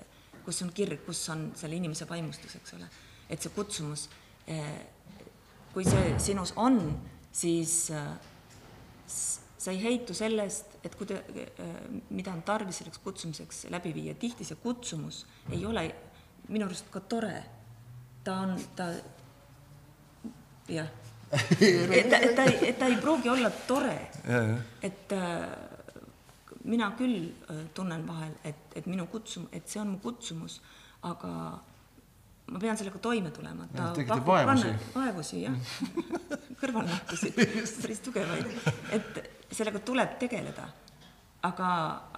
kus 0.46 0.62
on 0.62 0.72
kirg, 0.74 1.06
kus 1.06 1.30
on 1.30 1.52
selle 1.56 1.76
inimese 1.76 2.10
vaimustus, 2.10 2.56
eks 2.56 2.74
ole. 2.74 2.90
et 3.30 3.42
see 3.42 3.52
kutsumus, 3.56 4.10
äh, 4.50 4.82
kui 5.74 5.84
see 5.84 6.20
sinus 6.20 6.54
on, 6.56 7.00
siis 7.32 7.88
sa 9.58 9.72
ei 9.72 9.84
heitu 9.84 10.14
sellest, 10.14 10.66
et 10.84 10.96
kuida-, 10.96 11.24
mida 12.10 12.34
on 12.34 12.42
tarvis 12.42 12.78
selleks 12.78 12.98
kutsumiseks 12.98 13.66
läbi 13.70 13.94
viia, 13.94 14.14
tihti 14.14 14.44
see 14.44 14.56
kutsumus 14.56 15.26
ei 15.52 15.66
ole 15.66 15.96
minu 16.48 16.66
arust 16.66 16.92
ka 16.92 17.00
tore. 17.00 17.44
ta 18.24 18.36
on, 18.40 18.60
ta 18.76 18.84
jah 20.68 20.88
et 21.34 22.10
ta, 22.10 22.18
et 22.18 22.36
ta 22.36 22.46
ei, 22.46 22.58
et 22.70 22.80
ta 22.80 22.90
ei 22.92 22.98
pruugi 23.02 23.30
olla 23.30 23.50
tore. 23.68 23.98
et 24.82 25.12
äh, 25.12 25.48
mina 26.64 26.92
küll 26.98 27.28
äh, 27.50 27.66
tunnen 27.74 28.08
vahel, 28.08 28.34
et, 28.44 28.72
et 28.76 28.86
minu 28.88 29.08
kutsum-, 29.12 29.50
et 29.52 29.68
see 29.68 29.82
on 29.82 29.96
mu 29.96 30.00
kutsumus, 30.04 30.62
aga 31.10 31.32
ma 32.52 32.60
pean 32.60 32.78
sellega 32.78 33.00
toime 33.00 33.32
tulema. 33.32 33.68
tekitab 33.96 34.26
vaevusi. 34.28 34.76
vaevusi, 34.96 35.42
jah 35.44 35.58
kõrvalnähtusid, 36.62 37.42
päris 37.82 38.00
tugevaid. 38.06 38.54
et 38.96 39.20
sellega 39.52 39.82
tuleb 39.84 40.18
tegeleda. 40.20 40.70
aga, 41.44 41.70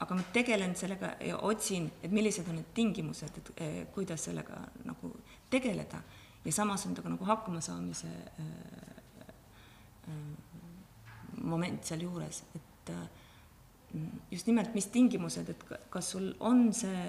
aga 0.02 0.16
ma 0.16 0.24
tegelen 0.34 0.76
sellega 0.78 1.16
ja 1.26 1.40
otsin, 1.42 1.88
et 2.04 2.12
millised 2.12 2.46
on 2.50 2.60
need 2.60 2.74
tingimused, 2.78 3.40
et 3.40 3.52
eh, 3.58 3.80
kuidas 3.94 4.28
sellega 4.28 4.60
nagu 4.86 5.16
tegeleda 5.50 6.04
ja 6.46 6.52
samas 6.52 6.86
on 6.86 6.94
ta 6.94 7.02
ka 7.02 7.10
nagu 7.10 7.26
hakkamasaamise 7.26 8.08
äh, 8.08 8.85
moment 11.42 11.84
sealjuures, 11.86 12.44
et 12.56 12.90
äh, 12.90 13.08
just 14.32 14.48
nimelt, 14.48 14.74
mis 14.76 14.88
tingimused, 14.92 15.50
et 15.50 15.64
ka- 15.68 15.80
kas 15.90 16.12
sul 16.16 16.32
on 16.40 16.72
see 16.74 17.04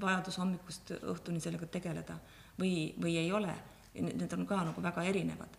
vajadus 0.00 0.38
hommikust 0.42 0.94
õhtuni 1.00 1.40
sellega 1.42 1.66
tegeleda 1.66 2.16
või, 2.58 2.92
või 3.00 3.16
ei 3.20 3.32
ole. 3.32 3.54
Need 3.94 4.32
on 4.32 4.46
ka 4.48 4.62
nagu 4.64 4.82
väga 4.82 5.04
erinevad. 5.04 5.58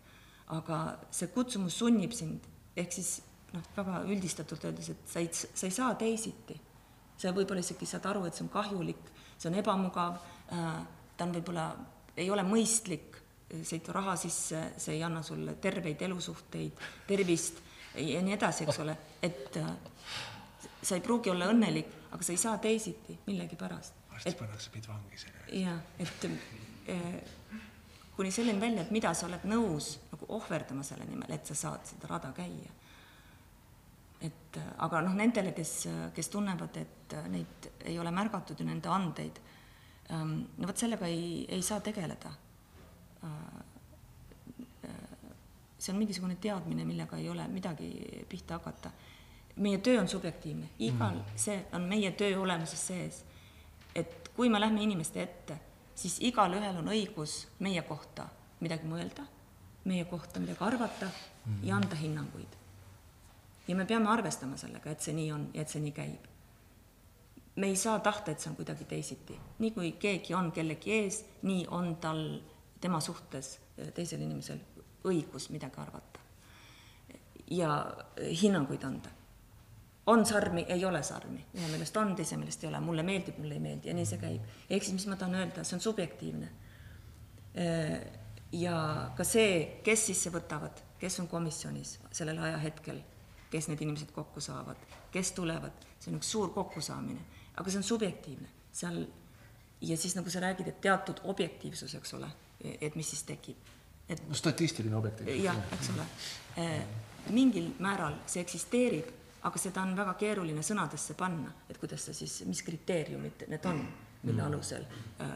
aga 0.53 0.99
see 1.09 1.27
kutsumus 1.31 1.77
sunnib 1.79 2.11
sind, 2.13 2.43
ehk 2.75 2.91
siis 2.91 3.21
noh, 3.53 3.63
väga 3.77 4.01
üldistatult 4.11 4.65
öeldes, 4.67 4.89
et 4.89 5.07
sa 5.07 5.21
ei, 5.23 5.29
sa 5.31 5.65
ei 5.65 5.71
saa 5.71 5.95
teisiti. 5.95 6.59
sa 7.17 7.31
võib-olla 7.31 7.61
isegi 7.63 7.85
saad 7.85 8.05
aru, 8.09 8.25
et 8.25 8.35
see 8.35 8.43
on 8.43 8.49
kahjulik, 8.49 9.09
see 9.37 9.47
on 9.49 9.55
ebamugav, 9.55 10.17
ta 10.49 11.23
on 11.23 11.31
võib-olla, 11.31 11.69
ei 12.17 12.29
ole 12.29 12.43
mõistlik, 12.43 13.12
see 13.61 13.77
ei 13.77 13.85
too 13.85 13.93
raha 13.93 14.15
sisse, 14.17 14.63
see 14.77 14.95
ei 14.97 15.03
anna 15.03 15.21
sulle 15.21 15.55
terveid 15.61 16.01
elusuhteid, 16.01 16.83
tervist 17.07 17.61
ja 17.95 18.21
nii 18.21 18.33
edasi, 18.33 18.65
eks 18.65 18.79
ole, 18.81 18.95
et 19.21 19.57
äh, 19.61 19.73
sa 20.81 20.97
ei 20.97 21.01
pruugi 21.01 21.31
olla 21.31 21.47
õnnelik, 21.51 21.91
aga 22.11 22.25
sa 22.25 22.33
ei 22.33 22.41
saa 22.41 22.57
teisiti 22.61 23.17
millegipärast. 23.27 24.01
varsti 24.11 24.35
pannakse 24.39 24.73
meid 24.73 24.87
vangi 24.87 25.17
selle 25.17 25.43
eest. 25.43 25.55
jah, 25.61 25.79
et 25.99 26.25
eh, 26.87 27.23
kuni 28.15 28.31
selleni 28.31 28.61
välja, 28.61 28.81
et 28.81 28.91
mida 28.91 29.13
sa 29.13 29.27
oled 29.27 29.45
nõus 29.49 29.97
nagu 30.11 30.29
ohverdama 30.37 30.83
selle 30.83 31.05
nimel, 31.09 31.31
et 31.33 31.45
sa 31.49 31.55
saad 31.57 31.85
seda 31.89 32.09
rada 32.09 32.33
käia. 32.35 32.71
et 34.21 34.57
äh, 34.57 34.69
aga 34.77 35.01
noh, 35.01 35.15
nendele, 35.17 35.53
kes, 35.53 35.87
kes 36.15 36.29
tunnevad, 36.33 36.77
et 36.77 37.13
äh, 37.13 37.27
neid 37.29 37.69
ei 37.85 37.99
ole 37.99 38.11
märgatud 38.11 38.59
ja 38.59 38.65
nende 38.65 38.89
andeid, 38.89 39.39
ähm, 40.11 40.39
no 40.57 40.67
vot 40.67 40.77
sellega 40.77 41.07
ei, 41.07 41.45
ei 41.49 41.61
saa 41.61 41.79
tegeleda. 41.79 42.31
See 45.83 45.91
on 45.93 45.99
mingisugune 45.99 46.35
teadmine, 46.35 46.85
millega 46.85 47.17
ei 47.17 47.29
ole 47.29 47.47
midagi 47.47 47.89
pihta 48.29 48.53
hakata. 48.53 48.91
meie 49.55 49.77
töö 49.77 49.99
on 50.01 50.07
subjektiivne, 50.07 50.69
igal 50.79 51.15
mm., 51.15 51.35
see 51.35 51.65
on 51.73 51.81
meie 51.81 52.11
töö 52.11 52.39
olemuses 52.39 52.87
sees. 52.87 53.25
et 53.95 54.29
kui 54.35 54.49
me 54.49 54.59
lähme 54.59 54.83
inimeste 54.83 55.21
ette, 55.21 55.59
siis 55.95 56.17
igalühel 56.21 56.77
on 56.77 56.89
õigus 56.89 57.47
meie 57.59 57.81
kohta 57.81 58.27
midagi 58.59 58.87
mõelda, 58.87 59.25
meie 59.85 60.05
kohta 60.05 60.39
midagi 60.39 60.63
arvata 60.63 61.09
mm. 61.09 61.59
ja 61.63 61.75
anda 61.75 61.95
hinnanguid. 61.95 62.55
ja 63.67 63.75
me 63.75 63.85
peame 63.85 64.09
arvestama 64.09 64.57
sellega, 64.57 64.91
et 64.91 65.01
see 65.01 65.13
nii 65.13 65.31
on 65.31 65.49
ja 65.53 65.61
et 65.61 65.69
see 65.69 65.83
nii 65.83 65.91
käib. 65.91 66.31
me 67.55 67.67
ei 67.67 67.75
saa 67.75 67.99
tahta, 67.99 68.31
et 68.31 68.39
see 68.39 68.49
on 68.49 68.55
kuidagi 68.55 68.85
teisiti. 68.85 69.39
nii 69.59 69.71
kui 69.71 69.91
keegi 69.91 70.33
on 70.33 70.51
kellegi 70.51 70.97
ees, 71.01 71.25
nii 71.41 71.67
on 71.67 71.95
tal 71.95 72.23
tema 72.83 72.99
suhtes 72.99 73.55
teisel 73.95 74.21
inimesel 74.21 74.59
õigus 75.07 75.49
midagi 75.53 75.79
arvata 75.79 76.23
ja 77.51 77.95
hinnanguid 78.41 78.83
anda. 78.83 79.09
on 80.05 80.25
sarmi, 80.25 80.65
ei 80.67 80.85
ole 80.85 81.03
sarmi, 81.03 81.45
ühe 81.55 81.67
meelest 81.71 81.97
on, 81.97 82.15
teise 82.15 82.35
meelest 82.37 82.63
ei 82.63 82.67
ole, 82.67 82.79
mulle 82.83 83.03
meeldib, 83.07 83.37
mulle 83.39 83.55
ei 83.55 83.63
meeldi 83.63 83.87
ja 83.87 83.93
nii 83.95 84.05
see 84.05 84.19
käib. 84.19 84.49
ehk 84.69 84.83
siis, 84.83 84.93
mis 84.97 85.07
ma 85.07 85.15
tahan 85.15 85.35
öelda, 85.39 85.63
see 85.63 85.77
on 85.77 85.81
subjektiivne. 85.81 86.49
ja 88.51 88.77
ka 89.17 89.23
see, 89.23 89.79
kes 89.83 90.05
sisse 90.09 90.31
võtavad, 90.33 90.83
kes 90.99 91.19
on 91.23 91.27
komisjonis 91.27 91.97
sellel 92.11 92.39
ajahetkel, 92.49 92.99
kes 93.51 93.69
need 93.69 93.81
inimesed 93.85 94.11
kokku 94.11 94.41
saavad, 94.41 94.79
kes 95.11 95.31
tulevad, 95.31 95.85
see 95.99 96.11
on 96.11 96.19
üks 96.19 96.31
suur 96.35 96.51
kokkusaamine, 96.53 97.21
aga 97.55 97.69
see 97.69 97.79
on 97.79 97.91
subjektiivne, 97.93 98.49
seal 98.71 99.05
ja 99.83 99.97
siis 99.97 100.15
nagu 100.15 100.29
sa 100.29 100.41
räägid, 100.43 100.67
et 100.67 100.81
teatud 100.81 101.21
objektiivsus, 101.23 101.95
eks 101.95 102.13
ole, 102.17 102.27
et 102.63 102.95
mis 102.95 103.09
siis 103.09 103.23
tekib 103.27 103.73
et 104.09 104.23
no 104.27 104.35
statistiline 104.35 104.95
objektiivsus. 104.95 105.43
jah, 105.43 105.59
eks 105.73 105.91
ole. 105.93 106.07
mingil 107.31 107.69
määral 107.79 108.17
see 108.27 108.43
eksisteerib, 108.43 109.11
aga 109.47 109.59
seda 109.59 109.83
on 109.83 109.93
väga 109.97 110.15
keeruline 110.19 110.63
sõnadesse 110.63 111.15
panna, 111.19 111.53
et 111.69 111.79
kuidas 111.79 112.09
sa 112.09 112.15
siis, 112.15 112.41
mis 112.47 112.63
kriteeriumid 112.67 113.45
need 113.51 113.69
on, 113.69 113.79
mille 114.23 114.43
alusel 114.43 114.83
äh, 115.23 115.31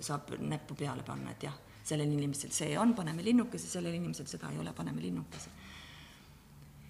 saab 0.00 0.32
näppu 0.40 0.76
peale 0.78 1.04
panna, 1.04 1.32
et 1.32 1.44
jah, 1.48 1.58
sellel 1.84 2.08
inimesel 2.08 2.52
see 2.54 2.72
on, 2.78 2.94
paneme 2.96 3.24
linnukese, 3.24 3.68
sellel 3.68 3.96
inimesel 3.98 4.28
seda 4.30 4.50
ei 4.52 4.58
ole, 4.62 4.72
paneme 4.72 5.04
linnukese. 5.04 5.52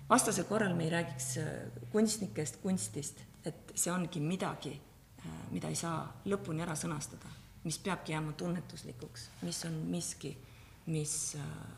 vastasel 0.08 0.44
korral 0.44 0.74
me 0.74 0.84
ei 0.84 0.90
räägiks 0.90 1.28
kunstnikest, 1.90 2.62
kunstist, 2.62 3.22
et 3.44 3.74
see 3.74 3.92
ongi 3.92 4.20
midagi, 4.20 4.74
mida 5.50 5.68
ei 5.68 5.78
saa 5.78 6.04
lõpuni 6.26 6.62
ära 6.62 6.74
sõnastada, 6.78 7.41
mis 7.64 7.78
peabki 7.78 8.12
jääma 8.12 8.32
tunnetuslikuks, 8.32 9.28
mis 9.42 9.64
on 9.64 9.72
miski 9.72 10.36
mis 10.86 11.36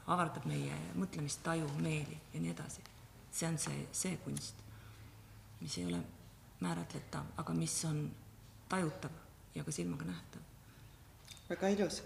avardab 0.08 0.46
meie 0.48 0.76
mõtlemist, 0.96 1.42
taju, 1.44 1.68
meeli 1.82 2.16
ja 2.32 2.40
nii 2.40 2.52
edasi. 2.54 2.82
see 3.34 3.48
on 3.48 3.58
see, 3.58 3.86
see 3.92 4.16
kunst, 4.24 4.60
mis 5.60 5.76
ei 5.78 5.86
ole 5.86 5.98
määratletav, 6.62 7.26
aga 7.36 7.54
mis 7.54 7.74
on 7.84 8.06
tajutav 8.68 9.10
ja 9.54 9.64
ka 9.64 9.72
silmaga 9.72 10.04
nähtav. 10.04 10.40
väga 11.50 11.68
ilus 11.68 12.02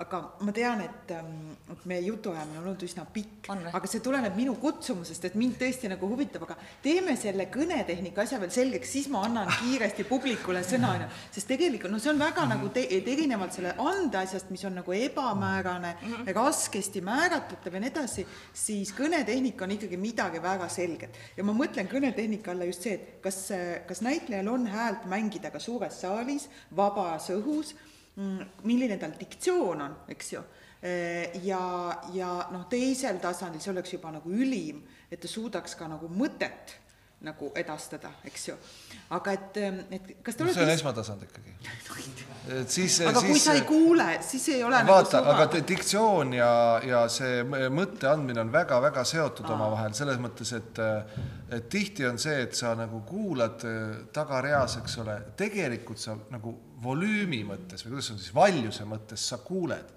aga 0.00 0.20
ma 0.40 0.52
tean, 0.54 0.80
et, 0.80 1.10
et 1.12 1.84
meie 1.88 2.00
jutuajamine 2.06 2.58
on 2.58 2.64
olnud 2.64 2.84
üsna 2.86 3.04
pikk, 3.12 3.50
aga 3.52 3.88
see 3.90 4.00
tuleneb 4.04 4.34
minu 4.38 4.54
kutsumusest, 4.60 5.26
et 5.28 5.36
mind 5.38 5.58
tõesti 5.60 5.90
nagu 5.92 6.08
huvitab, 6.08 6.46
aga 6.46 6.56
teeme 6.84 7.14
selle 7.20 7.46
kõnetehnika 7.52 8.24
asja 8.24 8.40
veel 8.40 8.52
selgeks, 8.54 8.92
siis 8.96 9.10
ma 9.12 9.24
annan 9.28 9.50
kiiresti 9.60 10.06
publikule 10.08 10.64
sõna, 10.66 10.94
onju. 10.96 11.10
sest 11.36 11.50
tegelikult 11.52 11.92
no 11.92 12.00
see 12.02 12.12
on 12.14 12.22
väga 12.22 12.46
nagu 12.48 12.72
te, 12.74 12.86
erinevalt 13.02 13.58
selle 13.58 13.74
andeasjast, 13.84 14.50
mis 14.54 14.64
on 14.68 14.78
nagu 14.80 14.96
ebamäärane 14.96 15.92
mm, 15.94 16.16
-hmm. 16.16 16.32
raskesti 16.40 17.04
määratletav 17.04 17.76
ja 17.76 17.84
nii 17.84 17.92
edasi, 17.92 18.26
siis 18.64 18.94
kõnetehnika 18.96 19.68
on 19.68 19.76
ikkagi 19.76 20.00
midagi 20.00 20.42
väga 20.42 20.68
selget. 20.72 21.20
ja 21.36 21.44
ma 21.44 21.52
mõtlen 21.52 21.88
kõnetehnika 21.92 22.56
alla 22.56 22.64
just 22.64 22.88
see, 22.88 22.94
et 22.96 23.22
kas, 23.22 23.48
kas 23.86 24.00
näitlejal 24.00 24.48
on 24.48 24.66
häält 24.66 25.06
mängida 25.06 25.50
ka 25.50 25.60
suures 25.60 26.00
saalis, 26.00 26.48
vabas 26.76 27.28
õhus 27.30 27.76
milline 28.16 28.98
tal 29.00 29.14
diktsioon 29.18 29.80
on, 29.80 29.96
eks 30.12 30.32
ju. 30.34 30.42
ja, 31.46 31.62
ja 32.12 32.30
noh, 32.52 32.66
teisel 32.68 33.20
tasandil 33.22 33.62
see 33.62 33.72
oleks 33.72 33.94
juba 33.94 34.10
nagu 34.12 34.32
ülim, 34.34 34.82
et 35.10 35.20
ta 35.22 35.30
suudaks 35.30 35.76
ka 35.78 35.88
nagu 35.88 36.10
mõtet 36.12 36.76
nagu 37.22 37.52
edastada, 37.54 38.10
eks 38.26 38.48
ju. 38.48 38.54
aga 39.14 39.34
et, 39.36 39.58
et 39.94 40.08
kas 40.24 40.36
te 40.36 40.44
olete 40.44 40.58
see 40.58 40.64
on 40.66 40.72
esmatasand 40.72 41.22
ikkagi. 41.26 41.54
et 42.58 42.72
siis 42.72 42.96
aga 43.06 43.22
siis, 43.22 43.28
kui 43.30 43.42
sa 43.44 43.54
ei 43.54 43.62
kuule, 43.68 44.08
siis 44.26 44.48
ei 44.56 44.64
ole 44.66 44.80
vaata 44.88 45.20
nagu, 45.22 45.44
aga 45.44 45.62
diktsioon 45.68 46.34
ja, 46.34 46.50
ja 46.86 47.04
see 47.12 47.44
mõtte 47.46 48.10
andmine 48.10 48.42
on 48.42 48.50
väga-väga 48.54 49.06
seotud 49.06 49.52
omavahel 49.54 49.94
selles 49.98 50.18
mõttes, 50.22 50.50
et 50.58 50.82
et 51.52 51.70
tihti 51.70 52.08
on 52.08 52.18
see, 52.18 52.42
et 52.48 52.58
sa 52.58 52.74
nagu 52.78 53.04
kuulad 53.06 53.62
tagareas, 54.12 54.80
eks 54.82 54.98
ole, 55.04 55.18
tegelikult 55.38 56.02
sa 56.02 56.18
nagu 56.32 56.56
volüümi 56.82 57.42
mõttes 57.48 57.84
või 57.84 57.96
kuidas 57.96 58.12
on 58.14 58.20
siis, 58.20 58.34
valjuse 58.34 58.86
mõttes 58.88 59.28
sa 59.32 59.38
kuuled 59.42 59.92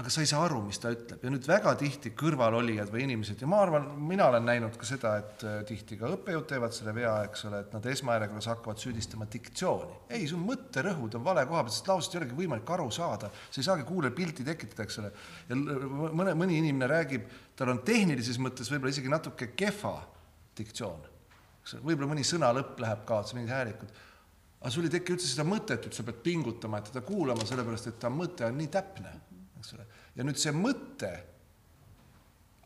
aga 0.00 0.08
sa 0.08 0.22
ei 0.22 0.28
saa 0.28 0.40
aru, 0.46 0.62
mis 0.64 0.80
ta 0.80 0.90
ütleb 0.90 1.20
ja 1.22 1.30
nüüd 1.30 1.44
väga 1.46 1.74
tihti 1.78 2.10
kõrvalolijad 2.16 2.88
või 2.90 3.04
inimesed 3.04 3.42
ja 3.42 3.48
ma 3.50 3.58
arvan, 3.60 3.84
mina 4.08 4.24
olen 4.30 4.46
näinud 4.48 4.74
ka 4.80 4.86
seda, 4.88 5.12
et 5.20 5.44
tihti 5.68 5.98
ka 6.00 6.08
õppejõud 6.14 6.46
teevad 6.48 6.72
selle 6.72 6.94
vea, 6.96 7.12
eks 7.28 7.44
ole, 7.50 7.60
et 7.66 7.74
nad 7.76 7.88
esmajärjekorras 7.92 8.48
hakkavad 8.54 8.80
süüdistama 8.80 9.28
diktsiooni. 9.32 9.98
ei, 10.16 10.24
su 10.30 10.40
mõtterõhud 10.40 11.18
on 11.18 11.26
vale 11.26 11.44
koha 11.46 11.66
peal, 11.66 11.74
sest 11.76 11.90
lausest 11.92 12.16
ei 12.16 12.22
olegi 12.22 12.38
võimalik 12.38 12.72
aru 12.72 12.88
saada, 12.94 13.28
sa 13.50 13.60
ei 13.60 13.68
saagi 13.68 13.84
kuulajal 13.88 14.16
pilti 14.16 14.46
tekitada, 14.48 14.86
eks 14.88 14.98
ole. 15.02 15.12
ja 15.50 15.60
mõne, 16.22 16.34
mõni 16.40 16.56
inimene 16.62 16.88
räägib, 16.94 17.28
tal 17.56 17.74
on 17.74 17.84
tehnilises 17.84 18.40
mõttes 18.40 18.72
võib-olla 18.72 18.96
isegi 18.96 19.12
natuke 19.12 19.52
kehva 19.52 19.98
diktsioon. 20.56 21.04
eks 21.60 21.76
ole, 21.76 21.84
võib-olla 21.90 22.14
mõni 22.14 22.24
sõnalõpp 22.24 22.80
läheb 22.80 23.04
kaotsi, 23.12 23.36
mingid 23.36 23.52
häälikud 23.52 24.00
aga 24.62 24.70
sul 24.70 24.86
ei 24.86 24.94
teki 24.94 25.16
üldse 25.16 25.26
seda 25.26 25.44
mõtet, 25.46 25.88
et 25.88 25.96
sa 25.96 26.04
pead 26.06 26.22
pingutama, 26.22 26.78
et 26.78 26.92
teda 26.92 27.02
kuulama, 27.06 27.46
sellepärast 27.48 27.90
et 27.90 27.98
ta 28.02 28.10
mõte 28.14 28.46
on 28.46 28.56
nii 28.60 28.70
täpne, 28.70 29.12
eks 29.58 29.74
ole. 29.74 29.86
ja 30.14 30.26
nüüd 30.26 30.38
see 30.38 30.54
mõte 30.54 31.10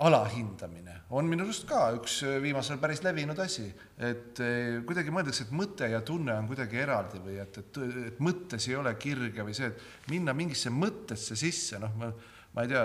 alahindamine 0.05 0.93
on 1.17 1.29
minu 1.31 1.47
arust 1.47 1.65
ka 1.69 1.87
üks 1.97 2.19
viimasel 2.45 2.77
päris 2.83 3.01
levinud 3.01 3.39
asi, 3.41 3.65
et 3.97 4.43
kuidagi 4.85 5.15
mõeldakse, 5.15 5.47
et 5.47 5.55
mõte 5.57 5.89
ja 5.89 6.03
tunne 6.05 6.37
on 6.37 6.51
kuidagi 6.51 6.83
eraldi 6.83 7.21
või 7.25 7.39
et, 7.41 7.61
et, 7.63 7.81
et 8.11 8.21
mõttes 8.21 8.69
ei 8.69 8.77
ole 8.77 8.93
kirge 9.01 9.47
või 9.47 9.57
see, 9.57 9.73
et 9.73 10.11
minna 10.13 10.37
mingisse 10.37 10.73
mõttesse 10.75 11.39
sisse, 11.41 11.81
noh, 11.81 11.97
ma, 11.97 12.13
ma 12.53 12.67
ei 12.67 12.75
tea, 12.75 12.85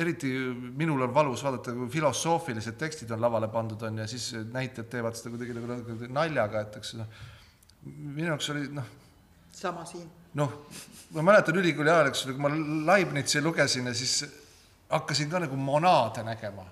eriti 0.00 0.32
minul 0.80 1.06
on 1.06 1.14
valus 1.14 1.42
vaadata, 1.46 1.76
kui 1.76 1.90
filosoofilised 1.92 2.78
tekstid 2.80 3.14
on 3.14 3.22
lavale 3.22 3.46
pandud, 3.52 3.82
on 3.86 4.02
ja 4.02 4.10
siis 4.10 4.32
näitlejad 4.50 4.90
teevad 4.90 5.18
seda 5.18 5.36
kuidagi 5.36 5.54
nagu 5.54 6.10
naljaga, 6.18 6.64
et 6.66 6.80
eks 6.80 6.96
noh, 6.98 7.20
minu 7.84 8.26
jaoks 8.28 8.50
oli 8.50 8.68
noh. 8.74 8.84
sama 9.52 9.84
siin. 9.84 10.10
noh, 10.34 10.52
ma 11.16 11.22
mäletan 11.22 11.56
ülikooli 11.56 11.90
ajal, 11.90 12.10
eks 12.10 12.26
ole, 12.26 12.36
kui 12.36 12.44
ma 12.44 12.92
Leibnizi 12.92 13.42
lugesin 13.42 13.86
ja 13.86 13.94
siis 13.94 14.24
hakkasin 14.90 15.30
ka 15.30 15.40
nagu 15.46 15.56
monaade 15.56 16.22
nägema. 16.26 16.66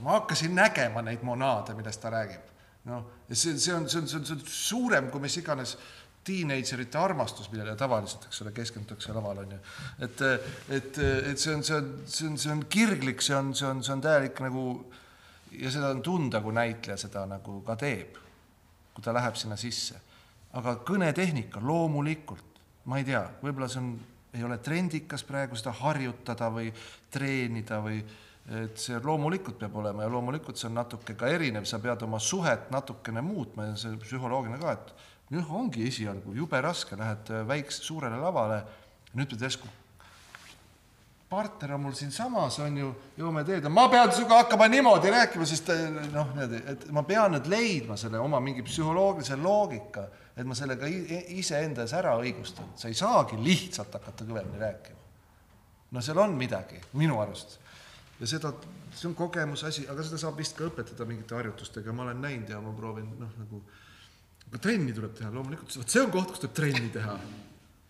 ma 0.00 0.18
hakkasin 0.18 0.54
nägema 0.54 1.02
neid 1.02 1.22
monaade, 1.22 1.74
millest 1.74 2.00
ta 2.00 2.10
räägib. 2.10 2.52
noh, 2.84 3.04
ja 3.28 3.36
see, 3.36 3.58
see 3.58 3.74
on, 3.74 3.88
see 3.90 4.00
on, 4.00 4.08
see 4.08 4.18
on, 4.18 4.26
see 4.26 4.34
on 4.36 4.42
suurem 4.46 5.10
kui 5.10 5.20
mis 5.20 5.36
iganes 5.36 5.76
tiineidžerite 6.26 6.98
armastus, 6.98 7.46
millele 7.52 7.76
tavaliselt, 7.78 8.24
eks 8.26 8.40
ole, 8.42 8.50
keskendutakse 8.54 9.12
laval, 9.14 9.44
on 9.44 9.52
ju. 9.54 9.58
et, 10.02 10.22
et, 10.74 10.98
et 11.32 11.38
see 11.38 11.54
on, 11.54 11.62
see 11.62 11.76
on, 11.76 11.92
see 12.06 12.28
on, 12.28 12.38
see 12.38 12.52
on 12.52 12.64
kirglik, 12.70 13.22
see 13.22 13.36
on, 13.36 13.52
see 13.54 13.68
on, 13.68 13.82
see 13.86 13.94
on 13.94 14.02
täielik 14.02 14.40
nagu 14.42 14.64
ja 15.52 15.70
seda 15.70 15.92
on 15.94 16.02
tunda, 16.02 16.40
kui 16.42 16.54
näitleja 16.54 16.98
seda 17.06 17.22
nagu 17.30 17.60
ka 17.66 17.76
teeb, 17.80 18.18
kui 18.94 19.04
ta 19.04 19.14
läheb 19.14 19.38
sinna 19.38 19.58
sisse. 19.60 20.00
Aga 20.56 20.76
kõnetehnika 20.86 21.60
loomulikult, 21.64 22.60
ma 22.88 23.00
ei 23.00 23.06
tea, 23.08 23.22
võib-olla 23.42 23.68
see 23.70 23.82
on, 23.82 23.90
ei 24.36 24.44
ole 24.44 24.58
trendikas 24.62 25.24
praegu 25.26 25.56
seda 25.58 25.74
harjutada 25.80 26.48
või 26.52 26.70
treenida 27.12 27.80
või 27.84 28.00
et 28.62 28.78
see 28.78 28.98
loomulikult 29.02 29.58
peab 29.58 29.74
olema 29.80 30.04
ja 30.04 30.10
loomulikult 30.12 30.58
see 30.58 30.68
on 30.70 30.76
natuke 30.78 31.16
ka 31.18 31.30
erinev, 31.32 31.66
sa 31.66 31.80
pead 31.82 32.04
oma 32.06 32.20
suhet 32.22 32.70
natukene 32.70 33.24
muutma 33.24 33.72
ja 33.72 33.80
see 33.80 33.96
psühholoogiline 34.04 34.60
ka, 34.62 34.76
et 34.76 35.34
noh, 35.34 35.48
ongi 35.58 35.88
esialgu 35.88 36.36
jube 36.36 36.60
raske, 36.62 36.98
lähed 36.98 37.32
väikse, 37.48 37.82
suurele 37.82 38.20
lavale, 38.22 38.62
nüüd 39.16 39.32
pead 39.32 39.48
järsku 39.48 39.72
partner 41.26 41.72
on 41.74 41.80
mul 41.82 41.94
siinsamas, 41.98 42.60
on 42.62 42.76
ju, 42.78 42.92
jõuame 43.18 43.42
teed, 43.46 43.64
ma 43.72 43.88
pean 43.90 44.12
sinuga 44.14 44.44
hakkama 44.44 44.68
niimoodi 44.70 45.10
rääkima, 45.10 45.46
sest 45.48 45.72
noh, 46.12 46.30
niimoodi, 46.36 46.60
et 46.70 46.84
ma 46.94 47.02
pean 47.06 47.34
nüüd 47.34 47.48
leidma 47.50 47.96
selle 47.98 48.20
oma 48.22 48.38
mingi 48.42 48.62
psühholoogilise 48.66 49.38
loogika, 49.40 50.06
et 50.36 50.44
ma 50.44 50.54
sellega 50.54 50.88
iseenda 51.32 51.86
ees 51.86 51.94
ära 51.96 52.12
õigustan. 52.20 52.74
sa 52.76 52.88
ei 52.88 52.94
saagi 52.94 53.38
lihtsalt 53.40 53.94
hakata 53.94 54.24
kõvemini 54.24 54.60
rääkima. 54.60 54.98
no 55.90 56.00
seal 56.00 56.18
on 56.18 56.36
midagi, 56.36 56.80
minu 56.92 57.20
arust. 57.20 57.58
ja 58.20 58.26
seda, 58.26 58.52
see 58.94 59.08
on 59.08 59.14
kogemuse 59.14 59.66
asi, 59.66 59.88
aga 59.88 60.04
seda 60.04 60.18
saab 60.18 60.36
vist 60.36 60.56
ka 60.56 60.68
õpetada 60.68 61.08
mingite 61.08 61.34
harjutustega, 61.34 61.92
ma 61.92 62.02
olen 62.08 62.20
näinud 62.20 62.48
ja 62.48 62.60
ma 62.60 62.72
proovin 62.76 63.10
noh, 63.18 63.34
nagu 63.38 63.62
aga 64.46 64.62
trenni 64.62 64.94
tuleb 64.94 65.14
teha 65.18 65.30
loomulikult, 65.34 65.76
vot 65.76 65.90
see 65.90 66.02
on 66.02 66.10
koht, 66.14 66.30
kus 66.30 66.44
tuleb 66.44 66.56
trenni 66.56 66.90
teha. 66.94 67.18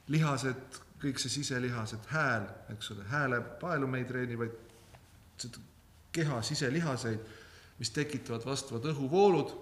lihased 0.09 0.83
kõik 1.01 1.21
see 1.21 1.33
siselihased, 1.41 2.07
hääl, 2.09 2.47
eks 2.73 2.91
ole, 2.95 3.05
häälepaelu 3.11 3.89
me 3.91 4.01
ei 4.01 4.07
treeni, 4.09 4.39
vaid 4.39 4.55
seda 5.37 5.61
keha 6.17 6.41
siselihaseid, 6.47 7.33
mis 7.79 7.91
tekitavad 7.93 8.47
vastavad 8.47 8.87
õhuvoolud. 8.93 9.53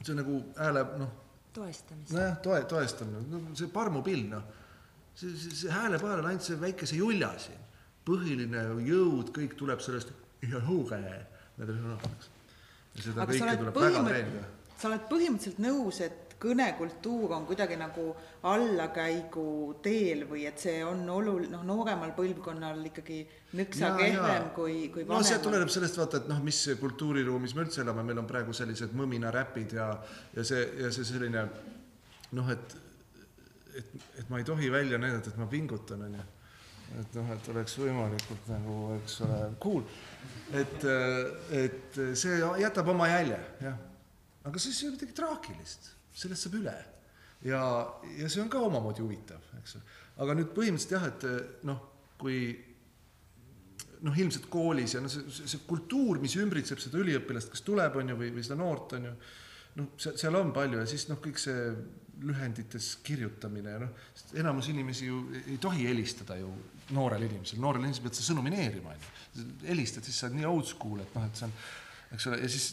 see 0.00 0.14
on 0.14 0.22
nagu 0.22 0.38
hääle 0.56 0.84
noh. 1.02 1.10
Toestamist. 1.54 2.12
nojah, 2.14 2.38
toe, 2.44 2.60
toestamine, 2.70 3.24
no 3.30 3.54
see 3.58 3.70
parmupill, 3.72 4.24
noh. 4.30 4.46
see, 5.14 5.32
see, 5.34 5.56
see 5.64 5.74
häälepael 5.74 6.22
on 6.22 6.30
ainult 6.30 6.46
see 6.46 6.60
väike 6.60 6.88
see 6.88 7.00
julja 7.00 7.32
siin. 7.42 7.60
põhiline 8.06 8.64
jõud, 8.86 9.34
kõik 9.36 9.56
tuleb 9.58 9.82
sellest 9.84 10.14
ja 10.48 10.62
hõuge. 10.66 10.98
ja 11.60 11.66
seda 13.04 13.26
kõike 13.28 13.56
tuleb 13.62 13.80
väga 13.84 14.04
treenida. 14.08 14.44
sa 14.76 14.90
oled 14.90 15.06
põhimõtteliselt 15.10 15.62
nõus, 15.66 16.00
et 16.06 16.29
kõnekultuur 16.40 17.34
on 17.36 17.44
kuidagi 17.48 17.76
nagu 17.78 18.06
allakäigu 18.48 19.76
teel 19.84 20.24
või 20.30 20.46
et 20.48 20.60
see 20.62 20.80
on 20.86 21.02
olul-, 21.12 21.48
noh, 21.52 21.62
nooremal 21.66 22.14
põlvkonnal 22.16 22.80
ikkagi 22.90 23.20
nõksa 23.58 23.92
kehvem 23.98 24.48
kui, 24.56 24.76
kui 24.92 25.04
vanemal? 25.04 25.20
no 25.20 25.28
see 25.28 25.40
tuleneb 25.44 25.72
sellest, 25.72 26.00
vaata, 26.00 26.22
et 26.22 26.30
noh, 26.32 26.40
mis 26.44 26.62
kultuuriruumis 26.80 27.56
me 27.56 27.66
üldse 27.66 27.84
elame, 27.84 28.06
meil 28.08 28.22
on 28.22 28.30
praegu 28.30 28.56
sellised 28.56 28.96
mõminaräpid 28.96 29.76
ja, 29.76 29.90
ja 30.36 30.46
see, 30.46 30.64
ja 30.80 30.92
see 30.96 31.06
selline 31.10 31.44
noh, 32.38 32.50
et, 32.56 32.76
et, 33.76 33.94
et 34.22 34.32
ma 34.32 34.40
ei 34.40 34.48
tohi 34.48 34.72
välja 34.72 35.00
näidata, 35.02 35.34
et 35.34 35.40
ma 35.40 35.50
pingutan, 35.50 36.08
on 36.08 36.18
ju. 36.22 36.26
et 37.04 37.20
noh, 37.20 37.30
et 37.36 37.52
oleks 37.52 37.78
võimalikult 37.84 38.50
nagu, 38.54 38.80
eks 38.96 39.20
ole, 39.28 39.44
cool. 39.60 39.86
et, 40.56 40.90
et 41.60 42.02
see 42.16 42.42
jätab 42.64 42.94
oma 42.96 43.12
jälje, 43.12 43.44
jah. 43.68 43.80
aga 44.48 44.68
siis 44.68 44.80
ei 44.80 44.88
ole 44.88 44.96
midagi 44.96 45.20
traagilist 45.20 45.96
sellest 46.14 46.46
saab 46.46 46.56
üle. 46.60 46.76
ja, 47.46 47.60
ja 48.18 48.28
see 48.28 48.42
on 48.42 48.50
ka 48.52 48.60
omamoodi 48.64 49.04
huvitav, 49.04 49.44
eks 49.60 49.78
ju. 49.78 49.84
aga 50.24 50.36
nüüd 50.36 50.50
põhimõtteliselt 50.56 50.96
jah, 50.96 51.06
et 51.08 51.64
noh, 51.68 51.86
kui 52.20 52.40
noh, 54.04 54.16
ilmselt 54.16 54.48
koolis 54.52 54.96
ja 54.96 55.02
noh, 55.04 55.12
see, 55.12 55.24
see, 55.32 55.48
see 55.54 55.62
kultuur, 55.68 56.20
mis 56.22 56.36
ümbritseb 56.40 56.80
seda 56.82 57.00
üliõpilast, 57.00 57.52
kes 57.52 57.64
tuleb, 57.66 57.98
on 58.00 58.12
ju, 58.12 58.18
või, 58.20 58.30
või 58.36 58.44
seda 58.46 58.58
noort, 58.60 58.94
on 58.98 59.08
ju, 59.10 59.16
noh, 59.80 59.90
seal, 60.00 60.16
seal 60.20 60.38
on 60.40 60.52
palju 60.56 60.80
ja 60.80 60.86
siis 60.88 61.06
noh, 61.10 61.20
kõik 61.22 61.40
see 61.40 61.66
lühendites 62.20 62.90
kirjutamine 63.04 63.74
ja 63.76 63.80
noh, 63.80 64.08
enamus 64.36 64.68
inimesi 64.72 65.08
ju 65.08 65.22
ei 65.40 65.56
tohi 65.62 65.86
helistada 65.88 66.36
ju 66.36 66.50
noorel 66.96 67.24
inimesel, 67.28 67.60
noorel 67.62 67.86
inimesel 67.86 68.06
pead 68.06 68.18
sa 68.18 68.26
sõnumineerima, 68.26 68.92
on 68.92 69.04
ju. 69.04 69.46
helistad, 69.68 70.04
siis 70.04 70.18
sa 70.20 70.28
oled 70.28 70.40
nii 70.40 70.48
old 70.48 70.68
school, 70.68 71.00
et 71.04 71.14
noh, 71.16 71.28
et 71.28 71.40
see 71.40 71.46
on, 71.48 71.54
eks 72.16 72.26
ole, 72.28 72.40
ja 72.42 72.50
siis 72.52 72.66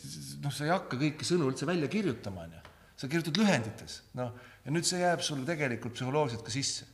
noh, 0.43 0.53
sa 0.53 0.67
ei 0.67 0.73
hakka 0.73 0.99
kõiki 0.99 1.27
sõnu 1.27 1.51
üldse 1.51 1.69
välja 1.69 1.89
kirjutama, 1.91 2.47
on 2.47 2.57
ju 2.57 2.63
sa 2.97 3.07
kirjutad 3.09 3.37
lühendites, 3.37 4.01
noh, 4.17 4.33
ja 4.65 4.73
nüüd 4.73 4.87
see 4.87 5.01
jääb 5.03 5.21
sulle 5.25 5.45
tegelikult 5.47 5.95
psühholoogiliselt 5.97 6.45
ka 6.45 6.53
sisse. 6.53 6.87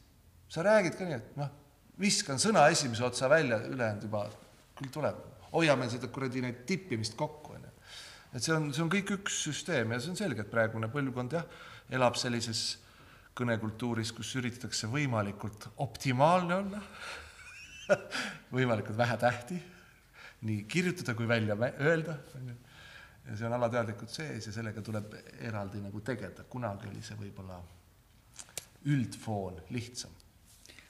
sa 0.52 0.62
räägid 0.62 0.98
ka 1.00 1.08
nii, 1.08 1.16
et 1.18 1.38
noh, 1.40 1.52
viskan 2.00 2.42
sõna 2.42 2.68
esimese 2.70 3.06
otsa 3.08 3.30
välja, 3.32 3.62
ülejäänud 3.70 4.04
juba 4.04 4.26
küll 4.78 4.92
tuleb. 4.92 5.22
hoiame 5.54 5.88
seda 5.90 6.10
kuradi 6.10 6.42
neid 6.42 6.64
tippimist 6.68 7.16
kokku, 7.16 7.56
on 7.56 7.64
ju. 7.64 7.74
et 8.34 8.44
see 8.44 8.56
on, 8.56 8.72
see 8.74 8.84
on 8.84 8.92
kõik 8.92 9.16
üks 9.18 9.44
süsteem 9.48 9.94
ja 9.94 10.00
see 10.02 10.12
on 10.12 10.20
selge, 10.20 10.44
et 10.44 10.52
praegune 10.52 10.90
põlvkond 10.92 11.38
jah, 11.38 11.46
elab 11.94 12.18
sellises 12.20 12.80
kõnekultuuris, 13.38 14.12
kus 14.14 14.36
üritatakse 14.38 14.90
võimalikult 14.92 15.70
optimaalne 15.82 16.60
olla 16.60 16.82
võimalikult 18.56 18.98
vähe 18.98 19.18
tähti, 19.22 19.58
nii 20.44 20.66
kirjutada 20.70 21.16
kui 21.16 21.28
välja 21.30 21.56
öelda, 21.80 22.20
on 22.36 22.52
ju 22.52 22.60
ja 23.30 23.38
see 23.38 23.48
on 23.48 23.56
alateadlikult 23.60 24.12
sees 24.12 24.50
ja 24.50 24.56
sellega 24.56 24.82
tuleb 24.84 25.16
eraldi 25.40 25.82
nagu 25.84 26.02
tegeleda, 26.04 26.44
kunagi 26.50 26.90
oli 26.92 27.06
see 27.06 27.16
võib-olla 27.20 27.62
üldfoon 28.90 29.62
lihtsam. 29.72 30.12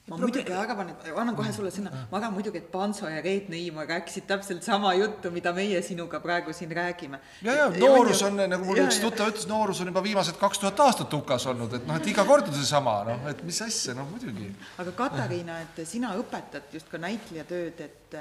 ma 0.09 0.17
muidugi 0.19 0.51
arvan, 0.51 0.89
et, 0.91 1.05
annan 1.15 1.35
kohe 1.37 1.51
sulle 1.55 1.69
sõna, 1.71 1.91
ma 2.09 2.17
arvan 2.17 2.33
muidugi, 2.35 2.59
et 2.59 2.71
Panso 2.71 3.07
ja 3.07 3.21
Reet 3.23 3.45
Neiimaa 3.53 3.85
rääkisid 3.87 4.25
täpselt 4.27 4.65
sama 4.65 4.91
juttu, 4.97 5.29
mida 5.31 5.53
meie 5.55 5.79
sinuga 5.85 6.19
praegu 6.19 6.55
siin 6.57 6.73
räägime. 6.75 7.21
ja, 7.45 7.53
ja 7.61 7.69
noorus 7.77 8.25
on, 8.27 8.41
nagu 8.41 8.65
mul 8.65 8.81
üks 8.83 8.99
tuttav 9.03 9.29
ütles, 9.31 9.45
noorus 9.47 9.79
on 9.85 9.93
juba 9.93 10.03
viimased 10.03 10.41
kaks 10.41 10.59
tuhat 10.63 10.83
aastat 10.87 11.13
hukas 11.13 11.45
olnud, 11.53 11.77
et 11.77 11.87
noh, 11.87 12.01
et 12.01 12.09
iga 12.11 12.25
kord 12.27 12.49
on 12.49 12.57
seesama, 12.57 12.97
noh, 13.13 13.29
et 13.29 13.45
mis 13.45 13.61
asja, 13.63 13.95
noh 13.95 14.09
muidugi. 14.09 14.49
aga 14.81 14.97
Katariina, 15.05 15.61
et 15.69 15.85
sina 15.87 16.17
õpetad 16.19 16.73
just 16.73 16.91
ka 16.91 16.99
näitlejatööd, 17.05 17.85
et 17.87 18.19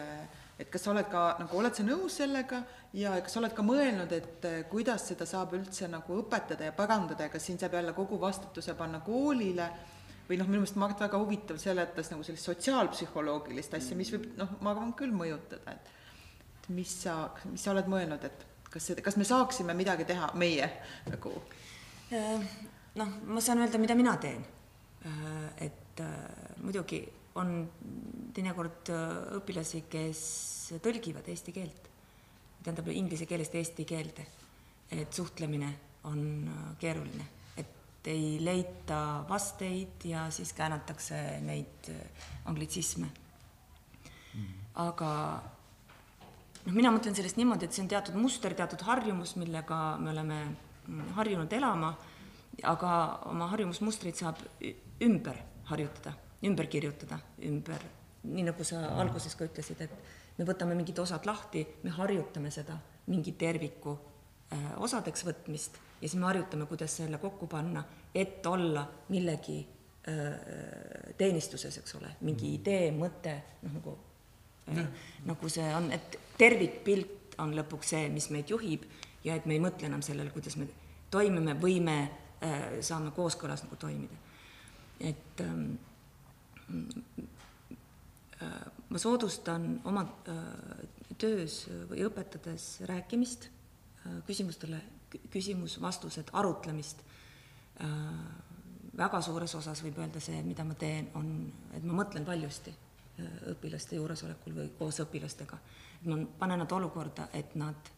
et 0.59 0.69
kas 0.71 0.85
sa 0.85 0.93
oled 0.93 1.09
ka 1.11 1.23
nagu, 1.41 1.57
oled 1.59 1.75
sa 1.75 1.85
nõus 1.87 2.19
sellega 2.21 2.63
ja 2.97 3.15
kas 3.25 3.35
sa 3.35 3.41
oled 3.41 3.55
ka 3.57 3.65
mõelnud, 3.67 4.13
et 4.13 4.47
eh, 4.49 4.61
kuidas 4.71 5.09
seda 5.11 5.27
saab 5.29 5.57
üldse 5.59 5.89
nagu 5.91 6.19
õpetada 6.23 6.69
ja 6.69 6.77
parandada 6.77 7.27
ja 7.27 7.33
kas 7.33 7.49
siin 7.49 7.59
saab 7.61 7.79
jälle 7.79 7.95
kogu 7.97 8.21
vastutuse 8.21 8.77
panna 8.79 9.01
koolile 9.05 9.71
või 10.29 10.39
noh, 10.39 10.49
minu 10.49 10.63
meelest 10.63 10.79
Mart 10.81 11.01
väga 11.03 11.19
huvitav 11.19 11.59
seletas 11.61 12.13
nagu 12.13 12.25
sellist 12.27 12.49
sotsiaalpsühholoogilist 12.49 13.75
asja, 13.79 13.97
mis 13.99 14.13
võib 14.15 14.31
noh, 14.39 14.57
ma 14.61 14.73
arvan 14.75 14.95
küll 14.97 15.15
mõjutada, 15.17 15.75
et 15.75 16.71
mis 16.73 16.93
sa, 17.03 17.17
mis 17.51 17.65
sa 17.65 17.75
oled 17.75 17.91
mõelnud, 17.91 18.25
et 18.29 18.47
kas 18.73 18.93
kas 19.05 19.19
me 19.21 19.27
saaksime 19.29 19.75
midagi 19.77 20.07
teha, 20.09 20.31
meie 20.41 20.69
nagu? 21.11 21.35
Äh, 22.13 22.47
noh, 23.01 23.17
ma 23.29 23.43
saan 23.45 23.65
öelda, 23.65 23.81
mida 23.81 23.97
mina 23.99 24.17
teen. 24.21 24.45
Äh, 25.05 25.67
et 25.67 26.01
äh, 26.01 26.15
muidugi 26.63 27.03
on 27.41 27.55
teinekord 28.35 28.91
õpilasi, 29.39 29.85
kes 29.91 30.21
tõlgivad 30.83 31.29
eesti 31.33 31.55
keelt. 31.55 31.89
Tähendab 32.63 32.89
inglise 32.93 33.27
keelest 33.27 33.55
eesti 33.59 33.85
keelde. 33.89 34.27
et 34.93 35.13
suhtlemine 35.13 35.71
on 36.05 36.49
äh, 36.49 36.77
keeruline, 36.79 37.25
et 37.57 38.09
ei 38.11 38.37
leita 38.45 39.25
vasteid 39.29 40.05
ja 40.05 40.27
siis 40.31 40.53
käänatakse 40.53 41.41
neid 41.41 41.89
äh, 41.89 42.27
anglitsisme. 42.45 43.09
Mm.. 44.35 44.53
aga 44.81 45.11
noh, 46.65 46.73
mina 46.73 46.93
mõtlen 46.93 47.17
sellest 47.17 47.37
niimoodi, 47.37 47.69
et 47.69 47.77
see 47.77 47.85
on 47.85 47.91
teatud 47.93 48.17
muster, 48.17 48.55
teatud 48.57 48.85
harjumus, 48.89 49.37
millega 49.37 49.81
me 50.01 50.13
oleme 50.15 50.39
mm, 50.45 51.13
harjunud 51.19 51.53
elama, 51.53 51.93
aga 52.69 52.93
oma 53.29 53.49
harjumusmustreid 53.53 54.17
saab 54.17 54.41
ümber 55.05 55.39
harjutada, 55.69 56.15
ümber 56.43 56.67
kirjutada, 56.67 57.19
ümber, 57.47 57.85
nii 58.25 58.47
nagu 58.49 58.65
sa 58.65 58.83
alguses 59.01 59.35
ka 59.39 59.47
ütlesid, 59.47 59.83
et 59.85 60.39
me 60.39 60.47
võtame 60.49 60.77
mingid 60.79 60.99
osad 61.03 61.27
lahti, 61.29 61.65
me 61.83 61.93
harjutame 61.95 62.51
seda 62.55 62.79
mingi 63.11 63.35
terviku 63.39 63.97
äh, 64.53 64.73
osadeks 64.83 65.27
võtmist 65.27 65.79
ja 66.01 66.09
siis 66.09 66.19
me 66.19 66.27
harjutame, 66.31 66.67
kuidas 66.71 66.97
selle 66.97 67.19
kokku 67.23 67.47
panna, 67.51 67.85
et 68.15 68.47
olla 68.47 68.85
millegi 69.15 69.59
äh, 69.63 71.15
teenistuses, 71.19 71.79
eks 71.79 71.99
ole, 71.99 72.17
mingi 72.27 72.49
mm. 72.49 72.57
idee, 72.61 72.91
mõte, 72.97 73.37
noh 73.67 73.79
nagu 73.79 73.97
äh, 74.73 74.87
nagu 75.27 75.53
see 75.53 75.69
on, 75.77 75.91
et 75.95 76.19
tervikpilt 76.39 77.39
on 77.43 77.55
lõpuks 77.57 77.95
see, 77.95 78.09
mis 78.13 78.29
meid 78.35 78.51
juhib 78.51 78.85
ja 79.25 79.37
et 79.39 79.47
me 79.47 79.57
ei 79.57 79.63
mõtle 79.63 79.89
enam 79.89 80.03
sellele, 80.05 80.33
kuidas 80.35 80.59
me 80.61 80.67
toimime 81.13 81.55
või 81.61 81.79
me 81.85 81.99
äh, 82.03 82.61
saame 82.81 83.13
kooskõlas 83.17 83.65
nagu 83.67 83.77
toimida. 83.77 84.17
et 85.01 85.41
ähm, 85.41 85.73
äh, 85.75 85.92
ma 88.93 88.99
soodustan 88.99 89.81
oma 89.89 90.03
äh, 90.29 90.37
töös 91.19 91.65
või 91.91 92.05
õpetades 92.07 92.83
rääkimist, 92.89 93.49
äh, 93.49 94.19
küsimustele 94.27 94.81
kü- 95.13 95.25
küsimus-vastused, 95.33 96.33
arutlemist. 96.33 97.03
väga 98.97 99.21
suures 99.25 99.55
osas 99.55 99.81
võib 99.83 99.97
öelda 99.99 100.21
see, 100.21 100.43
mida 100.45 100.65
ma 100.65 100.75
teen, 100.79 101.09
on, 101.17 101.29
et 101.73 101.83
ma 101.83 101.97
mõtlen 102.03 102.27
valjusti 102.27 102.71
äh, 102.71 103.31
õpilaste 103.55 103.97
juuresolekul 103.97 104.55
või 104.55 104.69
koos 104.79 105.01
õpilastega. 105.01 105.59
ma 106.05 106.19
panen 106.39 106.59
nad 106.59 106.73
olukorda, 106.73 107.29
et 107.33 107.55
nad 107.55 107.89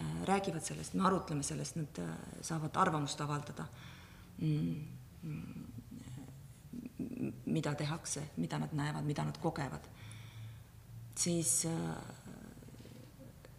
äh, 0.00 0.24
räägivad 0.24 0.64
sellest, 0.64 0.94
me 0.94 1.06
arutleme 1.06 1.42
sellest, 1.42 1.76
nad 1.76 1.98
äh, 1.98 2.16
saavad 2.40 2.76
arvamust 2.76 3.20
avaldada 3.20 3.66
mm, 4.38 5.61
mida 7.46 7.74
tehakse, 7.78 8.24
mida 8.36 8.58
nad 8.58 8.72
näevad, 8.76 9.06
mida 9.06 9.24
nad 9.26 9.38
kogevad, 9.42 9.86
siis 11.18 11.62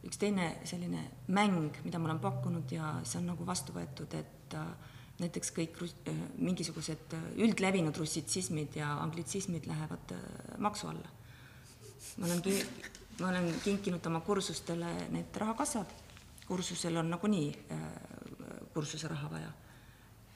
üks 0.04 0.20
teine 0.20 0.50
selline 0.68 1.04
mäng, 1.32 1.78
mida 1.86 2.00
ma 2.00 2.10
olen 2.10 2.22
pakkunud 2.24 2.72
ja 2.76 2.98
see 3.08 3.22
on 3.22 3.30
nagu 3.32 3.46
vastu 3.48 3.76
võetud, 3.76 4.16
et 4.20 4.58
näiteks 5.22 5.54
kõik 5.56 5.80
rus-, 5.80 5.96
mingisugused 6.36 7.16
üldlevinud 7.40 7.98
russitsismid 7.98 8.76
ja 8.82 8.98
anglitsismid 9.04 9.70
lähevad 9.70 10.16
maksu 10.64 10.90
alla. 10.92 11.10
ma 12.18 12.28
olen 12.28 12.42
ki-, 12.42 12.66
ma 13.22 13.30
olen 13.30 13.52
kinkinud 13.64 14.06
oma 14.12 14.20
kursustele 14.26 14.92
need 15.14 15.36
rahakassad, 15.40 15.94
kursusel 16.48 16.98
on 17.00 17.14
nagunii 17.14 17.52
kursuse 18.74 19.08
raha 19.08 19.30
vaja 19.32 19.52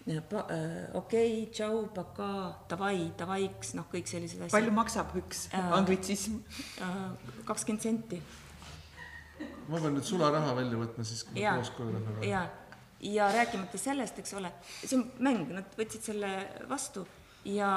okei 0.07 0.93
okay,, 0.93 1.31
tšau, 1.51 1.88
pakaa, 1.95 2.41
davai, 2.71 3.09
davaiks, 3.19 3.73
noh, 3.75 3.88
kõik 3.91 4.07
sellised 4.07 4.39
asjad. 4.39 4.53
palju 4.55 4.73
maksab 4.75 5.11
üks 5.19 5.47
äh, 5.51 5.73
anglitsism? 5.75 6.39
kakskümmend 7.47 7.84
senti. 7.84 8.21
ma 9.67 9.81
pean 9.81 9.97
nüüd 9.97 10.07
sularaha 10.07 10.55
välja 10.57 10.79
võtma 10.79 11.05
siis, 11.07 11.25
kui 11.27 11.43
ma 11.43 11.57
koos 11.59 11.73
koju 11.75 11.91
lähen. 11.97 12.23
ja, 12.29 12.45
ja 13.03 13.27
rääkimata 13.35 13.81
sellest, 13.81 14.19
eks 14.23 14.38
ole, 14.39 14.53
see 14.79 14.95
on 14.99 15.07
mäng, 15.27 15.51
nad 15.57 15.75
võtsid 15.79 16.07
selle 16.07 16.31
vastu 16.71 17.03
ja, 17.47 17.71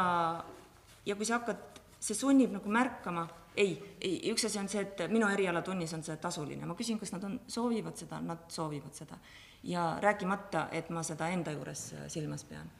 ja 1.06 1.18
kui 1.18 1.26
sa 1.26 1.40
hakkad, 1.40 1.69
see 2.00 2.16
sunnib 2.16 2.54
nagu 2.56 2.72
märkama, 2.72 3.26
ei, 3.56 3.74
ei, 4.00 4.16
üks 4.32 4.46
asi 4.48 4.58
on 4.58 4.68
see, 4.72 4.82
et 4.86 5.04
minu 5.12 5.28
erialatunnis 5.28 5.92
on 5.94 6.02
see 6.06 6.16
tasuline, 6.22 6.66
ma 6.66 6.76
küsin, 6.78 6.98
kas 7.00 7.12
nad 7.12 7.24
on, 7.28 7.40
soovivad 7.50 7.98
seda, 7.98 8.20
nad 8.24 8.46
soovivad 8.48 8.96
seda 8.96 9.18
ja 9.62 9.98
rääkimata, 10.00 10.68
et 10.72 10.90
ma 10.90 11.02
seda 11.02 11.28
enda 11.28 11.52
juures 11.52 11.92
äh, 11.92 12.06
silmas 12.08 12.44
pean. 12.44 12.70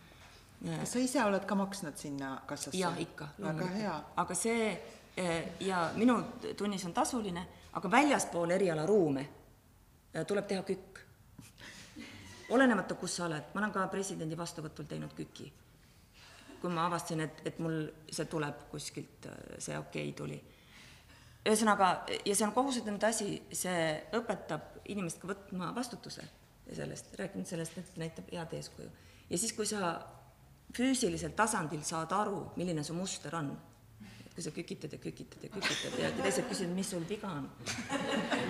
kas 0.64 0.92
sa 0.92 0.98
ise 0.98 1.24
oled 1.24 1.44
ka 1.44 1.54
maksnud 1.54 1.96
sinna 1.96 2.40
kassasse? 2.46 2.78
jah, 2.78 2.96
ikka. 3.00 3.28
hea. 3.74 4.02
aga 4.16 4.34
see 4.34 4.70
äh, 5.18 5.44
ja 5.60 5.90
minu 5.96 6.22
tunnis 6.56 6.84
on 6.84 6.94
tasuline, 6.94 7.46
aga 7.72 7.90
väljaspool 7.90 8.50
erialaruume 8.50 9.28
äh, 10.16 10.26
tuleb 10.26 10.46
teha 10.46 10.62
kükk. 10.62 11.00
olenemata, 12.50 12.94
kus 12.94 13.16
sa 13.16 13.26
oled, 13.26 13.52
ma 13.54 13.60
olen 13.60 13.72
ka 13.72 13.86
presidendi 13.88 14.36
vastuvõtul 14.36 14.88
teinud 14.88 15.12
küki. 15.14 15.52
Kui 16.60 16.70
ma 16.72 16.86
avastasin, 16.86 17.24
et, 17.24 17.42
et 17.48 17.58
mul 17.58 17.82
see 18.12 18.26
tuleb 18.30 18.66
kuskilt, 18.70 19.28
see 19.58 19.78
okei 19.78 20.10
okay 20.10 20.16
tuli 20.16 20.40
ühesõnaga, 21.46 21.90
ja 22.26 22.34
see 22.36 22.44
on 22.46 22.52
kohusetundlik 22.52 23.06
asi, 23.08 23.38
see 23.56 23.84
õpetab 24.16 24.82
inimest 24.92 25.22
ka 25.22 25.30
võtma 25.30 25.70
vastutuse 25.76 26.26
sellest, 26.70 27.14
rääkinud 27.18 27.48
sellest, 27.48 27.78
et 27.80 27.96
näitab 28.00 28.28
head 28.32 28.52
eeskuju. 28.58 28.90
ja 29.30 29.38
siis, 29.38 29.54
kui 29.56 29.66
sa 29.66 29.94
füüsilisel 30.76 31.32
tasandil 31.36 31.82
saad 31.86 32.12
aru, 32.14 32.50
milline 32.60 32.84
su 32.84 32.94
muster 32.94 33.34
on, 33.36 33.54
kui 34.40 34.44
sa 34.44 34.50
kükitad 34.56 34.92
ja 34.92 34.98
kükitad 34.98 35.42
ja 35.42 35.48
kükitad 35.52 35.98
ja 36.00 36.10
teised 36.16 36.46
küsivad, 36.48 36.72
mis 36.72 36.90
sul 36.90 37.04
viga 37.08 37.28
on. 37.28 37.50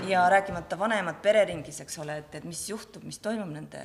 ja 0.08 0.28
rääkimata 0.30 0.78
vanemad 0.78 1.18
pereringis, 1.22 1.80
eks 1.82 1.98
ole, 1.98 2.18
et, 2.22 2.34
et 2.34 2.44
mis 2.46 2.60
juhtub, 2.70 3.02
mis 3.02 3.18
toimub 3.18 3.50
nende 3.50 3.82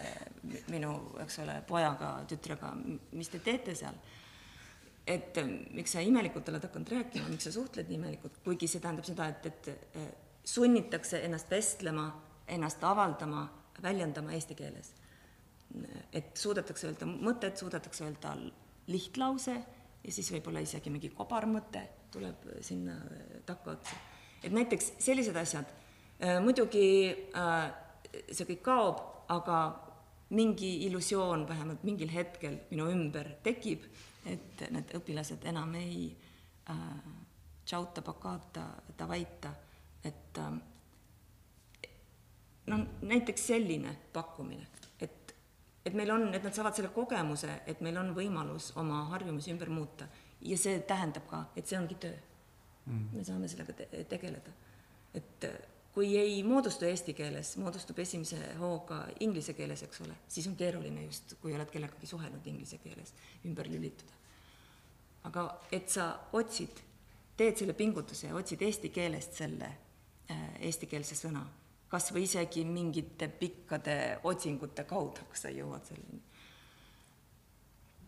minu, 0.70 0.92
eks 1.24 1.40
ole, 1.42 1.56
pojaga, 1.68 2.12
tütrega, 2.30 2.76
mis 3.12 3.34
te 3.34 3.42
teete 3.42 3.74
seal 3.76 3.98
et 5.08 5.38
miks 5.74 5.98
sa 5.98 6.02
imelikult 6.06 6.50
oled 6.50 6.66
hakanud 6.66 6.94
rääkima, 6.94 7.30
miks 7.30 7.50
sa 7.50 7.56
suhtled 7.56 7.90
nii 7.90 7.98
imelikult, 7.98 8.38
kuigi 8.46 8.70
see 8.70 8.82
tähendab 8.84 9.06
seda, 9.06 9.30
et, 9.34 9.50
et 9.50 10.46
sunnitakse 10.46 11.24
ennast 11.26 11.50
vestlema, 11.50 12.08
ennast 12.48 12.84
avaldama 12.86 13.48
väljendama 13.82 14.34
eesti 14.38 14.58
keeles. 14.58 14.94
et 16.14 16.38
suudetakse 16.38 16.88
öelda 16.88 17.06
mõtet, 17.10 17.58
suudetakse 17.58 18.06
öelda 18.06 18.38
lihtlause 18.88 19.58
ja 20.06 20.14
siis 20.14 20.30
võib-olla 20.32 20.62
isegi 20.62 20.92
mingi 20.94 21.10
kobarmõte 21.16 21.82
tuleb 22.14 22.46
sinna 22.62 22.96
takkaotsa. 23.46 23.96
et 24.44 24.54
näiteks 24.54 24.94
sellised 25.00 25.36
asjad, 25.36 25.66
äh, 26.22 26.38
muidugi 26.44 26.86
äh, 27.36 27.74
see 28.32 28.46
kõik 28.46 28.62
kaob, 28.66 29.02
aga 29.30 29.60
mingi 30.30 30.86
illusioon 30.86 31.48
vähemalt 31.48 31.84
mingil 31.84 32.10
hetkel 32.14 32.58
minu 32.72 32.88
ümber 32.92 33.36
tekib, 33.44 33.86
et 34.26 34.64
need 34.72 34.94
õpilased 34.98 35.46
enam 35.46 35.76
ei 35.78 36.08
äh, 36.70 36.80
tšauta, 37.66 38.02
pakata, 38.06 38.66
davaita, 38.98 39.54
et 40.04 40.40
äh, 40.42 40.56
no 42.72 42.80
näiteks 43.02 43.48
selline 43.48 43.96
pakkumine, 44.14 44.68
et, 45.86 45.94
meil 45.94 46.12
on, 46.12 46.28
et 46.34 46.44
nad 46.44 46.54
saavad 46.54 46.76
selle 46.76 46.90
kogemuse, 46.96 47.62
et 47.68 47.82
meil 47.86 47.98
on 48.02 48.14
võimalus 48.18 48.72
oma 48.82 49.04
harjumusi 49.12 49.54
ümber 49.54 49.70
muuta 49.70 50.08
ja 50.42 50.58
see 50.58 50.80
tähendab 50.88 51.28
ka, 51.30 51.46
et 51.56 51.68
see 51.68 51.78
ongi 51.80 51.98
töö 52.02 52.16
mm.. 52.86 53.08
me 53.14 53.24
saame 53.24 53.50
sellega 53.52 53.74
te 53.78 54.04
tegeleda. 54.10 54.54
et 55.14 55.48
kui 55.96 56.18
ei 56.20 56.42
moodustu 56.44 56.86
eesti 56.90 57.14
keeles, 57.16 57.54
moodustub 57.62 58.00
esimese 58.04 58.40
hooga 58.60 59.06
inglise 59.24 59.54
keeles, 59.56 59.86
eks 59.86 60.02
ole, 60.04 60.18
siis 60.28 60.48
on 60.50 60.58
keeruline 60.60 61.06
just, 61.06 61.38
kui 61.42 61.56
oled 61.56 61.72
kellegagi 61.72 62.10
suhelnud 62.10 62.48
inglise 62.52 62.82
keeles, 62.84 63.14
ümber 63.48 63.70
lülituda. 63.72 64.20
aga 65.26 65.46
et 65.72 65.90
sa 65.90 66.10
otsid, 66.34 66.82
teed 67.38 67.58
selle 67.58 67.74
pingutuse 67.74 68.28
ja 68.28 68.36
otsid 68.36 68.62
eesti 68.62 68.92
keelest 68.94 69.40
selle 69.40 69.70
äh, 70.32 70.44
eestikeelse 70.68 71.16
sõna 71.16 71.46
kas 71.96 72.12
või 72.12 72.26
isegi 72.28 72.66
mingite 72.68 73.30
pikkade 73.32 73.98
otsingute 74.28 74.84
kaudu, 74.88 75.30
kas 75.32 75.46
sa 75.46 75.52
jõuad 75.54 75.86
selleni 75.88 76.20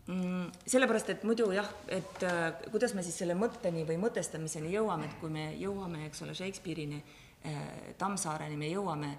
mm,. 0.08 0.50
sellepärast, 0.66 1.14
et 1.14 1.24
muidu 1.28 1.48
jah, 1.56 1.70
et 1.92 2.26
äh, 2.26 2.50
kuidas 2.68 2.94
me 2.96 3.04
siis 3.06 3.16
selle 3.22 3.36
mõtteni 3.38 3.86
või 3.88 3.96
mõtestamiseni 4.02 4.74
jõuame, 4.74 5.08
et 5.08 5.16
kui 5.22 5.32
me 5.32 5.48
jõuame, 5.60 6.04
eks 6.08 6.24
ole, 6.26 6.36
Shakespeare'ini 6.36 7.00
äh,, 7.00 7.64
Tammsaareni, 8.00 8.60
me 8.60 8.68
jõuame 8.72 9.14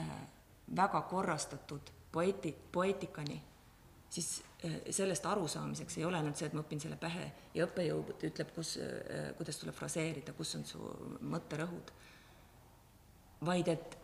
äh, 0.00 0.12
väga 0.76 1.04
korrastatud 1.10 1.94
poeeti-, 2.10 2.56
poeetikani, 2.72 3.38
siis 4.10 4.40
äh, 4.66 4.80
sellest 4.90 5.26
arusaamiseks 5.26 6.00
ei 6.00 6.08
ole 6.08 6.18
ainult 6.18 6.40
see, 6.40 6.50
et 6.50 6.58
ma 6.58 6.66
õpin 6.66 6.82
selle 6.82 6.98
pähe 6.98 7.30
ja 7.54 7.66
õppejõud 7.68 8.26
ütleb, 8.32 8.54
kus 8.58 8.74
äh,, 8.82 9.30
kuidas 9.38 9.62
tuleb 9.62 9.78
fraseerida, 9.78 10.34
kus 10.34 10.56
on 10.58 10.66
su 10.66 10.94
mõtterõhud 11.30 11.94
vaid 13.46 13.68
et 13.72 13.96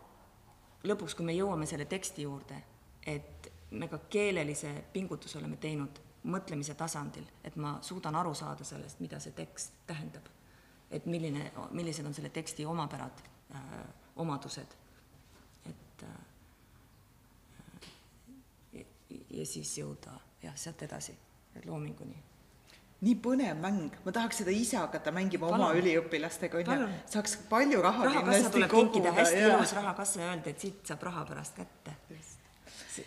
lõpuks, 0.84 1.14
kui 1.16 1.24
me 1.26 1.34
jõuame 1.36 1.66
selle 1.66 1.84
teksti 1.84 2.22
juurde, 2.22 2.62
et 3.06 3.52
me 3.70 3.88
ka 3.88 3.98
keelelise 4.10 4.72
pingutuse 4.92 5.38
oleme 5.38 5.56
teinud 5.56 6.00
mõtlemise 6.26 6.74
tasandil, 6.74 7.26
et 7.44 7.56
ma 7.56 7.78
suudan 7.82 8.14
aru 8.18 8.34
saada 8.34 8.64
sellest, 8.64 9.00
mida 9.00 9.20
see 9.22 9.32
tekst 9.32 9.72
tähendab. 9.86 10.32
et 10.90 11.06
milline, 11.06 11.50
millised 11.70 12.06
on 12.06 12.14
selle 12.14 12.28
teksti 12.30 12.64
omapärad 12.66 13.22
äh,, 13.54 13.60
omadused, 14.16 14.76
et 15.66 16.02
äh, 16.02 16.08
ja, 18.72 18.84
ja 19.30 19.46
siis 19.46 19.78
jõuda 19.78 20.14
jah, 20.42 20.54
sealt 20.56 20.82
edasi 20.82 21.16
loominguni 21.64 22.22
nii 23.06 23.16
põnev 23.22 23.58
mäng, 23.62 23.98
ma 24.04 24.14
tahaks 24.14 24.40
seda 24.42 24.54
ise 24.54 24.78
hakata 24.80 25.12
mängima 25.14 25.46
Palun. 25.46 25.62
oma 25.62 25.74
üliõpilastega, 25.78 26.62
onju. 26.62 26.88
saaks 27.12 27.36
palju 27.50 27.82
raha 27.84 28.08
rahakassa 28.08 28.50
tuleb 28.54 28.72
kinkida, 28.72 29.12
hästi 29.14 29.42
ja. 29.42 29.52
ilus 29.52 29.74
rahakassa 29.76 30.22
ja 30.22 30.32
öelda, 30.32 30.54
et 30.54 30.64
siit 30.64 30.90
saab 30.90 31.06
raha 31.06 31.22
pärast 31.28 31.60
kätte. 31.60 31.94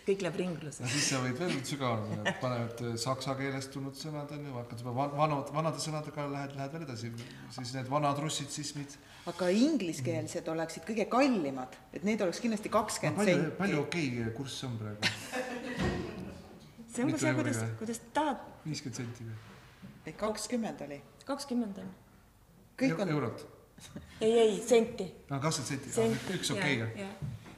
kõik 0.06 0.22
läheb 0.22 0.36
ringlusesse. 0.38 0.86
no 0.86 0.92
siis 0.94 1.08
sa 1.10 1.20
võid 1.24 1.40
veel 1.42 1.56
sügavamale 1.66 2.14
minna, 2.14 2.34
paned 2.44 2.84
saksa 3.02 3.34
keelest 3.40 3.74
tulnud 3.74 3.98
sõnad 3.98 4.32
onju, 4.36 4.54
hakkad 4.60 4.84
juba 4.86 5.08
vanad, 5.18 5.52
vanade 5.56 5.82
sõnadega 5.84 6.28
lähed, 6.30 6.56
lähed 6.60 6.76
veel 6.78 6.86
edasi, 6.86 7.12
siis 7.58 7.74
need 7.74 7.90
vanad 7.90 8.22
russitsismid. 8.22 8.96
aga 9.34 9.50
ingliskeelsed 9.66 10.46
mm. 10.46 10.54
oleksid 10.54 10.86
kõige 10.88 11.10
kallimad, 11.12 11.76
et 11.92 12.06
need 12.08 12.22
oleks 12.22 12.40
kindlasti 12.46 12.72
kakskümmend 12.78 13.34
senti. 13.34 13.56
palju 13.60 13.84
okei 13.88 14.14
okay 14.22 14.38
kurss 14.38 14.64
on 14.70 14.78
praegu? 14.80 15.14
see 16.94 17.06
on 17.06 17.16
ka 17.18 17.24
see, 17.26 17.38
kuidas, 17.42 17.64
kuidas 17.82 18.04
tahad. 18.14 18.50
viiskümmend 18.70 19.02
senti 19.04 19.26
või? 19.26 19.40
Et 20.12 20.20
kakskümmend 20.20 20.82
oli? 20.86 21.00
kakskümmend 21.26 21.82
on. 21.84 21.90
kõik 22.80 23.02
on 23.04 23.14
eurot? 23.16 23.46
ei, 24.26 24.32
ei, 24.32 24.56
senti. 24.68 25.08
aa, 25.30 25.40
kakskümmend 25.44 25.92
senti, 25.94 26.38
üks 26.40 26.54
okeiga. 26.56 26.90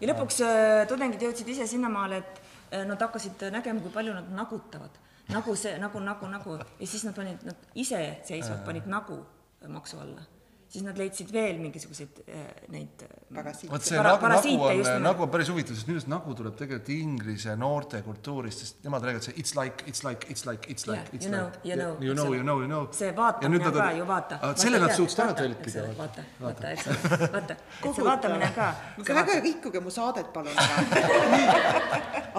ja 0.01 0.11
lõpuks 0.11 0.41
äh, 0.45 0.81
tudengid 0.89 1.23
jõudsid 1.27 1.53
ise 1.53 1.69
sinnamaale, 1.69 2.21
et 2.21 2.41
äh, 2.73 2.85
nad 2.89 3.01
hakkasid 3.01 3.47
nägema, 3.53 3.83
kui 3.83 3.93
palju 3.93 4.17
nad 4.17 4.29
nagutavad. 4.35 4.99
nagu 5.31 5.55
see, 5.55 5.77
nagu, 5.79 5.99
nagu, 6.03 6.27
nagu 6.27 6.59
ja 6.59 6.87
siis 6.87 7.05
nad 7.07 7.15
panid, 7.15 7.43
nad 7.47 7.71
iseseisvalt 7.75 8.65
panid 8.67 8.89
nagu 8.91 9.21
maksu 9.69 9.99
alla. 10.01 10.25
Siis 10.71 10.85
nad 10.85 10.97
leidsid 10.99 11.31
veel 11.35 11.57
mingisuguseid 11.59 12.21
äh, 12.23 12.43
neid 12.71 13.03
Parasiite. 13.33 13.71
vot 13.73 13.83
see 13.83 13.97
Para- 13.97 14.13
nagu, 14.15 14.27
nagu 14.31 14.93
on 14.95 15.03
nagu 15.03 15.25
on 15.25 15.31
päris 15.33 15.49
huvitav, 15.51 15.75
sest 15.75 15.89
minu 15.89 15.99
arust 15.99 16.11
nagu 16.11 16.35
tuleb 16.37 16.55
tegelikult 16.59 16.91
inglise 16.95 17.55
noorte 17.59 17.99
kultuurist, 18.05 18.63
sest 18.63 18.85
nemad 18.85 19.03
räägivad 19.07 19.27
see 19.27 19.35
it's 19.41 19.55
like, 19.59 19.83
it's 19.91 20.05
like, 20.07 20.29
it's 20.31 20.45
like, 20.47 20.71
it's 20.71 20.87
Jah, 20.87 20.95
like, 20.95 21.17
it's 21.17 21.27
you 21.27 21.31
know, 21.31 21.49
like. 21.49 21.67
you 21.67 21.75
know, 21.75 21.97
you 21.99 22.15
know, 22.15 22.29
you 22.37 22.43
know, 22.47 22.57
you 22.63 22.69
know. 22.71 22.87
see 22.95 23.11
vaatamine 23.17 23.59
ka 23.67 23.91
ju 23.97 24.07
vaata. 24.07 24.39
selle 24.63 24.79
nad 24.85 24.95
suutsid 24.95 25.23
ära 25.25 25.35
tõlkida. 25.41 25.85
vaata, 25.99 26.25
vaata, 26.39 26.71
eks 26.71 26.87
ole, 26.87 27.21
vaata, 27.35 27.59
see 27.83 28.07
vaatamine 28.07 28.51
ka. 28.55 28.71
väga 29.11 29.39
rikkuge 29.43 29.83
mu 29.83 29.91
saadet, 29.91 30.31
palun. 30.31 30.55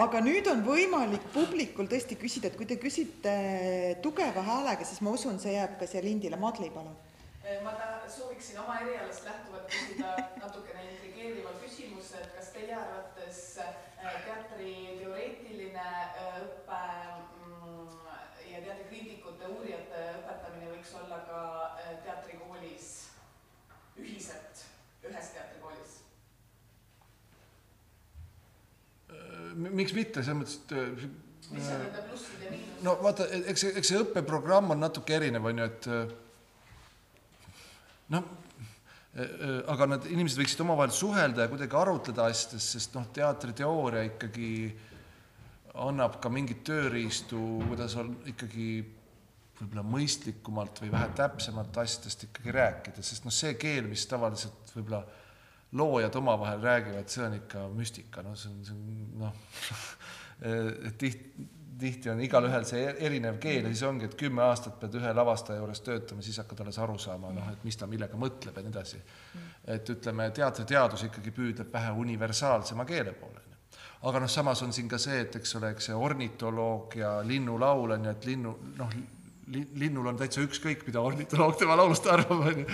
aga 0.07 0.25
nüüd 0.25 0.49
on 0.49 0.65
võimalik 0.65 1.29
publikul 1.37 1.89
tõesti 1.93 2.17
küsida, 2.17 2.49
et 2.49 2.57
kui 2.57 2.69
te 2.69 2.81
küsite 2.81 3.37
tugeva 4.05 4.45
häälega, 4.49 4.89
siis 4.89 5.05
ma 5.05 5.13
usun, 5.21 5.37
see 5.43 5.59
jääb 5.59 5.77
ka 5.81 5.89
siia 5.91 6.01
lindile. 6.05 6.41
Madli, 6.41 6.73
palun. 6.73 6.97
Ma 7.62 7.73
ta- 7.73 7.93
sooviksin 8.09 8.59
oma 8.60 8.78
erialast 8.81 9.24
lähtuvalt 9.24 9.70
küsida 9.70 10.12
natukene 10.40 10.85
intrigeeriva 10.90 11.55
küsimuse, 11.62 12.20
et 12.20 12.36
kas 12.36 12.51
teie 12.55 12.74
arvates 12.77 13.40
äh, 13.62 13.73
teatri 14.27 14.74
teoreetiline 15.01 15.86
äh, 15.86 16.39
õpe 16.44 16.82
mm, 17.40 17.97
ja 18.51 18.62
teatrikriitikute, 18.66 19.51
uurijate 19.56 20.05
õpetamine 20.20 20.70
võiks 20.74 20.94
olla 21.02 21.23
ka 21.28 21.43
äh, 21.82 21.93
teatrikoolis 22.06 22.90
ühiselt, 23.98 24.64
ühes 25.02 25.35
teatrikoolis? 25.36 25.98
miks 29.52 29.93
mitte, 29.93 30.23
selles 30.24 30.39
mõttes, 30.39 30.60
et 30.64 31.51
mis 31.52 31.66
on 31.69 31.82
nende 31.82 32.02
plussid 32.06 32.44
ja 32.47 32.51
miinused? 32.55 32.85
no 32.86 32.94
vaata, 33.02 33.27
eks 33.52 33.66
see, 33.66 33.73
eks 33.81 33.90
see 33.93 34.01
õppeprogramm 34.01 34.73
on 34.73 34.81
natuke 34.81 35.19
erinev, 35.19 35.44
on 35.51 35.60
ju, 35.60 35.66
et 35.69 35.89
noh, 38.13 38.31
aga 39.73 39.89
need 39.91 40.09
inimesed 40.15 40.41
võiksid 40.41 40.63
omavahel 40.65 40.95
suhelda 40.97 41.45
ja 41.45 41.53
kuidagi 41.53 41.77
arutleda 41.77 42.31
asjadest, 42.33 42.77
sest 42.79 42.97
noh, 42.97 43.11
teatriteooria 43.13 44.07
ikkagi 44.09 44.53
annab 45.83 46.19
ka 46.21 46.33
mingeid 46.33 46.63
tööriistu, 46.69 47.41
kuidas 47.69 47.97
on 48.01 48.15
ikkagi 48.29 48.69
võib-olla 49.61 49.85
mõistlikumalt 49.87 50.81
või 50.83 50.93
vähe 50.93 51.11
täpsemalt 51.17 51.77
asjadest 51.85 52.27
ikkagi 52.29 52.55
rääkida, 52.57 53.05
sest 53.05 53.27
noh, 53.29 53.35
see 53.35 53.55
keel, 53.61 53.87
mis 53.91 54.05
tavaliselt 54.11 54.73
võib-olla 54.75 55.05
loojad 55.77 56.17
omavahel 56.21 56.65
räägivad, 56.65 57.09
see 57.09 57.25
on 57.25 57.37
ikka 57.39 57.67
müstika, 57.73 58.25
no 58.25 58.35
see 58.37 58.53
on, 58.53 58.65
see 58.67 58.77
on 58.77 59.19
noh, 59.23 59.35
tihti, 61.01 61.47
tihti 61.78 62.11
on 62.12 62.20
igalühel 62.24 62.65
see 62.69 62.82
e-, 62.86 62.97
erinev 63.07 63.39
keel 63.43 63.66
ja 63.66 63.73
siis 63.73 63.85
ongi, 63.89 64.09
et 64.09 64.16
kümme 64.19 64.44
aastat 64.47 64.78
pead 64.81 64.99
ühe 65.01 65.12
lavastaja 65.16 65.61
juures 65.61 65.81
töötama, 65.85 66.24
siis 66.24 66.40
hakkad 66.43 66.65
alles 66.65 66.78
aru 66.82 66.99
saama, 67.01 67.32
noh, 67.35 67.53
et 67.53 67.65
mis 67.66 67.78
ta 67.78 67.89
millega 67.90 68.19
mõtleb 68.20 68.59
ja 68.59 68.66
nii 68.66 68.74
edasi. 68.74 69.01
et 69.77 69.94
ütleme, 69.94 70.31
teatriteadus 70.35 71.07
ikkagi 71.09 71.31
püüdleb 71.31 71.73
vähe 71.73 71.94
universaalsema 72.05 72.85
keele 72.85 73.15
poole, 73.16 73.43
aga 74.03 74.20
noh, 74.20 74.31
samas 74.31 74.62
on 74.62 74.73
siin 74.73 74.89
ka 74.90 74.99
see, 74.99 75.20
et 75.24 75.36
eks 75.39 75.57
ole, 75.59 75.73
eks 75.77 75.90
see 75.90 75.99
ornitoloog 76.09 76.97
ja 76.99 77.16
linnulaul 77.27 77.97
on 77.97 78.09
ju, 78.09 78.15
et 78.16 78.31
linnu, 78.31 78.55
noh, 78.78 78.94
linnul 79.53 80.07
on 80.09 80.19
täitsa 80.19 80.43
ükskõik, 80.44 80.85
mida 80.86 81.03
ornitoloog 81.03 81.57
tema 81.61 81.77
laulust 81.78 82.07
arvab, 82.11 82.44
onju. 82.53 82.66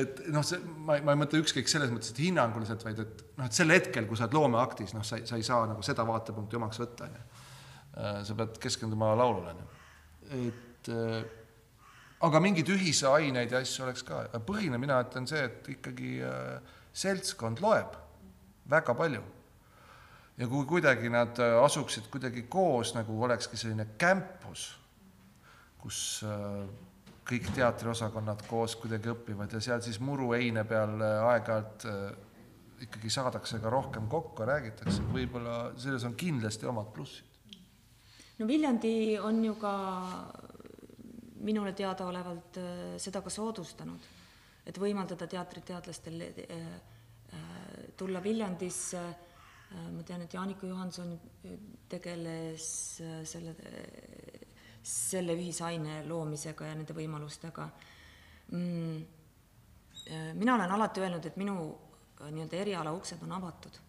et 0.00 0.22
noh, 0.34 0.44
see, 0.46 0.60
ma, 0.86 0.98
ma 1.04 1.14
ei 1.14 1.20
mõtle 1.20 1.40
ükskõik 1.44 1.70
selles 1.70 1.92
mõttes, 1.92 2.12
et 2.14 2.20
hinnanguliselt, 2.24 2.84
vaid 2.86 3.02
et 3.04 3.24
noh, 3.38 3.46
et 3.46 3.56
sel 3.56 3.72
hetkel, 3.74 4.08
kui 4.08 4.18
sa 4.18 4.26
oled 4.26 4.38
loomeaktis, 4.38 4.94
noh, 4.96 5.04
sa 5.06 5.20
sa 5.28 5.38
ei 5.40 5.46
saa 5.46 5.64
nagu 5.70 5.84
seda 5.86 6.06
vaatepunkti 6.08 6.58
omaks 6.60 6.80
võtta, 6.82 7.08
onju. 7.08 7.33
Sa 7.94 8.34
pead 8.34 8.58
keskenduma 8.58 9.12
laulule, 9.14 9.54
onju. 9.54 9.66
et 10.48 10.90
äh, 10.90 11.18
aga 12.26 12.40
mingeid 12.42 12.72
ühise 12.74 13.06
aineid 13.06 13.52
ja 13.52 13.60
asju 13.62 13.84
oleks 13.86 14.02
ka, 14.06 14.24
põhiline 14.46 14.80
mina 14.82 14.98
ütlen 15.04 15.28
see, 15.30 15.44
et 15.46 15.68
ikkagi 15.76 16.16
äh, 16.26 16.74
seltskond 16.92 17.62
loeb 17.62 17.94
väga 18.70 18.94
palju 18.98 19.22
ja 20.40 20.48
kui 20.50 20.66
kuidagi 20.66 21.12
nad 21.12 21.38
äh, 21.38 21.58
asuksid 21.62 22.10
kuidagi 22.10 22.48
koos 22.50 22.96
nagu 22.96 23.20
olekski 23.28 23.60
selline 23.60 23.92
campus 24.00 24.72
kus 25.84 25.98
äh, 26.24 26.64
kõik 27.28 27.50
teatriosakonnad 27.56 28.44
koos 28.48 28.76
kuidagi 28.80 29.12
õpivad 29.12 29.52
ja 29.52 29.60
seal 29.64 29.82
siis 29.84 30.00
muruheine 30.00 30.64
peal 30.68 30.96
äh, 31.04 31.28
aeg-ajalt 31.34 31.86
äh, 31.90 32.06
ikkagi 32.88 33.12
saadakse 33.12 33.60
ka 33.62 33.72
rohkem 33.72 34.08
kokku 34.12 34.46
räägitakse, 34.48 35.04
võib-olla 35.12 35.58
selles 35.80 36.04
on 36.08 36.16
kindlasti 36.20 36.68
omad 36.68 36.90
plussid. 36.92 37.33
No 38.38 38.46
Viljandi 38.46 39.18
on 39.18 39.44
ju 39.44 39.54
ka 39.60 39.74
minule 41.44 41.72
teadaolevalt 41.76 42.58
äh, 42.58 42.96
seda 43.00 43.22
ka 43.24 43.32
soodustanud, 43.32 44.08
et 44.66 44.78
võimaldada 44.80 45.28
teatriteadlastel 45.30 46.24
äh, 46.24 46.42
äh, 46.48 47.46
tulla 47.96 48.22
Viljandisse 48.24 49.04
ma 49.74 50.04
tean, 50.06 50.22
et 50.22 50.34
Jaanika 50.36 50.68
Johanson 50.68 51.16
tegeles 51.90 52.66
selle, 53.26 53.54
selle 54.86 55.34
ühisaine 55.34 55.96
loomisega 56.06 56.68
ja 56.68 56.76
nende 56.78 56.94
võimalustega 56.94 57.64
mm,. 58.52 59.00
mina 60.38 60.54
olen 60.54 60.76
alati 60.76 61.02
öelnud, 61.02 61.26
et 61.26 61.40
minu 61.40 61.56
nii-öelda 62.20 62.60
eriala 62.60 62.92
uksed 62.94 63.24
on 63.26 63.34
avatud. 63.34 63.80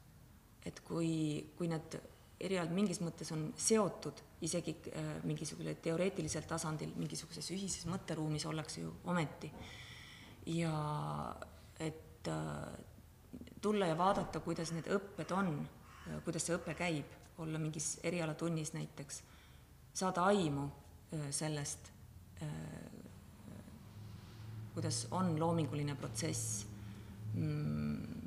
et 0.65 0.79
kui, 0.87 1.11
kui 1.59 1.69
need 1.69 1.99
erialad 2.39 2.73
mingis 2.73 3.03
mõttes 3.05 3.29
on 3.35 3.51
seotud 3.53 4.23
isegi 4.45 4.75
äh, 4.91 5.09
mingisugusel 5.23 5.77
teoreetilisel 5.83 6.45
tasandil 6.49 6.93
mingisuguses 6.99 7.49
ühises 7.55 7.87
mõtteruumis 7.89 8.45
ollakse 8.49 8.81
ju 8.81 8.93
ometi. 9.11 9.51
ja 10.45 10.73
et 11.79 12.27
äh, 12.27 12.77
tulla 13.61 13.87
ja 13.89 13.97
vaadata, 13.97 14.39
kuidas 14.39 14.71
need 14.75 14.87
õpped 14.93 15.31
on, 15.33 15.55
kuidas 16.25 16.45
see 16.45 16.55
õpe 16.57 16.75
käib, 16.77 17.17
olla 17.41 17.59
mingis 17.59 17.95
erialatunnis 18.03 18.73
näiteks, 18.75 19.21
saada 19.93 20.29
aimu 20.29 20.67
äh, 20.69 21.27
sellest, 21.31 21.91
kuidas 24.75 25.05
on 25.15 25.39
loominguline 25.39 25.95
protsess, 25.95 26.65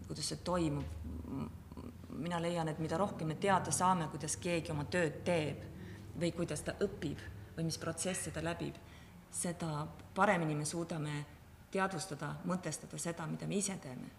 kuidas 0.09 0.31
see 0.33 0.39
toimub. 0.45 0.95
mina 2.19 2.41
leian, 2.43 2.69
et 2.69 2.79
mida 2.83 2.97
rohkem 2.99 3.29
me 3.29 3.35
teada 3.39 3.71
saame, 3.71 4.09
kuidas 4.11 4.37
keegi 4.43 4.73
oma 4.73 4.89
tööd 4.91 5.21
teeb 5.25 5.78
või 6.21 6.33
kuidas 6.37 6.63
ta 6.67 6.75
õpib 6.85 7.21
või 7.57 7.67
mis 7.67 7.79
protsesse 7.79 8.31
ta 8.35 8.43
läbib, 8.45 8.77
seda 9.31 9.87
paremini 10.15 10.55
me 10.55 10.65
suudame 10.65 11.25
teadvustada, 11.71 12.35
mõtestada 12.49 12.99
seda, 12.99 13.27
mida 13.27 13.47
me 13.47 13.59
ise 13.59 13.77
teeme. 13.83 14.11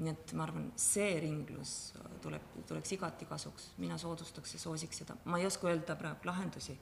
Nii 0.00 0.12
et 0.14 0.32
ma 0.32 0.46
arvan, 0.46 0.70
see 0.80 1.18
ringlus 1.20 1.92
tuleb, 2.24 2.44
tuleks 2.68 2.94
igati 2.96 3.26
kasuks, 3.28 3.72
mina 3.82 3.98
soodustaks 4.00 4.54
ja 4.54 4.60
soosiks 4.62 5.02
seda, 5.02 5.16
ma 5.28 5.38
ei 5.38 5.46
oska 5.46 5.68
öelda 5.68 5.96
praegu 5.98 6.30
lahendusi, 6.30 6.78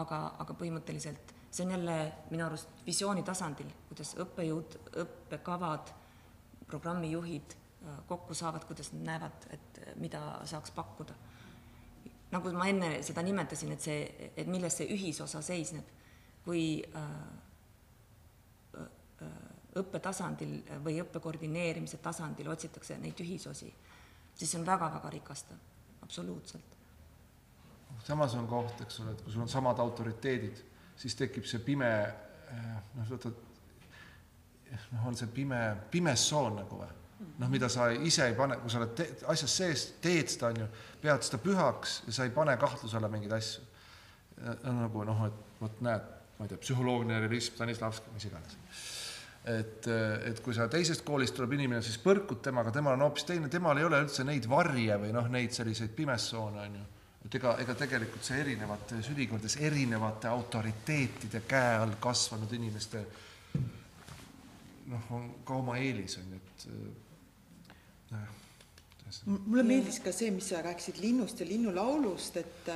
aga, 0.00 0.24
aga 0.42 0.56
põhimõtteliselt 0.58 1.36
see 1.50 1.66
on 1.66 1.70
jälle 1.70 2.12
minu 2.30 2.46
arust 2.46 2.68
visiooni 2.86 3.22
tasandil, 3.22 3.70
kuidas 3.88 4.14
õppejõud, 4.20 4.76
õppekavad, 5.04 5.92
programmijuhid 6.68 7.54
äh, 7.54 8.00
kokku 8.06 8.34
saavad, 8.34 8.66
kuidas 8.68 8.92
nad 8.92 9.06
näevad, 9.12 9.48
et 9.54 9.80
mida 9.96 10.20
saaks 10.44 10.74
pakkuda. 10.76 11.14
Nagu 12.32 12.52
ma 12.52 12.68
enne 12.68 13.02
seda 13.06 13.22
nimetasin, 13.24 13.72
et 13.72 13.84
see, 13.84 14.30
et 14.36 14.46
milles 14.50 14.74
see 14.80 14.88
ühisosa 14.94 15.42
seisneb, 15.44 15.86
kui 16.44 16.78
äh, 16.84 17.04
õppetasandil 19.78 20.80
või 20.84 20.98
õppe 21.02 21.20
koordineerimise 21.22 22.00
tasandil 22.02 22.48
otsitakse 22.52 22.98
neid 23.00 23.20
ühisosi, 23.22 23.68
siis 24.34 24.50
see 24.50 24.60
on 24.60 24.66
väga-väga 24.66 25.10
rikastav, 25.12 25.58
absoluutselt. 26.02 26.76
samas 28.04 28.34
on 28.34 28.48
koht, 28.48 28.80
eks 28.80 29.00
ole, 29.00 29.12
et 29.12 29.22
kui 29.22 29.32
sul 29.32 29.42
on 29.44 29.48
samad 29.52 29.78
autoriteedid, 29.82 30.64
siis 30.96 31.14
tekib 31.14 31.46
see 31.46 31.60
pime 31.64 31.90
noh, 32.94 33.10
vaata 33.10 33.32
noh, 34.92 35.06
on 35.06 35.16
see 35.16 35.28
pime, 35.32 35.60
pimesoon 35.90 36.62
nagu 36.62 36.80
või? 36.82 36.94
noh, 37.18 37.48
mida 37.50 37.68
sa 37.72 37.88
ise 37.92 38.28
ei 38.28 38.36
pane, 38.38 38.58
kui 38.62 38.70
sa 38.70 38.82
oled 38.82 39.02
asjas 39.32 39.56
sees, 39.62 39.86
teed 40.02 40.30
seda, 40.30 40.52
on 40.52 40.62
ju, 40.62 40.68
pead 41.02 41.26
seda 41.26 41.40
pühaks 41.42 42.02
ja 42.06 42.14
sa 42.14 42.28
ei 42.28 42.34
pane 42.34 42.54
kahtluse 42.60 42.98
alla 42.98 43.10
mingeid 43.12 43.34
asju. 43.38 43.64
nagu 44.64 45.04
noh, 45.04 45.24
et 45.26 45.60
vot 45.60 45.80
näed, 45.82 46.14
ma 46.38 46.46
ei 46.46 46.52
tea, 46.52 46.60
psühholoogiline 46.62 47.18
realism, 47.24 47.58
Stanislavski, 47.58 48.14
mis 48.14 48.28
iganes 48.28 48.58
et, 49.48 49.88
et 50.28 50.40
kui 50.44 50.54
sa 50.54 50.68
teisest 50.70 51.04
koolist 51.06 51.36
tuleb 51.36 51.54
inimene, 51.56 51.80
siis 51.84 51.98
põrkud 52.02 52.40
temaga, 52.44 52.72
temal 52.74 52.96
on 52.96 53.06
hoopis 53.06 53.26
teine, 53.28 53.50
temal 53.52 53.78
ei 53.80 53.86
ole 53.86 54.02
üldse 54.04 54.26
neid 54.26 54.48
varje 54.50 54.98
või 55.00 55.12
noh, 55.14 55.28
neid 55.32 55.54
selliseid 55.56 55.94
pimessoone 55.96 56.62
on 56.64 56.78
ju. 56.80 56.84
et 57.26 57.38
ega, 57.40 57.54
ega 57.64 57.74
tegelikult 57.78 58.26
see 58.26 58.40
erinevates 58.42 59.10
ülikoolides 59.14 59.58
erinevate 59.68 60.30
autoriteetide 60.30 61.42
käe 61.48 61.74
all 61.80 61.96
kasvanud 62.00 62.52
inimeste 62.58 63.04
noh, 64.88 65.12
on 65.16 65.28
ka 65.46 65.60
oma 65.62 65.78
eelis 65.80 66.18
on 66.20 66.32
ju, 66.34 66.40
et 66.42 66.68
mulle 69.24 69.64
meeldis 69.64 70.00
ka 70.04 70.12
see, 70.12 70.30
mis 70.30 70.48
sa 70.52 70.62
rääkisid 70.64 71.00
linnust 71.00 71.40
ja 71.40 71.46
linnulaulust, 71.48 72.36
et 72.36 72.72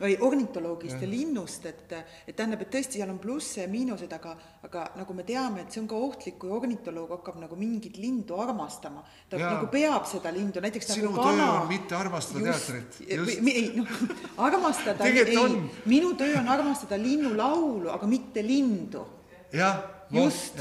või 0.00 0.16
ornitoloogist 0.26 1.02
ja, 1.02 1.08
linnust, 1.08 1.66
et, 1.70 1.92
et 2.26 2.34
tähendab, 2.34 2.64
et 2.64 2.70
tõesti, 2.72 2.98
seal 2.98 3.12
on 3.12 3.20
plusse 3.22 3.62
ja 3.62 3.68
miinused, 3.70 4.10
aga, 4.16 4.34
aga 4.66 4.86
nagu 4.98 5.14
me 5.14 5.26
teame, 5.26 5.62
et 5.62 5.74
see 5.74 5.82
on 5.84 5.88
ka 5.90 6.00
ohtlik, 6.08 6.36
kui 6.42 6.50
ornitoloog 6.54 7.14
hakkab 7.14 7.38
nagu 7.44 7.58
mingit 7.58 7.98
lindu 8.02 8.38
armastama. 8.42 9.04
ta 9.30 9.38
ja. 9.38 9.52
nagu 9.54 9.70
peab 9.72 10.08
seda 10.10 10.34
lindu, 10.34 10.62
näiteks 10.64 10.90
sinu 10.96 11.14
nagu 11.14 11.28
töö 11.30 11.46
on 11.46 11.68
mitte 11.70 11.98
armastada 11.98 12.42
just, 12.50 12.72
teatrit. 12.74 13.48
ei 13.54 13.70
noh, 13.78 13.96
armastada 14.48 15.10
ei, 15.10 15.38
minu 15.86 16.14
töö 16.18 16.40
on 16.42 16.50
armastada 16.58 16.98
linnulaulu, 16.98 17.92
aga 17.94 18.10
mitte 18.10 18.42
lindu. 18.42 19.06
jah 19.54 19.93
just, 20.12 20.58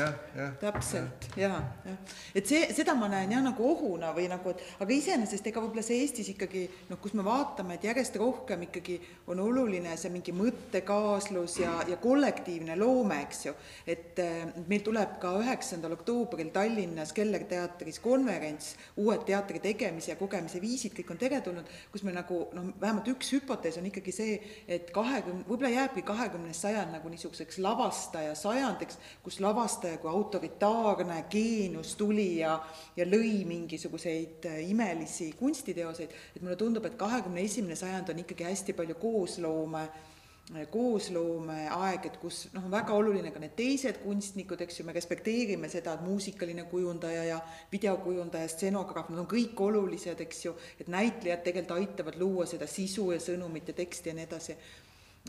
täpselt 0.62 1.28
ja, 1.38 1.50
jah, 1.86 1.98
et 2.36 2.48
see, 2.48 2.62
seda 2.76 2.96
ma 2.98 3.10
näen 3.12 3.34
jah 3.36 3.44
nagu 3.44 3.66
ohuna 3.68 4.14
või 4.16 4.28
nagu, 4.32 4.54
et 4.54 4.64
aga 4.84 4.96
iseenesest 4.96 5.48
ega 5.50 5.64
võib-olla 5.64 5.84
see 5.86 6.02
Eestis 6.04 6.32
ikkagi 6.34 6.64
noh, 6.90 7.00
kus 7.04 7.16
me 7.18 7.26
vaatame, 7.26 7.78
et 7.78 7.88
järjest 7.88 8.18
rohkem 8.22 8.66
ikkagi 8.68 9.00
on 9.32 9.42
oluline 9.44 9.96
see 10.00 10.12
mingi 10.14 10.36
mõttekaaslus 10.36 11.60
ja, 11.62 11.76
ja 11.90 11.98
kollektiivne 12.02 12.78
loome, 12.80 13.20
eks 13.28 13.46
ju. 13.48 13.56
et 13.88 14.20
meil 14.68 14.84
tuleb 14.86 15.18
ka 15.22 15.36
üheksandal 15.42 15.98
oktoobril 15.98 16.52
Tallinnas 16.54 17.14
Keller 17.16 17.46
teatris 17.50 18.00
konverents 18.04 18.74
Uued 19.02 19.24
teatri 19.28 19.60
tegemise 19.64 20.12
ja 20.14 20.18
kogemise 20.20 20.62
viisid, 20.62 20.94
kõik 20.98 21.12
on 21.14 21.20
teretulnud, 21.22 21.70
kus 21.92 22.04
me 22.06 22.14
nagu 22.16 22.40
noh, 22.56 22.70
vähemalt 22.82 23.08
üks 23.14 23.32
hüpotees 23.36 23.78
on 23.80 23.88
ikkagi 23.90 24.14
see, 24.16 24.38
et 24.68 24.92
kahekümne, 24.94 25.46
võib-olla 25.48 25.72
jääbki 25.74 26.04
kahekümnes 26.08 26.62
sajand 26.64 26.94
nagu 26.96 27.10
niisuguseks 27.12 27.60
lavastaja 27.64 28.36
sajandiks, 28.38 29.00
kus 29.24 29.33
lavastaja 29.40 29.98
kui 29.98 30.12
autoritaarne 30.12 31.24
geenius 31.30 31.96
tuli 31.96 32.40
ja, 32.40 32.58
ja 32.98 33.06
lõi 33.08 33.44
mingisuguseid 33.50 34.48
äh, 34.50 34.64
imelisi 34.70 35.32
kunstiteoseid, 35.40 36.18
et 36.36 36.42
mulle 36.42 36.58
tundub, 36.60 36.86
et 36.86 36.98
kahekümne 37.00 37.46
esimene 37.46 37.78
sajand 37.80 38.14
on 38.14 38.24
ikkagi 38.26 38.48
hästi 38.50 38.76
palju 38.78 38.98
koosloome 39.02 39.84
äh, 39.84 40.68
koosloomeaeg, 40.72 42.06
et 42.10 42.18
kus 42.20 42.50
noh, 42.54 42.66
on 42.68 42.74
väga 42.74 42.94
oluline 42.98 43.32
ka 43.32 43.40
need 43.40 43.56
teised 43.56 44.02
kunstnikud, 44.04 44.62
eks 44.66 44.82
ju, 44.82 44.86
me 44.86 44.96
respekteerime 44.96 45.70
seda, 45.72 45.94
et 45.96 46.04
muusikaline 46.04 46.66
kujundaja 46.72 47.24
ja 47.30 47.38
videokujundaja, 47.72 48.52
stseenograaf, 48.52 49.10
nad 49.14 49.24
on 49.24 49.30
kõik 49.32 49.60
olulised, 49.64 50.20
eks 50.26 50.46
ju, 50.46 50.56
et 50.84 50.92
näitlejad 50.92 51.46
tegelikult 51.48 51.78
aitavad 51.80 52.20
luua 52.20 52.48
seda 52.50 52.68
sisu 52.68 53.14
ja 53.16 53.22
sõnumit 53.24 53.72
ja 53.72 53.78
teksti 53.78 54.12
ja 54.12 54.18
nii 54.20 54.28
edasi 54.28 54.58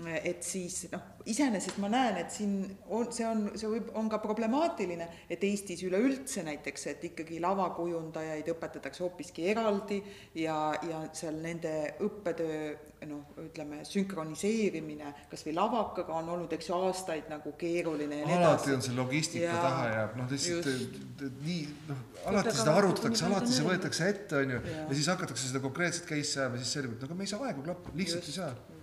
et 0.03 0.43
siis 0.43 0.89
noh, 0.91 1.03
iseenesest 1.31 1.77
ma 1.79 1.87
näen, 1.93 2.17
et 2.19 2.33
siin 2.35 2.55
on, 2.91 3.07
see 3.15 3.27
on, 3.29 3.45
see 3.55 3.69
võib, 3.71 3.93
on 3.95 4.09
ka 4.11 4.19
problemaatiline, 4.19 5.07
et 5.31 5.45
Eestis 5.47 5.85
üleüldse 5.87 6.43
näiteks, 6.47 6.89
et 6.91 7.05
ikkagi 7.13 7.39
lavakujundajaid 7.43 8.51
õpetatakse 8.57 9.05
hoopiski 9.05 9.47
eraldi 9.53 10.01
ja, 10.41 10.57
ja 10.83 11.05
seal 11.15 11.39
nende 11.45 11.95
õppetöö 12.03 12.75
noh, 13.07 13.23
ütleme 13.39 13.85
sünkroniseerimine 13.87 15.15
kas 15.31 15.47
või 15.47 15.55
lavakaga 15.61 16.19
on 16.19 16.35
olnud, 16.35 16.59
eks 16.59 16.73
ju, 16.73 16.83
aastaid 16.89 17.31
nagu 17.31 17.55
keeruline 17.61 18.23
ja 18.23 18.27
nii 18.27 18.39
edasi. 18.41 18.51
alati 18.51 18.75
on 18.75 18.85
see 18.89 18.99
logistika 18.99 19.47
ja, 19.47 19.57
taha 19.63 19.89
jääb, 19.93 20.15
noh 20.19 20.35
lihtsalt 20.35 21.27
nii, 21.47 21.65
noh, 21.93 22.05
alati 22.33 22.59
seda 22.59 22.79
arutatakse, 22.83 23.29
alati 23.31 23.55
see 23.55 23.71
võetakse 23.71 24.11
ette, 24.11 24.43
on 24.43 24.57
ju, 24.57 24.63
ja 24.75 24.93
siis 24.97 25.15
hakatakse 25.15 25.53
seda 25.53 25.63
konkreetset 25.63 26.09
case'i 26.11 26.41
ajama, 26.41 26.63
siis 26.65 26.79
selgub, 26.81 26.97
et 26.99 27.05
no 27.05 27.13
aga 27.13 27.21
me 27.21 27.29
ei 27.29 27.37
saa 27.37 27.45
aega 27.47 27.69
klappi, 27.69 27.99
lihtsalt 28.01 28.25
just, 28.25 28.33
ei 28.35 28.43
saa 28.43 28.74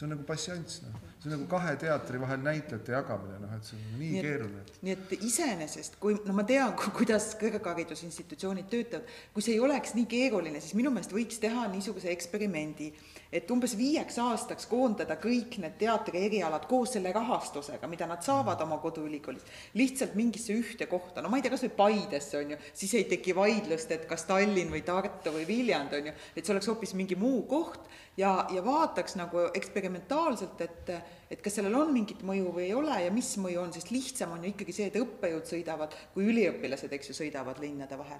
see 0.00 0.06
on 0.06 0.14
nagu 0.14 0.24
passianss, 0.24 0.80
noh. 0.86 1.00
see 1.20 1.28
on 1.28 1.34
nagu 1.34 1.46
kahe 1.50 1.74
teatri 1.80 2.20
vahel 2.22 2.40
näitlejate 2.40 2.94
jagamine, 2.94 3.36
noh, 3.42 3.52
et 3.56 3.66
see 3.68 3.76
on 3.76 3.98
nii, 3.98 4.12
nii 4.14 4.22
keeruline. 4.24 4.62
nii 4.86 4.94
et 4.94 5.24
iseenesest, 5.28 5.98
kui, 6.00 6.16
no 6.24 6.36
ma 6.36 6.44
tean, 6.48 6.72
kuidas 6.96 7.26
kõrgharidusinstitutsioonid 7.40 8.70
töötavad, 8.72 9.10
kui 9.34 9.44
see 9.44 9.58
ei 9.58 9.64
oleks 9.64 9.92
nii 9.98 10.06
keeruline, 10.10 10.62
siis 10.64 10.76
minu 10.78 10.92
meelest 10.94 11.12
võiks 11.12 11.42
teha 11.42 11.66
niisuguse 11.74 12.08
eksperimendi, 12.14 12.88
et 13.32 13.50
umbes 13.54 13.76
viieks 13.78 14.16
aastaks 14.18 14.66
koondada 14.66 15.14
kõik 15.20 15.60
need 15.62 15.76
teatri 15.78 16.24
erialad 16.26 16.66
koos 16.70 16.96
selle 16.96 17.12
rahastusega, 17.14 17.86
mida 17.90 18.08
nad 18.10 18.24
saavad 18.26 18.60
oma 18.64 18.80
koduülikoolis, 18.82 19.46
lihtsalt 19.78 20.16
mingisse 20.18 20.54
ühte 20.56 20.88
kohta, 20.90 21.22
no 21.22 21.30
ma 21.30 21.38
ei 21.38 21.44
tea, 21.44 21.52
kas 21.54 21.62
või 21.68 21.74
Paidesse, 21.78 22.40
on 22.40 22.54
ju, 22.54 22.58
siis 22.74 22.94
ei 22.98 23.06
teki 23.10 23.34
vaidlust, 23.38 23.94
et 23.94 24.08
kas 24.10 24.26
Tallinn 24.26 24.72
või 24.74 24.82
Tartu 24.86 25.34
või 25.36 25.46
Viljandi, 25.46 26.00
on 26.00 26.10
ju, 26.10 26.14
et 26.34 26.42
see 26.42 26.54
oleks 26.56 26.70
hoopis 26.72 26.94
mingi 26.98 27.18
muu 27.18 27.44
koht. 27.50 27.86
Ja, 28.18 28.32
ja 28.52 28.60
vaataks 28.64 29.14
nagu 29.16 29.46
eksperimentaalselt, 29.54 30.60
et, 30.60 30.90
et 31.30 31.40
kas 31.40 31.54
sellel 31.56 31.76
on 31.78 31.92
mingit 31.94 32.24
mõju 32.26 32.50
või 32.52 32.66
ei 32.66 32.74
ole 32.76 32.98
ja 33.04 33.12
mis 33.14 33.30
mõju 33.40 33.62
on, 33.62 33.70
sest 33.72 33.92
lihtsam 33.94 34.34
on 34.34 34.42
ju 34.44 34.50
ikkagi 34.50 34.74
see, 34.76 34.88
et 34.90 34.98
õppejõud 34.98 35.46
sõidavad, 35.48 35.94
kui 36.12 36.26
üliõpilased, 36.28 36.92
eks 36.92 37.12
ju, 37.12 37.16
sõidavad 37.22 37.62
linnade 37.62 37.96
vahel. 37.96 38.18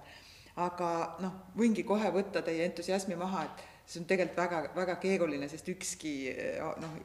aga 0.60 0.88
noh, 1.22 1.34
võingi 1.58 1.82
kohe 1.86 2.08
võtta 2.14 2.42
teie 2.46 2.64
entusiasmi 2.68 3.18
maha, 3.18 3.44
et 3.44 3.69
see 3.90 4.02
on 4.02 4.06
tegelikult 4.06 4.38
väga, 4.38 4.60
väga 4.76 4.94
keeruline, 5.02 5.48
sest 5.50 5.68
ükski 5.72 6.12
noh, 6.78 6.98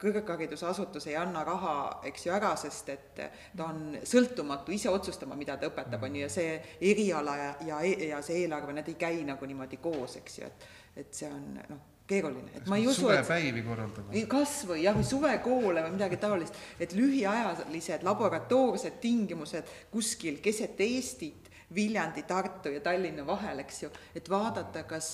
kõrgharidusasutus 0.00 1.06
ei 1.08 1.16
anna 1.16 1.44
raha, 1.44 1.74
eks 2.08 2.26
ju, 2.26 2.32
ära, 2.32 2.52
sest 2.60 2.88
et 2.92 3.20
ta 3.20 3.68
on 3.68 3.98
sõltumatu, 4.08 4.72
ise 4.72 4.92
otsustama, 4.92 5.36
mida 5.38 5.56
ta 5.60 5.68
õpetab, 5.70 6.04
on 6.08 6.16
ju, 6.16 6.24
ja 6.26 6.32
see 6.32 6.58
eriala 6.92 7.36
ja, 7.38 7.50
ja, 7.68 7.80
ja 8.12 8.20
see 8.24 8.42
eelarve, 8.44 8.74
need 8.76 8.92
ei 8.92 8.98
käi 9.00 9.22
nagu 9.28 9.48
niimoodi 9.48 9.80
koos, 9.82 10.18
eks 10.20 10.40
ju, 10.40 10.48
et 10.50 10.70
et 10.92 11.14
see 11.16 11.28
on 11.32 11.44
noh, 11.56 11.78
keeruline, 12.08 12.50
et 12.58 12.66
ma 12.68 12.76
ei 12.76 12.84
usu, 12.84 13.06
et 13.08 13.22
suvepäivi 13.22 13.62
korraldama. 13.64 14.24
kas 14.28 14.58
või 14.68 14.82
jah, 14.84 14.96
või 14.96 15.06
suvekoole 15.08 15.84
või 15.86 15.94
midagi 15.94 16.18
taolist, 16.20 16.58
et 16.82 16.92
lühiajalised 16.96 18.04
laboratoorsed 18.04 18.98
tingimused 19.00 19.72
kuskil 19.92 20.40
keset 20.44 20.80
Eestit, 20.84 21.41
Viljandi, 21.74 22.26
Tartu 22.28 22.72
ja 22.74 22.80
Tallinna 22.84 23.26
vahel, 23.26 23.64
eks 23.64 23.82
ju, 23.84 23.90
et 24.14 24.28
vaadata, 24.30 24.84
kas, 24.88 25.10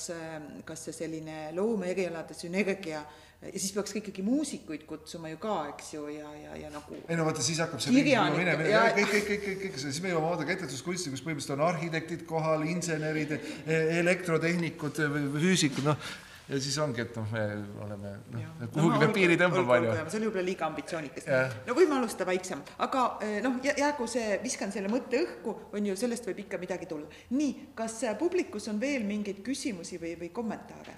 kas 0.69 0.89
see 0.89 1.01
selline 1.05 1.49
loomeerialade 1.57 2.37
sünergia 2.37 3.03
ja 3.43 3.55
siis 3.55 3.71
peaks 3.73 3.95
ka 3.95 4.01
ikkagi 4.01 4.23
muusikuid 4.27 4.83
kutsuma 4.89 5.31
ju 5.31 5.39
ka, 5.43 5.57
eks 5.73 5.93
ju, 5.95 6.07
ja, 6.11 6.31
ja, 6.43 6.57
ja 6.59 6.71
nagu 6.75 6.97
ei 6.99 7.19
no 7.19 7.27
vaata, 7.29 7.43
siis 7.45 7.61
hakkab 7.63 7.83
see 7.83 7.95
minema, 7.95 8.33
minema. 8.35 8.67
ja 8.67 8.81
kõik, 8.97 9.13
kõik, 9.13 9.29
kõik, 9.29 9.45
kõik, 9.45 9.61
kõik, 9.63 9.77
siis 9.85 10.01
me 10.03 10.11
jõuame 10.11 10.33
vaadata 10.33 10.49
kehtestuskunsti, 10.49 11.13
kus 11.13 11.23
põhimõtteliselt 11.23 11.55
on 11.55 11.67
arhitektid 11.69 12.25
kohal, 12.27 12.67
insenerid, 12.67 13.37
e-, 13.39 13.85
elektrotehnikud, 14.01 14.99
füüsikud, 15.39 15.87
noh, 15.87 16.11
ja 16.49 16.61
siis 16.61 16.79
ongi, 16.81 17.03
et 17.05 17.17
noh, 17.17 17.27
me 17.33 17.43
oleme 17.85 18.13
noh, 18.33 18.45
kuhugi 18.73 19.01
peab 19.03 19.13
piiri 19.17 19.37
tõmbama, 19.41 19.77
on 19.77 19.87
ju. 19.87 19.97
see 19.99 20.19
oli 20.19 20.29
võib-olla 20.29 20.45
liiga 20.47 20.67
ambitsioonikas. 20.69 21.27
no 21.67 21.75
võime 21.77 21.99
alustada 21.99 22.29
väiksemalt, 22.31 22.71
aga 22.87 23.03
eh, 23.25 23.35
noh, 23.45 23.59
jäägu 23.67 24.07
see, 24.09 24.39
viskan 24.45 24.73
selle 24.73 24.89
mõtte 24.93 25.21
õhku, 25.27 25.55
on 25.77 25.91
ju, 25.91 25.97
sellest 26.01 26.29
võib 26.31 26.41
ikka 26.47 26.61
midagi 26.63 26.89
tulla. 26.89 27.11
nii, 27.37 27.69
kas 27.77 28.01
publikus 28.21 28.69
on 28.73 28.81
veel 28.81 29.05
mingeid 29.09 29.43
küsimusi 29.45 30.01
või, 30.01 30.15
või 30.23 30.31
kommentaare? 30.41 30.97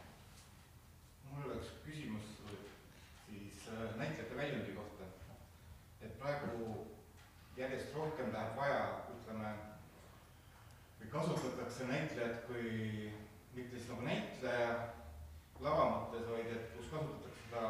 mul 1.32 1.50
oleks 1.50 1.74
küsimus 1.86 2.30
siis 3.26 3.66
äh, 3.74 3.90
näitlejate 3.98 4.38
väljundi 4.38 4.76
kohta. 4.76 5.10
et 6.06 6.14
praegu 6.22 6.86
järjest 7.58 7.90
rohkem 7.98 8.30
läheb 8.36 8.54
vaja, 8.62 8.86
ütleme, 9.16 9.50
või 11.02 11.12
kasutatakse 11.18 11.90
näitlejat 11.90 12.46
kui 12.46 13.10
mitte 13.56 13.76
siis 13.76 13.90
nagu 13.90 14.06
näitleja 14.06 14.72
lavamates, 15.64 16.26
vaid 16.30 16.52
et 16.54 16.70
kus 16.76 16.90
kasutatakse 16.92 17.46
seda 17.46 17.64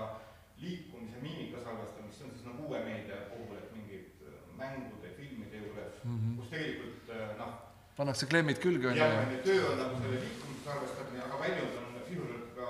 liikumise 0.60 1.22
miimika 1.24 1.62
salvestamist, 1.64 2.18
see 2.18 2.26
on 2.28 2.34
siis 2.34 2.46
nagu 2.48 2.68
uue 2.68 2.80
meedia 2.84 3.22
puhul, 3.32 3.56
et 3.58 3.72
mingid 3.76 4.26
äh, 4.28 4.38
mängude, 4.58 5.12
filmide 5.16 5.62
juures 5.64 6.04
mm, 6.04 6.18
-hmm. 6.18 6.36
kus 6.40 6.50
tegelikult 6.54 7.12
äh, 7.16 7.36
noh. 7.38 7.54
pannakse 7.96 8.26
klemmid 8.26 8.58
külge 8.64 8.94
jah, 8.96 9.32
töö 9.44 9.62
on 9.72 9.78
nagu 9.78 10.02
selle 10.02 10.20
liikumise 10.26 10.64
salvestamine, 10.64 11.22
aga 11.28 11.40
väljund 11.44 11.78
on 11.80 11.90
sisuliselt 12.08 12.52
ka 12.58 12.68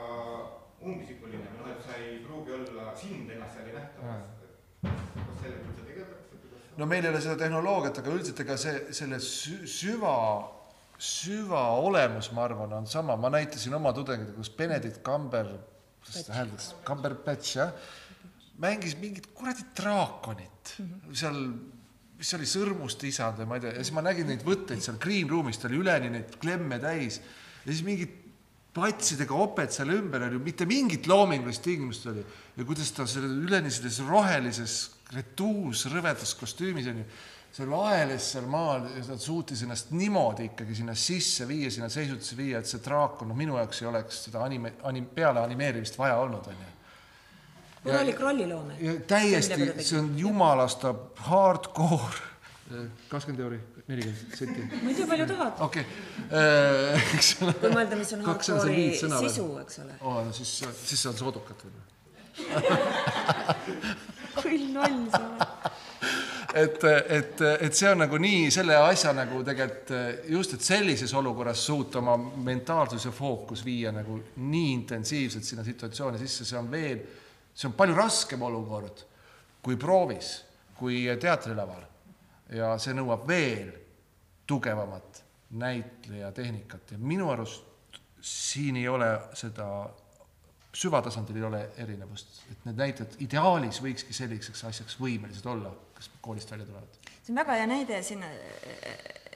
umbisikuline, 0.82 1.48
noh 1.58 1.70
et 1.72 1.82
sa 1.86 1.96
ei 1.96 2.18
pruugi 2.26 2.52
olla, 2.52 2.94
sind 2.96 3.30
ennast 3.30 3.54
seal 3.54 3.66
ei 3.66 3.74
nähta. 3.74 4.00
kas 4.82 5.42
sellega 5.42 5.66
üldse 5.68 5.84
tegeldakse? 5.88 6.76
no 6.76 6.86
meil 6.86 7.04
ei 7.04 7.10
ole 7.10 7.20
seda 7.20 7.36
tehnoloogiat, 7.44 7.98
aga 7.98 8.16
üldiselt 8.16 8.40
ega 8.46 8.56
see, 8.56 8.78
selle 9.02 9.20
süva 9.20 10.16
süvaolemus, 11.00 12.30
ma 12.36 12.44
arvan, 12.44 12.72
on 12.76 12.86
sama, 12.88 13.16
ma 13.16 13.30
näitasin 13.32 13.74
oma 13.74 13.92
tudengitele, 13.96 14.36
kus 14.36 14.52
Benedict 14.56 15.00
Camber, 15.06 15.48
kuidas 16.00 16.20
seda 16.20 16.36
hääldas, 16.36 16.70
Cumberbatch 16.84 17.56
jah, 17.56 17.72
mängis 18.60 18.96
mingit 19.00 19.30
kuradi 19.34 19.64
draakonit. 19.76 20.74
Mm 20.78 20.86
-hmm. 20.86 21.16
seal, 21.16 21.38
mis 22.20 22.34
oli, 22.36 22.46
Sõrmuste 22.46 23.08
isand 23.08 23.40
või 23.40 23.48
ma 23.48 23.56
ei 23.56 23.64
tea, 23.64 23.72
ja 23.72 23.84
siis 23.84 23.94
ma 23.96 24.04
nägin 24.04 24.28
neid 24.28 24.44
võtteid 24.44 24.84
seal 24.84 25.00
green 25.00 25.28
room'is, 25.28 25.58
ta 25.58 25.68
oli 25.68 25.80
üleni 25.80 26.10
neid 26.12 26.36
klemme 26.40 26.78
täis. 26.78 27.20
Ja 27.64 27.72
siis 27.72 27.84
mingid 27.84 28.16
patsidega 28.76 29.34
oped 29.34 29.72
seal 29.72 29.90
ümber 29.96 30.28
oli, 30.28 30.38
mitte 30.38 30.66
mingit 30.68 31.06
loomingulist 31.06 31.62
tingimust 31.62 32.06
oli. 32.06 32.24
Ja 32.56 32.64
kuidas 32.64 32.92
ta 32.92 33.06
selle 33.06 33.26
üleni 33.48 33.70
selles 33.70 33.98
rohelises 34.04 34.90
retuus 35.14 35.86
rõvedas 35.90 36.36
kostüümis 36.38 36.86
onju 36.86 37.04
seal 37.50 37.72
aeles 37.74 38.26
seal 38.32 38.46
maal 38.50 38.86
ja 38.94 39.02
ta 39.08 39.16
suutis 39.18 39.64
ennast 39.66 39.90
niimoodi 39.94 40.50
ikkagi 40.52 40.76
sinna 40.78 40.94
sisse 40.94 41.46
viia, 41.48 41.70
sinna 41.70 41.88
seisutisse 41.90 42.36
viia, 42.38 42.60
et 42.60 42.70
see 42.70 42.82
draakon, 42.84 43.30
noh, 43.32 43.38
minu 43.38 43.58
jaoks 43.58 43.82
ei 43.82 43.88
oleks 43.90 44.24
seda 44.28 44.44
anime, 44.46 44.76
anim-, 44.86 45.08
peale 45.14 45.42
animeerimist 45.42 45.98
vaja 45.98 46.20
olnud, 46.22 46.46
onju. 46.52 46.70
korralik 47.82 48.20
rolliloome. 48.22 48.94
täiesti, 49.10 49.72
see 49.82 49.98
on 49.98 50.12
jumalast 50.18 50.86
hardcore 51.26 52.28
kakskümmend 53.10 53.42
euri, 53.42 53.58
nelikümmend 53.90 54.38
senti. 54.38 54.66
ma 54.70 54.90
ei 54.92 54.94
tea, 54.94 55.06
palju 55.10 55.26
tahad, 55.32 55.62
okei 55.66 55.84
okay., 56.28 57.02
eks 57.16 57.32
ole. 57.42 57.56
kui 57.64 57.74
mõelda, 57.74 57.98
mis 57.98 58.14
on 58.14 58.26
hardcore'i 58.28 58.88
sisu, 59.00 59.48
eks 59.64 59.82
ole. 59.82 59.98
aa, 59.98 60.22
no 60.28 60.36
siis, 60.36 60.52
siis 60.84 61.02
see 61.02 61.10
on 61.10 61.18
võib-olla. 61.18 61.88
kui 64.38 64.60
loll 64.70 65.00
sa 65.10 65.24
oled. 65.26 65.79
et, 66.54 66.84
et, 66.84 67.42
et 67.60 67.74
see 67.74 67.90
on 67.90 68.02
nagu 68.02 68.18
nii 68.20 68.48
selle 68.54 68.76
asja 68.76 69.12
nagu 69.16 69.42
tegelikult 69.46 69.92
just, 70.30 70.54
et 70.56 70.64
sellises 70.66 71.14
olukorras 71.14 71.62
suuta 71.66 72.00
oma 72.00 72.16
mentaalsus 72.18 73.06
ja 73.06 73.12
fookus 73.14 73.64
viia 73.64 73.92
nagu 73.94 74.18
nii 74.36 74.72
intensiivselt 74.72 75.46
sinna 75.46 75.64
situatsiooni 75.66 76.18
sisse, 76.18 76.44
see 76.48 76.58
on 76.58 76.70
veel, 76.72 77.00
see 77.54 77.68
on 77.70 77.76
palju 77.78 77.96
raskem 77.98 78.42
olukord 78.48 79.06
kui 79.62 79.76
proovis, 79.76 80.40
kui 80.78 81.04
teatrilaval. 81.20 81.86
ja 82.50 82.72
see 82.82 82.94
nõuab 82.96 83.28
veel 83.28 83.68
tugevamat 84.50 85.20
näitlejatehnikat 85.60 86.94
ja 86.94 86.98
minu 86.98 87.28
arust 87.30 87.98
siin 88.20 88.76
ei 88.76 88.88
ole 88.88 89.10
seda 89.38 89.66
süvatasandil 90.74 91.36
ei 91.36 91.44
ole 91.46 91.60
erinevust, 91.82 92.40
et 92.50 92.66
need 92.66 92.78
näitlejad 92.78 93.14
ideaalis 93.22 93.80
võikski 93.82 94.14
selliseks 94.14 94.64
asjaks 94.68 94.98
võimelised 95.00 95.46
olla, 95.50 95.72
koolist 96.20 96.50
välja 96.50 96.66
tulevad. 96.66 96.98
see 97.22 97.32
on 97.32 97.40
väga 97.42 97.58
hea 97.60 97.66
näide 97.70 98.02
siin, 98.02 98.24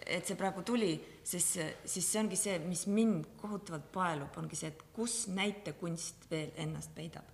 et 0.07 0.27
see 0.27 0.37
praegu 0.37 0.63
tuli, 0.63 0.95
siis, 1.25 1.47
siis 1.85 2.11
see 2.13 2.21
ongi 2.21 2.37
see, 2.37 2.59
mis 2.65 2.87
mind 2.87 3.31
kohutavalt 3.41 3.87
paelub, 3.93 4.37
ongi 4.41 4.59
see, 4.59 4.73
et 4.75 4.83
kus 4.97 5.25
näitekunst 5.33 6.29
veel 6.31 6.53
ennast 6.67 6.95
peidab 6.95 7.31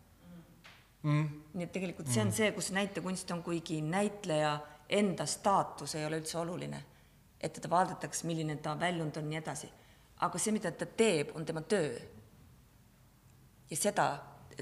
mm.. 1.03 1.29
nii 1.55 1.67
et 1.67 1.73
tegelikult 1.75 2.11
see 2.13 2.25
on 2.25 2.33
see, 2.35 2.53
kus 2.57 2.71
näitekunst 2.77 3.31
on, 3.35 3.43
kuigi 3.47 3.81
näitleja 3.83 4.59
enda 4.91 5.27
staatus 5.27 5.95
ei 5.95 6.07
ole 6.07 6.19
üldse 6.21 6.39
oluline, 6.39 6.83
et 7.41 7.53
teda 7.57 7.71
vaadatakse, 7.71 8.27
milline 8.27 8.57
ta 8.63 8.75
väljund 8.79 9.17
on, 9.21 9.29
nii 9.31 9.39
edasi. 9.39 9.71
aga 10.27 10.39
see, 10.39 10.53
mida 10.53 10.73
ta 10.73 10.87
teeb, 10.87 11.31
on 11.35 11.47
tema 11.47 11.63
töö. 11.63 11.95
ja 13.71 13.77
seda 13.77 14.07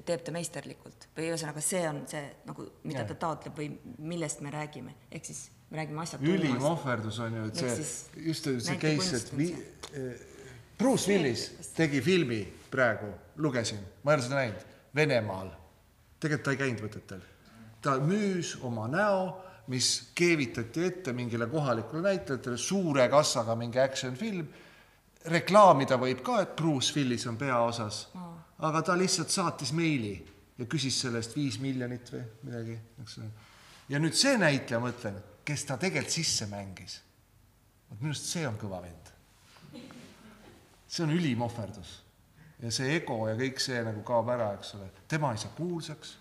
teeb 0.06 0.24
ta 0.26 0.34
meisterlikult 0.34 1.08
või 1.16 1.30
ühesõnaga, 1.32 1.62
see 1.64 1.84
on 1.88 2.02
see 2.10 2.24
nagu, 2.48 2.66
mida 2.88 3.04
ta 3.08 3.16
taotleb 3.26 3.58
või 3.58 3.70
millest 3.98 4.42
me 4.44 4.52
räägime, 4.54 4.94
ehk 5.10 5.30
siis 5.30 5.48
me 5.70 5.80
räägime 5.80 6.02
asja 6.02 6.18
ülim 6.22 6.64
ohverdus 6.64 7.20
on 7.24 7.38
ju, 7.40 7.46
et 7.50 7.62
see 7.62 8.26
just 8.28 8.50
see 8.66 8.78
case, 8.80 9.22
et 9.22 9.32
vi-, 9.36 9.54
Bruce 10.78 11.10
Willis 11.10 11.72
tegi 11.74 12.00
filmi 12.04 12.44
praegu, 12.70 13.10
lugesin, 13.42 13.80
ma 14.02 14.12
ei 14.12 14.18
ole 14.18 14.26
seda 14.26 14.38
näinud, 14.38 14.64
Venemaal. 14.94 15.50
tegelikult 16.20 16.44
ta 16.44 16.54
ei 16.54 16.60
käinud 16.62 16.84
võtetel. 16.84 17.20
ta 17.82 17.98
müüs 18.02 18.56
oma 18.66 18.88
näo, 18.90 19.20
mis 19.68 20.10
keevitati 20.14 20.84
ette 20.84 21.12
mingile 21.12 21.46
kohalikule 21.46 22.02
näitlejatele, 22.02 22.56
suure 22.56 23.08
kassaga 23.08 23.54
mingi 23.56 23.80
action 23.80 24.16
film. 24.16 24.48
reklaamida 25.24 25.98
võib 25.98 26.22
ka, 26.22 26.40
et 26.40 26.56
Bruce 26.56 26.94
Willis 26.96 27.26
on 27.26 27.36
peaosas, 27.36 28.08
aga 28.58 28.82
ta 28.82 28.96
lihtsalt 28.98 29.30
saatis 29.30 29.72
meili 29.72 30.14
ja 30.58 30.66
küsis 30.66 31.00
selle 31.00 31.22
eest 31.22 31.36
viis 31.36 31.58
miljonit 31.62 32.10
või 32.12 32.22
midagi, 32.48 32.78
eks 33.02 33.18
ole. 33.20 33.28
ja 33.88 34.00
nüüd 34.02 34.16
see 34.18 34.38
näitleja, 34.40 34.80
ma 34.82 34.90
ütlen, 34.94 35.20
kes 35.44 35.64
ta 35.68 35.78
tegelikult 35.80 36.14
sisse 36.14 36.48
mängis 36.50 36.98
vot 37.88 38.00
minu 38.02 38.12
arust 38.12 38.28
see 38.32 38.44
on 38.48 38.58
kõva 38.60 38.82
vend. 38.84 39.12
see 40.88 41.04
on 41.04 41.14
ülim 41.14 41.42
ohverdus 41.44 41.98
ja 42.62 42.72
see 42.74 42.96
ego 42.96 43.20
ja 43.28 43.36
kõik 43.38 43.60
see 43.62 43.78
nagu 43.86 44.02
kaob 44.06 44.32
ära, 44.34 44.52
eks 44.58 44.74
ole, 44.78 44.88
tema 45.08 45.30
ei 45.32 45.40
saa 45.40 45.54
kuulsaks, 45.56 46.16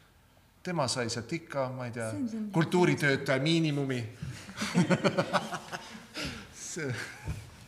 tema 0.64 0.88
sai 0.91 1.09
sealt 1.09 1.31
ikka, 1.34 1.69
ma 1.73 1.88
ei 1.88 1.95
tea 1.95 2.11
kultuuritöötaja 2.53 3.41
miinimumi. 3.41 4.01
see, 6.68 6.91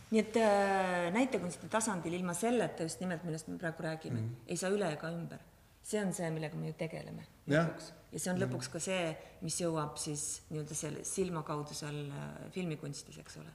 nii 0.10 0.22
et 0.24 0.38
äh, 0.42 1.08
näitekunsti 1.14 1.70
tasandil 1.70 2.14
ilma 2.18 2.34
selleta 2.34 2.84
just 2.84 3.00
nimelt, 3.04 3.24
millest 3.28 3.48
me 3.48 3.58
praegu 3.62 3.84
räägime 3.86 4.20
mm, 4.20 4.28
-hmm. 4.28 4.48
ei 4.48 4.58
saa 4.58 4.70
üle 4.74 4.92
ega 4.94 5.12
ümber. 5.14 5.40
see 5.84 6.02
on 6.06 6.14
see, 6.14 6.30
millega 6.32 6.58
me 6.58 6.68
ju 6.68 6.74
tegeleme 6.78 7.24
Jah. 7.48 7.66
lõpuks 7.66 7.92
ja 8.12 8.20
see 8.20 8.34
on 8.34 8.42
lõpuks 8.42 8.70
ka 8.74 8.82
see, 8.84 9.10
mis 9.46 9.58
jõuab 9.62 9.98
siis 10.02 10.26
nii-öelda 10.50 10.78
selle 10.78 11.04
silma 11.08 11.44
kaudu 11.48 11.74
seal 11.78 12.00
äh, 12.10 12.52
filmikunstis, 12.56 13.18
eks 13.22 13.38
ole. 13.42 13.52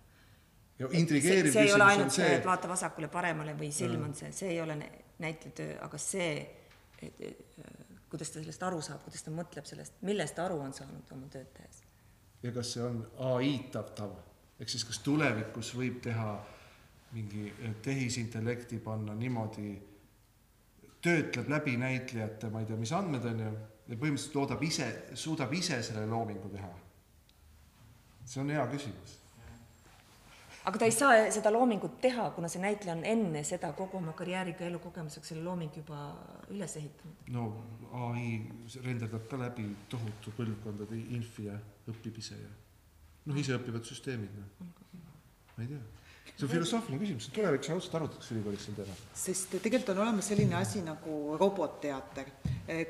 ja 0.78 0.88
see, 0.88 1.00
intrigeeriv 1.00 1.52
see 1.52 1.66
ei 1.66 1.72
ole 1.72 1.84
küsimus 1.84 1.92
ainult 1.92 2.10
on 2.10 2.16
see, 2.16 2.28
see 2.28 2.36
et, 2.40 2.46
vaata 2.46 2.70
vasakule-paremale 2.70 3.56
või 3.58 3.70
silm 3.74 4.04
on 4.08 4.14
see, 4.18 4.32
see 4.32 4.52
ei 4.54 4.60
ole 4.60 4.76
nä- 4.80 4.92
näitlejatöö, 5.18 5.78
aga 5.86 5.98
see, 5.98 6.30
et, 7.02 7.24
äh, 7.58 7.74
kuidas 8.10 8.30
ta 8.30 8.40
sellest 8.40 8.62
aru 8.62 8.82
saab, 8.84 9.02
kuidas 9.06 9.26
ta 9.26 9.34
mõtleb 9.34 9.66
sellest, 9.66 9.98
millest 10.06 10.38
ta 10.38 10.46
aru 10.46 10.60
on 10.62 10.72
saanud 10.76 11.16
oma 11.16 11.30
tööd 11.34 11.50
tehes. 11.56 11.82
ja 12.42 12.52
kas 12.54 12.74
see 12.76 12.86
on 12.86 13.02
ai-tatav, 13.32 14.14
ehk 14.60 14.70
siis 14.70 14.84
kas 14.86 15.00
tulevikus 15.04 15.74
võib 15.76 16.00
teha 16.02 16.28
mingi 17.14 17.48
eh, 17.48 17.74
tehisintellekti 17.82 18.78
panna 18.82 19.14
niimoodi, 19.14 19.74
töötleb 21.04 21.50
läbi 21.52 21.76
näitlejate, 21.78 22.50
ma 22.50 22.62
ei 22.62 22.70
tea, 22.70 22.78
mis 22.80 22.92
andmed 22.96 23.26
on 23.30 23.42
ju, 23.44 23.50
ja 23.88 23.98
põhimõtteliselt 23.98 24.38
loodab 24.38 24.62
ise, 24.64 24.88
suudab 25.18 25.52
ise 25.54 25.82
selle 25.84 26.06
loomingu 26.10 26.48
teha. 26.54 26.72
see 28.24 28.40
on 28.40 28.50
hea 28.50 28.64
küsimus. 28.72 29.18
aga 30.64 30.78
ta 30.78 30.88
ei 30.88 30.94
saa 30.96 31.30
seda 31.30 31.52
loomingut 31.52 32.00
teha, 32.00 32.30
kuna 32.30 32.48
see 32.48 32.62
näitleja 32.62 32.96
on 32.96 33.04
enne 33.04 33.44
seda 33.44 33.72
kogu 33.76 33.98
oma 34.00 34.12
karjääriga 34.16 34.64
elukogemusega 34.64 35.26
selle 35.26 35.44
loomingu 35.44 35.82
juba 35.84 36.00
üles 36.48 36.76
ehitanud. 36.80 37.30
no 37.36 37.46
ai 38.08 38.40
renderdab 38.82 39.28
ka 39.28 39.38
läbi 39.44 39.68
tohutu 39.88 40.32
põlvkondade 40.38 40.98
infi 41.18 41.50
ja 41.50 41.58
õpib 41.92 42.18
ise 42.24 42.40
ja 42.40 42.52
noh, 43.24 43.40
iseõppivad 43.40 43.86
süsteemid 43.88 44.38
noh, 44.38 44.72
ma 45.56 45.64
ei 45.64 45.70
tea, 45.70 45.82
see 46.34 46.48
on 46.48 46.50
filosoofiline 46.50 46.98
küsimus, 46.98 47.28
tulevikus 47.30 47.70
ausalt 47.70 47.94
arutatakse 47.94 48.34
ülikoolis 48.34 48.64
sel 48.66 48.74
teemal. 48.74 49.02
sest 49.14 49.52
tegelikult 49.54 49.92
on 49.92 50.00
olemas 50.02 50.30
selline 50.32 50.56
asi 50.58 50.82
nagu 50.82 51.36
robotteater, 51.38 52.32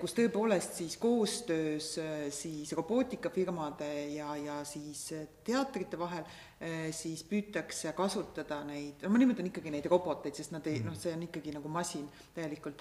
kus 0.01 0.17
tõepoolest 0.17 0.81
siis 0.81 0.97
koostöös 1.03 1.91
eh, 2.01 2.25
siis 2.33 2.73
robootikafirmade 2.79 3.91
ja, 4.15 4.33
ja 4.41 4.57
siis 4.65 5.05
eh, 5.13 5.29
teatrite 5.45 6.01
vahel 6.01 6.25
eh, 6.25 6.89
siis 6.97 7.21
püütakse 7.29 7.93
kasutada 7.93 8.63
neid, 8.65 9.05
no 9.05 9.13
ma 9.13 9.21
nimetan 9.21 9.53
ikkagi 9.53 9.75
neid 9.75 9.93
roboteid, 9.93 10.41
sest 10.41 10.57
nad 10.57 10.65
ei 10.71 10.81
noh, 10.87 10.97
see 10.97 11.13
on 11.13 11.29
ikkagi 11.29 11.53
nagu 11.53 11.69
masin 11.69 12.09
täielikult, 12.33 12.81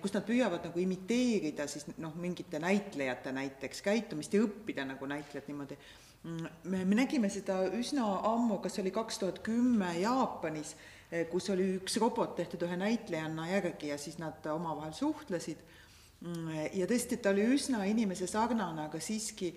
kus 0.00 0.16
nad 0.16 0.24
püüavad 0.24 0.64
nagu 0.70 0.80
imiteerida 0.80 1.68
siis 1.68 1.90
noh, 2.00 2.16
mingite 2.16 2.62
näitlejate 2.62 3.36
näiteks 3.36 3.84
käitumist 3.84 4.32
ja 4.32 4.46
õppida 4.48 4.88
nagu 4.88 5.12
näitlejad 5.12 5.52
niimoodi 5.52 5.76
me, 6.24 6.84
me 6.84 6.96
nägime 6.96 7.30
seda 7.32 7.62
üsna 7.76 8.06
ammu, 8.28 8.60
kas 8.64 8.78
oli 8.82 8.92
kaks 8.94 9.20
tuhat 9.22 9.40
kümme 9.46 9.92
Jaapanis, 10.00 10.74
kus 11.30 11.50
oli 11.50 11.74
üks 11.78 11.96
robot 12.02 12.36
tehtud 12.38 12.62
ühe 12.66 12.76
näitlejanna 12.78 13.48
järgi 13.50 13.90
ja 13.90 13.98
siis 13.98 14.20
nad 14.20 14.44
omavahel 14.52 14.94
suhtlesid. 14.96 15.66
ja 16.76 16.86
tõesti, 16.86 17.16
ta 17.16 17.30
oli 17.32 17.46
üsna 17.54 17.86
inimese 17.88 18.26
sarnane, 18.28 18.86
aga 18.90 19.00
siiski 19.00 19.48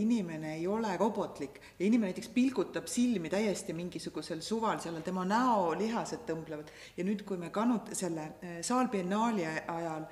inimene 0.00 0.54
ei 0.56 0.66
ole 0.66 0.96
robotlik 0.96 1.58
ja 1.78 1.84
inimene 1.84 2.14
näiteks 2.14 2.30
pilgutab 2.32 2.86
silmi 2.88 3.28
täiesti 3.28 3.76
mingisugusel 3.76 4.40
suvalisel, 4.40 4.96
tema 5.04 5.26
näolihased 5.28 6.24
tõmblevad 6.24 6.72
ja 6.96 7.04
nüüd, 7.04 7.26
kui 7.28 7.36
me 7.36 7.52
kanut-, 7.52 7.92
selle 7.92 8.30
saalbiennaali 8.64 9.44
ajal 9.44 10.08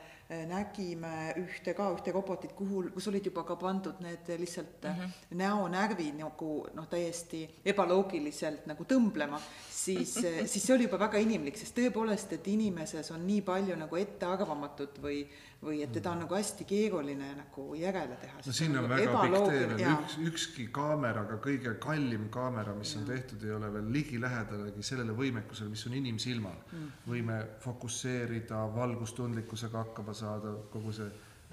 nägime 0.48 1.32
ühte 1.40 1.74
ka, 1.76 1.88
ühte 1.96 2.12
robotit, 2.14 2.54
kuhu, 2.56 2.84
kus 2.94 3.08
olid 3.10 3.26
juba 3.28 3.44
ka 3.46 3.56
pandud 3.60 4.00
need 4.00 4.28
lihtsalt 4.40 4.84
mm 4.84 4.98
-hmm. 4.98 5.36
näonärvid 5.40 6.18
nagu 6.18 6.50
noh, 6.74 6.88
täiesti 6.88 7.42
ebaloogiliselt 7.64 8.66
nagu 8.66 8.84
tõmblema, 8.84 9.40
siis, 9.70 10.14
siis 10.52 10.66
see 10.66 10.74
oli 10.74 10.88
juba 10.88 10.98
väga 10.98 11.18
inimlik, 11.18 11.56
sest 11.56 11.78
tõepoolest, 11.78 12.32
et 12.32 12.48
inimeses 12.48 13.10
on 13.10 13.26
nii 13.26 13.42
palju 13.42 13.76
nagu 13.76 13.96
ettearvamatut 13.96 15.02
või 15.02 15.26
või 15.62 15.82
et 15.84 15.92
teda 15.94 16.10
on 16.10 16.22
nagu 16.24 16.34
hästi 16.34 16.64
keeruline 16.66 17.28
nagu 17.38 17.64
järele 17.78 18.16
teha. 18.20 18.40
no 18.46 18.54
siin 18.56 18.78
on 18.78 18.88
väga 18.90 19.12
pikk 19.22 19.36
tee 19.46 19.66
veel, 19.70 19.82
üks, 19.92 20.16
ükski 20.30 20.64
kaameraga, 20.74 21.38
kõige 21.44 21.74
kallim 21.82 22.28
kaamera, 22.34 22.74
mis 22.78 22.94
ja. 22.96 23.00
on 23.00 23.06
tehtud, 23.10 23.44
ei 23.46 23.54
ole 23.54 23.70
veel 23.76 23.92
ligilähedalegi 23.96 24.86
sellele 24.86 25.14
võimekusele, 25.18 25.70
mis 25.72 25.84
on 25.86 25.94
inimsilmal. 26.00 26.56
Mm.. 26.72 26.88
võime 27.06 27.38
fokusseerida, 27.62 28.64
valgustundlikkusega 28.74 29.84
hakkama 29.86 30.16
saada, 30.18 30.56
kogu 30.72 30.94
see, 30.96 31.10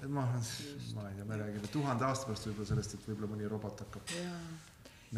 ma, 0.08 0.26
ma 0.96 1.06
ei 1.10 1.20
tea, 1.20 1.28
me 1.28 1.38
räägime 1.44 1.70
tuhande 1.70 2.08
aasta 2.08 2.30
pärast 2.30 2.50
võib-olla 2.50 2.72
sellest, 2.72 2.98
et 2.98 3.08
võib-olla 3.12 3.34
mõni 3.36 3.52
robot 3.52 3.84
hakkab 3.84 4.14
ja, 4.16 4.34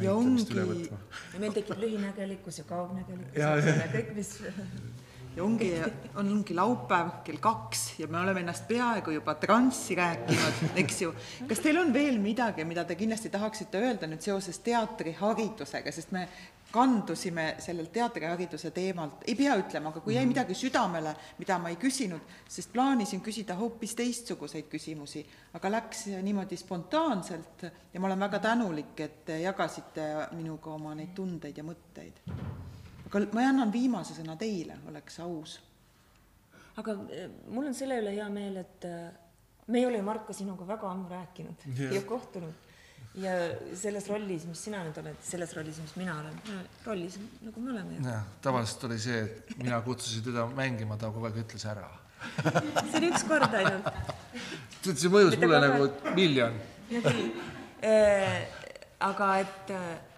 ja 0.03 0.13
ongi, 0.17 0.59
ja 0.59 1.41
meil 1.41 1.57
tekib 1.57 1.81
lühinägelikkus 1.81 2.61
ja 2.61 2.69
kaugnägelikkus 2.69 3.41
ja, 3.41 3.55
ja 3.57 3.89
kõik, 3.95 4.13
mis 4.19 4.37
ja 5.37 5.45
ongi, 5.45 5.71
ongi 6.21 6.55
laupäev 6.55 7.13
kell 7.25 7.41
kaks 7.41 7.85
ja 7.99 8.09
me 8.09 8.21
oleme 8.21 8.43
ennast 8.45 8.67
peaaegu 8.69 9.15
juba 9.17 9.35
transsi 9.41 9.97
rääkinud, 9.97 10.65
eks 10.83 11.03
ju. 11.03 11.13
kas 11.49 11.63
teil 11.65 11.79
on 11.81 11.93
veel 11.95 12.19
midagi, 12.21 12.65
mida 12.69 12.85
te 12.85 12.97
kindlasti 12.99 13.33
tahaksite 13.33 13.81
öelda 13.81 14.11
nüüd 14.11 14.25
seoses 14.25 14.61
teatriharidusega, 14.67 15.93
sest 15.93 16.13
me 16.13 16.27
kandusime 16.73 17.55
sellelt 17.61 17.93
teatrihariduse 17.93 18.71
teemalt, 18.73 19.25
ei 19.29 19.37
pea 19.37 19.57
ütlema, 19.61 19.93
aga 19.93 20.01
kui 20.01 20.17
jäi 20.17 20.25
midagi 20.29 20.57
südamele, 20.57 21.13
mida 21.39 21.59
ma 21.61 21.73
ei 21.73 21.77
küsinud, 21.81 22.25
sest 22.49 22.73
plaanisin 22.73 23.21
küsida 23.25 23.57
hoopis 23.59 23.93
teistsuguseid 23.99 24.71
küsimusi, 24.73 25.25
aga 25.59 25.73
läks 25.77 26.07
niimoodi 26.25 26.57
spontaanselt 26.57 27.67
ja 27.69 28.01
ma 28.01 28.09
olen 28.09 28.25
väga 28.25 28.41
tänulik, 28.49 28.97
et 29.05 29.25
te 29.29 29.41
jagasite 29.45 30.09
minuga 30.33 30.73
oma 30.73 30.97
neid 30.97 31.13
tundeid 31.17 31.61
ja 31.61 31.67
mõtteid. 31.67 32.25
Aga 33.13 33.29
ma 33.37 33.45
annan 33.49 33.73
viimase 33.73 34.17
sõna 34.17 34.37
teile, 34.41 34.79
oleks 34.89 35.19
aus. 35.21 35.59
aga 36.81 36.97
eh, 37.13 37.29
mul 37.53 37.69
on 37.69 37.75
selle 37.77 38.01
üle 38.01 38.15
hea 38.17 38.29
meel, 38.33 38.57
et 38.63 38.85
eh, 38.89 39.09
me 39.69 39.81
ei 39.81 39.87
ole 39.87 40.01
ju, 40.01 40.07
Marko, 40.07 40.33
sinuga 40.37 40.67
väga 40.67 40.91
ammu 40.91 41.09
rääkinud 41.13 41.67
Jah. 41.77 41.97
ja 41.99 42.03
kohtunud 42.09 42.71
ja 43.21 43.33
selles 43.77 44.07
rollis, 44.09 44.47
mis 44.49 44.63
sina 44.65 44.81
nüüd 44.87 44.97
oled, 45.03 45.19
selles 45.27 45.53
rollis, 45.57 45.81
mis 45.85 45.93
mina 46.01 46.15
olen, 46.23 46.39
rollis 46.87 47.19
nagu 47.45 47.61
me 47.61 47.75
oleme 47.75 47.99
jah, 48.01 48.25
tavaliselt 48.45 48.87
oli 48.89 48.97
see, 49.03 49.19
et 49.27 49.53
mina 49.61 49.83
kutsusin 49.85 50.25
teda 50.31 50.47
mängima, 50.57 50.97
ta 50.97 51.13
kogu 51.13 51.29
aeg 51.29 51.43
ütles 51.45 51.67
ära. 51.69 51.91
see 52.89 53.03
oli 53.03 53.11
üks 53.11 53.27
kord 53.29 53.59
ainult. 53.59 53.91
see 54.87 55.13
mõjus 55.13 55.37
Mitte 55.37 55.51
mulle 55.51 55.61
kogu 55.75 55.91
nagu 55.91 56.17
miljon. 56.17 56.57
Äh, 57.83 58.43
aga 59.03 59.29
et 59.43 59.71
äh, 59.75 60.12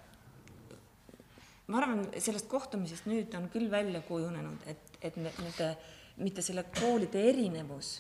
ma 1.66 1.78
arvan, 1.80 2.02
sellest 2.20 2.48
kohtumisest 2.50 3.06
nüüd 3.08 3.34
on 3.38 3.46
küll 3.52 3.70
välja 3.72 4.02
kujunenud, 4.04 4.66
et, 4.68 4.98
et 5.00 5.16
nende, 5.16 5.70
mitte 6.20 6.42
selle 6.44 6.66
koolide 6.76 7.22
erinevus, 7.30 7.94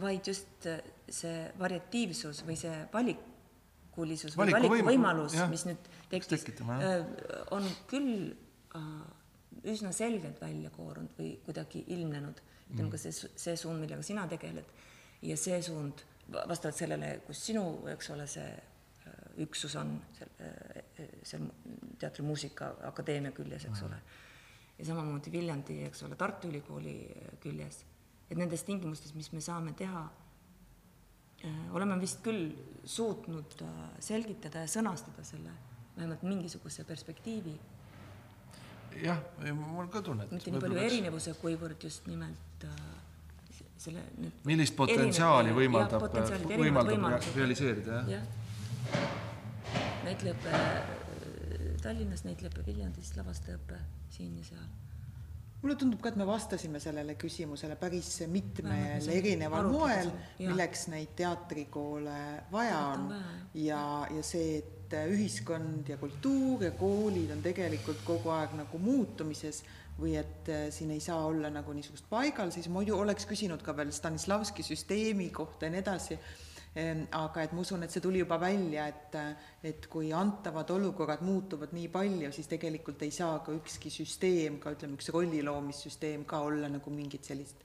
vaid 0.00 0.28
just 0.30 0.66
äh, 0.70 0.78
see 1.10 1.48
variatiivsus 1.58 2.44
või 2.46 2.54
see 2.60 2.76
valikulisus 2.92 4.36
või 4.38 4.46
Valikuvõim- 4.52 4.70
valikuvõimalus, 4.70 5.34
mis 5.50 5.66
nüüd 5.66 5.90
tekkis, 6.12 6.46
jah. 6.86 7.02
on 7.50 7.66
küll 7.90 8.30
äh, 8.78 8.86
üsna 9.74 9.90
selgelt 9.92 10.38
välja 10.40 10.70
koorunud 10.74 11.12
või 11.18 11.34
kuidagi 11.44 11.84
ilmnenud, 11.96 12.38
ütleme 12.72 12.90
ka 12.94 12.98
see, 13.02 13.12
see 13.36 13.56
suund, 13.58 13.82
millega 13.82 14.02
sina 14.06 14.24
tegeled 14.30 14.70
ja 15.22 15.36
see 15.36 15.58
suund 15.62 16.06
va- 16.32 16.46
vastavalt 16.48 16.78
sellele, 16.78 17.10
kus 17.26 17.42
sinu, 17.50 17.66
eks 17.92 18.10
ole, 18.14 18.26
see 18.30 18.46
äh, 18.54 19.20
üksus 19.44 19.74
on 19.82 19.98
seal, 21.02 21.14
seal 21.28 21.48
Teatrimuusika 21.98 22.72
Akadeemia 22.88 23.32
küljes, 23.36 23.66
eks 23.68 23.82
ole. 23.86 23.98
ja 24.78 24.86
samamoodi 24.88 25.32
Viljandi, 25.32 25.82
eks 25.88 26.02
ole, 26.06 26.16
Tartu 26.16 26.48
Ülikooli 26.48 26.96
äh, 27.10 27.34
küljes. 27.42 27.84
et 28.30 28.38
nendes 28.38 28.62
tingimustes, 28.64 29.14
mis 29.14 29.32
me 29.32 29.40
saame 29.40 29.74
teha, 29.78 30.06
äh, 31.44 31.60
oleme 31.76 32.00
vist 32.00 32.22
küll 32.24 32.50
suutnud 32.84 33.60
äh, 33.62 33.84
selgitada 34.00 34.64
ja 34.64 34.70
sõnastada 34.70 35.24
selle, 35.24 35.52
vähemalt 35.96 36.22
mingisuguse 36.24 36.84
perspektiivi, 36.88 37.58
jah, 39.00 39.20
mul 39.54 39.88
ka 39.92 40.02
tunne, 40.04 40.26
mitte 40.30 40.52
nii 40.52 40.62
palju 40.62 40.80
erinevuse, 40.82 41.34
kuivõrd 41.40 41.84
just 41.86 42.06
nimelt 42.10 42.66
äh, 42.68 42.92
selle 43.82 44.04
millist 44.48 44.76
potentsiaali 44.78 45.54
võimaldab, 45.56 46.06
võimaldab 46.52 46.92
võimalused. 46.92 47.36
realiseerida, 47.38 48.02
jah? 48.08 48.16
jah. 48.18 49.21
Näitlejaõpe 50.06 50.52
äh, 50.52 51.02
Tallinnas, 51.82 52.24
näitlejaõpe 52.26 52.64
Viljandis, 52.66 53.12
lavastajaõpe 53.16 53.78
siin 54.12 54.36
ja 54.38 54.44
seal. 54.46 54.70
mulle 55.62 55.76
tundub 55.78 56.00
ka, 56.02 56.10
et 56.10 56.18
me 56.18 56.26
vastasime 56.26 56.80
sellele 56.82 57.14
küsimusele 57.18 57.76
päris 57.78 58.10
mitmel 58.30 59.08
erineval 59.14 59.70
moel, 59.70 60.10
milleks 60.40 60.88
neid 60.90 61.14
teatrikoole 61.18 62.18
vaja 62.52 62.80
on 62.94 63.12
ja, 63.54 63.82
ja 64.10 64.24
see, 64.26 64.58
et 64.58 64.96
ühiskond 65.08 65.88
ja 65.88 65.96
kultuur 65.96 66.66
ja 66.66 66.72
koolid 66.76 67.30
on 67.32 67.40
tegelikult 67.44 68.02
kogu 68.04 68.28
aeg 68.34 68.58
nagu 68.58 68.80
muutumises 68.82 69.62
või 69.98 70.16
et 70.20 70.48
äh, 70.50 70.66
siin 70.74 70.90
ei 70.94 71.00
saa 71.00 71.20
olla 71.26 71.50
nagu 71.52 71.72
niisugust 71.76 72.08
paigal, 72.10 72.50
siis 72.52 72.68
muidu 72.72 72.96
oleks 72.98 73.26
küsinud 73.28 73.62
ka 73.64 73.74
veel 73.76 73.92
Stanislavski 73.92 74.64
süsteemi 74.66 75.30
kohta 75.34 75.68
ja 75.68 75.74
nii 75.74 75.82
edasi 75.82 76.18
aga 76.72 77.42
et 77.44 77.52
ma 77.52 77.60
usun, 77.60 77.82
et 77.84 77.92
see 77.92 78.00
tuli 78.00 78.22
juba 78.22 78.38
välja, 78.40 78.86
et, 78.88 79.16
et 79.68 79.86
kui 79.92 80.12
antavad 80.16 80.70
olukorrad 80.72 81.20
muutuvad 81.24 81.74
nii 81.76 81.88
palju, 81.92 82.32
siis 82.32 82.48
tegelikult 82.48 83.02
ei 83.04 83.12
saa 83.12 83.42
ka 83.44 83.52
ükski 83.52 83.92
süsteem, 83.92 84.56
ka 84.62 84.72
ütleme, 84.72 84.96
üks 84.96 85.12
rolliloomissüsteem 85.12 86.24
ka 86.28 86.40
olla 86.46 86.68
nagu 86.72 86.94
mingit 86.94 87.28
sellist 87.28 87.60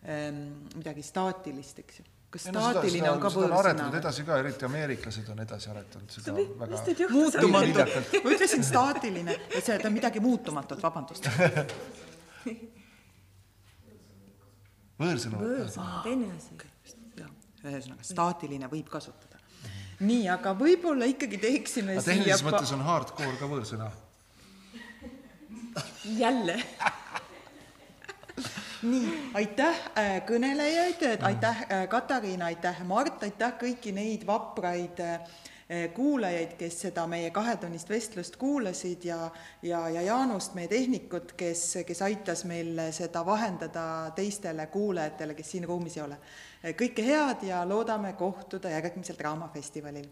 midagi 0.00 1.02
staatilist, 1.04 1.78
eks 1.82 1.98
ju. 2.00 2.04
kas 2.32 2.46
staatiline 2.48 3.10
on 3.10 3.20
ka 3.20 3.28
võõrsõna? 3.34 3.90
edasi 3.98 4.24
ka, 4.24 4.38
eriti 4.40 4.64
ameeriklased 4.64 5.28
on 5.32 5.42
edasi 5.44 5.68
aretanud 5.72 6.10
seda 6.14 6.32
mis 6.36 6.48
väga 6.62 6.80
teid 6.86 7.00
juhtus? 7.04 7.16
muutumatu, 7.16 7.84
ma 8.24 8.32
ütlesin 8.36 8.64
staatiline, 8.64 9.36
et 9.50 9.60
see, 9.60 9.76
ta 9.76 9.88
on 9.90 9.96
midagi 9.96 10.20
muutumatut, 10.24 10.80
vabandust. 10.80 11.28
võõrsõna. 15.04 15.36
võõrsõna 15.44 16.02
teine 16.08 16.32
asi. 16.38 16.69
Ühesõnaga 17.64 18.06
staatiline 18.06 18.70
võib 18.70 18.88
kasutada. 18.92 19.40
nii, 20.00 20.28
aga 20.32 20.54
võib-olla 20.56 21.08
ikkagi 21.10 21.40
teeksime 21.40 21.96
aga 21.98 22.06
tehnilises 22.06 22.44
mõttes 22.46 22.72
on 22.76 22.84
hardcore 22.86 23.36
ka 23.40 23.50
võõrsõna. 23.50 23.90
jälle. 26.16 26.56
nii, 28.82 29.12
aitäh 29.42 29.84
äh, 29.98 30.16
kõnelejaid, 30.28 31.04
aitäh 31.20 31.62
äh, 31.66 31.86
Katariina, 31.88 32.48
aitäh 32.48 32.82
Mart, 32.88 33.22
aitäh 33.28 33.54
kõiki 33.60 33.92
neid 33.92 34.26
vapraid 34.26 35.00
äh, 35.04 35.20
kuulajaid, 35.94 36.56
kes 36.58 36.80
seda 36.86 37.04
meie 37.06 37.30
kahetunnist 37.30 37.88
vestlust 37.88 38.36
kuulasid 38.40 39.04
ja, 39.06 39.30
ja, 39.62 39.84
ja 39.88 40.02
Jaanust, 40.02 40.56
meie 40.58 40.68
tehnikut, 40.68 41.36
kes, 41.38 41.62
kes 41.86 42.02
aitas 42.02 42.42
meil 42.48 42.80
seda 42.96 43.22
vahendada 43.26 43.84
teistele 44.16 44.66
kuulajatele, 44.72 45.36
kes 45.38 45.52
siin 45.54 45.68
ruumis 45.70 45.96
ei 46.00 46.02
ole. 46.02 46.18
Kõike 46.62 47.04
head 47.04 47.44
ja 47.48 47.62
loodame 47.68 48.12
kohtuda 48.12 48.70
järgmisel 48.70 49.16
Draamafestivalil. 49.18 50.08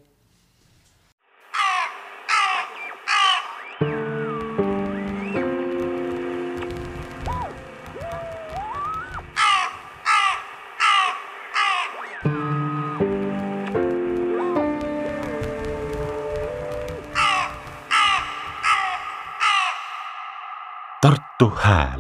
Tartu 21.03 21.51
Hääl 21.63 21.98